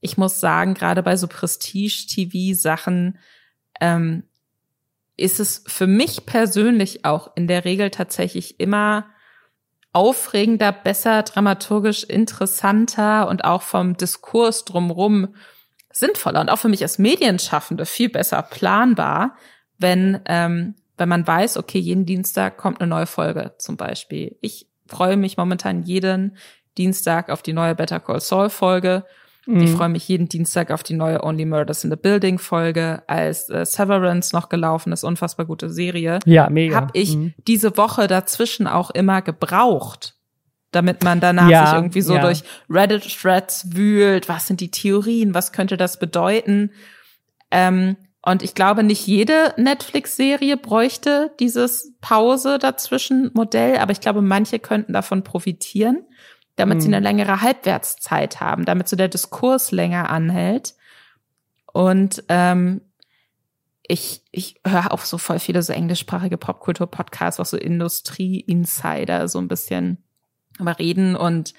Ich 0.00 0.16
muss 0.16 0.40
sagen, 0.40 0.74
gerade 0.74 1.02
bei 1.02 1.16
so 1.16 1.26
Prestige-TV-Sachen 1.26 3.18
ähm, 3.80 4.22
ist 5.16 5.40
es 5.40 5.64
für 5.66 5.88
mich 5.88 6.24
persönlich 6.26 7.04
auch 7.04 7.36
in 7.36 7.48
der 7.48 7.64
Regel 7.64 7.90
tatsächlich 7.90 8.60
immer 8.60 9.06
aufregender, 9.98 10.70
besser, 10.70 11.24
dramaturgisch 11.24 12.04
interessanter 12.04 13.26
und 13.26 13.44
auch 13.44 13.62
vom 13.62 13.96
Diskurs 13.96 14.64
drumrum 14.64 15.34
sinnvoller 15.92 16.40
und 16.40 16.50
auch 16.50 16.58
für 16.60 16.68
mich 16.68 16.82
als 16.82 17.00
Medienschaffende 17.00 17.84
viel 17.84 18.08
besser 18.08 18.40
planbar, 18.42 19.36
wenn, 19.76 20.20
ähm, 20.26 20.76
wenn 20.96 21.08
man 21.08 21.26
weiß, 21.26 21.56
okay, 21.56 21.80
jeden 21.80 22.06
Dienstag 22.06 22.58
kommt 22.58 22.80
eine 22.80 22.88
neue 22.88 23.06
Folge 23.06 23.56
zum 23.58 23.76
Beispiel. 23.76 24.36
Ich 24.40 24.68
freue 24.86 25.16
mich 25.16 25.36
momentan 25.36 25.82
jeden 25.82 26.36
Dienstag 26.76 27.28
auf 27.28 27.42
die 27.42 27.52
neue 27.52 27.74
Better 27.74 27.98
Call 27.98 28.20
Saul 28.20 28.50
Folge. 28.50 29.04
Mhm. 29.48 29.62
Ich 29.62 29.70
freue 29.70 29.88
mich 29.88 30.06
jeden 30.06 30.28
Dienstag 30.28 30.70
auf 30.70 30.82
die 30.82 30.92
neue 30.94 31.24
Only 31.24 31.46
Murders 31.46 31.82
in 31.82 31.90
the 31.90 31.96
Building 31.96 32.38
Folge, 32.38 33.02
als 33.06 33.48
äh, 33.48 33.64
Severance 33.64 34.34
noch 34.36 34.50
gelaufen 34.50 34.92
ist, 34.92 35.04
unfassbar 35.04 35.46
gute 35.46 35.70
Serie 35.70 36.18
Ja, 36.26 36.50
mega. 36.50 36.76
habe 36.76 36.90
ich 36.92 37.16
Mhm. 37.16 37.32
diese 37.46 37.76
Woche 37.78 38.06
dazwischen 38.08 38.66
auch 38.66 38.90
immer 38.90 39.22
gebraucht, 39.22 40.16
damit 40.70 41.02
man 41.02 41.20
danach 41.20 41.48
Ja, 41.48 41.66
sich 41.66 41.74
irgendwie 41.76 42.02
so 42.02 42.14
ja. 42.14 42.20
durch 42.20 42.42
Reddit-Threads 42.68 43.74
wühlt. 43.74 44.28
Was 44.28 44.46
sind 44.46 44.60
die 44.60 44.70
Theorien? 44.70 45.32
Was 45.32 45.52
könnte 45.52 45.78
das 45.78 45.98
bedeuten? 45.98 46.70
Ähm, 47.50 47.96
und 48.20 48.42
ich 48.42 48.54
glaube, 48.54 48.82
nicht 48.82 49.06
jede 49.06 49.54
Netflix-Serie 49.56 50.58
bräuchte 50.58 51.30
dieses 51.40 51.94
Pause 52.02 52.58
dazwischen 52.58 53.30
Modell, 53.32 53.78
aber 53.78 53.92
ich 53.92 54.00
glaube, 54.00 54.20
manche 54.20 54.58
könnten 54.58 54.92
davon 54.92 55.24
profitieren, 55.24 56.04
damit 56.58 56.82
sie 56.82 56.88
Mhm. 56.88 56.94
eine 56.94 57.04
längere 57.04 57.40
Halbwertszeit 57.40 58.40
haben, 58.40 58.64
damit 58.64 58.88
so 58.88 58.96
der 58.96 59.08
Diskurs 59.08 59.70
länger 59.70 60.10
anhält. 60.10 60.74
Und 61.72 62.24
ähm, 62.28 62.80
ich, 63.82 64.22
ich 64.32 64.60
höre 64.66 64.92
auch 64.92 65.00
so 65.00 65.18
voll 65.18 65.38
viele 65.38 65.62
so 65.62 65.72
englischsprachige 65.72 66.36
Popkultur-Podcasts, 66.36 67.40
auch 67.40 67.46
so 67.46 67.56
Industrie-Insider 67.56 69.28
so 69.28 69.38
ein 69.38 69.48
bisschen 69.48 70.04
über 70.58 70.78
reden 70.78 71.16
und 71.16 71.54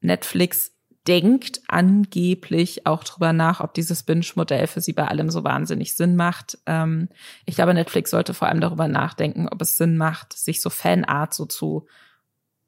Netflix 0.00 0.72
denkt 1.06 1.62
angeblich 1.68 2.86
auch 2.86 3.02
drüber 3.02 3.32
nach, 3.32 3.60
ob 3.60 3.72
dieses 3.74 4.02
Binge-Modell 4.02 4.66
für 4.66 4.80
sie 4.80 4.92
bei 4.92 5.08
allem 5.08 5.30
so 5.30 5.42
wahnsinnig 5.42 5.96
Sinn 5.96 6.16
macht. 6.16 6.58
Ähm, 6.66 7.08
ich 7.46 7.54
glaube, 7.54 7.74
Netflix 7.74 8.10
sollte 8.10 8.34
vor 8.34 8.48
allem 8.48 8.60
darüber 8.60 8.88
nachdenken, 8.88 9.48
ob 9.48 9.60
es 9.62 9.76
Sinn 9.76 9.96
macht, 9.96 10.34
sich 10.34 10.60
so 10.60 10.70
Fanart 10.70 11.32
so 11.34 11.46
zu 11.46 11.86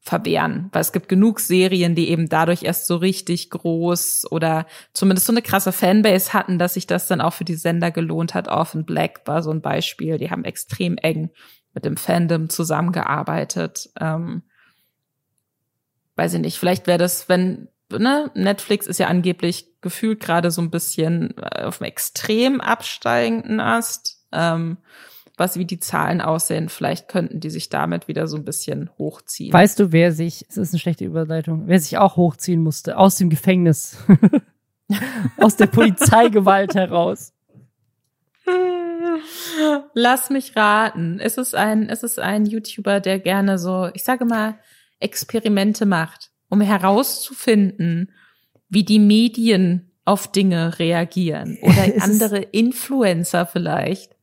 verwehren, 0.03 0.69
weil 0.73 0.81
es 0.81 0.91
gibt 0.91 1.07
genug 1.09 1.39
Serien, 1.39 1.93
die 1.93 2.09
eben 2.09 2.27
dadurch 2.27 2.63
erst 2.63 2.87
so 2.87 2.95
richtig 2.95 3.51
groß 3.51 4.31
oder 4.31 4.65
zumindest 4.93 5.27
so 5.27 5.33
eine 5.33 5.43
krasse 5.43 5.71
Fanbase 5.71 6.33
hatten, 6.33 6.57
dass 6.57 6.73
sich 6.73 6.87
das 6.87 7.07
dann 7.07 7.21
auch 7.21 7.33
für 7.33 7.45
die 7.45 7.55
Sender 7.55 7.91
gelohnt 7.91 8.33
hat. 8.33 8.47
Orphan 8.47 8.83
Black 8.83 9.21
war 9.25 9.43
so 9.43 9.51
ein 9.51 9.61
Beispiel. 9.61 10.17
Die 10.17 10.31
haben 10.31 10.43
extrem 10.43 10.97
eng 10.97 11.29
mit 11.75 11.85
dem 11.85 11.97
Fandom 11.97 12.49
zusammengearbeitet. 12.49 13.91
Ähm, 13.99 14.41
weiß 16.15 16.33
ich 16.33 16.41
nicht, 16.41 16.57
vielleicht 16.57 16.87
wäre 16.87 16.97
das, 16.97 17.29
wenn, 17.29 17.67
ne, 17.91 18.31
Netflix 18.33 18.87
ist 18.87 18.97
ja 18.97 19.07
angeblich 19.07 19.67
gefühlt 19.81 20.19
gerade 20.19 20.49
so 20.49 20.63
ein 20.63 20.71
bisschen 20.71 21.35
äh, 21.37 21.63
auf 21.63 21.79
einem 21.79 21.89
extrem 21.89 22.59
absteigenden 22.59 23.59
Ast. 23.59 24.25
Ähm, 24.31 24.77
was 25.41 25.57
wie 25.57 25.65
die 25.65 25.79
Zahlen 25.79 26.21
aussehen, 26.21 26.69
vielleicht 26.69 27.07
könnten 27.07 27.39
die 27.39 27.49
sich 27.49 27.67
damit 27.69 28.07
wieder 28.07 28.27
so 28.27 28.37
ein 28.37 28.45
bisschen 28.45 28.91
hochziehen. 28.97 29.51
Weißt 29.51 29.79
du, 29.79 29.91
wer 29.91 30.11
sich, 30.11 30.45
es 30.47 30.55
ist 30.55 30.71
eine 30.71 30.79
schlechte 30.79 31.03
Überleitung, 31.03 31.63
wer 31.65 31.79
sich 31.79 31.97
auch 31.97 32.15
hochziehen 32.15 32.61
musste, 32.61 32.95
aus 32.95 33.17
dem 33.17 33.29
Gefängnis, 33.29 33.97
aus 35.37 35.55
der 35.55 35.65
Polizeigewalt 35.65 36.75
heraus? 36.75 37.33
Lass 39.93 40.29
mich 40.29 40.55
raten. 40.55 41.19
Ist 41.19 41.37
es 41.37 41.53
ein, 41.53 41.89
ist 41.89 42.03
es 42.03 42.19
ein 42.19 42.45
YouTuber, 42.45 42.99
der 42.99 43.19
gerne 43.19 43.57
so, 43.57 43.89
ich 43.93 44.03
sage 44.03 44.25
mal, 44.25 44.59
Experimente 44.99 45.87
macht, 45.87 46.29
um 46.49 46.61
herauszufinden, 46.61 48.11
wie 48.69 48.83
die 48.83 48.99
Medien 48.99 49.91
auf 50.05 50.31
Dinge 50.31 50.77
reagieren 50.77 51.57
oder 51.61 52.03
andere 52.03 52.37
Influencer 52.37 53.47
vielleicht. 53.47 54.15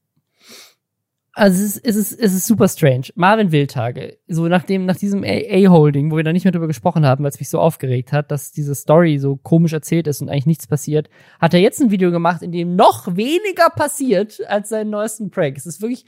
Also 1.38 1.62
es 1.62 1.76
ist, 1.76 1.86
es 1.86 1.96
ist, 1.96 2.20
es 2.20 2.34
ist 2.34 2.46
super 2.48 2.66
strange. 2.66 3.10
Marvin 3.14 3.52
Wildtage, 3.52 4.18
so 4.26 4.48
nach 4.48 4.64
dem, 4.64 4.86
nach 4.86 4.96
diesem 4.96 5.22
A-Holding, 5.22 6.10
wo 6.10 6.16
wir 6.16 6.24
da 6.24 6.32
nicht 6.32 6.44
mehr 6.44 6.50
drüber 6.50 6.66
gesprochen 6.66 7.06
haben, 7.06 7.22
weil 7.22 7.30
es 7.30 7.38
mich 7.38 7.48
so 7.48 7.60
aufgeregt 7.60 8.12
hat, 8.12 8.32
dass 8.32 8.50
diese 8.50 8.74
Story 8.74 9.18
so 9.18 9.36
komisch 9.36 9.72
erzählt 9.72 10.08
ist 10.08 10.20
und 10.20 10.30
eigentlich 10.30 10.46
nichts 10.46 10.66
passiert, 10.66 11.08
hat 11.40 11.54
er 11.54 11.60
jetzt 11.60 11.80
ein 11.80 11.92
Video 11.92 12.10
gemacht, 12.10 12.42
in 12.42 12.50
dem 12.50 12.74
noch 12.74 13.06
weniger 13.14 13.70
passiert 13.70 14.40
als 14.48 14.70
seinen 14.70 14.90
neuesten 14.90 15.30
Prank. 15.30 15.56
Es 15.56 15.64
ist 15.64 15.80
wirklich, 15.80 16.06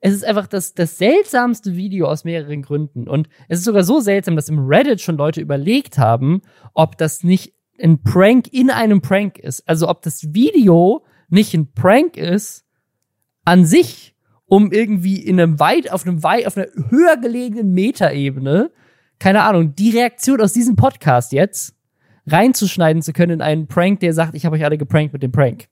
es 0.00 0.14
ist 0.14 0.24
einfach 0.24 0.48
das, 0.48 0.74
das 0.74 0.98
seltsamste 0.98 1.76
Video 1.76 2.08
aus 2.08 2.24
mehreren 2.24 2.62
Gründen. 2.62 3.08
Und 3.08 3.28
es 3.48 3.60
ist 3.60 3.64
sogar 3.64 3.84
so 3.84 4.00
seltsam, 4.00 4.34
dass 4.34 4.48
im 4.48 4.66
Reddit 4.66 5.00
schon 5.00 5.16
Leute 5.16 5.40
überlegt 5.40 5.98
haben, 5.98 6.42
ob 6.74 6.98
das 6.98 7.22
nicht 7.22 7.54
ein 7.80 8.02
Prank 8.02 8.52
in 8.52 8.68
einem 8.68 9.00
Prank 9.00 9.38
ist. 9.38 9.62
Also 9.68 9.88
ob 9.88 10.02
das 10.02 10.34
Video 10.34 11.04
nicht 11.28 11.54
ein 11.54 11.72
Prank 11.72 12.16
ist 12.16 12.64
an 13.44 13.64
sich, 13.64 14.11
um 14.52 14.70
irgendwie 14.70 15.16
in 15.16 15.40
einem 15.40 15.58
weit, 15.60 15.90
auf 15.90 16.06
einem 16.06 16.22
weit, 16.22 16.46
auf 16.46 16.58
einer 16.58 16.66
höher 16.90 17.16
gelegenen 17.16 17.72
Metaebene, 17.72 18.70
keine 19.18 19.44
Ahnung, 19.44 19.74
die 19.74 19.88
Reaktion 19.96 20.42
aus 20.42 20.52
diesem 20.52 20.76
Podcast 20.76 21.32
jetzt 21.32 21.74
reinzuschneiden 22.26 23.00
zu 23.00 23.14
können 23.14 23.32
in 23.32 23.40
einen 23.40 23.66
Prank, 23.66 24.00
der 24.00 24.12
sagt, 24.12 24.34
ich 24.34 24.44
habe 24.44 24.56
euch 24.56 24.64
alle 24.66 24.76
geprankt 24.76 25.14
mit 25.14 25.22
dem 25.22 25.32
Prank. 25.32 25.68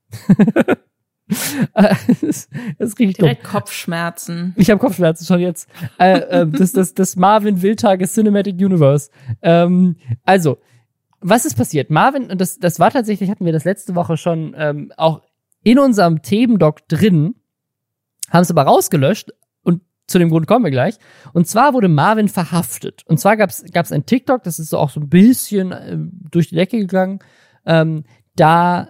das, 1.74 2.22
ist, 2.22 2.98
richtig 2.98 3.18
Direkt 3.18 3.44
dumm. 3.44 3.50
Kopfschmerzen. 3.50 4.54
Ich 4.56 4.70
habe 4.70 4.80
Kopfschmerzen 4.80 5.26
schon 5.26 5.40
jetzt. 5.40 5.68
äh, 5.98 6.18
äh, 6.20 6.46
das, 6.46 6.72
das, 6.72 6.94
das 6.94 7.16
Marvin 7.16 7.60
Wildtage 7.60 8.08
Cinematic 8.08 8.54
Universe. 8.54 9.10
Ähm, 9.42 9.96
also, 10.24 10.56
was 11.20 11.44
ist 11.44 11.54
passiert? 11.54 11.90
Marvin, 11.90 12.30
und 12.30 12.40
das, 12.40 12.58
das 12.58 12.80
war 12.80 12.90
tatsächlich, 12.90 13.28
hatten 13.28 13.44
wir 13.44 13.52
das 13.52 13.64
letzte 13.64 13.94
Woche 13.94 14.16
schon 14.16 14.54
ähm, 14.56 14.90
auch 14.96 15.20
in 15.62 15.78
unserem 15.78 16.22
Themendoc 16.22 16.88
drin, 16.88 17.34
haben 18.30 18.42
es 18.42 18.50
aber 18.50 18.62
rausgelöscht 18.62 19.32
und 19.62 19.82
zu 20.06 20.18
dem 20.18 20.30
Grund 20.30 20.46
kommen 20.46 20.64
wir 20.64 20.70
gleich. 20.70 20.96
Und 21.32 21.46
zwar 21.46 21.74
wurde 21.74 21.88
Marvin 21.88 22.28
verhaftet. 22.28 23.02
Und 23.06 23.18
zwar 23.18 23.36
gab 23.36 23.50
es 23.50 23.92
ein 23.92 24.06
TikTok, 24.06 24.42
das 24.42 24.58
ist 24.58 24.70
so 24.70 24.78
auch 24.78 24.90
so 24.90 25.00
ein 25.00 25.08
bisschen 25.08 25.72
äh, 25.72 25.98
durch 26.30 26.48
die 26.48 26.56
Decke 26.56 26.78
gegangen. 26.78 27.20
Ähm, 27.66 28.04
da 28.36 28.88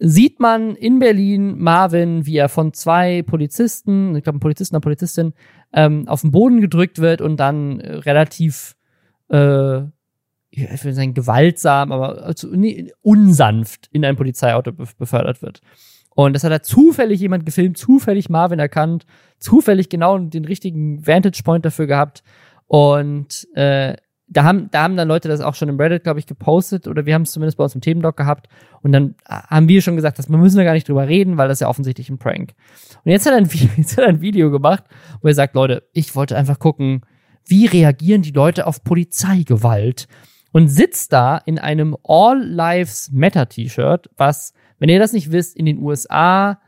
sieht 0.00 0.40
man 0.40 0.74
in 0.76 0.98
Berlin 0.98 1.58
Marvin, 1.58 2.24
wie 2.24 2.38
er 2.38 2.48
von 2.48 2.72
zwei 2.72 3.22
Polizisten, 3.22 4.16
ich 4.16 4.24
glaube 4.24 4.38
ein 4.38 4.40
Polizisten 4.40 4.74
oder 4.74 4.82
Polizistin, 4.82 5.34
ähm, 5.72 6.08
auf 6.08 6.22
den 6.22 6.30
Boden 6.30 6.60
gedrückt 6.60 6.98
wird 6.98 7.20
und 7.20 7.38
dann 7.38 7.80
äh, 7.80 7.96
relativ, 7.96 8.76
äh, 9.28 9.82
ich 10.50 10.84
will 10.84 10.94
sagen 10.94 11.14
gewaltsam, 11.14 11.92
aber 11.92 12.24
also, 12.24 12.48
nee, 12.48 12.90
unsanft 13.02 13.88
in 13.92 14.04
ein 14.04 14.16
Polizeiauto 14.16 14.72
befördert 14.72 15.42
wird. 15.42 15.60
Und 16.26 16.34
das 16.34 16.44
hat 16.44 16.52
er 16.52 16.62
zufällig 16.62 17.20
jemand 17.20 17.46
gefilmt, 17.46 17.78
zufällig 17.78 18.28
Marvin 18.28 18.58
erkannt, 18.58 19.06
zufällig 19.38 19.88
genau 19.88 20.18
den 20.18 20.44
richtigen 20.44 21.06
Vantage 21.06 21.42
Point 21.42 21.64
dafür 21.64 21.86
gehabt. 21.86 22.22
Und 22.66 23.48
äh, 23.54 23.96
da 24.26 24.44
haben, 24.44 24.68
da 24.70 24.82
haben 24.82 24.96
dann 24.96 25.08
Leute 25.08 25.28
das 25.28 25.40
auch 25.40 25.54
schon 25.54 25.70
im 25.70 25.80
Reddit, 25.80 26.04
glaube 26.04 26.20
ich, 26.20 26.26
gepostet 26.26 26.86
oder 26.86 27.06
wir 27.06 27.14
haben 27.14 27.22
es 27.22 27.32
zumindest 27.32 27.56
bei 27.56 27.64
uns 27.64 27.74
im 27.74 27.80
Themendoc 27.80 28.18
gehabt. 28.18 28.48
Und 28.82 28.92
dann 28.92 29.14
haben 29.26 29.66
wir 29.68 29.80
schon 29.80 29.96
gesagt, 29.96 30.18
dass 30.18 30.28
wir 30.28 30.36
müssen 30.36 30.58
da 30.58 30.64
gar 30.64 30.74
nicht 30.74 30.88
drüber 30.88 31.08
reden, 31.08 31.38
weil 31.38 31.48
das 31.48 31.56
ist 31.56 31.62
ja 31.62 31.68
offensichtlich 31.68 32.10
ein 32.10 32.18
Prank. 32.18 32.52
Und 33.02 33.10
jetzt 33.10 33.24
hat 33.24 33.32
er 33.32 33.38
ein, 33.38 33.48
jetzt 33.76 33.96
hat 33.96 34.04
er 34.04 34.10
ein 34.10 34.20
Video 34.20 34.50
gemacht, 34.50 34.84
wo 35.22 35.28
er 35.28 35.34
sagt, 35.34 35.54
Leute, 35.54 35.88
ich 35.94 36.14
wollte 36.14 36.36
einfach 36.36 36.58
gucken, 36.58 37.00
wie 37.46 37.64
reagieren 37.64 38.20
die 38.20 38.32
Leute 38.32 38.66
auf 38.66 38.84
Polizeigewalt? 38.84 40.06
Und 40.52 40.68
sitzt 40.68 41.12
da 41.12 41.38
in 41.38 41.58
einem 41.58 41.96
All 42.02 42.42
Lives 42.42 43.10
Matter 43.12 43.48
T-Shirt, 43.48 44.10
was, 44.16 44.52
wenn 44.80 44.88
ihr 44.88 44.98
das 44.98 45.12
nicht 45.12 45.30
wisst, 45.30 45.56
in 45.56 45.66
den 45.66 45.78
USA 45.78 46.60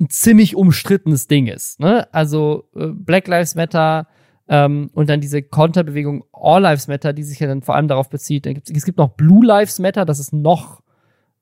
ein 0.00 0.08
ziemlich 0.08 0.56
umstrittenes 0.56 1.28
Ding 1.28 1.46
ist. 1.46 1.78
Ne? 1.78 2.12
Also 2.12 2.64
äh, 2.74 2.86
Black 2.88 3.28
Lives 3.28 3.54
Matter, 3.54 4.08
ähm, 4.48 4.90
und 4.92 5.08
dann 5.08 5.20
diese 5.20 5.42
Konterbewegung 5.42 6.24
All 6.32 6.62
Lives 6.62 6.88
Matter, 6.88 7.12
die 7.12 7.22
sich 7.22 7.40
ja 7.40 7.46
dann 7.46 7.62
vor 7.62 7.76
allem 7.76 7.88
darauf 7.88 8.10
bezieht. 8.10 8.46
Es 8.46 8.84
gibt 8.84 8.98
noch 8.98 9.10
Blue 9.10 9.44
Lives 9.44 9.78
Matter, 9.78 10.04
das 10.04 10.18
ist 10.18 10.32
noch 10.32 10.82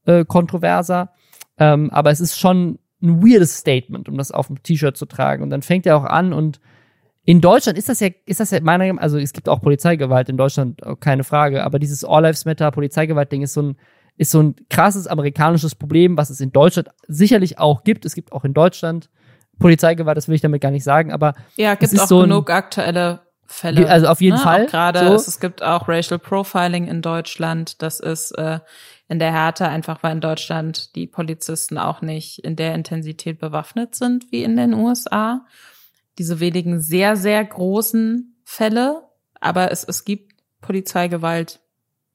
äh, 0.06 0.24
kontroverser. 0.24 1.10
Ähm, 1.58 1.90
aber 1.90 2.10
es 2.10 2.20
ist 2.20 2.38
schon 2.38 2.78
ein 3.02 3.22
weirdes 3.22 3.56
Statement, 3.56 4.08
um 4.08 4.16
das 4.16 4.30
auf 4.30 4.46
dem 4.46 4.62
T-Shirt 4.62 4.96
zu 4.96 5.06
tragen. 5.06 5.42
Und 5.42 5.50
dann 5.50 5.62
fängt 5.62 5.86
er 5.86 5.96
auch 5.96 6.04
an 6.04 6.32
und 6.32 6.60
in 7.24 7.40
Deutschland 7.40 7.78
ist 7.78 7.88
das 7.88 8.00
ja, 8.00 8.08
ist 8.26 8.40
das 8.40 8.50
ja 8.50 8.60
meiner 8.60 8.82
Meinung 8.84 8.98
also 8.98 9.16
es 9.16 9.32
gibt 9.32 9.48
auch 9.48 9.60
Polizeigewalt 9.60 10.28
in 10.28 10.36
Deutschland, 10.36 10.80
keine 10.98 11.22
Frage, 11.22 11.62
aber 11.62 11.78
dieses 11.78 12.04
All 12.04 12.22
Lives 12.22 12.44
Matter 12.44 12.70
Polizeigewalt-Ding 12.72 13.42
ist 13.42 13.54
so 13.54 13.62
ein, 13.62 13.76
ist 14.22 14.30
so 14.30 14.42
ein 14.42 14.56
krasses 14.70 15.06
amerikanisches 15.06 15.74
Problem, 15.74 16.16
was 16.16 16.30
es 16.30 16.40
in 16.40 16.52
Deutschland 16.52 16.88
sicherlich 17.06 17.58
auch 17.58 17.84
gibt. 17.84 18.04
Es 18.04 18.14
gibt 18.14 18.32
auch 18.32 18.44
in 18.44 18.54
Deutschland 18.54 19.10
Polizeigewalt, 19.58 20.16
das 20.16 20.28
will 20.28 20.34
ich 20.34 20.40
damit 20.40 20.60
gar 20.60 20.70
nicht 20.70 20.84
sagen, 20.84 21.12
aber 21.12 21.34
ja, 21.56 21.74
gibt 21.74 21.92
es 21.92 22.00
auch 22.00 22.06
so 22.06 22.20
genug 22.22 22.50
aktuelle 22.50 23.20
Fälle. 23.46 23.88
Also 23.88 24.08
auf 24.08 24.20
jeden 24.20 24.38
ne? 24.38 24.42
Fall. 24.42 24.66
Gerade 24.66 25.06
so. 25.06 25.14
es, 25.14 25.28
es 25.28 25.40
gibt 25.40 25.62
auch 25.62 25.88
Racial 25.88 26.18
Profiling 26.18 26.88
in 26.88 27.02
Deutschland. 27.02 27.82
Das 27.82 28.00
ist 28.00 28.32
äh, 28.32 28.60
in 29.08 29.18
der 29.18 29.30
Härte 29.30 29.68
einfach, 29.68 30.02
weil 30.02 30.12
in 30.12 30.20
Deutschland 30.20 30.96
die 30.96 31.06
Polizisten 31.06 31.78
auch 31.78 32.00
nicht 32.00 32.38
in 32.38 32.56
der 32.56 32.74
Intensität 32.74 33.38
bewaffnet 33.38 33.94
sind 33.94 34.32
wie 34.32 34.42
in 34.42 34.56
den 34.56 34.72
USA. 34.74 35.44
Diese 36.18 36.40
wenigen 36.40 36.80
sehr, 36.80 37.16
sehr 37.16 37.44
großen 37.44 38.36
Fälle, 38.44 39.02
aber 39.40 39.70
es, 39.70 39.84
es 39.84 40.04
gibt 40.04 40.32
Polizeigewalt 40.60 41.60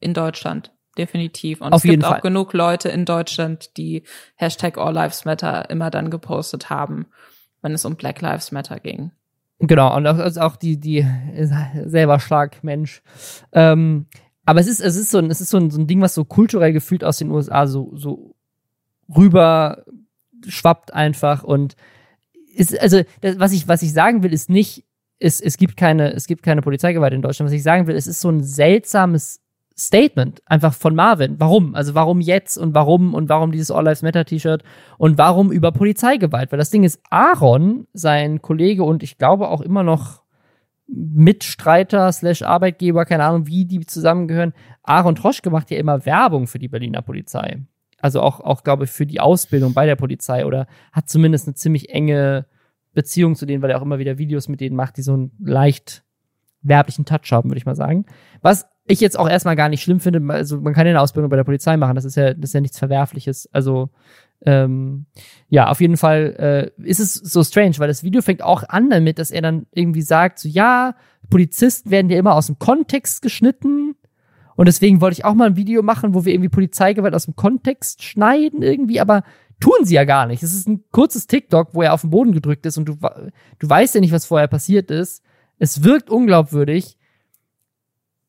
in 0.00 0.14
Deutschland 0.14 0.72
definitiv. 0.98 1.60
Und 1.60 1.72
Auf 1.72 1.84
es 1.84 1.90
gibt 1.90 2.04
Fall. 2.04 2.18
auch 2.18 2.22
genug 2.22 2.52
Leute 2.52 2.88
in 2.88 3.04
Deutschland, 3.04 3.76
die 3.76 4.02
Hashtag 4.36 4.76
All 4.78 4.94
Lives 4.94 5.24
Matter 5.24 5.70
immer 5.70 5.90
dann 5.90 6.10
gepostet 6.10 6.70
haben, 6.70 7.06
wenn 7.62 7.72
es 7.72 7.84
um 7.84 7.96
Black 7.96 8.20
Lives 8.20 8.52
Matter 8.52 8.80
ging. 8.80 9.12
Genau, 9.60 9.96
und 9.96 10.06
auch, 10.06 10.18
also 10.18 10.40
auch 10.40 10.56
die, 10.56 10.78
die 10.78 11.06
selber 11.84 12.20
Schlagmensch. 12.20 13.02
Ähm, 13.52 14.06
aber 14.44 14.60
es 14.60 14.66
ist, 14.66 14.80
es 14.80 14.96
ist 14.96 15.10
so 15.10 15.18
ein, 15.18 15.30
es 15.30 15.40
ist 15.40 15.50
so 15.50 15.56
ein, 15.56 15.70
so 15.70 15.80
ein 15.80 15.86
Ding, 15.86 16.00
was 16.00 16.14
so 16.14 16.24
kulturell 16.24 16.72
gefühlt 16.72 17.04
aus 17.04 17.18
den 17.18 17.30
USA 17.30 17.66
so, 17.66 17.92
so 17.94 18.34
rüber 19.14 19.84
schwappt 20.46 20.94
einfach 20.94 21.42
und 21.42 21.76
ist, 22.54 22.78
also, 22.80 23.02
das, 23.20 23.38
was 23.38 23.52
ich, 23.52 23.68
was 23.68 23.82
ich 23.82 23.92
sagen 23.92 24.22
will, 24.22 24.32
ist 24.32 24.50
nicht, 24.50 24.84
es, 25.18 25.40
es 25.40 25.56
gibt 25.56 25.76
keine, 25.76 26.12
es 26.12 26.26
gibt 26.26 26.42
keine 26.42 26.62
Polizeigewalt 26.62 27.12
in 27.12 27.22
Deutschland. 27.22 27.48
Was 27.48 27.54
ich 27.54 27.62
sagen 27.62 27.86
will, 27.86 27.96
es 27.96 28.06
ist 28.06 28.20
so 28.20 28.30
ein 28.30 28.42
seltsames 28.42 29.40
Statement 29.78 30.42
einfach 30.46 30.74
von 30.74 30.94
Marvin. 30.94 31.36
Warum? 31.38 31.74
Also 31.74 31.94
warum 31.94 32.20
jetzt 32.20 32.58
und 32.58 32.74
warum 32.74 33.14
und 33.14 33.28
warum 33.28 33.52
dieses 33.52 33.70
All 33.70 33.84
Lives 33.84 34.02
Matter 34.02 34.24
T-Shirt 34.24 34.64
und 34.98 35.18
warum 35.18 35.52
über 35.52 35.70
Polizeigewalt? 35.70 36.50
Weil 36.50 36.58
das 36.58 36.70
Ding 36.70 36.82
ist, 36.82 37.00
Aaron, 37.10 37.86
sein 37.92 38.42
Kollege 38.42 38.82
und 38.82 39.04
ich 39.04 39.18
glaube 39.18 39.48
auch 39.48 39.60
immer 39.60 39.84
noch 39.84 40.22
Mitstreiter 40.88 42.10
slash 42.10 42.42
Arbeitgeber, 42.42 43.04
keine 43.04 43.24
Ahnung, 43.24 43.46
wie 43.46 43.66
die 43.66 43.86
zusammengehören. 43.86 44.52
Aaron 44.82 45.14
Troschke 45.14 45.50
macht 45.50 45.70
ja 45.70 45.78
immer 45.78 46.04
Werbung 46.04 46.48
für 46.48 46.58
die 46.58 46.68
Berliner 46.68 47.02
Polizei. 47.02 47.62
Also 48.00 48.20
auch, 48.20 48.40
auch 48.40 48.64
glaube 48.64 48.84
ich, 48.84 48.90
für 48.90 49.06
die 49.06 49.20
Ausbildung 49.20 49.74
bei 49.74 49.86
der 49.86 49.96
Polizei 49.96 50.44
oder 50.44 50.66
hat 50.92 51.08
zumindest 51.08 51.46
eine 51.46 51.54
ziemlich 51.54 51.90
enge 51.90 52.46
Beziehung 52.94 53.36
zu 53.36 53.46
denen, 53.46 53.62
weil 53.62 53.70
er 53.70 53.78
auch 53.78 53.82
immer 53.82 53.98
wieder 53.98 54.18
Videos 54.18 54.48
mit 54.48 54.60
denen 54.60 54.74
macht, 54.74 54.96
die 54.96 55.02
so 55.02 55.12
einen 55.12 55.32
leicht 55.38 56.02
werblichen 56.62 57.04
Touch 57.04 57.30
haben, 57.30 57.50
würde 57.50 57.58
ich 57.58 57.66
mal 57.66 57.76
sagen. 57.76 58.06
Was 58.40 58.66
ich 58.88 59.00
jetzt 59.00 59.18
auch 59.18 59.28
erstmal 59.28 59.56
gar 59.56 59.68
nicht 59.68 59.82
schlimm 59.82 60.00
finde. 60.00 60.22
Also 60.32 60.60
man 60.60 60.74
kann 60.74 60.86
ja 60.86 60.90
eine 60.90 61.00
Ausbildung 61.00 61.30
bei 61.30 61.36
der 61.36 61.44
Polizei 61.44 61.76
machen, 61.76 61.94
das 61.94 62.04
ist 62.04 62.16
ja, 62.16 62.34
das 62.34 62.50
ist 62.50 62.54
ja 62.54 62.60
nichts 62.60 62.78
Verwerfliches. 62.78 63.48
Also 63.52 63.90
ähm, 64.44 65.06
ja, 65.48 65.68
auf 65.68 65.80
jeden 65.80 65.96
Fall 65.96 66.72
äh, 66.78 66.82
ist 66.88 67.00
es 67.00 67.14
so 67.14 67.42
strange, 67.42 67.74
weil 67.78 67.88
das 67.88 68.04
Video 68.04 68.22
fängt 68.22 68.42
auch 68.42 68.64
an 68.68 68.90
damit, 68.90 69.18
dass 69.18 69.30
er 69.30 69.42
dann 69.42 69.66
irgendwie 69.72 70.02
sagt, 70.02 70.38
so 70.38 70.48
ja, 70.48 70.94
Polizisten 71.28 71.90
werden 71.90 72.10
ja 72.10 72.18
immer 72.18 72.34
aus 72.34 72.46
dem 72.46 72.58
Kontext 72.58 73.22
geschnitten. 73.22 73.94
Und 74.54 74.66
deswegen 74.66 75.00
wollte 75.00 75.14
ich 75.14 75.24
auch 75.24 75.34
mal 75.34 75.46
ein 75.46 75.56
Video 75.56 75.82
machen, 75.82 76.14
wo 76.14 76.24
wir 76.24 76.32
irgendwie 76.32 76.48
Polizeigewalt 76.48 77.14
aus 77.14 77.26
dem 77.26 77.36
Kontext 77.36 78.02
schneiden 78.02 78.62
irgendwie, 78.62 79.00
aber 79.00 79.22
tun 79.60 79.84
sie 79.84 79.94
ja 79.94 80.04
gar 80.04 80.26
nicht. 80.26 80.42
Es 80.42 80.54
ist 80.54 80.68
ein 80.68 80.84
kurzes 80.90 81.26
TikTok, 81.26 81.74
wo 81.74 81.82
er 81.82 81.92
auf 81.92 82.02
den 82.02 82.10
Boden 82.10 82.32
gedrückt 82.32 82.66
ist 82.66 82.78
und 82.78 82.86
du, 82.86 82.96
du 83.58 83.68
weißt 83.68 83.94
ja 83.94 84.00
nicht, 84.00 84.12
was 84.12 84.26
vorher 84.26 84.48
passiert 84.48 84.90
ist. 84.90 85.22
Es 85.58 85.84
wirkt 85.84 86.10
unglaubwürdig. 86.10 86.96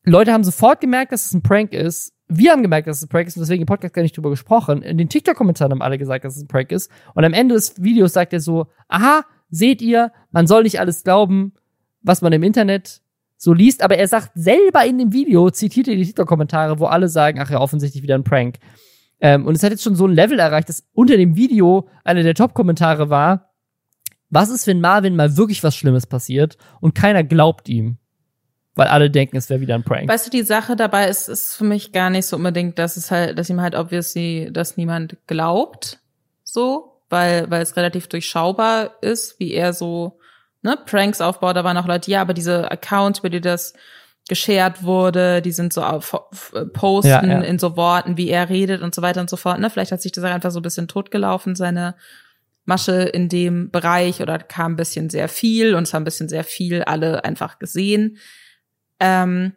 Leute 0.06 0.32
haben 0.32 0.44
sofort 0.44 0.82
gemerkt, 0.82 1.12
dass 1.12 1.26
es 1.26 1.34
ein 1.34 1.42
Prank 1.42 1.74
ist. 1.74 2.14
Wir 2.28 2.52
haben 2.52 2.62
gemerkt, 2.62 2.88
dass 2.88 2.98
es 2.98 3.04
ein 3.04 3.10
Prank 3.10 3.28
ist 3.28 3.38
und 3.38 3.42
deswegen 3.42 3.62
im 3.62 3.68
Podcast 3.68 3.94
gar 3.94 4.02
nicht 4.02 4.16
drüber 4.16 4.30
gesprochen. 4.30 4.82
In 4.82 4.98
den 4.98 5.10
TikTok-Kommentaren 5.10 5.72
haben 5.72 5.82
alle 5.82 5.98
gesagt, 5.98 6.26
dass 6.26 6.36
es 6.36 6.44
ein 6.44 6.48
Prank 6.48 6.72
ist. 6.72 6.92
Und 7.16 7.26
am 7.26 7.34
Ende 7.34 7.56
des 7.56 7.82
Videos 7.82 8.14
sagt 8.14 8.34
er 8.34 8.40
so, 8.40 8.68
aha, 8.88 9.26
seht 9.50 9.82
ihr, 9.82 10.12
man 10.32 10.48
soll 10.48 10.64
nicht 10.64 10.80
alles 10.80 11.04
glauben, 11.04 11.54
was 12.02 12.22
man 12.22 12.32
im 12.34 12.44
Internet 12.44 13.02
so 13.36 13.54
liest. 13.54 13.82
Aber 13.82 13.98
er 13.98 14.08
sagt 14.08 14.32
selber 14.36 14.86
in 14.86 15.00
dem 15.00 15.12
Video, 15.12 15.50
zitiert 15.50 15.88
er 15.88 15.96
die 15.96 16.06
TikTok-Kommentare, 16.06 16.80
wo 16.80 16.86
alle 16.86 17.10
sagen, 17.10 17.40
ach 17.40 17.50
ja, 17.50 17.60
offensichtlich 17.60 18.04
wieder 18.04 18.16
ein 18.16 18.24
Prank. 18.24 18.60
Ähm, 19.22 19.46
und 19.46 19.56
es 19.56 19.64
hat 19.64 19.72
jetzt 19.72 19.84
schon 19.84 19.96
so 19.96 20.06
ein 20.06 20.14
Level 20.14 20.40
erreicht, 20.40 20.70
dass 20.70 20.88
unter 20.94 21.18
dem 21.18 21.36
Video 21.36 21.90
einer 22.04 22.24
der 22.24 22.36
Top-Kommentare 22.36 23.10
war, 23.10 23.50
was 24.30 24.50
ist, 24.50 24.68
wenn 24.68 24.80
Marvin 24.80 25.16
mal 25.16 25.38
wirklich 25.38 25.64
was 25.64 25.76
Schlimmes 25.76 26.06
passiert 26.06 26.58
und 26.82 26.94
keiner 26.94 27.24
glaubt 27.24 27.68
ihm? 27.68 27.98
Weil 28.80 28.88
alle 28.88 29.12
denken, 29.12 29.36
es 29.36 29.50
wäre 29.50 29.60
wieder 29.60 29.76
ein 29.76 29.84
Prank. 29.84 30.08
Weißt 30.08 30.26
du, 30.26 30.32
die 30.32 30.44
Sache 30.44 30.78
dabei 30.78 31.10
ist, 31.10 31.28
ist 31.28 31.56
für 31.56 31.66
mich 31.66 31.92
gar 31.92 32.10
nicht 32.10 32.26
so 32.26 32.38
unbedingt, 32.38 32.80
dass 32.80 32.96
es 32.96 33.12
halt, 33.12 33.38
dass 33.38 33.50
ihm 33.50 33.60
halt 33.62 33.76
obviously, 33.76 34.50
dass 34.52 34.78
niemand 34.78 35.18
glaubt, 35.28 36.00
so, 36.46 37.02
weil, 37.10 37.52
weil 37.52 37.62
es 37.62 37.76
relativ 37.76 38.08
durchschaubar 38.08 38.92
ist, 39.02 39.38
wie 39.40 39.54
er 39.54 39.74
so, 39.74 40.18
ne, 40.62 40.78
Pranks 40.86 41.20
aufbaut. 41.20 41.58
Da 41.58 41.66
waren 41.66 41.76
auch 41.76 41.88
Leute, 41.88 42.10
ja, 42.10 42.22
aber 42.22 42.34
diese 42.34 42.72
Accounts, 42.72 43.20
über 43.20 43.30
die 43.30 43.42
das 43.42 43.74
geshared 44.30 44.84
wurde, 44.84 45.42
die 45.42 45.52
sind 45.52 45.74
so 45.74 45.84
auf, 45.84 46.14
äh, 46.54 46.64
posten 46.66 47.10
ja, 47.10 47.24
ja. 47.26 47.42
in 47.42 47.60
so 47.60 47.76
Worten, 47.76 48.16
wie 48.16 48.30
er 48.30 48.48
redet 48.48 48.82
und 48.82 48.96
so 48.96 49.02
weiter 49.02 49.20
und 49.20 49.30
so 49.30 49.36
fort. 49.36 49.60
Ne? 49.60 49.70
Vielleicht 49.70 49.92
hat 49.92 50.02
sich 50.02 50.14
das 50.14 50.24
einfach 50.24 50.52
so 50.52 50.60
ein 50.60 50.64
bisschen 50.64 50.88
totgelaufen, 50.88 51.58
seine 51.58 51.96
Masche 52.64 52.94
in 52.94 53.28
dem 53.28 53.72
Bereich 53.72 54.22
oder 54.22 54.38
kam 54.38 54.74
ein 54.74 54.78
bisschen 54.78 55.10
sehr 55.10 55.28
viel 55.28 55.76
und 55.76 55.84
es 55.84 55.94
haben 55.94 56.04
ein 56.04 56.06
bisschen 56.06 56.30
sehr 56.30 56.46
viel 56.46 56.84
alle 56.84 57.26
einfach 57.26 57.60
gesehen. 57.60 58.18
Ähm, 59.00 59.54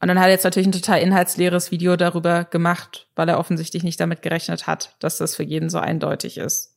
und 0.00 0.08
dann 0.08 0.18
hat 0.18 0.26
er 0.26 0.32
jetzt 0.32 0.44
natürlich 0.44 0.68
ein 0.68 0.72
total 0.72 1.00
inhaltsleeres 1.00 1.70
Video 1.70 1.96
darüber 1.96 2.44
gemacht, 2.44 3.08
weil 3.16 3.28
er 3.28 3.38
offensichtlich 3.38 3.84
nicht 3.84 4.00
damit 4.00 4.22
gerechnet 4.22 4.66
hat, 4.66 4.96
dass 4.98 5.16
das 5.16 5.34
für 5.36 5.44
jeden 5.44 5.70
so 5.70 5.78
eindeutig 5.78 6.36
ist, 6.36 6.76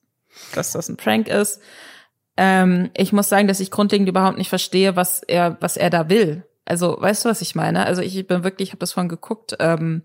dass 0.56 0.72
das 0.72 0.88
ein 0.88 0.98
Prank 0.98 1.28
ist. 1.28 1.62
Ähm, 2.38 2.90
ich 2.96 3.12
muss 3.12 3.28
sagen, 3.28 3.48
dass 3.48 3.60
ich 3.60 3.72
grundlegend 3.72 4.08
überhaupt 4.08 4.38
nicht 4.38 4.50
verstehe, 4.50 4.96
was 4.96 5.24
er, 5.24 5.58
was 5.60 5.76
er 5.76 5.90
da 5.90 6.10
will. 6.10 6.46
Also, 6.64 6.98
weißt 7.00 7.26
du, 7.26 7.30
was 7.30 7.42
ich 7.42 7.56
meine? 7.56 7.86
Also 7.86 8.02
ich 8.02 8.28
bin 8.28 8.44
wirklich, 8.44 8.70
ich 8.70 8.74
habe 8.74 8.80
das 8.80 8.94
vorhin 8.94 9.10
geguckt. 9.10 9.56
Ähm, 9.60 10.04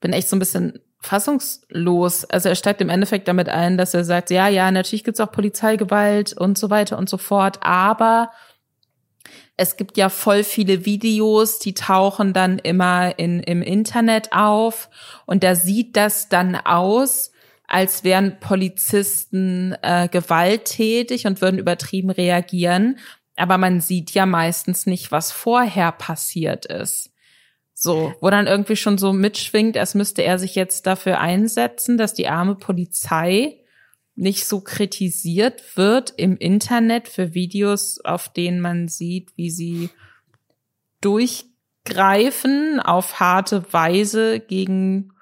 bin 0.00 0.12
echt 0.12 0.28
so 0.28 0.36
ein 0.36 0.40
bisschen 0.40 0.80
fassungslos. 1.00 2.24
Also 2.26 2.48
er 2.48 2.54
steigt 2.54 2.80
im 2.80 2.88
Endeffekt 2.88 3.28
damit 3.28 3.48
ein, 3.48 3.76
dass 3.76 3.94
er 3.94 4.04
sagt, 4.04 4.30
ja, 4.30 4.48
ja, 4.48 4.70
natürlich 4.70 5.04
gibt's 5.04 5.20
auch 5.20 5.32
Polizeigewalt 5.32 6.32
und 6.32 6.58
so 6.58 6.70
weiter 6.70 6.96
und 6.96 7.08
so 7.08 7.18
fort, 7.18 7.58
aber 7.62 8.30
es 9.62 9.76
gibt 9.76 9.96
ja 9.96 10.08
voll 10.08 10.42
viele 10.42 10.84
Videos, 10.84 11.60
die 11.60 11.72
tauchen 11.72 12.32
dann 12.32 12.58
immer 12.58 13.16
in, 13.16 13.40
im 13.40 13.62
Internet 13.62 14.32
auf 14.32 14.90
und 15.24 15.44
da 15.44 15.54
sieht 15.54 15.96
das 15.96 16.28
dann 16.28 16.56
aus, 16.56 17.30
als 17.68 18.02
wären 18.02 18.40
Polizisten 18.40 19.76
äh, 19.82 20.08
gewalttätig 20.08 21.28
und 21.28 21.40
würden 21.40 21.60
übertrieben 21.60 22.10
reagieren. 22.10 22.98
Aber 23.36 23.56
man 23.56 23.80
sieht 23.80 24.10
ja 24.10 24.26
meistens 24.26 24.84
nicht, 24.84 25.12
was 25.12 25.30
vorher 25.30 25.92
passiert 25.92 26.66
ist. 26.66 27.10
So, 27.72 28.12
wo 28.20 28.30
dann 28.30 28.48
irgendwie 28.48 28.76
schon 28.76 28.98
so 28.98 29.12
mitschwingt, 29.12 29.76
als 29.76 29.94
müsste 29.94 30.22
er 30.22 30.40
sich 30.40 30.56
jetzt 30.56 30.88
dafür 30.88 31.20
einsetzen, 31.20 31.96
dass 31.98 32.14
die 32.14 32.28
arme 32.28 32.56
Polizei 32.56 33.61
nicht 34.14 34.46
so 34.46 34.60
kritisiert 34.60 35.76
wird 35.76 36.12
im 36.16 36.36
Internet 36.36 37.08
für 37.08 37.34
Videos, 37.34 38.00
auf 38.04 38.32
denen 38.32 38.60
man 38.60 38.88
sieht, 38.88 39.36
wie 39.36 39.50
sie 39.50 39.90
durchgreifen 41.00 42.78
auf 42.80 43.20
harte 43.20 43.72
Weise 43.72 44.40
gegen 44.40 45.12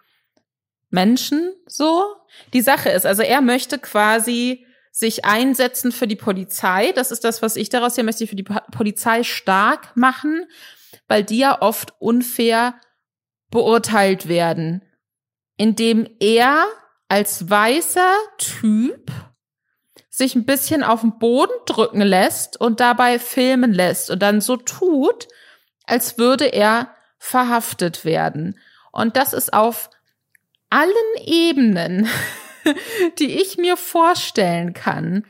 Menschen, 0.91 1.53
so. 1.67 2.05
Die 2.53 2.63
Sache 2.63 2.91
ist, 2.91 3.07
also 3.07 3.23
er 3.23 3.41
möchte 3.41 3.79
quasi 3.79 4.67
sich 4.93 5.25
einsetzen 5.25 5.93
für 5.93 6.07
die 6.07 6.17
Polizei. 6.17 6.93
Das 6.93 7.11
ist 7.11 7.25
das, 7.25 7.43
was 7.43 7.57
ich 7.57 7.69
daraus 7.69 7.95
hier 7.95 8.05
möchte, 8.05 8.27
für 8.27 8.37
die 8.37 8.45
Polizei 8.45 9.23
stark 9.25 9.97
machen 9.97 10.47
weil 11.11 11.25
die 11.25 11.39
ja 11.39 11.61
oft 11.61 11.95
unfair 11.99 12.81
beurteilt 13.51 14.29
werden, 14.29 14.83
indem 15.57 16.09
er 16.21 16.67
als 17.11 17.51
weißer 17.51 18.15
Typ 18.39 19.11
sich 20.11 20.37
ein 20.37 20.47
bisschen 20.47 20.85
auf 20.85 21.01
den 21.01 21.19
Boden 21.19 21.53
drücken 21.67 22.03
lässt 22.03 22.61
und 22.61 22.79
dabei 22.79 23.19
filmen 23.19 23.73
lässt 23.73 24.11
und 24.11 24.21
dann 24.21 24.41
so 24.41 24.57
tut, 24.57 25.27
als 25.85 26.19
würde 26.19 26.47
er 26.47 26.95
verhaftet 27.19 28.05
werden. 28.05 28.61
Und 28.93 29.17
das 29.17 29.33
ist 29.33 29.53
auf 29.53 29.91
allen 30.69 30.93
Ebenen, 31.25 32.09
die 33.19 33.41
ich 33.41 33.59
mir 33.59 33.77
vorstellen 33.77 34.73
kann. 34.73 35.27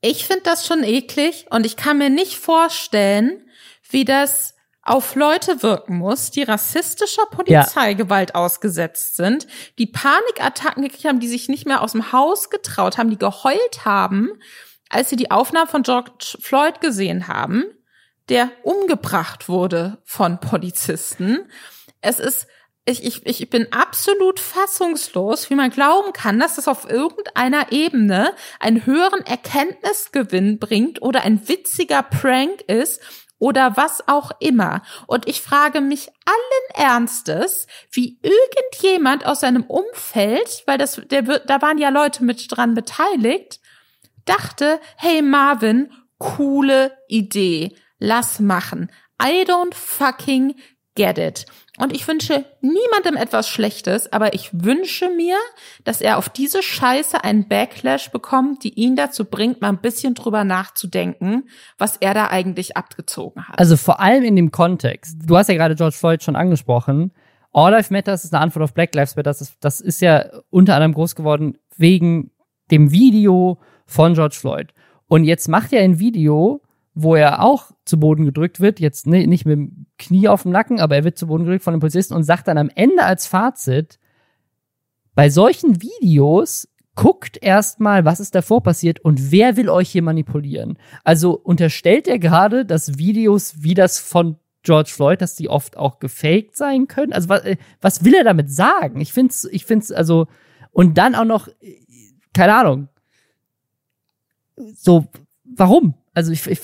Ich 0.00 0.26
finde 0.26 0.44
das 0.44 0.66
schon 0.66 0.84
eklig 0.84 1.46
und 1.50 1.66
ich 1.66 1.76
kann 1.76 1.98
mir 1.98 2.08
nicht 2.08 2.38
vorstellen, 2.38 3.46
wie 3.90 4.06
das 4.06 4.54
auf 4.82 5.14
Leute 5.14 5.62
wirken 5.62 5.96
muss, 5.96 6.30
die 6.30 6.42
rassistischer 6.42 7.26
Polizeigewalt 7.30 8.30
ja. 8.30 8.34
ausgesetzt 8.34 9.16
sind, 9.16 9.46
die 9.78 9.86
Panikattacken 9.86 10.82
gekriegt 10.82 11.04
haben, 11.04 11.20
die 11.20 11.28
sich 11.28 11.48
nicht 11.48 11.66
mehr 11.66 11.82
aus 11.82 11.92
dem 11.92 12.12
Haus 12.12 12.50
getraut 12.50 12.98
haben, 12.98 13.10
die 13.10 13.18
geheult 13.18 13.84
haben, 13.84 14.30
als 14.88 15.08
sie 15.08 15.16
die 15.16 15.30
Aufnahmen 15.30 15.68
von 15.68 15.84
George 15.84 16.36
Floyd 16.40 16.80
gesehen 16.80 17.28
haben, 17.28 17.64
der 18.28 18.50
umgebracht 18.64 19.48
wurde 19.48 19.98
von 20.04 20.40
Polizisten. 20.40 21.48
Es 22.00 22.18
ist 22.18 22.46
ich, 22.84 23.04
ich, 23.04 23.24
ich 23.24 23.48
bin 23.48 23.72
absolut 23.72 24.40
fassungslos, 24.40 25.50
wie 25.50 25.54
man 25.54 25.70
glauben 25.70 26.12
kann, 26.12 26.40
dass 26.40 26.56
das 26.56 26.66
auf 26.66 26.90
irgendeiner 26.90 27.70
Ebene 27.70 28.34
einen 28.58 28.84
höheren 28.84 29.24
Erkenntnisgewinn 29.24 30.58
bringt 30.58 31.00
oder 31.00 31.22
ein 31.22 31.48
witziger 31.48 32.02
Prank 32.02 32.62
ist 32.62 33.00
oder 33.42 33.76
was 33.76 34.06
auch 34.06 34.30
immer. 34.38 34.82
Und 35.08 35.26
ich 35.26 35.42
frage 35.42 35.80
mich 35.80 36.12
allen 36.26 36.86
Ernstes, 36.86 37.66
wie 37.90 38.20
irgendjemand 38.22 39.26
aus 39.26 39.40
seinem 39.40 39.64
Umfeld, 39.64 40.62
weil 40.66 40.78
das, 40.78 41.02
der, 41.10 41.22
da 41.22 41.60
waren 41.60 41.76
ja 41.76 41.88
Leute 41.88 42.22
mit 42.22 42.46
dran 42.56 42.74
beteiligt, 42.74 43.58
dachte, 44.26 44.78
hey 44.96 45.22
Marvin, 45.22 45.90
coole 46.18 46.96
Idee, 47.08 47.74
lass 47.98 48.38
machen. 48.38 48.92
I 49.20 49.42
don't 49.42 49.74
fucking 49.74 50.54
get 50.94 51.18
it. 51.18 51.46
Und 51.78 51.94
ich 51.94 52.06
wünsche 52.06 52.44
niemandem 52.60 53.16
etwas 53.16 53.48
Schlechtes, 53.48 54.12
aber 54.12 54.34
ich 54.34 54.50
wünsche 54.52 55.08
mir, 55.08 55.36
dass 55.84 56.00
er 56.00 56.18
auf 56.18 56.28
diese 56.28 56.62
Scheiße 56.62 57.24
einen 57.24 57.48
Backlash 57.48 58.10
bekommt, 58.10 58.62
die 58.62 58.74
ihn 58.74 58.94
dazu 58.94 59.24
bringt, 59.24 59.62
mal 59.62 59.70
ein 59.70 59.80
bisschen 59.80 60.14
drüber 60.14 60.44
nachzudenken, 60.44 61.48
was 61.78 61.96
er 61.96 62.12
da 62.12 62.28
eigentlich 62.28 62.76
abgezogen 62.76 63.48
hat. 63.48 63.58
Also 63.58 63.76
vor 63.76 64.00
allem 64.00 64.24
in 64.24 64.36
dem 64.36 64.50
Kontext. 64.50 65.16
Du 65.24 65.36
hast 65.36 65.48
ja 65.48 65.54
gerade 65.54 65.74
George 65.74 65.96
Floyd 65.96 66.22
schon 66.22 66.36
angesprochen. 66.36 67.12
All 67.52 67.72
Life 67.72 67.92
Matters 67.92 68.24
ist 68.24 68.34
eine 68.34 68.42
Antwort 68.42 68.64
auf 68.64 68.74
Black 68.74 68.94
Lives 68.94 69.16
Matter. 69.16 69.30
Das 69.30 69.40
ist, 69.40 69.56
das 69.60 69.80
ist 69.80 70.00
ja 70.00 70.26
unter 70.50 70.74
anderem 70.74 70.94
groß 70.94 71.14
geworden 71.14 71.58
wegen 71.76 72.30
dem 72.70 72.92
Video 72.92 73.58
von 73.86 74.14
George 74.14 74.36
Floyd. 74.38 74.72
Und 75.08 75.24
jetzt 75.24 75.48
macht 75.48 75.72
er 75.72 75.82
ein 75.82 75.98
Video, 75.98 76.62
wo 76.94 77.14
er 77.14 77.42
auch 77.42 77.70
zu 77.84 77.98
Boden 77.98 78.24
gedrückt 78.24 78.60
wird, 78.60 78.80
jetzt 78.80 79.06
ne, 79.06 79.26
nicht 79.26 79.46
mit 79.46 79.56
dem 79.56 79.86
Knie 79.98 80.28
auf 80.28 80.42
dem 80.42 80.52
Nacken, 80.52 80.80
aber 80.80 80.96
er 80.96 81.04
wird 81.04 81.18
zu 81.18 81.26
Boden 81.26 81.44
gedrückt 81.44 81.64
von 81.64 81.74
den 81.74 81.80
Polizisten 81.80 82.14
und 82.14 82.24
sagt 82.24 82.48
dann 82.48 82.58
am 82.58 82.70
Ende 82.74 83.02
als 83.02 83.26
Fazit, 83.26 83.98
bei 85.14 85.30
solchen 85.30 85.80
Videos 85.82 86.68
guckt 86.94 87.38
erstmal, 87.42 88.04
was 88.04 88.20
ist 88.20 88.34
davor 88.34 88.62
passiert 88.62 89.00
und 89.00 89.30
wer 89.30 89.56
will 89.56 89.70
euch 89.70 89.90
hier 89.90 90.02
manipulieren. 90.02 90.78
Also 91.04 91.32
unterstellt 91.32 92.06
er 92.06 92.18
gerade, 92.18 92.66
dass 92.66 92.98
Videos 92.98 93.62
wie 93.62 93.74
das 93.74 93.98
von 93.98 94.36
George 94.62 94.90
Floyd, 94.94 95.20
dass 95.20 95.34
die 95.34 95.48
oft 95.48 95.76
auch 95.76 95.98
gefaked 95.98 96.56
sein 96.56 96.86
können. 96.88 97.12
Also 97.12 97.28
was, 97.28 97.42
äh, 97.42 97.56
was 97.80 98.04
will 98.04 98.14
er 98.14 98.24
damit 98.24 98.50
sagen? 98.50 99.00
Ich 99.00 99.12
find's, 99.12 99.44
ich 99.44 99.64
find's 99.64 99.90
also 99.90 100.26
und 100.70 100.98
dann 100.98 101.14
auch 101.14 101.24
noch, 101.24 101.48
keine 102.32 102.54
Ahnung, 102.54 102.88
so 104.74 105.06
warum? 105.44 105.94
Also 106.14 106.32
ich, 106.32 106.46
ich 106.46 106.60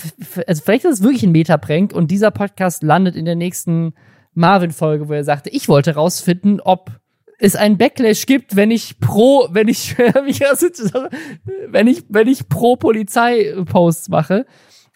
also 0.46 0.62
vielleicht 0.62 0.84
ist 0.84 0.98
es 0.98 1.02
wirklich 1.02 1.22
ein 1.22 1.32
Meta-Prank 1.32 1.92
und 1.92 2.10
dieser 2.10 2.30
Podcast 2.30 2.82
landet 2.82 3.16
in 3.16 3.24
der 3.24 3.36
nächsten 3.36 3.94
Marvin-Folge, 4.34 5.08
wo 5.08 5.12
er 5.12 5.24
sagte, 5.24 5.50
ich 5.50 5.68
wollte 5.68 5.94
rausfinden, 5.94 6.60
ob 6.60 6.90
es 7.38 7.56
einen 7.56 7.78
Backlash 7.78 8.26
gibt, 8.26 8.56
wenn 8.56 8.70
ich 8.70 8.98
pro, 9.00 9.48
wenn 9.50 9.68
ich, 9.68 9.96
wenn 9.98 11.86
ich, 11.86 12.04
wenn 12.08 12.28
ich 12.28 12.48
pro 12.48 12.76
Polizei-Posts 12.76 14.08
mache. 14.08 14.46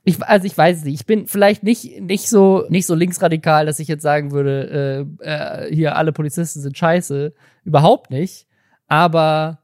Ich, 0.04 0.20
also 0.22 0.46
ich 0.46 0.58
weiß 0.58 0.78
es 0.78 0.84
nicht. 0.84 1.00
Ich 1.00 1.06
bin 1.06 1.28
vielleicht 1.28 1.62
nicht, 1.62 2.00
nicht 2.00 2.28
so, 2.28 2.64
nicht 2.68 2.86
so 2.86 2.96
linksradikal, 2.96 3.66
dass 3.66 3.78
ich 3.78 3.86
jetzt 3.86 4.02
sagen 4.02 4.32
würde, 4.32 5.06
äh, 5.22 5.24
äh, 5.24 5.72
hier 5.72 5.96
alle 5.96 6.12
Polizisten 6.12 6.60
sind 6.60 6.76
scheiße. 6.76 7.32
Überhaupt 7.64 8.10
nicht. 8.10 8.48
Aber 8.88 9.61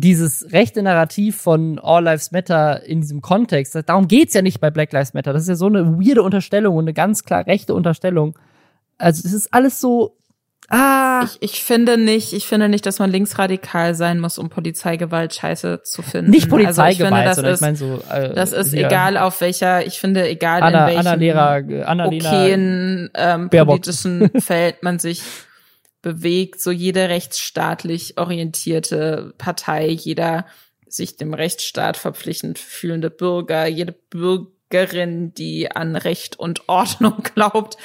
dieses 0.00 0.52
rechte 0.52 0.82
Narrativ 0.82 1.36
von 1.36 1.78
All 1.78 2.04
Lives 2.04 2.32
Matter 2.32 2.84
in 2.84 3.00
diesem 3.00 3.20
Kontext, 3.20 3.76
darum 3.86 4.08
geht's 4.08 4.34
ja 4.34 4.42
nicht 4.42 4.60
bei 4.60 4.70
Black 4.70 4.92
Lives 4.92 5.14
Matter. 5.14 5.32
Das 5.32 5.42
ist 5.42 5.48
ja 5.48 5.54
so 5.56 5.66
eine 5.66 5.98
weirde 5.98 6.22
Unterstellung 6.22 6.76
und 6.76 6.84
eine 6.84 6.94
ganz 6.94 7.24
klar 7.24 7.46
rechte 7.46 7.74
Unterstellung. 7.74 8.38
Also 8.98 9.22
es 9.26 9.32
ist 9.32 9.52
alles 9.52 9.80
so. 9.80 10.16
Ah. 10.70 11.22
Ich, 11.24 11.38
ich 11.40 11.64
finde 11.64 11.96
nicht, 11.96 12.34
ich 12.34 12.46
finde 12.46 12.68
nicht, 12.68 12.84
dass 12.84 12.98
man 12.98 13.10
linksradikal 13.10 13.94
sein 13.94 14.20
muss, 14.20 14.36
um 14.36 14.50
Polizeigewalt 14.50 15.34
scheiße 15.34 15.80
zu 15.82 16.02
finden. 16.02 16.30
Nicht 16.30 16.50
Polizeigewalt, 16.50 17.26
also 17.26 17.42
ich 17.42 17.48
finde, 17.48 17.54
sondern 17.54 17.54
ist, 17.54 17.60
ich 17.60 17.60
meine 17.62 17.76
so. 17.76 18.02
Äh, 18.12 18.34
das 18.34 18.52
ist 18.52 18.74
ja. 18.74 18.86
egal 18.86 19.16
auf 19.16 19.40
welcher, 19.40 19.86
ich 19.86 19.98
finde 19.98 20.28
egal 20.28 20.62
Anna, 20.62 20.80
in 20.80 20.96
welchem 20.96 21.06
Anna 21.06 21.14
Lehrer, 21.14 21.88
Anna 21.88 22.06
okayen 22.06 23.10
ähm, 23.14 23.48
politischen 23.48 24.30
Feld 24.40 24.82
man 24.82 24.98
sich 24.98 25.22
bewegt, 26.08 26.60
so 26.62 26.70
jede 26.70 27.10
rechtsstaatlich 27.10 28.16
orientierte 28.16 29.34
Partei, 29.36 29.88
jeder 29.88 30.46
sich 30.86 31.16
dem 31.16 31.34
Rechtsstaat 31.34 31.98
verpflichtend 31.98 32.58
fühlende 32.58 33.10
Bürger, 33.10 33.66
jede 33.66 33.92
Bürgerin, 33.92 35.34
die 35.34 35.70
an 35.70 35.96
Recht 35.96 36.38
und 36.38 36.66
Ordnung 36.66 37.22
glaubt, 37.34 37.76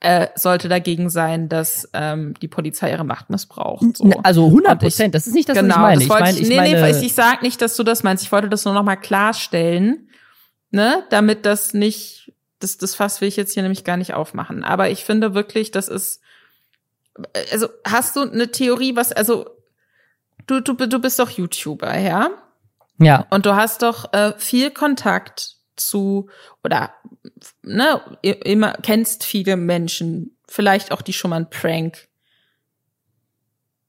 äh, 0.00 0.26
sollte 0.34 0.68
dagegen 0.68 1.08
sein, 1.08 1.48
dass 1.48 1.88
ähm, 1.92 2.34
die 2.42 2.48
Polizei 2.48 2.90
ihre 2.90 3.04
Macht 3.04 3.30
missbraucht. 3.30 3.96
So. 3.96 4.10
Also 4.24 4.46
100 4.46 4.80
Prozent, 4.80 5.14
das 5.14 5.28
ist 5.28 5.34
nicht 5.34 5.48
das, 5.48 5.56
genau, 5.56 5.76
was 5.76 6.00
ich 6.00 6.08
meine. 6.08 6.24
Das 6.26 6.34
ich, 6.34 6.42
ich, 6.42 6.56
meine, 6.56 6.68
nee, 6.68 6.82
nee, 6.82 6.90
ich, 6.90 7.06
ich 7.06 7.14
sag 7.14 7.42
nicht, 7.42 7.62
dass 7.62 7.76
du 7.76 7.84
das 7.84 8.02
meinst. 8.02 8.24
Ich 8.24 8.32
wollte 8.32 8.48
das 8.48 8.64
nur 8.64 8.74
noch 8.74 8.82
mal 8.82 8.96
klarstellen, 8.96 10.08
ne, 10.72 11.04
damit 11.10 11.46
das 11.46 11.74
nicht, 11.74 12.32
das, 12.58 12.78
das 12.78 12.96
Fass 12.96 13.20
will 13.20 13.28
ich 13.28 13.36
jetzt 13.36 13.54
hier 13.54 13.62
nämlich 13.62 13.84
gar 13.84 13.96
nicht 13.96 14.14
aufmachen. 14.14 14.64
Aber 14.64 14.90
ich 14.90 15.04
finde 15.04 15.34
wirklich, 15.34 15.70
das 15.70 15.86
ist 15.86 16.20
also 17.50 17.68
hast 17.86 18.16
du 18.16 18.22
eine 18.22 18.50
Theorie, 18.50 18.96
was, 18.96 19.12
also 19.12 19.50
du, 20.46 20.60
du, 20.60 20.74
du 20.74 20.98
bist 20.98 21.18
doch 21.18 21.30
YouTuber, 21.30 21.98
ja? 21.98 22.30
Ja. 22.98 23.26
Und 23.30 23.46
du 23.46 23.54
hast 23.54 23.82
doch 23.82 24.12
äh, 24.12 24.32
viel 24.38 24.70
Kontakt 24.70 25.56
zu 25.76 26.28
oder 26.62 26.92
ne, 27.62 28.00
immer 28.22 28.74
kennst 28.74 29.24
viele 29.24 29.56
Menschen, 29.56 30.36
vielleicht 30.46 30.92
auch 30.92 31.02
die 31.02 31.12
schon 31.12 31.30
mal 31.30 31.36
einen 31.36 31.50
Prank 31.50 32.08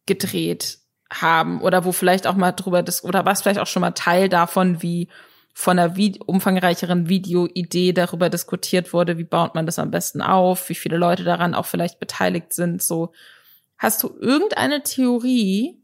gedreht 0.05 0.79
haben 1.11 1.61
oder 1.61 1.85
wo 1.85 1.91
vielleicht 1.91 2.25
auch 2.25 2.35
mal 2.35 2.51
drüber 2.51 2.81
das 2.81 3.03
oder 3.03 3.25
was 3.25 3.41
vielleicht 3.41 3.59
auch 3.59 3.67
schon 3.67 3.81
mal 3.81 3.91
Teil 3.91 4.29
davon, 4.29 4.81
wie 4.81 5.09
von 5.53 5.77
einer 5.77 5.95
Vide 5.95 6.23
umfangreicheren 6.23 7.09
Videoidee 7.09 7.93
darüber 7.93 8.29
diskutiert 8.29 8.91
wurde, 8.91 9.17
wie 9.17 9.23
baut 9.23 9.53
man 9.53 9.65
das 9.67 9.77
am 9.77 9.91
besten 9.91 10.21
auf, 10.21 10.67
wie 10.69 10.75
viele 10.75 10.97
Leute 10.97 11.23
daran 11.23 11.53
auch 11.53 11.67
vielleicht 11.67 11.99
beteiligt 11.99 12.53
sind. 12.53 12.81
So, 12.81 13.13
hast 13.77 14.01
du 14.01 14.17
irgendeine 14.19 14.81
Theorie, 14.81 15.79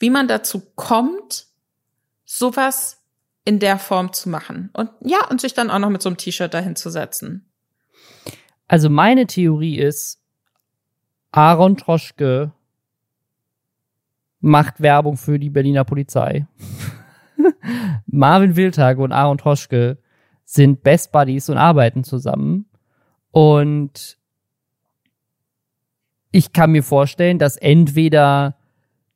wie 0.00 0.10
man 0.10 0.26
dazu 0.26 0.60
kommt, 0.74 1.46
sowas 2.24 3.04
in 3.44 3.60
der 3.60 3.78
Form 3.78 4.12
zu 4.12 4.28
machen? 4.28 4.70
Und 4.72 4.90
ja, 5.00 5.28
und 5.28 5.40
sich 5.40 5.54
dann 5.54 5.70
auch 5.70 5.78
noch 5.78 5.90
mit 5.90 6.02
so 6.02 6.08
einem 6.08 6.16
T-Shirt 6.16 6.52
dahin 6.52 6.74
zu 6.74 6.90
setzen. 6.90 7.48
Also 8.66 8.90
meine 8.90 9.26
Theorie 9.26 9.78
ist, 9.78 10.20
Aaron 11.30 11.76
Troschke 11.76 12.52
macht 14.40 14.80
Werbung 14.80 15.16
für 15.16 15.38
die 15.38 15.50
Berliner 15.50 15.84
Polizei. 15.84 16.46
Marvin 18.06 18.56
Wildhage 18.56 19.00
und 19.00 19.12
Aaron 19.12 19.38
Troschke 19.38 19.98
sind 20.44 20.82
Best 20.82 21.12
Buddies 21.12 21.48
und 21.48 21.58
arbeiten 21.58 22.04
zusammen. 22.04 22.66
Und 23.30 24.18
ich 26.30 26.52
kann 26.52 26.72
mir 26.72 26.82
vorstellen, 26.82 27.38
dass 27.38 27.56
entweder 27.56 28.56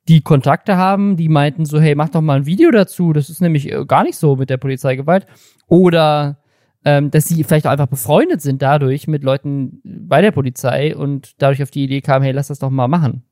die 0.07 0.21
Kontakte 0.21 0.77
haben, 0.77 1.17
die 1.17 1.29
meinten 1.29 1.65
so, 1.65 1.79
hey, 1.79 1.95
mach 1.95 2.09
doch 2.09 2.21
mal 2.21 2.37
ein 2.37 2.45
Video 2.45 2.71
dazu, 2.71 3.11
das 3.11 3.29
ist 3.29 3.41
nämlich 3.41 3.71
äh, 3.71 3.85
gar 3.85 4.03
nicht 4.03 4.17
so 4.17 4.35
mit 4.35 4.49
der 4.49 4.57
Polizeigewalt. 4.57 5.25
Oder 5.67 6.37
ähm, 6.85 7.11
dass 7.11 7.25
sie 7.25 7.43
vielleicht 7.43 7.67
auch 7.67 7.71
einfach 7.71 7.87
befreundet 7.87 8.41
sind 8.41 8.61
dadurch 8.61 9.07
mit 9.07 9.23
Leuten 9.23 9.81
bei 9.83 10.21
der 10.21 10.31
Polizei 10.31 10.95
und 10.95 11.41
dadurch 11.41 11.61
auf 11.61 11.71
die 11.71 11.83
Idee 11.83 12.01
kamen, 12.01 12.23
hey, 12.23 12.31
lass 12.31 12.47
das 12.47 12.59
doch 12.59 12.69
mal 12.69 12.87
machen. 12.87 13.23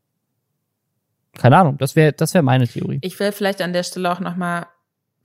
Keine 1.38 1.58
Ahnung, 1.58 1.78
das 1.78 1.96
wäre 1.96 2.14
das 2.14 2.34
wäre 2.34 2.44
meine 2.44 2.68
Theorie. 2.68 3.00
Ich 3.02 3.20
will 3.20 3.32
vielleicht 3.32 3.62
an 3.62 3.74
der 3.74 3.84
Stelle 3.84 4.12
auch 4.12 4.20
noch 4.20 4.36
mal 4.36 4.68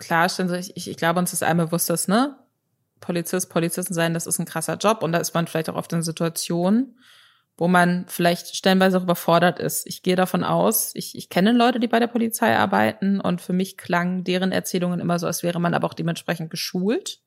klarstellen, 0.01 0.53
ich, 0.55 0.77
ich, 0.77 0.91
ich 0.91 0.97
glaube, 0.97 1.21
uns 1.21 1.33
ist 1.33 1.45
einmal 1.45 1.67
bewusst, 1.67 1.89
dass, 1.89 2.09
ne, 2.09 2.37
Polizist, 2.99 3.51
Polizisten 3.51 3.95
sein, 3.95 4.15
das 4.15 4.27
ist 4.27 4.41
ein 4.41 4.47
krasser 4.47 4.77
Job 4.77 5.03
und 5.03 5.13
da 5.13 5.19
ist 5.19 5.35
man 5.35 5.47
vielleicht 5.47 5.71
auch 5.71 5.77
oft 5.77 5.93
in 5.93 6.03
Situationen, 6.03 6.99
wo 7.57 7.69
man 7.69 8.07
vielleicht 8.09 8.57
stellenweise 8.57 8.99
auch 8.99 9.05
überfordert 9.05 9.59
ist. 9.59 9.87
Ich 9.87 10.03
gehe 10.03 10.17
davon 10.17 10.45
aus, 10.45 10.91
ich, 10.95 11.17
ich 11.17 11.29
kenne 11.29 11.53
Leute, 11.53 11.81
die 11.81 11.89
bei 11.89 11.99
der 11.99 12.09
Polizei 12.09 12.57
arbeiten 12.57 13.21
und 13.21 13.41
für 13.41 13.53
mich 13.53 13.77
klangen 13.77 14.25
deren 14.25 14.53
Erzählungen 14.53 15.01
immer 15.01 15.19
so, 15.19 15.27
als 15.27 15.43
wäre 15.43 15.61
man 15.61 15.75
aber 15.75 15.87
auch 15.87 15.95
dementsprechend 15.95 16.51
geschult. 16.51 17.21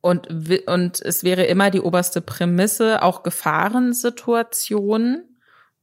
Und, 0.00 0.28
und 0.66 1.02
es 1.02 1.24
wäre 1.24 1.44
immer 1.44 1.70
die 1.70 1.80
oberste 1.80 2.20
Prämisse, 2.20 3.02
auch 3.02 3.24
Gefahrensituationen 3.24 5.37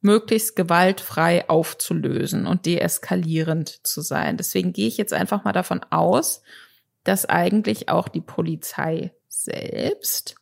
möglichst 0.06 0.56
gewaltfrei 0.56 1.50
aufzulösen 1.50 2.46
und 2.46 2.66
deeskalierend 2.66 3.86
zu 3.86 4.02
sein. 4.02 4.38
Deswegen 4.38 4.72
gehe 4.72 4.88
ich 4.88 4.98
jetzt 4.98 5.14
einfach 5.14 5.44
mal 5.44 5.52
davon 5.52 5.82
aus, 5.90 6.44
dass 7.04 7.26
eigentlich 7.26 7.90
auch 7.90 8.08
die 8.08 8.22
Polizei 8.22 9.14
selbst 9.28 10.36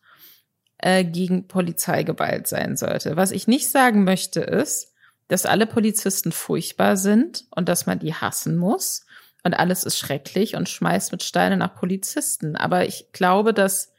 äh, 0.77 1.03
gegen 1.03 1.47
Polizeigewalt 1.47 2.47
sein 2.47 2.75
sollte. 2.75 3.15
Was 3.15 3.31
ich 3.31 3.47
nicht 3.47 3.69
sagen 3.69 4.03
möchte 4.03 4.41
ist, 4.41 4.93
dass 5.29 5.45
alle 5.45 5.65
Polizisten 5.65 6.31
furchtbar 6.31 6.97
sind 6.97 7.45
und 7.55 7.69
dass 7.69 7.85
man 7.85 7.99
die 7.99 8.13
hassen 8.13 8.57
muss 8.57 9.05
und 9.43 9.53
alles 9.53 9.85
ist 9.85 9.97
schrecklich 9.97 10.55
und 10.55 10.69
schmeißt 10.69 11.11
mit 11.13 11.23
Steinen 11.23 11.59
nach 11.59 11.75
Polizisten. 11.75 12.57
Aber 12.57 12.85
ich 12.85 13.11
glaube, 13.13 13.53
dass 13.53 13.93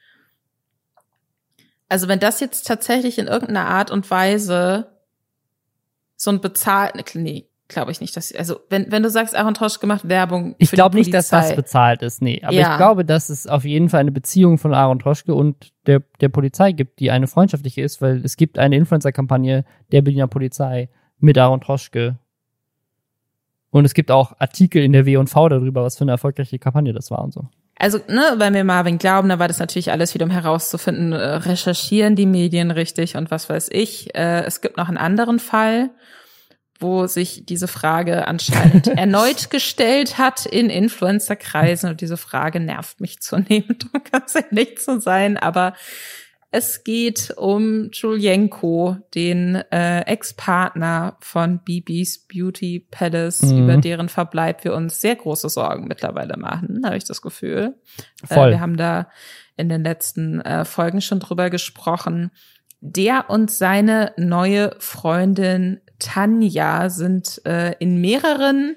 also 1.88 2.08
wenn 2.08 2.18
das 2.18 2.40
jetzt 2.40 2.66
tatsächlich 2.66 3.18
in 3.18 3.26
irgendeiner 3.26 3.66
Art 3.66 3.90
und 3.90 4.10
Weise 4.10 4.93
so 6.24 6.30
ein 6.30 6.40
bezahlt, 6.40 6.94
nee, 7.14 7.46
glaube 7.68 7.90
ich 7.90 8.00
nicht, 8.00 8.16
dass, 8.16 8.34
also 8.34 8.60
wenn, 8.68 8.90
wenn 8.90 9.02
du 9.02 9.10
sagst, 9.10 9.34
Aaron 9.34 9.54
Tosch 9.54 9.80
gemacht 9.80 10.08
Werbung. 10.08 10.54
Ich 10.58 10.70
glaube 10.70 10.96
nicht, 10.96 11.12
dass 11.14 11.28
das 11.28 11.54
bezahlt 11.54 12.02
ist, 12.02 12.20
nee. 12.20 12.40
Aber 12.42 12.52
ja. 12.52 12.72
ich 12.72 12.76
glaube, 12.76 13.04
dass 13.04 13.30
es 13.30 13.46
auf 13.46 13.64
jeden 13.64 13.88
Fall 13.88 14.00
eine 14.00 14.12
Beziehung 14.12 14.58
von 14.58 14.74
Aaron 14.74 14.98
Troschke 14.98 15.34
und 15.34 15.72
der, 15.86 16.02
der 16.20 16.28
Polizei 16.28 16.72
gibt, 16.72 17.00
die 17.00 17.10
eine 17.10 17.26
freundschaftliche 17.26 17.82
ist, 17.82 18.02
weil 18.02 18.24
es 18.24 18.36
gibt 18.36 18.58
eine 18.58 18.76
Influencer-Kampagne 18.76 19.64
der 19.92 20.02
Berliner 20.02 20.26
Polizei 20.26 20.88
mit 21.18 21.38
Aaron 21.38 21.60
Troschke. 21.60 22.18
Und 23.70 23.84
es 23.84 23.94
gibt 23.94 24.10
auch 24.10 24.34
Artikel 24.38 24.82
in 24.82 24.92
der 24.92 25.04
W&V 25.04 25.48
darüber, 25.48 25.82
was 25.82 25.96
für 25.96 26.04
eine 26.04 26.12
erfolgreiche 26.12 26.58
Kampagne 26.58 26.92
das 26.92 27.10
war 27.10 27.24
und 27.24 27.32
so. 27.32 27.48
Also, 27.76 27.98
ne, 28.08 28.34
weil 28.36 28.54
wir 28.54 28.64
Marvin 28.64 28.98
glauben, 28.98 29.28
da 29.28 29.38
war 29.38 29.48
das 29.48 29.58
natürlich 29.58 29.90
alles 29.90 30.14
wieder 30.14 30.24
um 30.26 30.30
herauszufinden, 30.30 31.12
äh, 31.12 31.16
recherchieren 31.16 32.14
die 32.14 32.26
Medien 32.26 32.70
richtig 32.70 33.16
und 33.16 33.30
was 33.30 33.48
weiß 33.48 33.68
ich. 33.72 34.14
Äh, 34.14 34.44
es 34.44 34.60
gibt 34.60 34.76
noch 34.76 34.88
einen 34.88 34.96
anderen 34.96 35.40
Fall, 35.40 35.90
wo 36.78 37.06
sich 37.06 37.46
diese 37.46 37.66
Frage 37.66 38.28
anscheinend 38.28 38.86
erneut 38.98 39.50
gestellt 39.50 40.18
hat 40.18 40.46
in 40.46 40.70
Influencer-Kreisen 40.70 41.90
und 41.90 42.00
diese 42.00 42.16
Frage 42.16 42.60
nervt 42.60 43.00
mich 43.00 43.20
zunehmend, 43.20 43.86
um 43.92 44.02
ganz 44.10 44.34
ehrlich 44.36 44.78
zu 44.78 45.00
sein, 45.00 45.36
aber 45.36 45.74
es 46.54 46.84
geht 46.84 47.34
um 47.36 47.90
Julienko, 47.90 48.96
den 49.16 49.56
äh, 49.72 50.02
Ex-Partner 50.02 51.16
von 51.18 51.58
Bibis 51.58 52.28
Beauty 52.28 52.86
Palace, 52.92 53.42
mhm. 53.42 53.64
über 53.64 53.76
deren 53.76 54.08
Verbleib 54.08 54.62
wir 54.62 54.72
uns 54.72 55.00
sehr 55.00 55.16
große 55.16 55.48
Sorgen 55.48 55.88
mittlerweile 55.88 56.36
machen, 56.36 56.82
habe 56.84 56.96
ich 56.96 57.02
das 57.02 57.22
Gefühl. 57.22 57.74
Voll. 58.24 58.50
Äh, 58.50 58.50
wir 58.52 58.60
haben 58.60 58.76
da 58.76 59.08
in 59.56 59.68
den 59.68 59.82
letzten 59.82 60.40
äh, 60.42 60.64
Folgen 60.64 61.00
schon 61.00 61.18
drüber 61.18 61.50
gesprochen. 61.50 62.30
Der 62.80 63.30
und 63.30 63.50
seine 63.50 64.12
neue 64.16 64.76
Freundin 64.78 65.80
Tanja 65.98 66.88
sind 66.88 67.44
äh, 67.46 67.72
in 67.80 68.00
mehreren 68.00 68.76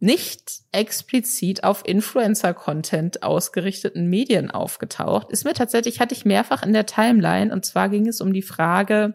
nicht 0.00 0.62
explizit 0.72 1.62
auf 1.62 1.86
Influencer-Content 1.86 3.22
ausgerichteten 3.22 4.06
Medien 4.06 4.50
aufgetaucht. 4.50 5.30
Ist 5.30 5.44
mir 5.44 5.52
tatsächlich, 5.52 6.00
hatte 6.00 6.14
ich 6.14 6.24
mehrfach 6.24 6.62
in 6.62 6.72
der 6.72 6.86
Timeline, 6.86 7.52
und 7.52 7.64
zwar 7.64 7.88
ging 7.90 8.08
es 8.08 8.20
um 8.20 8.32
die 8.32 8.42
Frage, 8.42 9.14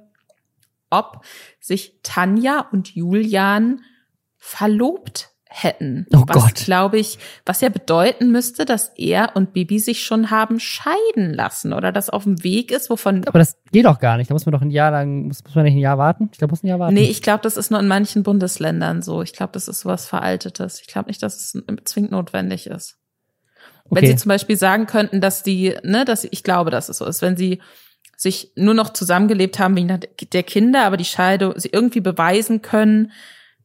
ob 0.92 1.26
sich 1.60 2.00
Tanja 2.04 2.68
und 2.72 2.96
Julian 2.96 3.82
verlobt 4.38 5.35
hätten. 5.56 6.06
Oh 6.14 6.24
was, 6.28 6.36
Gott. 6.36 6.56
glaube 6.56 6.98
ich, 7.00 7.18
was 7.46 7.62
ja 7.62 7.70
bedeuten 7.70 8.32
müsste, 8.32 8.66
dass 8.66 8.92
er 8.98 9.36
und 9.36 9.54
Bibi 9.54 9.80
sich 9.80 10.04
schon 10.04 10.30
haben 10.30 10.60
scheiden 10.60 11.34
lassen 11.34 11.72
oder 11.72 11.92
das 11.92 12.10
auf 12.10 12.24
dem 12.24 12.44
Weg 12.44 12.72
ist, 12.72 12.90
wovon. 12.90 13.26
Aber 13.26 13.40
das 13.40 13.58
geht 13.72 13.86
doch 13.86 14.00
gar 14.00 14.18
nicht. 14.18 14.30
Da 14.30 14.34
muss 14.34 14.46
man 14.46 14.52
doch 14.52 14.62
ein 14.62 14.70
Jahr 14.70 14.92
lang, 14.92 15.28
muss, 15.28 15.44
muss 15.44 15.56
man 15.56 15.64
nicht 15.64 15.76
ein 15.76 15.80
Jahr 15.80 15.98
warten? 15.98 16.30
Ich 16.32 16.40
glaube, 16.40 16.52
muss 16.52 16.64
ein 16.64 16.68
Jahr 16.68 16.80
warten. 16.80 16.94
Nee, 16.94 17.06
ich 17.06 17.22
glaube, 17.22 17.42
das 17.42 17.56
ist 17.56 17.72
nur 17.72 17.80
in 17.80 17.88
manchen 17.88 18.24
Bundesländern 18.24 19.02
so. 19.02 19.22
Ich 19.22 19.32
glaube, 19.32 19.54
das 19.54 19.68
ist 19.68 19.86
was 19.86 20.08
Veraltetes. 20.08 20.82
Ich 20.82 20.88
glaube 20.88 21.08
nicht, 21.08 21.24
dass 21.24 21.36
es 21.36 21.64
zwingend 21.86 22.12
notwendig 22.12 22.68
ist. 22.68 22.98
Okay. 23.86 24.02
Wenn 24.02 24.08
sie 24.08 24.16
zum 24.18 24.30
Beispiel 24.30 24.58
sagen 24.58 24.88
könnten, 24.88 25.22
dass 25.22 25.44
die, 25.44 25.76
ne, 25.84 26.04
dass 26.04 26.26
ich 26.26 26.44
glaube, 26.44 26.70
dass 26.70 26.90
es 26.90 26.98
so 26.98 27.06
ist, 27.06 27.22
wenn 27.22 27.38
sie 27.38 27.62
sich 28.18 28.52
nur 28.56 28.74
noch 28.74 28.92
zusammengelebt 28.92 29.60
haben 29.60 29.76
wegen 29.76 30.00
der 30.34 30.44
Kinder, 30.44 30.86
aber 30.86 30.98
die 30.98 31.06
Scheidung, 31.06 31.54
sie 31.58 31.70
irgendwie 31.72 32.02
beweisen 32.02 32.62
können, 32.62 33.12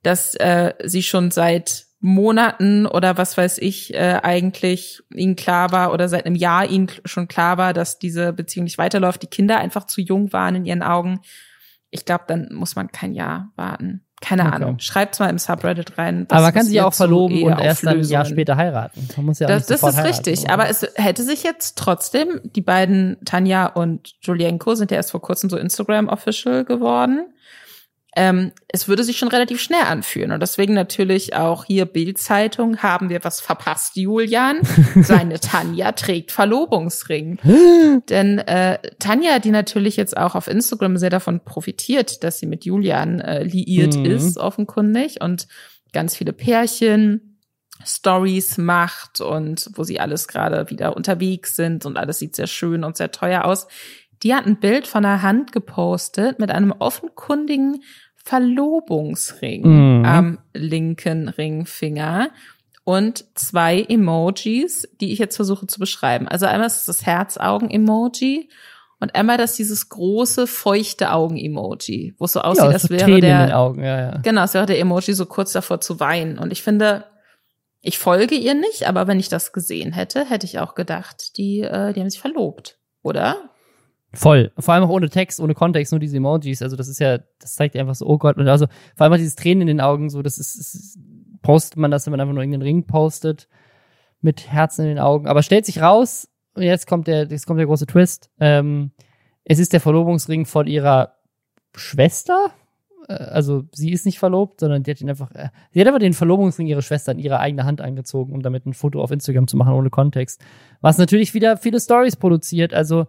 dass 0.03 0.35
äh, 0.37 0.75
sie 0.85 1.03
schon 1.03 1.31
seit 1.31 1.87
Monaten 2.01 2.87
oder 2.87 3.19
was 3.19 3.37
weiß 3.37 3.59
ich 3.59 3.93
äh, 3.93 4.21
eigentlich 4.23 5.03
ihnen 5.15 5.37
klar 5.37 5.71
war 5.71 5.93
oder 5.93 6.09
seit 6.09 6.25
einem 6.25 6.35
Jahr 6.35 6.67
ihnen 6.67 6.89
schon 7.05 7.29
klar 7.29 7.59
war, 7.59 7.75
dass 7.75 7.99
diese 7.99 8.33
Beziehung 8.33 8.65
nicht 8.65 8.79
weiterläuft, 8.79 9.23
die 9.23 9.27
Kinder 9.27 9.59
einfach 9.59 9.87
zu 9.87 10.01
jung 10.01 10.33
waren 10.33 10.55
in 10.55 10.65
ihren 10.65 10.83
Augen. 10.83 11.21
Ich 11.91 12.07
glaube, 12.07 12.25
dann 12.27 12.49
muss 12.55 12.75
man 12.75 12.91
kein 12.91 13.13
Jahr 13.13 13.51
warten. 13.57 14.07
Keine 14.23 14.47
okay. 14.47 14.55
Ahnung. 14.55 14.79
Schreibt's 14.79 15.19
mal 15.19 15.29
im 15.29 15.39
Subreddit 15.39 15.99
rein. 15.99 16.27
Aber 16.31 16.43
man 16.43 16.55
kann 16.55 16.67
sich 16.67 16.81
auch 16.81 16.93
verloben 16.95 17.43
und 17.43 17.59
erst 17.59 17.85
dann 17.85 17.99
ein 17.99 18.05
Jahr 18.05 18.25
später 18.25 18.57
heiraten. 18.57 19.09
Man 19.17 19.27
muss 19.27 19.39
ja 19.39 19.49
das, 19.49 19.67
das 19.67 19.83
ist 19.83 20.05
richtig. 20.05 20.41
Oder? 20.43 20.53
Aber 20.53 20.69
es 20.69 20.87
hätte 20.95 21.23
sich 21.23 21.43
jetzt 21.43 21.77
trotzdem, 21.77 22.41
die 22.45 22.61
beiden, 22.61 23.17
Tanja 23.25 23.67
und 23.67 24.15
Julienko, 24.23 24.75
sind 24.75 24.91
ja 24.91 24.99
erst 24.99 25.11
vor 25.11 25.23
kurzem 25.23 25.51
so 25.51 25.57
Instagram-Official 25.57 26.65
geworden 26.65 27.33
ähm, 28.17 28.53
es 28.69 28.89
würde 28.89 29.05
sich 29.05 29.19
schon 29.19 29.29
relativ 29.29 29.61
schnell 29.61 29.83
anfühlen. 29.83 30.33
Und 30.33 30.41
deswegen 30.41 30.75
natürlich 30.75 31.37
auch 31.37 31.65
hier 31.65 31.87
Bildzeitung, 31.87 32.79
haben 32.79 33.09
wir 33.09 33.23
was 33.23 33.41
verpasst, 33.41 33.97
Julian. 33.97 34.61
Seine 35.01 35.39
Tanja 35.39 35.93
trägt 35.93 36.33
Verlobungsring. 36.33 37.39
Denn 38.09 38.39
äh, 38.39 38.79
Tanja, 38.99 39.39
die 39.39 39.53
natürlich 39.53 39.97
jetzt 39.97 40.17
auch 40.17 40.35
auf 40.35 40.49
Instagram 40.49 40.97
sehr 40.97 41.11
davon 41.11 41.45
profitiert, 41.45 42.25
dass 42.25 42.41
sie 42.41 42.47
mit 42.47 42.65
Julian 42.65 43.21
äh, 43.21 43.45
liiert 43.45 43.95
mhm. 43.95 44.07
ist, 44.07 44.39
offenkundig, 44.39 45.21
und 45.21 45.47
ganz 45.93 46.17
viele 46.17 46.33
Pärchen. 46.33 47.27
Stories 47.83 48.59
macht 48.59 49.23
und 49.23 49.71
wo 49.73 49.85
sie 49.85 50.01
alles 50.01 50.29
gerade 50.29 50.69
wieder 50.69 50.95
unterwegs 50.99 51.57
sind 51.57 51.87
und 51.87 51.97
alles 51.97 52.19
sieht 52.19 52.37
sehr 52.37 52.47
schön 52.47 52.85
und 52.85 52.99
sehr 52.99 53.11
teuer 53.11 53.47
aus. 53.47 53.69
Die 54.23 54.35
hat 54.35 54.47
ein 54.47 54.61
Bild 54.61 54.87
von 54.87 55.03
der 55.03 55.23
Hand 55.23 55.53
gepostet 55.53 56.39
mit 56.39 56.51
einem 56.51 56.73
offenkundigen 56.73 57.83
Verlobungsring 58.17 59.63
mhm. 59.67 60.05
am 60.05 60.39
linken 60.53 61.29
Ringfinger 61.29 62.31
und 62.85 63.25
zwei 63.35 63.83
Emojis, 63.83 64.89
die 65.01 65.13
ich 65.13 65.19
jetzt 65.19 65.37
versuche 65.37 65.67
zu 65.67 65.79
beschreiben. 65.79 66.29
Also 66.29 66.47
einmal 66.47 66.67
ist 66.67 66.87
das 66.87 67.07
Herzaugen-Emoji 67.07 68.51
und 68.99 69.15
einmal 69.15 69.39
das 69.39 69.55
dieses 69.57 69.89
große 69.89 70.47
feuchte 70.47 71.13
Augen-Emoji, 71.13 72.15
wo 72.19 72.27
es 72.27 72.33
so 72.33 72.41
aussieht, 72.41 72.65
ja, 72.65 72.71
als 72.71 72.91
wäre 72.91 73.05
Tränen 73.05 73.21
der 73.21 73.59
Augen, 73.59 73.83
ja, 73.83 74.01
ja. 74.01 74.19
genau, 74.19 74.45
es 74.45 74.53
wäre 74.53 74.67
der 74.67 74.79
Emoji 74.79 75.15
so 75.15 75.25
kurz 75.25 75.53
davor 75.53 75.81
zu 75.81 75.99
weinen. 76.01 76.39
Und 76.39 76.53
ich 76.53 76.63
finde, 76.63 77.07
Ich 77.83 77.99
folge 77.99 78.35
ihr 78.35 78.55
nicht, 78.55 78.87
aber 78.87 79.07
wenn 79.07 79.19
ich 79.19 79.31
das 79.31 79.53
gesehen 79.53 79.93
hätte, 79.93 80.27
hätte 80.27 80.45
ich 80.45 80.59
auch 80.59 80.75
gedacht, 80.75 81.39
die, 81.39 81.61
äh, 81.61 81.93
die 81.95 82.01
haben 82.01 82.11
sich 82.11 82.21
verlobt, 82.21 82.79
oder? 83.03 83.51
Voll. 84.13 84.53
Vor 84.59 84.75
allem 84.75 84.85
auch 84.85 84.91
ohne 84.91 85.09
Text, 85.09 85.41
ohne 85.41 85.55
Kontext, 85.55 85.93
nur 85.93 86.01
diese 86.01 86.17
Emojis. 86.17 86.63
Also 86.63 86.77
das 86.77 86.89
ist 86.89 86.99
ja, 86.99 87.19
das 87.39 87.55
zeigt 87.55 87.77
einfach 87.77 87.95
so, 87.95 88.07
oh 88.07 88.19
Gott. 88.19 88.39
Und 88.39 88.49
also 88.49 88.67
vor 88.97 89.05
allem 89.05 89.13
auch 89.13 89.19
dieses 89.19 89.37
Tränen 89.37 89.63
in 89.63 89.67
den 89.69 89.81
Augen, 89.81 90.11
so, 90.11 90.23
das 90.23 90.39
ist, 90.39 90.57
ist 90.57 90.99
postet 91.43 91.77
man 91.77 91.91
das, 91.91 92.07
wenn 92.07 92.11
man 92.11 92.21
einfach 92.21 92.35
nur 92.35 92.43
irgendeinen 92.43 92.63
Ring 92.63 92.87
postet 92.87 93.49
mit 94.21 94.49
Herzen 94.49 94.83
in 94.83 94.89
den 94.89 94.99
Augen. 94.99 95.27
Aber 95.27 95.43
stellt 95.43 95.65
sich 95.65 95.81
raus, 95.81 96.29
und 96.55 96.63
jetzt 96.63 96.87
kommt 96.87 97.07
der, 97.07 97.27
jetzt 97.29 97.47
kommt 97.47 97.59
der 97.59 97.67
große 97.67 97.87
Twist. 97.87 98.31
Ähm, 98.41 98.91
es 99.45 99.59
ist 99.59 99.73
der 99.73 99.81
Verlobungsring 99.81 100.47
von 100.47 100.67
ihrer 100.67 101.15
Schwester. 101.75 102.51
Äh, 103.09 103.15
also 103.15 103.65
sie 103.73 103.93
ist 103.93 104.05
nicht 104.05 104.19
verlobt, 104.19 104.61
sondern 104.61 104.83
die 104.83 104.91
hat 104.91 105.01
ihn 105.01 105.09
einfach, 105.09 105.31
äh, 105.33 105.49
sie 105.71 105.81
hat 105.81 105.87
einfach 105.87 106.01
den 106.01 106.13
Verlobungsring 106.13 106.67
ihrer 106.67 106.83
Schwester 106.83 107.13
in 107.13 107.19
ihre 107.19 107.39
eigene 107.39 107.65
Hand 107.65 107.81
angezogen, 107.81 108.35
um 108.35 108.43
damit 108.43 108.67
ein 108.67 108.75
Foto 108.75 109.01
auf 109.03 109.11
Instagram 109.11 109.47
zu 109.47 109.57
machen 109.57 109.73
ohne 109.73 109.91
Kontext. 109.91 110.45
Was 110.81 110.99
natürlich 110.99 111.35
wieder 111.35 111.57
viele 111.57 111.81
Stories 111.81 112.17
produziert. 112.17 112.75
Also 112.75 113.07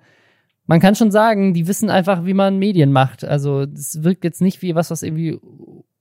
man 0.65 0.79
kann 0.79 0.95
schon 0.95 1.11
sagen, 1.11 1.53
die 1.53 1.67
wissen 1.67 1.89
einfach, 1.89 2.25
wie 2.25 2.33
man 2.33 2.57
Medien 2.57 2.91
macht. 2.91 3.23
Also 3.23 3.61
es 3.61 4.03
wirkt 4.03 4.23
jetzt 4.23 4.41
nicht 4.41 4.61
wie 4.61 4.75
was, 4.75 4.91
was 4.91 5.03
irgendwie 5.03 5.39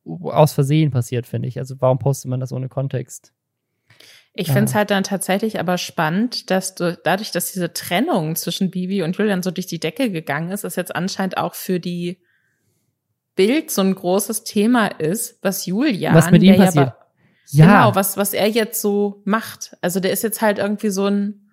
aus 0.04 0.52
Versehen 0.52 0.90
passiert, 0.90 1.26
finde 1.26 1.48
ich. 1.48 1.58
Also 1.58 1.76
warum 1.80 1.98
postet 1.98 2.30
man 2.30 2.40
das 2.40 2.52
ohne 2.52 2.68
Kontext? 2.68 3.32
Ich 4.32 4.48
ja. 4.48 4.54
finde 4.54 4.68
es 4.68 4.74
halt 4.74 4.90
dann 4.90 5.02
tatsächlich 5.02 5.58
aber 5.58 5.76
spannend, 5.76 6.50
dass 6.50 6.74
du 6.74 6.96
dadurch, 7.02 7.32
dass 7.32 7.52
diese 7.52 7.72
Trennung 7.72 8.36
zwischen 8.36 8.70
Bibi 8.70 9.02
und 9.02 9.16
Julian 9.16 9.42
so 9.42 9.50
durch 9.50 9.66
die 9.66 9.80
Decke 9.80 10.10
gegangen 10.10 10.50
ist, 10.50 10.64
ist 10.64 10.76
jetzt 10.76 10.94
anscheinend 10.94 11.36
auch 11.36 11.54
für 11.54 11.80
die 11.80 12.22
Bild 13.34 13.70
so 13.70 13.82
ein 13.82 13.94
großes 13.94 14.44
Thema 14.44 14.86
ist, 14.86 15.38
was 15.42 15.66
Julian, 15.66 16.14
was 16.14 16.30
mit 16.30 16.42
ihm 16.42 16.56
passiert. 16.56 16.92
Ja, 17.48 17.66
ja, 17.66 17.66
genau, 17.66 17.94
was 17.96 18.16
was 18.16 18.32
er 18.32 18.48
jetzt 18.48 18.80
so 18.80 19.22
macht. 19.24 19.76
Also 19.80 19.98
der 19.98 20.12
ist 20.12 20.22
jetzt 20.22 20.40
halt 20.40 20.58
irgendwie 20.58 20.90
so 20.90 21.06
ein 21.06 21.50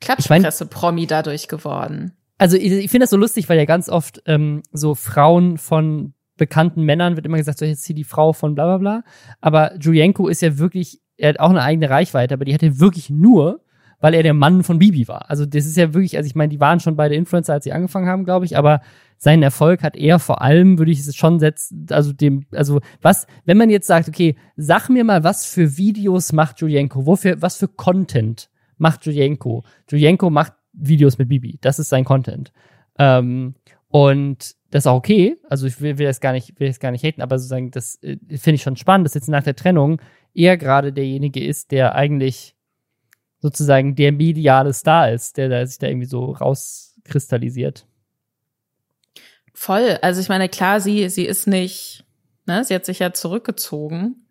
Klatschpresse-Promi 0.00 1.06
dadurch 1.06 1.46
geworden. 1.46 2.17
Also 2.38 2.56
ich, 2.56 2.72
ich 2.72 2.90
finde 2.90 3.04
das 3.04 3.10
so 3.10 3.16
lustig, 3.16 3.48
weil 3.48 3.58
ja 3.58 3.64
ganz 3.64 3.88
oft 3.88 4.22
ähm, 4.26 4.62
so 4.72 4.94
Frauen 4.94 5.58
von 5.58 6.14
bekannten 6.36 6.84
Männern 6.84 7.16
wird 7.16 7.26
immer 7.26 7.36
gesagt, 7.36 7.58
so 7.58 7.64
jetzt 7.64 7.84
hier 7.84 7.96
die 7.96 8.04
Frau 8.04 8.32
von 8.32 8.54
bla 8.54 8.64
bla 8.64 8.78
bla. 8.78 9.02
Aber 9.40 9.76
Julienko 9.78 10.28
ist 10.28 10.40
ja 10.40 10.56
wirklich, 10.56 11.00
er 11.16 11.30
hat 11.30 11.40
auch 11.40 11.50
eine 11.50 11.62
eigene 11.62 11.90
Reichweite, 11.90 12.34
aber 12.34 12.44
die 12.44 12.54
hat 12.54 12.62
er 12.62 12.78
wirklich 12.78 13.10
nur, 13.10 13.60
weil 14.00 14.14
er 14.14 14.22
der 14.22 14.34
Mann 14.34 14.62
von 14.62 14.78
Bibi 14.78 15.08
war. 15.08 15.28
Also 15.28 15.44
das 15.44 15.66
ist 15.66 15.76
ja 15.76 15.92
wirklich, 15.92 16.16
also 16.16 16.28
ich 16.28 16.36
meine, 16.36 16.50
die 16.50 16.60
waren 16.60 16.78
schon 16.80 16.96
beide 16.96 17.16
Influencer, 17.16 17.54
als 17.54 17.64
sie 17.64 17.72
angefangen 17.72 18.06
haben, 18.06 18.24
glaube 18.24 18.46
ich, 18.46 18.56
aber 18.56 18.80
seinen 19.16 19.42
Erfolg 19.42 19.82
hat 19.82 19.96
er 19.96 20.20
vor 20.20 20.40
allem, 20.40 20.78
würde 20.78 20.92
ich 20.92 21.00
es 21.00 21.16
schon 21.16 21.40
setzen, 21.40 21.86
also 21.90 22.12
dem, 22.12 22.46
also 22.52 22.80
was, 23.02 23.26
wenn 23.44 23.56
man 23.58 23.70
jetzt 23.70 23.88
sagt, 23.88 24.08
okay, 24.08 24.36
sag 24.56 24.88
mir 24.88 25.02
mal, 25.02 25.24
was 25.24 25.44
für 25.44 25.76
Videos 25.76 26.32
macht 26.32 26.60
Julienko, 26.60 27.04
wofür, 27.04 27.42
was 27.42 27.56
für 27.56 27.66
Content 27.66 28.48
macht 28.76 29.04
Julienko? 29.04 29.64
Julienko 29.90 30.30
macht 30.30 30.52
Videos 30.72 31.18
mit 31.18 31.28
Bibi, 31.28 31.58
das 31.60 31.78
ist 31.78 31.88
sein 31.88 32.04
Content. 32.04 32.52
Ähm, 32.98 33.54
und 33.88 34.54
das 34.70 34.82
ist 34.82 34.86
auch 34.86 34.96
okay. 34.96 35.38
Also 35.48 35.66
ich 35.66 35.80
will, 35.80 35.98
will 35.98 36.06
das 36.06 36.20
gar 36.20 36.32
nicht, 36.32 36.58
will 36.60 36.68
das 36.68 36.80
gar 36.80 36.90
nicht 36.90 37.04
haten, 37.04 37.22
aber 37.22 37.38
sozusagen, 37.38 37.70
das 37.70 38.02
äh, 38.02 38.18
finde 38.36 38.56
ich 38.56 38.62
schon 38.62 38.76
spannend, 38.76 39.06
dass 39.06 39.14
jetzt 39.14 39.28
nach 39.28 39.42
der 39.42 39.56
Trennung 39.56 40.00
er 40.34 40.56
gerade 40.56 40.92
derjenige 40.92 41.44
ist, 41.44 41.70
der 41.70 41.94
eigentlich 41.94 42.54
sozusagen 43.40 43.94
der 43.94 44.12
mediale 44.12 44.72
Star 44.72 45.10
ist, 45.10 45.36
der, 45.36 45.48
der 45.48 45.66
sich 45.66 45.78
da 45.78 45.86
irgendwie 45.86 46.06
so 46.06 46.32
rauskristallisiert. 46.32 47.86
Voll. 49.54 49.98
Also 50.02 50.20
ich 50.20 50.28
meine, 50.28 50.48
klar, 50.48 50.80
sie, 50.80 51.08
sie 51.08 51.24
ist 51.24 51.46
nicht, 51.46 52.04
ne, 52.46 52.62
sie 52.64 52.74
hat 52.74 52.84
sich 52.84 52.98
ja 52.98 53.12
zurückgezogen. 53.12 54.27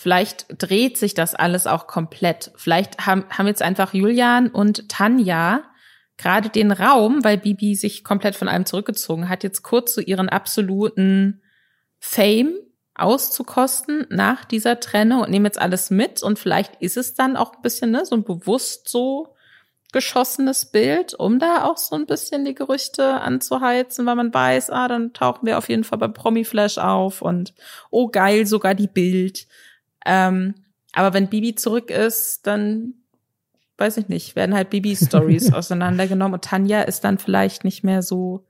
Vielleicht 0.00 0.46
dreht 0.58 0.96
sich 0.96 1.14
das 1.14 1.34
alles 1.34 1.66
auch 1.66 1.88
komplett. 1.88 2.52
Vielleicht 2.54 3.04
haben, 3.04 3.24
haben 3.30 3.48
jetzt 3.48 3.62
einfach 3.62 3.94
Julian 3.94 4.46
und 4.46 4.88
Tanja 4.88 5.64
gerade 6.16 6.50
den 6.50 6.70
Raum, 6.70 7.24
weil 7.24 7.36
Bibi 7.36 7.74
sich 7.74 8.04
komplett 8.04 8.36
von 8.36 8.46
allem 8.46 8.64
zurückgezogen 8.64 9.28
hat, 9.28 9.42
jetzt 9.42 9.64
kurz 9.64 9.96
so 9.96 10.00
ihren 10.00 10.28
absoluten 10.28 11.42
Fame 11.98 12.52
auszukosten 12.94 14.06
nach 14.08 14.44
dieser 14.44 14.78
Trennung 14.78 15.22
und 15.22 15.30
nehmen 15.30 15.46
jetzt 15.46 15.60
alles 15.60 15.90
mit 15.90 16.22
und 16.22 16.38
vielleicht 16.38 16.76
ist 16.76 16.96
es 16.96 17.14
dann 17.14 17.36
auch 17.36 17.56
ein 17.56 17.62
bisschen 17.62 17.90
ne, 17.90 18.06
so 18.06 18.14
ein 18.14 18.22
bewusst 18.22 18.88
so 18.88 19.34
geschossenes 19.90 20.66
Bild, 20.70 21.14
um 21.14 21.40
da 21.40 21.64
auch 21.64 21.76
so 21.76 21.96
ein 21.96 22.06
bisschen 22.06 22.44
die 22.44 22.54
Gerüchte 22.54 23.20
anzuheizen, 23.20 24.06
weil 24.06 24.14
man 24.14 24.32
weiß, 24.32 24.70
ah, 24.70 24.86
dann 24.86 25.12
tauchen 25.12 25.44
wir 25.44 25.58
auf 25.58 25.68
jeden 25.68 25.82
Fall 25.82 25.98
bei 25.98 26.06
Promiflash 26.06 26.78
auf 26.78 27.20
und 27.20 27.52
oh 27.90 28.06
geil, 28.06 28.46
sogar 28.46 28.76
die 28.76 28.86
Bild. 28.86 29.48
Ähm, 30.06 30.54
aber 30.92 31.14
wenn 31.14 31.28
Bibi 31.28 31.54
zurück 31.54 31.90
ist, 31.90 32.46
dann 32.46 32.94
weiß 33.78 33.96
ich 33.96 34.08
nicht, 34.08 34.36
werden 34.36 34.54
halt 34.54 34.70
Bibi-Stories 34.70 35.52
auseinandergenommen 35.54 36.34
und 36.34 36.44
Tanja 36.44 36.82
ist 36.82 37.04
dann 37.04 37.18
vielleicht 37.18 37.64
nicht 37.64 37.84
mehr 37.84 38.02
so 38.02 38.44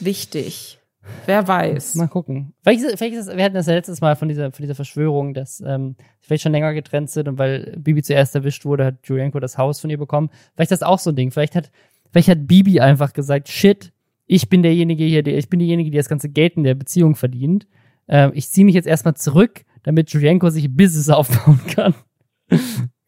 wichtig. 0.00 0.80
Wer 1.26 1.46
weiß. 1.46 1.94
Mal 1.94 2.08
gucken. 2.08 2.54
Vielleicht, 2.62 2.82
ist, 2.82 2.98
vielleicht 2.98 3.14
ist, 3.14 3.34
wir 3.34 3.44
hatten 3.44 3.54
das 3.54 3.66
ja 3.66 3.74
letztes 3.74 4.00
Mal 4.00 4.16
von 4.16 4.28
dieser, 4.28 4.50
von 4.50 4.62
dieser 4.62 4.74
Verschwörung, 4.74 5.32
dass 5.32 5.62
ähm, 5.66 5.96
vielleicht 6.20 6.42
schon 6.42 6.52
länger 6.52 6.74
getrennt 6.74 7.10
sind 7.10 7.28
und 7.28 7.38
weil 7.38 7.76
Bibi 7.78 8.02
zuerst 8.02 8.34
erwischt 8.34 8.64
wurde, 8.64 8.84
hat 8.84 8.94
Julienko 9.04 9.40
das 9.40 9.56
Haus 9.56 9.80
von 9.80 9.90
ihr 9.90 9.98
bekommen. 9.98 10.30
Vielleicht 10.54 10.72
ist 10.72 10.82
das 10.82 10.88
auch 10.88 10.98
so 10.98 11.10
ein 11.10 11.16
Ding. 11.16 11.30
Vielleicht 11.30 11.54
hat, 11.54 11.70
vielleicht 12.10 12.28
hat 12.28 12.46
Bibi 12.46 12.80
einfach 12.80 13.12
gesagt, 13.12 13.48
shit, 13.48 13.92
ich 14.26 14.48
bin 14.48 14.62
derjenige 14.62 15.04
hier, 15.04 15.22
der, 15.22 15.38
ich 15.38 15.48
bin 15.48 15.60
diejenige, 15.60 15.90
die 15.90 15.96
das 15.96 16.08
ganze 16.08 16.28
Geld 16.28 16.56
in 16.56 16.64
der 16.64 16.74
Beziehung 16.74 17.14
verdient. 17.14 17.66
Ähm, 18.08 18.32
ich 18.34 18.50
ziehe 18.50 18.64
mich 18.64 18.74
jetzt 18.74 18.88
erstmal 18.88 19.14
zurück, 19.14 19.64
damit 19.88 20.10
Julienko 20.10 20.50
sich 20.50 20.66
ein 20.66 20.76
Business 20.76 21.08
aufbauen 21.08 21.58
kann. 21.74 21.94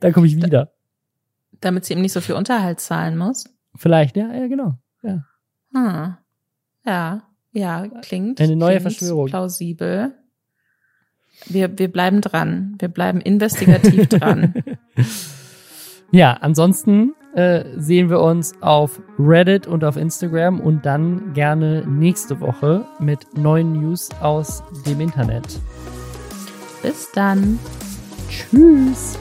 Dann 0.01 0.13
komme 0.15 0.27
ich 0.27 0.35
wieder. 0.35 0.73
Damit 1.61 1.85
sie 1.85 1.93
ihm 1.93 2.01
nicht 2.01 2.13
so 2.13 2.23
viel 2.23 2.35
Unterhalt 2.35 2.81
zahlen 2.81 3.19
muss? 3.19 3.45
Vielleicht, 3.77 4.17
ja, 4.17 4.33
ja, 4.33 4.47
genau. 4.47 4.79
Ja. 5.03 5.27
Hm. 5.75 6.17
Ja, 6.87 7.23
ja, 7.53 7.87
klingt. 8.01 8.41
Eine 8.41 8.57
neue 8.57 8.79
klingt 8.79 8.97
Verschwörung. 8.97 9.27
Plausibel. 9.27 10.15
Wir, 11.47 11.79
wir 11.79 11.93
bleiben 11.93 12.23
dran. 12.23 12.77
Wir 12.79 12.89
bleiben 12.89 13.21
investigativ 13.21 14.09
dran. 14.09 14.55
Ja, 16.13 16.33
ansonsten 16.41 17.15
äh, 17.37 17.63
sehen 17.77 18.11
wir 18.11 18.19
uns 18.19 18.61
auf 18.63 19.01
Reddit 19.17 19.69
und 19.69 19.85
auf 19.85 19.97
Instagram 19.97 20.59
und 20.59 20.85
dann 20.85 21.35
gerne 21.35 21.87
nächste 21.87 22.41
Woche 22.41 22.85
mit 22.99 23.39
neuen 23.39 23.75
News 23.75 24.09
aus 24.21 24.65
dem 24.85 25.01
Internet. 25.01 25.61
Bis 26.83 27.11
dann. 27.13 27.59
Tschüss. 28.29 29.19